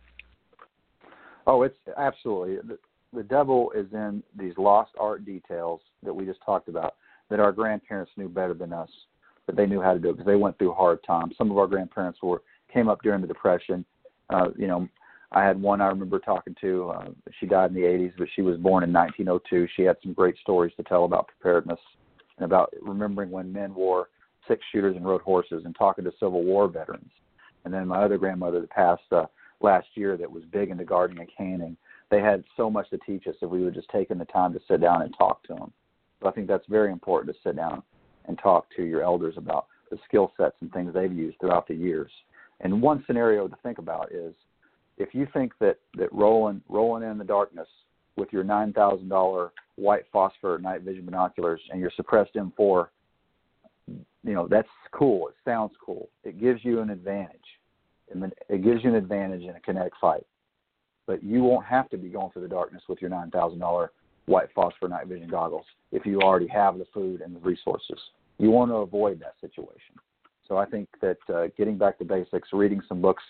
Oh, 1.46 1.62
it's 1.62 1.78
absolutely 1.96 2.56
the, 2.56 2.78
the 3.12 3.22
devil 3.22 3.70
is 3.72 3.86
in 3.92 4.22
these 4.38 4.54
lost 4.58 4.92
art 4.98 5.24
details 5.24 5.80
that 6.02 6.12
we 6.12 6.24
just 6.24 6.40
talked 6.44 6.68
about 6.68 6.94
that 7.30 7.40
our 7.40 7.52
grandparents 7.52 8.12
knew 8.16 8.28
better 8.28 8.54
than 8.54 8.72
us, 8.72 8.90
that 9.46 9.56
they 9.56 9.66
knew 9.66 9.80
how 9.80 9.92
to 9.92 9.98
do 9.98 10.10
it 10.10 10.12
because 10.12 10.26
they 10.26 10.36
went 10.36 10.56
through 10.58 10.72
hard 10.72 11.02
times. 11.04 11.34
Some 11.38 11.50
of 11.50 11.58
our 11.58 11.66
grandparents 11.66 12.20
were 12.22 12.42
came 12.72 12.88
up 12.88 13.02
during 13.02 13.20
the 13.20 13.26
depression. 13.26 13.84
Uh, 14.30 14.48
you 14.56 14.66
know, 14.66 14.88
I 15.32 15.44
had 15.44 15.60
one 15.60 15.80
I 15.80 15.88
remember 15.88 16.18
talking 16.18 16.54
to. 16.60 16.90
Uh, 16.90 17.08
she 17.40 17.46
died 17.46 17.70
in 17.70 17.76
the 17.76 17.82
80s, 17.82 18.12
but 18.16 18.28
she 18.34 18.42
was 18.42 18.56
born 18.58 18.84
in 18.84 18.92
1902. 18.92 19.68
She 19.76 19.82
had 19.82 19.96
some 20.02 20.12
great 20.12 20.36
stories 20.38 20.72
to 20.76 20.82
tell 20.84 21.04
about 21.04 21.28
preparedness 21.28 21.80
and 22.38 22.44
about 22.44 22.72
remembering 22.80 23.30
when 23.30 23.52
men 23.52 23.74
wore 23.74 24.08
six 24.46 24.62
shooters 24.70 24.96
and 24.96 25.04
rode 25.04 25.22
horses 25.22 25.62
and 25.64 25.74
talking 25.76 26.04
to 26.04 26.12
Civil 26.20 26.44
War 26.44 26.68
veterans. 26.68 27.10
And 27.64 27.74
then 27.74 27.88
my 27.88 28.04
other 28.04 28.18
grandmother 28.18 28.60
that 28.60 28.70
passed 28.70 29.02
uh, 29.10 29.26
last 29.60 29.88
year 29.94 30.16
that 30.16 30.30
was 30.30 30.44
big 30.52 30.70
into 30.70 30.84
gardening 30.84 31.22
and 31.22 31.30
canning. 31.36 31.76
They 32.10 32.20
had 32.20 32.44
so 32.56 32.70
much 32.70 32.88
to 32.90 32.98
teach 32.98 33.26
us 33.26 33.34
if 33.42 33.50
we 33.50 33.64
would 33.64 33.74
just 33.74 33.90
taken 33.90 34.18
the 34.18 34.24
time 34.26 34.52
to 34.52 34.60
sit 34.68 34.80
down 34.80 35.02
and 35.02 35.14
talk 35.18 35.42
to 35.44 35.54
them. 35.54 35.72
So 36.22 36.28
I 36.28 36.32
think 36.32 36.46
that's 36.46 36.66
very 36.68 36.92
important 36.92 37.34
to 37.34 37.42
sit 37.42 37.56
down 37.56 37.82
and 38.26 38.38
talk 38.38 38.66
to 38.76 38.84
your 38.84 39.02
elders 39.02 39.34
about 39.36 39.66
the 39.90 39.98
skill 40.06 40.32
sets 40.36 40.56
and 40.60 40.72
things 40.72 40.94
they've 40.94 41.12
used 41.12 41.38
throughout 41.40 41.66
the 41.66 41.74
years. 41.74 42.10
And 42.60 42.80
one 42.80 43.04
scenario 43.06 43.48
to 43.48 43.56
think 43.62 43.78
about 43.78 44.12
is 44.12 44.34
if 44.98 45.14
you 45.14 45.26
think 45.32 45.52
that 45.60 45.78
that 45.96 46.12
rolling 46.12 46.62
rolling 46.68 47.08
in 47.08 47.18
the 47.18 47.24
darkness 47.24 47.68
with 48.16 48.32
your 48.32 48.44
nine 48.44 48.72
thousand 48.72 49.08
dollar 49.08 49.52
white 49.76 50.04
phosphor 50.12 50.58
night 50.58 50.82
vision 50.82 51.04
binoculars 51.04 51.60
and 51.70 51.80
your 51.80 51.92
suppressed 51.96 52.34
M4, 52.34 52.88
you 53.88 54.04
know 54.24 54.48
that's 54.48 54.68
cool. 54.92 55.28
It 55.28 55.34
sounds 55.44 55.72
cool. 55.84 56.08
It 56.24 56.40
gives 56.40 56.64
you 56.64 56.80
an 56.80 56.90
advantage. 56.90 57.40
It 58.08 58.62
gives 58.62 58.84
you 58.84 58.90
an 58.90 58.96
advantage 58.96 59.42
in 59.42 59.50
a 59.50 59.60
kinetic 59.60 59.92
fight. 60.00 60.26
But 61.06 61.22
you 61.22 61.42
won't 61.42 61.66
have 61.66 61.88
to 61.90 61.96
be 61.96 62.08
going 62.08 62.30
through 62.32 62.42
the 62.42 62.48
darkness 62.48 62.82
with 62.88 63.00
your 63.00 63.10
nine 63.10 63.30
thousand 63.30 63.58
dollar 63.58 63.92
white 64.26 64.48
phosphor 64.54 64.88
night 64.88 65.06
vision 65.06 65.28
goggles 65.28 65.66
if 65.92 66.04
you 66.04 66.20
already 66.20 66.48
have 66.48 66.78
the 66.78 66.86
food 66.92 67.20
and 67.20 67.34
the 67.34 67.40
resources. 67.40 67.98
You 68.38 68.50
want 68.50 68.70
to 68.70 68.76
avoid 68.76 69.20
that 69.20 69.34
situation. 69.40 69.94
So 70.48 70.56
I 70.56 70.66
think 70.66 70.88
that 71.00 71.16
uh, 71.32 71.46
getting 71.56 71.78
back 71.78 71.98
to 71.98 72.04
basics, 72.04 72.48
reading 72.52 72.80
some 72.88 73.00
books 73.00 73.22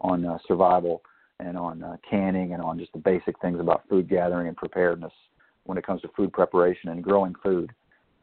on 0.00 0.24
uh, 0.24 0.38
survival 0.46 1.02
and 1.40 1.56
on 1.56 1.82
uh, 1.82 1.96
canning 2.08 2.52
and 2.52 2.62
on 2.62 2.78
just 2.78 2.92
the 2.92 2.98
basic 2.98 3.38
things 3.40 3.60
about 3.60 3.88
food 3.88 4.08
gathering 4.08 4.48
and 4.48 4.56
preparedness 4.56 5.12
when 5.64 5.78
it 5.78 5.86
comes 5.86 6.00
to 6.02 6.08
food 6.16 6.32
preparation 6.32 6.88
and 6.88 7.04
growing 7.04 7.34
food, 7.42 7.70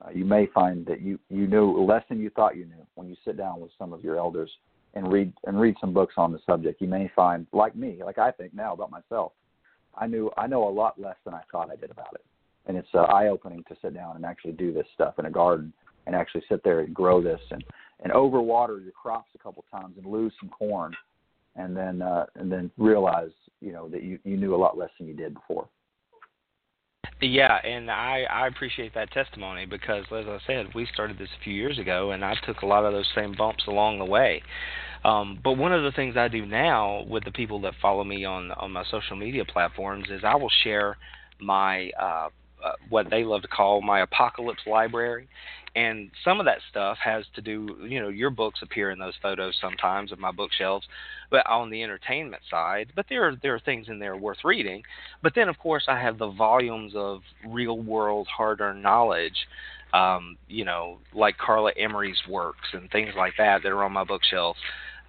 uh, 0.03 0.09
you 0.09 0.25
may 0.25 0.47
find 0.47 0.85
that 0.85 1.01
you 1.01 1.19
you 1.29 1.47
knew 1.47 1.83
less 1.85 2.03
than 2.09 2.19
you 2.19 2.29
thought 2.31 2.57
you 2.57 2.65
knew 2.65 2.85
when 2.95 3.07
you 3.07 3.15
sit 3.23 3.37
down 3.37 3.59
with 3.59 3.71
some 3.77 3.93
of 3.93 4.03
your 4.03 4.17
elders 4.17 4.51
and 4.95 5.11
read 5.11 5.31
and 5.45 5.59
read 5.59 5.75
some 5.79 5.93
books 5.93 6.15
on 6.17 6.31
the 6.31 6.39
subject. 6.45 6.81
You 6.81 6.87
may 6.87 7.09
find, 7.15 7.47
like 7.53 7.75
me, 7.75 8.01
like 8.03 8.17
I 8.17 8.31
think 8.31 8.53
now 8.53 8.73
about 8.73 8.91
myself, 8.91 9.33
I 9.95 10.07
knew 10.07 10.31
I 10.37 10.47
know 10.47 10.67
a 10.67 10.69
lot 10.69 10.99
less 10.99 11.17
than 11.23 11.33
I 11.33 11.41
thought 11.51 11.71
I 11.71 11.75
did 11.75 11.91
about 11.91 12.13
it, 12.13 12.25
and 12.65 12.75
it's 12.75 12.87
uh, 12.93 13.03
eye 13.03 13.27
opening 13.27 13.63
to 13.69 13.75
sit 13.81 13.93
down 13.93 14.15
and 14.15 14.25
actually 14.25 14.53
do 14.53 14.73
this 14.73 14.87
stuff 14.93 15.19
in 15.19 15.25
a 15.25 15.31
garden 15.31 15.71
and 16.07 16.15
actually 16.15 16.43
sit 16.49 16.63
there 16.63 16.81
and 16.81 16.93
grow 16.93 17.21
this 17.21 17.41
and 17.51 17.63
and 18.03 18.11
overwater 18.11 18.83
your 18.83 18.91
crops 18.91 19.29
a 19.35 19.37
couple 19.37 19.63
times 19.71 19.95
and 19.97 20.05
lose 20.05 20.33
some 20.39 20.49
corn 20.49 20.93
and 21.55 21.75
then 21.75 22.01
uh, 22.01 22.25
and 22.35 22.51
then 22.51 22.71
realize 22.77 23.31
you 23.61 23.71
know 23.71 23.87
that 23.89 24.03
you 24.03 24.19
you 24.23 24.37
knew 24.37 24.55
a 24.55 24.57
lot 24.57 24.77
less 24.77 24.89
than 24.99 25.07
you 25.07 25.13
did 25.13 25.33
before. 25.33 25.67
Yeah, 27.21 27.57
and 27.63 27.89
I 27.89 28.23
I 28.29 28.47
appreciate 28.47 28.93
that 28.95 29.11
testimony 29.11 29.65
because 29.65 30.05
as 30.11 30.25
I 30.27 30.37
said, 30.45 30.67
we 30.75 30.87
started 30.93 31.17
this 31.17 31.29
a 31.39 31.43
few 31.43 31.53
years 31.53 31.79
ago, 31.79 32.11
and 32.11 32.23
I 32.25 32.35
took 32.45 32.61
a 32.61 32.65
lot 32.65 32.85
of 32.85 32.93
those 32.93 33.09
same 33.15 33.33
bumps 33.37 33.63
along 33.67 33.99
the 33.99 34.05
way. 34.05 34.41
Um, 35.03 35.39
but 35.43 35.53
one 35.53 35.71
of 35.71 35.83
the 35.83 35.91
things 35.91 36.17
I 36.17 36.27
do 36.27 36.45
now 36.45 37.05
with 37.07 37.23
the 37.23 37.31
people 37.31 37.61
that 37.61 37.73
follow 37.81 38.03
me 38.03 38.25
on 38.25 38.51
on 38.51 38.71
my 38.71 38.83
social 38.91 39.15
media 39.15 39.45
platforms 39.45 40.07
is 40.09 40.21
I 40.23 40.35
will 40.35 40.51
share 40.63 40.97
my 41.39 41.89
uh, 41.99 42.29
uh, 42.65 42.71
what 42.89 43.09
they 43.09 43.23
love 43.23 43.43
to 43.43 43.47
call 43.47 43.81
my 43.81 44.01
apocalypse 44.01 44.63
library, 44.65 45.27
and 45.75 46.09
some 46.23 46.39
of 46.39 46.45
that 46.45 46.59
stuff 46.69 46.97
has 47.03 47.25
to 47.35 47.41
do 47.41 47.77
you 47.87 48.01
know 48.01 48.07
your 48.07 48.29
books 48.29 48.61
appear 48.61 48.91
in 48.91 48.99
those 48.99 49.13
photos 49.21 49.55
sometimes 49.59 50.11
of 50.11 50.19
my 50.19 50.31
bookshelves 50.31 50.87
but 51.29 51.45
on 51.47 51.69
the 51.69 51.83
entertainment 51.83 52.41
side 52.49 52.91
but 52.95 53.05
there 53.09 53.27
are 53.27 53.35
there 53.43 53.53
are 53.53 53.59
things 53.59 53.87
in 53.89 53.99
there 53.99 54.15
worth 54.15 54.37
reading. 54.43 54.81
But 55.21 55.33
then 55.35 55.49
of 55.49 55.57
course 55.59 55.85
i 55.87 55.99
have 55.99 56.17
the 56.17 56.31
volumes 56.31 56.93
of 56.95 57.21
real 57.47 57.79
world 57.79 58.27
hard 58.27 58.61
earned 58.61 58.81
knowledge 58.81 59.47
um, 59.93 60.37
you 60.47 60.65
know 60.65 60.97
like 61.13 61.37
carla 61.37 61.71
emery's 61.77 62.21
works 62.29 62.67
and 62.73 62.89
things 62.91 63.13
like 63.17 63.33
that 63.37 63.61
that 63.63 63.69
are 63.69 63.83
on 63.83 63.91
my 63.91 64.03
bookshelf 64.03 64.57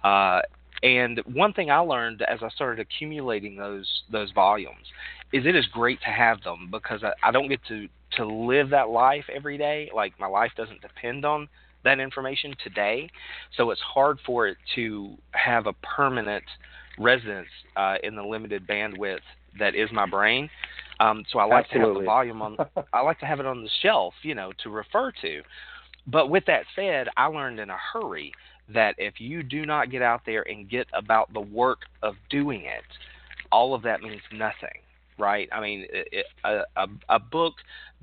uh, 0.03 0.41
and 0.83 1.21
one 1.25 1.53
thing 1.53 1.71
I 1.71 1.79
learned 1.79 2.21
as 2.21 2.39
I 2.43 2.49
started 2.49 2.79
accumulating 2.79 3.55
those 3.55 3.87
those 4.11 4.31
volumes 4.31 4.85
is 5.33 5.45
it 5.45 5.55
is 5.55 5.65
great 5.67 5.99
to 6.01 6.07
have 6.07 6.41
them 6.43 6.69
because 6.71 7.03
I, 7.03 7.11
I 7.27 7.31
don't 7.31 7.49
get 7.49 7.59
to 7.67 7.87
to 8.13 8.25
live 8.25 8.69
that 8.69 8.89
life 8.89 9.25
every 9.33 9.57
day. 9.57 9.89
Like 9.93 10.13
my 10.19 10.27
life 10.27 10.51
doesn't 10.55 10.81
depend 10.81 11.25
on 11.25 11.49
that 11.83 11.99
information 11.99 12.55
today, 12.63 13.09
so 13.55 13.71
it's 13.71 13.81
hard 13.81 14.17
for 14.25 14.47
it 14.47 14.57
to 14.75 15.15
have 15.31 15.67
a 15.67 15.73
permanent 15.73 16.43
residence 16.97 17.47
uh, 17.75 17.95
in 18.03 18.15
the 18.15 18.23
limited 18.23 18.65
bandwidth 18.67 19.19
that 19.59 19.75
is 19.75 19.89
my 19.91 20.05
brain. 20.05 20.49
Um, 20.99 21.23
so 21.31 21.39
I 21.39 21.45
like 21.45 21.65
Absolutely. 21.65 21.93
to 21.93 21.95
have 21.95 22.01
the 22.01 22.05
volume 22.05 22.41
on. 22.41 22.57
I 22.93 23.01
like 23.01 23.19
to 23.19 23.25
have 23.25 23.39
it 23.39 23.45
on 23.45 23.63
the 23.63 23.69
shelf, 23.81 24.13
you 24.23 24.35
know, 24.35 24.51
to 24.63 24.69
refer 24.69 25.11
to. 25.21 25.41
But 26.07 26.29
with 26.29 26.45
that 26.47 26.63
said, 26.75 27.07
I 27.17 27.25
learned 27.25 27.59
in 27.59 27.69
a 27.69 27.77
hurry 27.93 28.31
that 28.73 28.95
if 28.97 29.19
you 29.19 29.43
do 29.43 29.65
not 29.65 29.91
get 29.91 30.01
out 30.01 30.21
there 30.25 30.47
and 30.49 30.69
get 30.69 30.87
about 30.93 31.31
the 31.33 31.41
work 31.41 31.79
of 32.01 32.15
doing 32.29 32.61
it, 32.61 32.83
all 33.51 33.73
of 33.73 33.83
that 33.83 34.01
means 34.01 34.21
nothing 34.31 34.79
right? 35.17 35.49
I 35.51 35.61
mean, 35.61 35.85
it, 35.89 36.25
a, 36.43 36.61
a, 36.75 36.87
a 37.09 37.19
book 37.19 37.53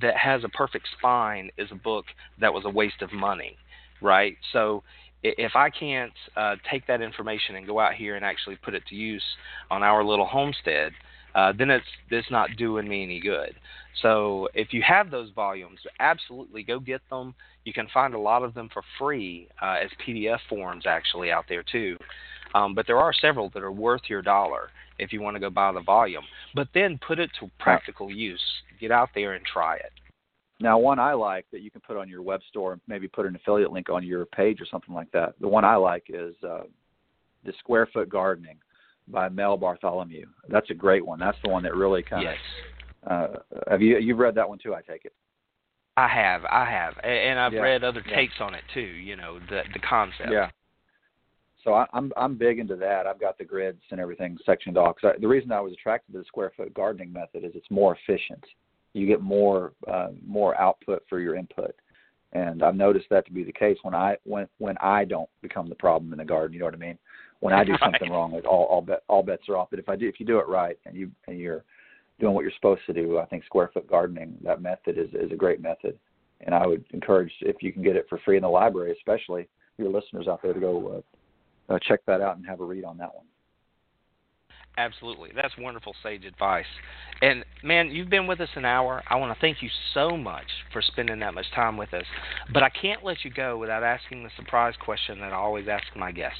that 0.00 0.16
has 0.16 0.44
a 0.44 0.48
perfect 0.48 0.86
spine 0.98 1.50
is 1.58 1.68
a 1.70 1.76
book 1.76 2.06
that 2.40 2.52
was 2.52 2.64
a 2.64 2.70
waste 2.70 3.02
of 3.02 3.12
money, 3.12 3.56
right? 4.00 4.36
So 4.52 4.82
if 5.22 5.56
I 5.56 5.70
can't 5.70 6.12
uh, 6.36 6.56
take 6.70 6.86
that 6.86 7.00
information 7.00 7.56
and 7.56 7.66
go 7.66 7.80
out 7.80 7.94
here 7.94 8.16
and 8.16 8.24
actually 8.24 8.56
put 8.56 8.74
it 8.74 8.82
to 8.88 8.94
use 8.94 9.24
on 9.70 9.82
our 9.82 10.04
little 10.04 10.26
homestead, 10.26 10.92
uh, 11.34 11.52
then 11.56 11.70
it's 11.70 11.86
it's 12.10 12.30
not 12.30 12.50
doing 12.56 12.86
me 12.86 13.02
any 13.02 13.20
good. 13.20 13.54
So 14.02 14.48
if 14.54 14.72
you 14.72 14.82
have 14.86 15.10
those 15.10 15.30
volumes, 15.30 15.80
absolutely 16.00 16.62
go 16.62 16.78
get 16.78 17.00
them. 17.10 17.34
You 17.64 17.72
can 17.72 17.88
find 17.94 18.14
a 18.14 18.18
lot 18.18 18.42
of 18.42 18.54
them 18.54 18.68
for 18.72 18.82
free 18.98 19.48
uh, 19.62 19.76
as 19.82 19.90
PDF 20.06 20.38
forms 20.48 20.84
actually 20.86 21.30
out 21.32 21.46
there 21.48 21.62
too. 21.62 21.96
Um, 22.54 22.74
but 22.74 22.86
there 22.86 22.98
are 22.98 23.12
several 23.12 23.50
that 23.50 23.62
are 23.62 23.72
worth 23.72 24.02
your 24.08 24.22
dollar 24.22 24.70
if 24.98 25.12
you 25.12 25.20
want 25.20 25.34
to 25.34 25.40
go 25.40 25.50
buy 25.50 25.72
the 25.72 25.80
volume. 25.80 26.22
But 26.54 26.68
then 26.72 26.98
put 27.06 27.18
it 27.18 27.30
to 27.40 27.50
practical 27.58 28.10
use. 28.10 28.42
Get 28.80 28.90
out 28.90 29.10
there 29.14 29.34
and 29.34 29.44
try 29.44 29.76
it. 29.76 29.92
Now, 30.60 30.78
one 30.78 31.00
I 31.00 31.14
like 31.14 31.46
that 31.52 31.62
you 31.62 31.70
can 31.70 31.80
put 31.80 31.96
on 31.96 32.08
your 32.08 32.22
web 32.22 32.40
store, 32.48 32.78
maybe 32.86 33.08
put 33.08 33.26
an 33.26 33.34
affiliate 33.34 33.72
link 33.72 33.90
on 33.90 34.04
your 34.04 34.24
page 34.26 34.60
or 34.60 34.66
something 34.66 34.94
like 34.94 35.10
that. 35.10 35.34
The 35.40 35.48
one 35.48 35.64
I 35.64 35.74
like 35.74 36.04
is 36.08 36.34
uh, 36.44 36.62
the 37.44 37.52
Square 37.58 37.88
Foot 37.92 38.08
Gardening 38.08 38.58
by 39.08 39.28
Mel 39.28 39.56
Bartholomew. 39.56 40.26
That's 40.48 40.70
a 40.70 40.74
great 40.74 41.04
one. 41.04 41.18
That's 41.18 41.36
the 41.42 41.50
one 41.50 41.64
that 41.64 41.74
really 41.74 42.02
kind 42.02 42.22
yes. 42.22 42.36
of. 43.02 43.10
Uh, 43.10 43.38
have 43.68 43.82
you 43.82 43.98
you've 43.98 44.18
read 44.18 44.34
that 44.36 44.48
one 44.48 44.58
too? 44.58 44.74
I 44.74 44.80
take 44.80 45.04
it. 45.04 45.12
I 45.96 46.08
have, 46.08 46.44
I 46.46 46.64
have, 46.64 46.94
and 47.04 47.38
I've 47.38 47.52
yeah. 47.52 47.60
read 47.60 47.84
other 47.84 48.02
yeah. 48.08 48.16
takes 48.16 48.34
on 48.40 48.54
it 48.54 48.64
too. 48.72 48.80
You 48.80 49.16
know, 49.16 49.38
the 49.50 49.62
the 49.72 49.78
concept. 49.78 50.30
Yeah, 50.32 50.50
so 51.64 51.72
I, 51.72 51.86
I'm 51.92 52.12
I'm 52.16 52.36
big 52.36 52.58
into 52.58 52.76
that. 52.76 53.06
I've 53.06 53.20
got 53.20 53.38
the 53.38 53.44
grids 53.44 53.80
and 53.90 53.98
everything 53.98 54.38
sectioned 54.44 54.76
off. 54.76 54.96
I, 55.02 55.12
the 55.18 55.26
reason 55.26 55.50
I 55.50 55.60
was 55.60 55.72
attracted 55.72 56.12
to 56.12 56.18
the 56.18 56.24
square 56.26 56.52
foot 56.56 56.72
gardening 56.74 57.12
method 57.12 57.44
is 57.44 57.52
it's 57.54 57.70
more 57.70 57.96
efficient. 57.96 58.44
You 58.92 59.06
get 59.06 59.22
more 59.22 59.72
uh, 59.90 60.08
more 60.24 60.58
output 60.60 61.02
for 61.08 61.18
your 61.18 61.34
input, 61.34 61.74
and 62.32 62.62
I've 62.62 62.76
noticed 62.76 63.06
that 63.10 63.24
to 63.26 63.32
be 63.32 63.42
the 63.42 63.52
case 63.52 63.78
when 63.82 63.94
I 63.94 64.16
when 64.24 64.46
when 64.58 64.76
I 64.78 65.04
don't 65.04 65.30
become 65.40 65.68
the 65.68 65.74
problem 65.74 66.12
in 66.12 66.18
the 66.18 66.24
garden. 66.24 66.52
You 66.52 66.60
know 66.60 66.66
what 66.66 66.74
I 66.74 66.78
mean? 66.78 66.98
When 67.40 67.54
I 67.54 67.64
do 67.64 67.72
right. 67.72 67.80
something 67.80 68.10
wrong, 68.10 68.32
like 68.32 68.44
all 68.44 68.64
all 68.64 68.82
bet 68.82 69.02
all 69.08 69.22
bets 69.22 69.48
are 69.48 69.56
off. 69.56 69.68
But 69.70 69.78
if 69.78 69.88
I 69.88 69.96
do 69.96 70.06
if 70.06 70.20
you 70.20 70.26
do 70.26 70.38
it 70.38 70.48
right 70.48 70.78
and 70.84 70.94
you 70.94 71.10
and 71.26 71.38
you're 71.38 71.64
doing 72.20 72.34
what 72.34 72.42
you're 72.42 72.52
supposed 72.54 72.82
to 72.86 72.92
do, 72.92 73.18
I 73.18 73.24
think 73.24 73.44
square 73.44 73.70
foot 73.72 73.88
gardening 73.88 74.36
that 74.44 74.60
method 74.60 74.98
is 74.98 75.08
is 75.14 75.32
a 75.32 75.36
great 75.36 75.62
method, 75.62 75.98
and 76.42 76.54
I 76.54 76.66
would 76.66 76.84
encourage 76.92 77.32
if 77.40 77.62
you 77.62 77.72
can 77.72 77.82
get 77.82 77.96
it 77.96 78.06
for 78.08 78.18
free 78.18 78.36
in 78.36 78.42
the 78.42 78.48
library, 78.48 78.92
especially 78.92 79.48
your 79.78 79.90
listeners 79.90 80.28
out 80.28 80.42
there 80.42 80.52
to 80.52 80.60
go. 80.60 80.98
Uh, 80.98 81.00
uh, 81.68 81.78
check 81.80 82.00
that 82.06 82.20
out 82.20 82.36
and 82.36 82.46
have 82.46 82.60
a 82.60 82.64
read 82.64 82.84
on 82.84 82.98
that 82.98 83.14
one. 83.14 83.24
Absolutely. 84.76 85.30
That's 85.34 85.56
wonderful 85.56 85.94
sage 86.02 86.24
advice. 86.24 86.66
And 87.22 87.44
man, 87.62 87.90
you've 87.90 88.10
been 88.10 88.26
with 88.26 88.40
us 88.40 88.48
an 88.56 88.64
hour. 88.64 89.02
I 89.08 89.14
want 89.16 89.32
to 89.32 89.40
thank 89.40 89.62
you 89.62 89.68
so 89.94 90.16
much 90.16 90.46
for 90.72 90.82
spending 90.82 91.20
that 91.20 91.32
much 91.32 91.46
time 91.54 91.76
with 91.76 91.94
us. 91.94 92.04
But 92.52 92.64
I 92.64 92.70
can't 92.70 93.04
let 93.04 93.24
you 93.24 93.30
go 93.30 93.56
without 93.56 93.84
asking 93.84 94.24
the 94.24 94.30
surprise 94.36 94.74
question 94.84 95.20
that 95.20 95.32
I 95.32 95.36
always 95.36 95.68
ask 95.68 95.84
my 95.96 96.10
guests. 96.10 96.38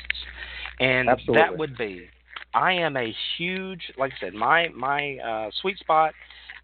And 0.80 1.08
Absolutely. 1.08 1.42
that 1.42 1.56
would 1.56 1.78
be 1.78 2.08
I 2.54 2.72
am 2.72 2.96
a 2.96 3.14
huge 3.36 3.92
like 3.98 4.12
I 4.16 4.26
said, 4.26 4.34
my 4.34 4.68
my 4.68 5.16
uh, 5.18 5.50
sweet 5.60 5.78
spot 5.78 6.12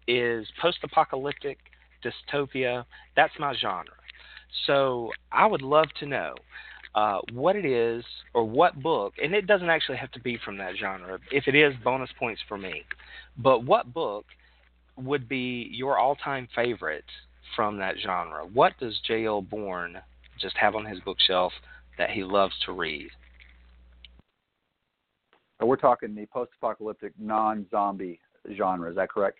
is 0.07 0.45
post 0.61 0.79
apocalyptic 0.83 1.57
dystopia. 2.03 2.83
That's 3.15 3.33
my 3.39 3.55
genre. 3.55 3.93
So 4.67 5.09
I 5.31 5.45
would 5.45 5.61
love 5.61 5.87
to 6.01 6.05
know 6.05 6.35
uh, 6.95 7.19
what 7.33 7.55
it 7.55 7.65
is 7.65 8.03
or 8.33 8.43
what 8.43 8.81
book, 8.81 9.13
and 9.21 9.33
it 9.33 9.47
doesn't 9.47 9.69
actually 9.69 9.97
have 9.97 10.11
to 10.11 10.19
be 10.19 10.37
from 10.43 10.57
that 10.57 10.73
genre. 10.79 11.19
If 11.31 11.47
it 11.47 11.55
is, 11.55 11.73
bonus 11.83 12.09
points 12.19 12.41
for 12.47 12.57
me. 12.57 12.83
But 13.37 13.63
what 13.63 13.93
book 13.93 14.25
would 14.97 15.29
be 15.29 15.69
your 15.71 15.97
all-time 15.97 16.47
favorite 16.55 17.05
from 17.55 17.77
that 17.77 17.95
genre? 18.03 18.45
What 18.45 18.73
does 18.79 18.99
J.L. 19.07 19.41
Bourne 19.41 19.97
just 20.39 20.57
have 20.57 20.75
on 20.75 20.85
his 20.85 20.99
bookshelf 21.01 21.53
that 21.97 22.09
he 22.09 22.23
loves 22.23 22.53
to 22.65 22.73
read? 22.73 23.09
we're 25.63 25.75
talking 25.75 26.15
the 26.15 26.25
post-apocalyptic 26.25 27.13
non-zombie 27.19 28.19
genre. 28.55 28.89
Is 28.89 28.95
that 28.95 29.09
correct? 29.09 29.37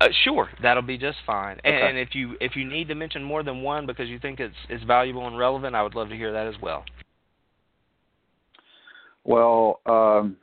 Uh, 0.00 0.08
sure, 0.24 0.48
that'll 0.62 0.82
be 0.82 0.96
just 0.96 1.18
fine. 1.26 1.58
Okay. 1.58 1.88
And 1.88 1.98
if 1.98 2.14
you 2.14 2.36
if 2.40 2.54
you 2.54 2.64
need 2.64 2.88
to 2.88 2.94
mention 2.94 3.22
more 3.22 3.42
than 3.42 3.62
one 3.62 3.84
because 3.84 4.08
you 4.08 4.18
think 4.18 4.38
it's 4.38 4.54
it's 4.68 4.84
valuable 4.84 5.26
and 5.26 5.36
relevant, 5.36 5.74
I 5.74 5.82
would 5.82 5.94
love 5.94 6.08
to 6.10 6.16
hear 6.16 6.32
that 6.32 6.46
as 6.46 6.54
well. 6.62 6.84
Well, 9.24 9.80
um, 9.86 10.36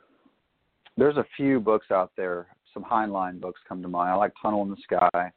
there's 0.96 1.16
a 1.16 1.26
few 1.36 1.58
books 1.58 1.86
out 1.90 2.12
there. 2.16 2.46
Some 2.74 2.84
Heinlein 2.84 3.40
books 3.40 3.60
come 3.68 3.82
to 3.82 3.88
mind. 3.88 4.10
I 4.10 4.14
like 4.14 4.32
Tunnel 4.40 4.62
in 4.62 4.70
the 4.70 4.76
Sky. 4.82 5.32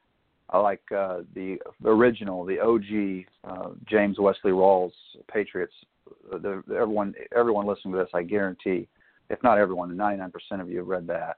I 0.52 0.58
like 0.58 0.82
uh, 0.96 1.20
the 1.36 1.58
original, 1.86 2.44
the 2.46 2.60
OG 2.60 3.26
uh, 3.44 3.70
James 3.90 4.18
Wesley 4.20 4.52
Rawles 4.52 4.92
Patriots. 5.32 5.74
The, 6.32 6.64
everyone, 6.76 7.14
everyone 7.36 7.68
listening 7.68 7.94
to 7.94 8.00
this, 8.00 8.10
I 8.14 8.24
guarantee, 8.24 8.88
if 9.30 9.42
not 9.44 9.60
everyone, 9.60 9.96
99% 9.96 10.32
of 10.60 10.70
you 10.70 10.80
have 10.80 10.88
read 10.88 11.08
that. 11.08 11.38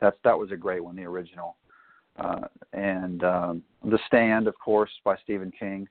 That's 0.00 0.16
that 0.24 0.36
was 0.36 0.50
a 0.50 0.56
great 0.56 0.82
one, 0.82 0.96
the 0.96 1.04
original. 1.04 1.56
Uh, 2.18 2.48
and 2.72 3.22
um, 3.22 3.62
The 3.84 3.98
Stand, 4.06 4.48
of 4.48 4.58
course, 4.58 4.90
by 5.04 5.16
Stephen 5.22 5.52
King. 5.56 5.88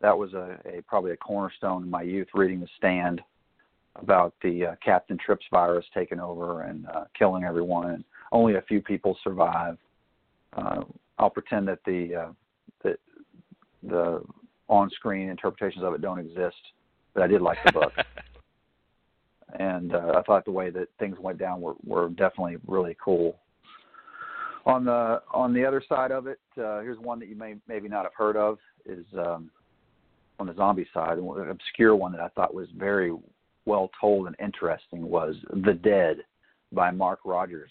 That 0.00 0.16
was 0.16 0.34
a, 0.34 0.58
a 0.66 0.82
probably 0.82 1.12
a 1.12 1.16
cornerstone 1.16 1.84
in 1.84 1.90
my 1.90 2.02
youth, 2.02 2.28
reading 2.34 2.60
The 2.60 2.68
Stand 2.76 3.22
about 3.96 4.34
the 4.42 4.66
uh, 4.66 4.74
Captain 4.84 5.16
Trips 5.24 5.46
virus 5.50 5.84
taking 5.94 6.18
over 6.18 6.62
and 6.62 6.86
uh, 6.88 7.04
killing 7.16 7.44
everyone, 7.44 7.90
and 7.90 8.04
only 8.32 8.56
a 8.56 8.62
few 8.62 8.80
people 8.80 9.16
survive. 9.22 9.78
Uh, 10.56 10.82
I'll 11.18 11.30
pretend 11.30 11.68
that 11.68 11.78
the 11.86 12.14
uh, 12.14 12.32
that 12.82 12.98
the 13.82 14.22
on-screen 14.68 15.28
interpretations 15.28 15.84
of 15.84 15.94
it 15.94 16.00
don't 16.00 16.18
exist, 16.18 16.56
but 17.14 17.22
I 17.22 17.26
did 17.26 17.40
like 17.40 17.58
the 17.64 17.72
book, 17.72 17.92
and 19.58 19.94
uh, 19.94 20.14
I 20.16 20.22
thought 20.22 20.44
the 20.44 20.50
way 20.50 20.70
that 20.70 20.88
things 20.98 21.16
went 21.20 21.38
down 21.38 21.60
were 21.60 21.74
were 21.84 22.08
definitely 22.08 22.56
really 22.66 22.96
cool. 23.02 23.38
On 24.66 24.84
the 24.84 25.20
on 25.32 25.52
the 25.52 25.64
other 25.64 25.82
side 25.86 26.10
of 26.10 26.26
it, 26.26 26.40
uh, 26.56 26.80
here's 26.80 26.98
one 26.98 27.18
that 27.20 27.28
you 27.28 27.36
may 27.36 27.56
maybe 27.68 27.88
not 27.88 28.04
have 28.04 28.14
heard 28.16 28.36
of 28.36 28.58
is 28.86 29.04
um, 29.18 29.50
on 30.38 30.46
the 30.46 30.54
zombie 30.54 30.88
side, 30.92 31.18
an 31.18 31.50
obscure 31.50 31.94
one 31.94 32.12
that 32.12 32.20
I 32.20 32.28
thought 32.28 32.54
was 32.54 32.68
very 32.76 33.12
well 33.66 33.90
told 34.00 34.26
and 34.26 34.36
interesting 34.40 35.08
was 35.08 35.36
The 35.64 35.74
Dead 35.74 36.18
by 36.72 36.90
Mark 36.90 37.20
Rogers. 37.24 37.70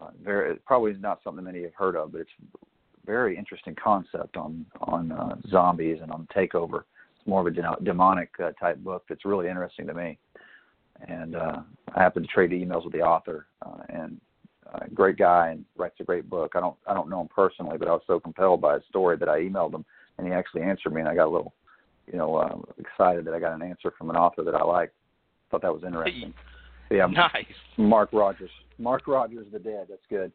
Uh, 0.00 0.10
very 0.22 0.56
probably 0.66 0.94
not 0.94 1.20
something 1.22 1.44
many 1.44 1.62
have 1.62 1.74
heard 1.74 1.94
of, 1.94 2.12
but 2.12 2.22
it's 2.22 2.30
a 2.42 2.58
very 3.06 3.36
interesting 3.36 3.76
concept 3.82 4.36
on 4.36 4.64
on 4.80 5.12
uh, 5.12 5.36
zombies 5.50 5.98
and 6.02 6.10
on 6.10 6.26
takeover. 6.34 6.84
It's 7.16 7.26
more 7.26 7.40
of 7.40 7.46
a 7.46 7.50
de- 7.50 7.76
demonic 7.84 8.30
uh, 8.42 8.52
type 8.52 8.78
book 8.78 9.04
that's 9.08 9.24
really 9.24 9.48
interesting 9.48 9.86
to 9.86 9.94
me. 9.94 10.18
And 11.06 11.36
uh, 11.36 11.60
I 11.94 12.02
happened 12.02 12.26
to 12.26 12.32
trade 12.32 12.50
emails 12.50 12.84
with 12.84 12.92
the 12.92 13.02
author, 13.02 13.46
uh, 13.64 13.82
and 13.88 14.20
uh, 14.74 14.80
great 14.94 15.18
guy 15.18 15.50
and 15.50 15.64
writes 15.76 15.96
a 16.00 16.04
great 16.04 16.28
book. 16.28 16.52
I 16.54 16.60
don't 16.60 16.76
I 16.86 16.94
don't 16.94 17.10
know 17.10 17.20
him 17.20 17.28
personally, 17.34 17.78
but 17.78 17.88
I 17.88 17.92
was 17.92 18.02
so 18.06 18.18
compelled 18.20 18.60
by 18.60 18.74
his 18.74 18.82
story 18.88 19.16
that 19.18 19.28
I 19.28 19.40
emailed 19.40 19.74
him, 19.74 19.84
and 20.18 20.26
he 20.26 20.32
actually 20.32 20.62
answered 20.62 20.92
me, 20.92 21.00
and 21.00 21.08
I 21.08 21.14
got 21.14 21.26
a 21.26 21.30
little 21.30 21.52
you 22.10 22.18
know, 22.18 22.36
uh, 22.36 22.56
excited 22.78 23.24
that 23.24 23.34
I 23.34 23.40
got 23.40 23.54
an 23.54 23.62
answer 23.62 23.92
from 23.96 24.10
an 24.10 24.16
author 24.16 24.42
that 24.44 24.54
I 24.54 24.62
like. 24.62 24.92
Thought 25.50 25.62
that 25.62 25.72
was 25.72 25.84
interesting. 25.84 26.34
But 26.88 26.96
yeah, 26.96 27.06
Nice. 27.06 27.46
Mark 27.76 28.10
Rogers. 28.12 28.50
Mark 28.78 29.06
Rogers, 29.06 29.46
The 29.52 29.58
Dead. 29.58 29.86
That's 29.88 30.02
good. 30.10 30.32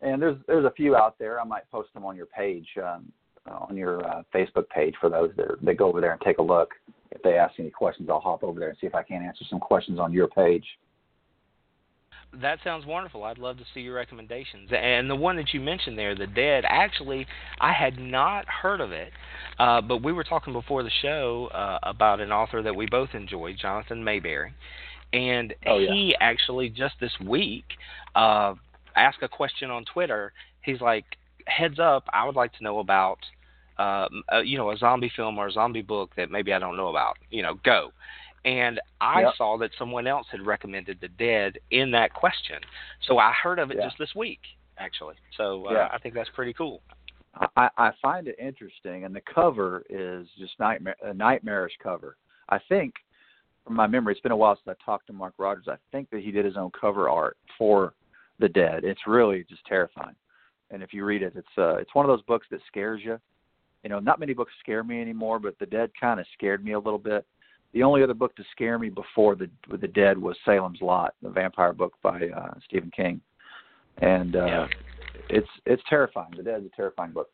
And 0.00 0.20
there's 0.20 0.36
there's 0.46 0.64
a 0.64 0.70
few 0.70 0.96
out 0.96 1.18
there. 1.18 1.40
I 1.40 1.44
might 1.44 1.70
post 1.70 1.92
them 1.94 2.04
on 2.04 2.16
your 2.16 2.26
page, 2.26 2.66
um, 2.82 3.10
on 3.46 3.76
your 3.76 4.06
uh, 4.06 4.22
Facebook 4.34 4.68
page 4.68 4.94
for 5.00 5.08
those 5.08 5.30
that, 5.36 5.46
are, 5.46 5.58
that 5.62 5.74
go 5.74 5.88
over 5.88 6.00
there 6.00 6.12
and 6.12 6.20
take 6.20 6.38
a 6.38 6.42
look. 6.42 6.70
If 7.10 7.22
they 7.22 7.36
ask 7.36 7.54
any 7.58 7.70
questions, 7.70 8.08
I'll 8.10 8.20
hop 8.20 8.42
over 8.42 8.58
there 8.58 8.70
and 8.70 8.78
see 8.80 8.86
if 8.86 8.94
I 8.94 9.02
can 9.02 9.22
answer 9.22 9.44
some 9.48 9.60
questions 9.60 9.98
on 9.98 10.12
your 10.12 10.28
page. 10.28 10.64
That 12.40 12.58
sounds 12.64 12.86
wonderful. 12.86 13.24
I'd 13.24 13.38
love 13.38 13.58
to 13.58 13.64
see 13.72 13.80
your 13.80 13.94
recommendations. 13.94 14.70
And 14.76 15.08
the 15.08 15.16
one 15.16 15.36
that 15.36 15.52
you 15.52 15.60
mentioned 15.60 15.98
there, 15.98 16.14
The 16.14 16.26
Dead, 16.26 16.64
actually, 16.66 17.26
I 17.60 17.72
had 17.72 17.98
not 17.98 18.46
heard 18.48 18.80
of 18.80 18.92
it. 18.92 19.12
Uh, 19.58 19.80
but 19.80 20.02
we 20.02 20.12
were 20.12 20.24
talking 20.24 20.52
before 20.52 20.82
the 20.82 20.90
show 21.02 21.48
uh, 21.54 21.78
about 21.82 22.20
an 22.20 22.32
author 22.32 22.62
that 22.62 22.74
we 22.74 22.86
both 22.86 23.10
enjoy, 23.14 23.54
Jonathan 23.54 24.02
Maberry. 24.04 24.50
And 25.12 25.54
Oh, 25.66 25.78
yeah. 25.78 25.92
he 25.92 26.16
actually, 26.20 26.68
just 26.68 26.94
this 27.00 27.12
week, 27.24 27.64
uh, 28.16 28.54
asked 28.96 29.22
a 29.22 29.28
question 29.28 29.70
on 29.70 29.84
Twitter. 29.84 30.32
He's 30.62 30.80
like, 30.80 31.04
heads 31.46 31.78
up, 31.78 32.04
I 32.12 32.24
would 32.26 32.36
like 32.36 32.52
to 32.54 32.64
know 32.64 32.78
about, 32.80 33.18
uh, 33.78 34.08
uh, 34.32 34.40
you 34.40 34.56
know, 34.58 34.70
a 34.70 34.76
zombie 34.76 35.12
film 35.14 35.38
or 35.38 35.48
a 35.48 35.52
zombie 35.52 35.82
book 35.82 36.10
that 36.16 36.30
maybe 36.30 36.52
I 36.52 36.58
don't 36.58 36.76
know 36.76 36.88
about. 36.88 37.16
You 37.30 37.42
know, 37.42 37.54
go. 37.64 37.92
And 38.44 38.80
I 39.00 39.22
Yep. 39.22 39.34
saw 39.36 39.56
that 39.58 39.70
someone 39.78 40.06
else 40.06 40.26
had 40.30 40.42
recommended 40.42 41.00
The 41.00 41.08
Dead 41.08 41.58
in 41.70 41.90
that 41.92 42.12
question. 42.12 42.60
So 43.02 43.18
I 43.18 43.32
heard 43.32 43.58
of 43.58 43.70
it 43.70 43.78
Yeah. 43.78 43.84
just 43.84 43.98
this 43.98 44.14
week, 44.14 44.40
actually. 44.76 45.16
So 45.36 45.66
uh, 45.68 45.72
Yeah. 45.72 45.88
I 45.90 45.98
think 45.98 46.14
that's 46.14 46.30
pretty 46.30 46.52
cool. 46.52 46.82
I, 47.56 47.68
I 47.76 47.90
find 48.00 48.28
it 48.28 48.36
interesting, 48.38 49.04
and 49.04 49.14
the 49.14 49.20
cover 49.22 49.84
is 49.88 50.28
just 50.38 50.58
nightmare, 50.60 50.94
a 51.02 51.12
nightmarish 51.12 51.76
cover. 51.82 52.16
I 52.48 52.58
think, 52.68 52.94
from 53.64 53.74
my 53.74 53.88
memory, 53.88 54.12
it's 54.12 54.20
been 54.20 54.30
a 54.30 54.36
while 54.36 54.54
since 54.54 54.68
I 54.68 54.84
talked 54.84 55.08
to 55.08 55.12
Mark 55.12 55.34
Rogers. 55.38 55.66
I 55.66 55.76
think 55.90 56.10
that 56.10 56.20
he 56.22 56.30
did 56.30 56.44
his 56.44 56.56
own 56.56 56.70
cover 56.70 57.08
art 57.08 57.36
for 57.58 57.94
The 58.38 58.48
Dead. 58.48 58.84
It's 58.84 59.06
really 59.08 59.42
just 59.44 59.64
terrifying, 59.66 60.14
and 60.70 60.80
if 60.80 60.92
you 60.92 61.04
read 61.04 61.22
it, 61.22 61.32
it's 61.34 61.58
uh, 61.58 61.76
it's 61.76 61.92
one 61.94 62.04
of 62.04 62.08
those 62.08 62.22
books 62.22 62.46
that 62.50 62.60
scares 62.68 63.00
you. 63.02 63.18
You 63.82 63.90
know, 63.90 63.98
not 63.98 64.20
many 64.20 64.32
books 64.32 64.52
scare 64.60 64.84
me 64.84 65.00
anymore, 65.00 65.40
but 65.40 65.58
The 65.58 65.66
Dead 65.66 65.90
kind 66.00 66.20
of 66.20 66.26
scared 66.34 66.64
me 66.64 66.72
a 66.72 66.78
little 66.78 66.98
bit. 67.00 67.26
The 67.74 67.82
only 67.82 68.04
other 68.04 68.14
book 68.14 68.34
to 68.36 68.44
scare 68.52 68.78
me 68.78 68.88
before 68.88 69.34
the 69.34 69.50
with 69.68 69.80
The 69.80 69.88
Dead 69.88 70.16
was 70.16 70.36
Salem's 70.44 70.80
Lot, 70.80 71.14
the 71.22 71.28
vampire 71.28 71.72
book 71.72 71.92
by 72.02 72.28
uh, 72.28 72.54
Stephen 72.64 72.90
King, 72.94 73.20
and 73.98 74.36
uh, 74.36 74.46
Yeah. 74.46 74.68
it's 75.28 75.48
it's 75.66 75.82
terrifying. 75.90 76.32
The 76.36 76.44
Dead's 76.44 76.64
a 76.66 76.76
terrifying 76.76 77.10
book. 77.10 77.28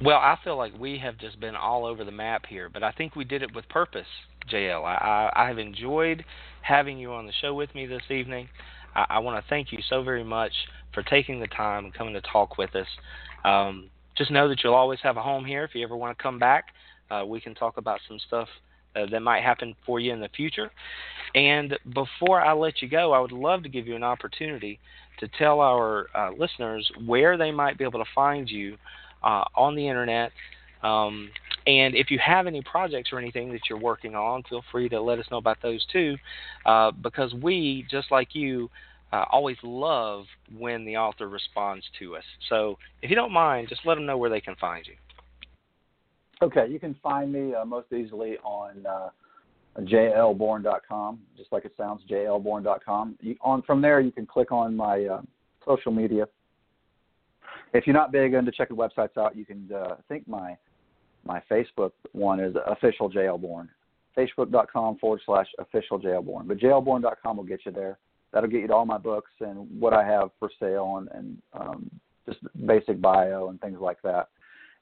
Well, 0.00 0.16
I 0.16 0.38
feel 0.44 0.56
like 0.56 0.72
we 0.78 0.96
have 0.98 1.18
just 1.18 1.40
been 1.40 1.56
all 1.56 1.84
over 1.84 2.04
the 2.04 2.12
map 2.12 2.46
here, 2.46 2.70
but 2.70 2.82
I 2.82 2.92
think 2.92 3.16
we 3.16 3.24
did 3.24 3.42
it 3.42 3.54
with 3.54 3.68
purpose, 3.68 4.06
JL. 4.50 4.84
I, 4.84 4.94
I, 5.34 5.44
I 5.44 5.48
have 5.48 5.58
enjoyed 5.58 6.24
having 6.62 6.98
you 6.98 7.12
on 7.12 7.26
the 7.26 7.32
show 7.42 7.52
with 7.52 7.74
me 7.74 7.84
this 7.84 8.10
evening. 8.10 8.48
I, 8.94 9.06
I 9.10 9.18
want 9.18 9.44
to 9.44 9.48
thank 9.50 9.72
you 9.72 9.78
so 9.90 10.02
very 10.02 10.24
much 10.24 10.52
for 10.94 11.02
taking 11.02 11.40
the 11.40 11.48
time 11.48 11.84
and 11.84 11.92
coming 11.92 12.14
to 12.14 12.22
talk 12.22 12.56
with 12.56 12.74
us. 12.76 12.86
Um, 13.44 13.90
just 14.16 14.30
know 14.30 14.48
that 14.48 14.62
you'll 14.64 14.74
always 14.74 15.00
have 15.02 15.16
a 15.18 15.22
home 15.22 15.44
here. 15.44 15.64
If 15.64 15.74
you 15.74 15.84
ever 15.84 15.96
want 15.96 16.16
to 16.16 16.22
come 16.22 16.38
back, 16.38 16.66
uh, 17.10 17.24
we 17.26 17.40
can 17.40 17.54
talk 17.54 17.76
about 17.76 18.00
some 18.08 18.18
stuff 18.26 18.48
uh, 18.96 19.06
that 19.06 19.20
might 19.20 19.42
happen 19.42 19.74
for 19.86 20.00
you 20.00 20.12
in 20.12 20.20
the 20.20 20.28
future. 20.36 20.70
And 21.34 21.78
before 21.94 22.40
I 22.40 22.52
let 22.52 22.82
you 22.82 22.88
go, 22.88 23.12
I 23.12 23.20
would 23.20 23.32
love 23.32 23.62
to 23.62 23.68
give 23.68 23.86
you 23.86 23.94
an 23.94 24.02
opportunity 24.02 24.78
to 25.20 25.28
tell 25.38 25.60
our 25.60 26.06
uh, 26.14 26.30
listeners 26.36 26.90
where 27.06 27.36
they 27.36 27.50
might 27.50 27.78
be 27.78 27.84
able 27.84 28.00
to 28.00 28.10
find 28.14 28.48
you 28.48 28.76
uh, 29.22 29.44
on 29.54 29.74
the 29.76 29.86
internet. 29.86 30.32
Um, 30.82 31.30
and 31.66 31.94
if 31.94 32.10
you 32.10 32.18
have 32.24 32.46
any 32.46 32.62
projects 32.62 33.10
or 33.12 33.18
anything 33.18 33.52
that 33.52 33.60
you're 33.68 33.78
working 33.78 34.14
on, 34.14 34.42
feel 34.44 34.62
free 34.72 34.88
to 34.88 35.00
let 35.00 35.18
us 35.18 35.26
know 35.30 35.36
about 35.36 35.58
those 35.62 35.84
too, 35.92 36.16
uh, 36.64 36.90
because 36.90 37.34
we, 37.34 37.86
just 37.90 38.10
like 38.10 38.34
you, 38.34 38.70
uh, 39.12 39.24
always 39.30 39.56
love 39.62 40.24
when 40.56 40.84
the 40.84 40.96
author 40.96 41.28
responds 41.28 41.84
to 41.98 42.16
us. 42.16 42.24
So 42.48 42.78
if 43.02 43.10
you 43.10 43.16
don't 43.16 43.32
mind, 43.32 43.68
just 43.68 43.82
let 43.84 43.96
them 43.96 44.06
know 44.06 44.16
where 44.16 44.30
they 44.30 44.40
can 44.40 44.56
find 44.56 44.86
you. 44.86 44.94
Okay, 46.42 46.66
you 46.68 46.80
can 46.80 46.96
find 47.02 47.32
me 47.32 47.54
uh, 47.54 47.64
most 47.64 47.92
easily 47.92 48.38
on 48.42 48.86
uh, 48.86 49.10
jlbourne.com, 49.80 51.18
just 51.36 51.52
like 51.52 51.64
it 51.64 51.74
sounds, 51.76 52.02
jlbourne.com. 52.10 53.16
You, 53.20 53.36
on 53.42 53.62
from 53.62 53.82
there, 53.82 54.00
you 54.00 54.10
can 54.10 54.26
click 54.26 54.50
on 54.50 54.74
my 54.74 55.04
uh, 55.04 55.22
social 55.66 55.92
media. 55.92 56.26
If 57.74 57.86
you're 57.86 57.94
not 57.94 58.10
big 58.10 58.34
into 58.34 58.50
checking 58.52 58.76
websites 58.76 59.16
out, 59.16 59.36
you 59.36 59.44
can. 59.44 59.68
Uh, 59.72 59.96
think 60.08 60.26
my 60.26 60.56
my 61.24 61.42
Facebook 61.50 61.92
one 62.12 62.40
is 62.40 62.54
official 62.66 63.10
JLBourne. 63.10 63.68
Facebook.com 64.16 64.98
forward 64.98 65.20
slash 65.24 65.46
official. 65.58 65.98
But 65.98 66.58
jlbourne.com 66.58 67.36
will 67.36 67.44
get 67.44 67.60
you 67.64 67.72
there. 67.72 67.98
That'll 68.32 68.48
get 68.48 68.60
you 68.60 68.68
to 68.68 68.74
all 68.74 68.86
my 68.86 68.98
books 68.98 69.30
and 69.40 69.68
what 69.80 69.92
I 69.92 70.04
have 70.04 70.30
for 70.38 70.50
sale 70.58 70.96
and, 70.98 71.08
and 71.12 71.42
um, 71.52 71.90
just 72.26 72.38
basic 72.66 73.00
bio 73.00 73.48
and 73.48 73.60
things 73.60 73.78
like 73.80 74.00
that. 74.02 74.28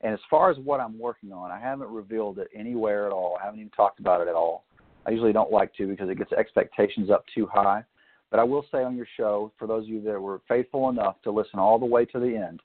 And 0.00 0.14
as 0.14 0.20
far 0.30 0.50
as 0.50 0.58
what 0.58 0.80
I'm 0.80 0.98
working 0.98 1.32
on, 1.32 1.50
I 1.50 1.58
haven't 1.58 1.88
revealed 1.88 2.38
it 2.38 2.48
anywhere 2.54 3.06
at 3.06 3.12
all. 3.12 3.36
I 3.40 3.44
haven't 3.44 3.60
even 3.60 3.70
talked 3.70 3.98
about 3.98 4.20
it 4.20 4.28
at 4.28 4.34
all. 4.34 4.64
I 5.06 5.10
usually 5.10 5.32
don't 5.32 5.50
like 5.50 5.74
to 5.74 5.86
because 5.86 6.08
it 6.08 6.18
gets 6.18 6.32
expectations 6.32 7.10
up 7.10 7.24
too 7.34 7.46
high. 7.46 7.82
But 8.30 8.40
I 8.40 8.44
will 8.44 8.64
say 8.70 8.84
on 8.84 8.96
your 8.96 9.08
show, 9.16 9.52
for 9.58 9.66
those 9.66 9.84
of 9.84 9.88
you 9.88 10.02
that 10.02 10.20
were 10.20 10.40
faithful 10.46 10.90
enough 10.90 11.16
to 11.22 11.30
listen 11.30 11.58
all 11.58 11.78
the 11.78 11.86
way 11.86 12.04
to 12.06 12.20
the 12.20 12.36
end, 12.36 12.60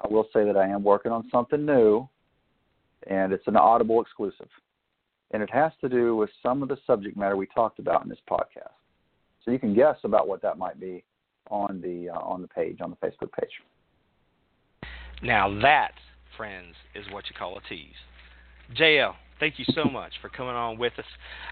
I 0.00 0.08
will 0.08 0.26
say 0.32 0.44
that 0.44 0.56
I 0.56 0.68
am 0.68 0.82
working 0.82 1.12
on 1.12 1.28
something 1.30 1.66
new, 1.66 2.08
and 3.08 3.32
it's 3.32 3.46
an 3.46 3.56
Audible 3.56 4.00
exclusive. 4.00 4.48
And 5.32 5.42
it 5.42 5.50
has 5.50 5.72
to 5.80 5.88
do 5.88 6.16
with 6.16 6.30
some 6.42 6.62
of 6.62 6.68
the 6.68 6.78
subject 6.86 7.16
matter 7.16 7.36
we 7.36 7.46
talked 7.46 7.78
about 7.78 8.02
in 8.04 8.08
this 8.08 8.18
podcast. 8.30 8.72
So 9.44 9.50
you 9.50 9.58
can 9.58 9.74
guess 9.74 9.96
about 10.04 10.28
what 10.28 10.42
that 10.42 10.58
might 10.58 10.80
be 10.80 11.04
on 11.50 11.80
the 11.80 12.10
uh, 12.10 12.18
on 12.18 12.42
the 12.42 12.48
page 12.48 12.78
on 12.80 12.90
the 12.90 12.96
Facebook 12.96 13.32
page. 13.32 13.50
Now 15.22 15.60
that, 15.60 15.92
friends, 16.40 16.74
is 16.94 17.04
what 17.12 17.24
you 17.28 17.36
call 17.38 17.58
a 17.58 17.60
tease. 17.68 17.92
JL, 18.74 19.12
thank 19.40 19.58
you 19.58 19.64
so 19.74 19.84
much 19.84 20.12
for 20.22 20.30
coming 20.30 20.54
on 20.54 20.78
with 20.78 20.94
us. 20.98 21.04